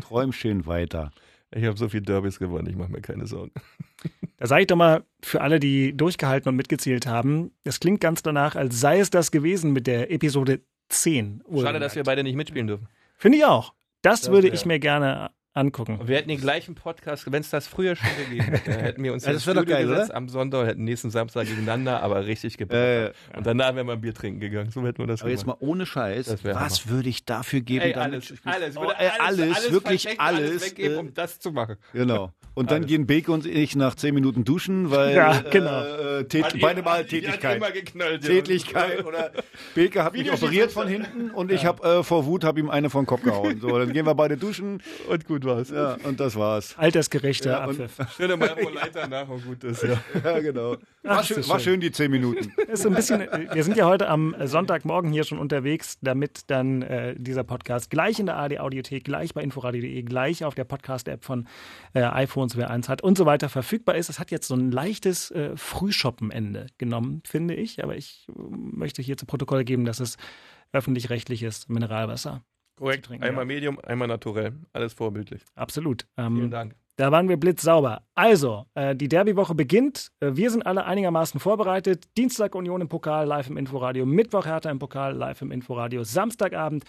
Träum 0.00 0.32
schön 0.32 0.64
weiter. 0.64 1.10
Ich 1.56 1.64
habe 1.64 1.76
so 1.78 1.88
viel 1.88 2.02
Derbys 2.02 2.38
gewonnen, 2.38 2.68
ich 2.68 2.76
mache 2.76 2.90
mir 2.92 3.00
keine 3.00 3.26
Sorgen. 3.26 3.52
Da 4.36 4.46
sage 4.46 4.62
ich 4.62 4.66
doch 4.66 4.76
mal 4.76 5.04
für 5.22 5.40
alle, 5.40 5.58
die 5.58 5.96
durchgehalten 5.96 6.48
und 6.50 6.56
mitgezählt 6.56 7.06
haben, 7.06 7.52
es 7.64 7.80
klingt 7.80 8.00
ganz 8.00 8.22
danach, 8.22 8.54
als 8.56 8.78
sei 8.80 8.98
es 9.00 9.08
das 9.10 9.30
gewesen 9.30 9.72
mit 9.72 9.86
der 9.86 10.10
Episode 10.10 10.60
10. 10.90 11.42
Schade, 11.60 11.80
dass 11.80 11.96
wir 11.96 12.02
beide 12.04 12.22
nicht 12.22 12.36
mitspielen 12.36 12.66
dürfen. 12.66 12.88
Finde 13.16 13.38
ich 13.38 13.44
auch. 13.46 13.72
Das, 14.02 14.20
Das 14.20 14.30
würde 14.30 14.48
wär- 14.48 14.54
ich 14.54 14.66
mir 14.66 14.78
gerne 14.78 15.30
angucken. 15.56 15.98
Wir 16.04 16.16
hätten 16.16 16.28
den 16.28 16.40
gleichen 16.40 16.74
Podcast, 16.74 17.30
wenn 17.32 17.40
es 17.40 17.50
das 17.50 17.66
früher 17.66 17.96
schon 17.96 18.08
gegeben 18.28 18.44
hätte, 18.44 18.72
hätten 18.72 19.02
wir 19.02 19.12
uns 19.12 19.24
Ja, 19.26 19.32
das 19.32 19.46
wär 19.46 19.54
doch 19.54 19.64
geil, 19.66 19.88
oder? 19.90 20.14
am 20.14 20.28
Sonntag 20.28 20.60
und 20.60 20.66
hätten 20.66 20.84
nächsten 20.84 21.10
Samstag 21.10 21.46
gegeneinander, 21.46 22.02
aber 22.02 22.26
richtig 22.26 22.58
geballert. 22.58 23.16
Und 23.36 23.46
danach 23.46 23.74
wären 23.74 23.86
wir 23.86 23.94
ein 23.94 24.00
Bier 24.00 24.14
trinken 24.14 24.40
gegangen. 24.40 24.70
So 24.70 24.82
hätten 24.86 24.98
wir 24.98 25.06
das 25.06 25.22
Aber 25.22 25.30
jetzt 25.30 25.46
mal 25.46 25.54
gemacht. 25.54 25.62
ohne 25.68 25.86
Scheiß, 25.86 26.44
was 26.44 26.82
Hammer. 26.84 26.96
würde 26.96 27.08
ich 27.08 27.24
dafür 27.24 27.60
geben? 27.62 27.84
Ey, 27.86 27.94
alles, 27.94 28.34
alles, 28.44 28.76
Oh, 28.76 28.88
alles, 28.88 29.40
alles, 29.40 29.72
wirklich 29.72 30.20
alles. 30.20 30.40
alles 30.50 30.70
weggeben, 30.70 30.96
äh, 30.96 31.00
um 31.00 31.14
das 31.14 31.38
zu 31.40 31.52
machen. 31.52 31.76
Genau. 31.92 32.32
Und 32.56 32.70
dann 32.70 32.78
Alles. 32.78 32.88
gehen 32.88 33.06
Beke 33.06 33.30
und 33.30 33.44
ich 33.44 33.76
nach 33.76 33.94
zehn 33.96 34.14
Minuten 34.14 34.44
duschen, 34.44 34.90
weil 34.90 35.14
Ja, 35.14 35.42
genau. 35.50 35.82
äh, 35.84 36.24
Tät 36.24 36.42
Hat 36.46 36.56
beide 36.58 36.82
Mal 36.82 37.04
Tätigkeit. 37.04 37.58
immer 37.58 37.70
geknallt, 37.70 38.22
ja. 38.24 38.30
Tätigkeit 38.30 39.04
oder 39.04 39.30
Beke 39.74 40.02
hat 40.02 40.14
mich 40.14 40.32
operiert 40.32 40.72
von 40.72 40.88
hinten 40.88 41.30
und 41.30 41.52
ich 41.52 41.66
habe 41.66 41.86
äh, 41.86 42.02
vor 42.02 42.24
Wut 42.24 42.44
hab 42.44 42.56
ihm 42.56 42.70
eine 42.70 42.88
vom 42.88 43.04
Kopf 43.04 43.22
gehauen. 43.22 43.60
So, 43.60 43.78
dann 43.78 43.92
gehen 43.92 44.06
wir 44.06 44.14
beide 44.14 44.38
duschen 44.38 44.82
Und 45.08 45.26
gut 45.26 45.44
war's. 45.44 45.68
ja, 45.68 45.98
und 46.04 46.18
das 46.18 46.34
war's. 46.34 46.74
Altersgerechter 46.78 47.50
Ja, 47.50 47.60
Abpfiff. 47.60 47.98
Schöne 48.16 48.36
Leiter 48.74 49.06
nach 49.06 49.28
und 49.28 49.44
gut 49.44 49.62
ist, 49.62 49.82
ja. 49.82 49.98
Ja, 50.24 50.38
genau. 50.40 50.76
Ach, 51.04 51.10
War, 51.10 51.20
ist 51.20 51.26
schön, 51.28 51.36
das 51.36 51.48
war 51.50 51.60
schön. 51.60 51.72
schön 51.74 51.80
die 51.80 51.92
zehn 51.92 52.10
Minuten. 52.10 52.52
ist 52.72 52.82
so 52.84 52.88
ein 52.88 52.94
bisschen, 52.94 53.20
äh, 53.20 53.48
wir 53.52 53.64
sind 53.64 53.76
ja 53.76 53.84
heute 53.86 54.08
am 54.08 54.34
Sonntagmorgen 54.42 55.12
hier 55.12 55.24
schon 55.24 55.38
unterwegs, 55.38 55.98
damit 56.00 56.44
dann 56.50 56.80
äh, 56.80 57.14
dieser 57.18 57.44
Podcast 57.44 57.90
gleich 57.90 58.18
in 58.18 58.24
der 58.24 58.38
AD 58.38 58.58
Audiothek, 58.60 59.04
gleich 59.04 59.34
bei 59.34 59.42
inforadio.de, 59.42 60.02
gleich 60.04 60.42
auf 60.42 60.54
der 60.54 60.64
Podcast-App 60.64 61.22
von 61.22 61.46
äh, 61.92 62.00
iPhones, 62.46 62.56
wer 62.56 62.70
eins 62.70 62.88
hat 62.88 63.02
und 63.02 63.18
so 63.18 63.26
weiter 63.26 63.48
verfügbar 63.48 63.96
ist. 63.96 64.08
Es 64.08 64.18
hat 64.18 64.30
jetzt 64.30 64.48
so 64.48 64.54
ein 64.54 64.70
leichtes 64.70 65.30
äh, 65.30 65.56
Frühshoppenende 65.56 66.66
genommen, 66.78 67.22
finde 67.24 67.54
ich, 67.54 67.82
aber 67.82 67.96
ich 67.96 68.26
äh, 68.28 68.32
möchte 68.38 69.02
hier 69.02 69.16
zu 69.16 69.26
Protokoll 69.26 69.64
geben, 69.64 69.84
dass 69.84 70.00
es 70.00 70.16
öffentlich-rechtliches 70.72 71.68
Mineralwasser. 71.68 72.42
Korrekt. 72.76 73.06
trinken, 73.06 73.24
Einmal 73.24 73.44
ja. 73.44 73.46
Medium, 73.46 73.78
einmal 73.80 74.08
naturell. 74.08 74.52
Alles 74.72 74.92
vorbildlich. 74.92 75.42
Absolut. 75.54 76.06
Ähm, 76.16 76.36
Vielen 76.36 76.50
Dank. 76.50 76.74
Da 76.98 77.12
waren 77.12 77.28
wir 77.28 77.36
blitzsauber. 77.36 78.02
Also, 78.14 78.64
äh, 78.74 78.96
die 78.96 79.08
Derby-Woche 79.08 79.54
beginnt. 79.54 80.12
Äh, 80.20 80.30
wir 80.34 80.50
sind 80.50 80.64
alle 80.64 80.86
einigermaßen 80.86 81.38
vorbereitet. 81.38 82.04
Dienstag 82.16 82.54
Union 82.54 82.80
im 82.80 82.88
Pokal, 82.88 83.26
live 83.26 83.50
im 83.50 83.58
Inforadio. 83.58 84.06
Mittwoch 84.06 84.46
Hertha 84.46 84.70
im 84.70 84.78
Pokal, 84.78 85.14
live 85.14 85.42
im 85.42 85.50
Inforadio. 85.52 86.04
Samstagabend 86.04 86.84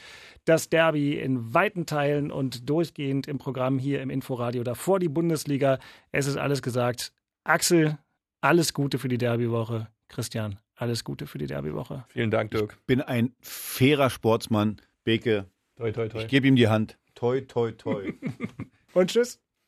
das 0.46 0.70
Derby 0.70 1.18
in 1.20 1.54
weiten 1.54 1.86
Teilen 1.86 2.32
und 2.32 2.70
durchgehend 2.70 3.28
im 3.28 3.38
Programm 3.38 3.80
hier 3.80 4.02
im 4.02 4.10
Inforadio. 4.10 4.64
Davor 4.64 5.00
die 5.00 5.10
Bundesliga. 5.10 5.78
Es 6.14 6.26
ist 6.26 6.38
alles 6.38 6.62
gesagt. 6.62 7.12
Axel, 7.44 7.98
alles 8.40 8.74
Gute 8.74 9.00
für 9.00 9.10
die 9.10 9.18
Derby-Woche. 9.18 9.90
Christian, 10.08 10.58
alles 10.76 11.04
Gute 11.04 11.28
für 11.28 11.38
die 11.38 11.48
Derby-Woche. 11.48 12.06
Vielen 12.08 12.32
Dank, 12.32 12.52
Dirk. 12.52 12.78
Bin 12.88 13.02
ein 13.02 13.34
fairer 13.42 14.10
Sportsmann. 14.10 14.78
Beke, 15.04 15.48
Toi, 15.76 15.92
toi, 15.92 16.08
toi. 16.08 16.22
ich 16.22 16.28
gebe 16.30 16.48
ihm 16.48 16.56
die 16.56 16.70
Hand. 16.70 16.98
Toi, 17.14 17.42
toi, 17.42 17.74
toi. 17.74 18.14
Und 18.94 19.12
tschüss. 19.12 19.42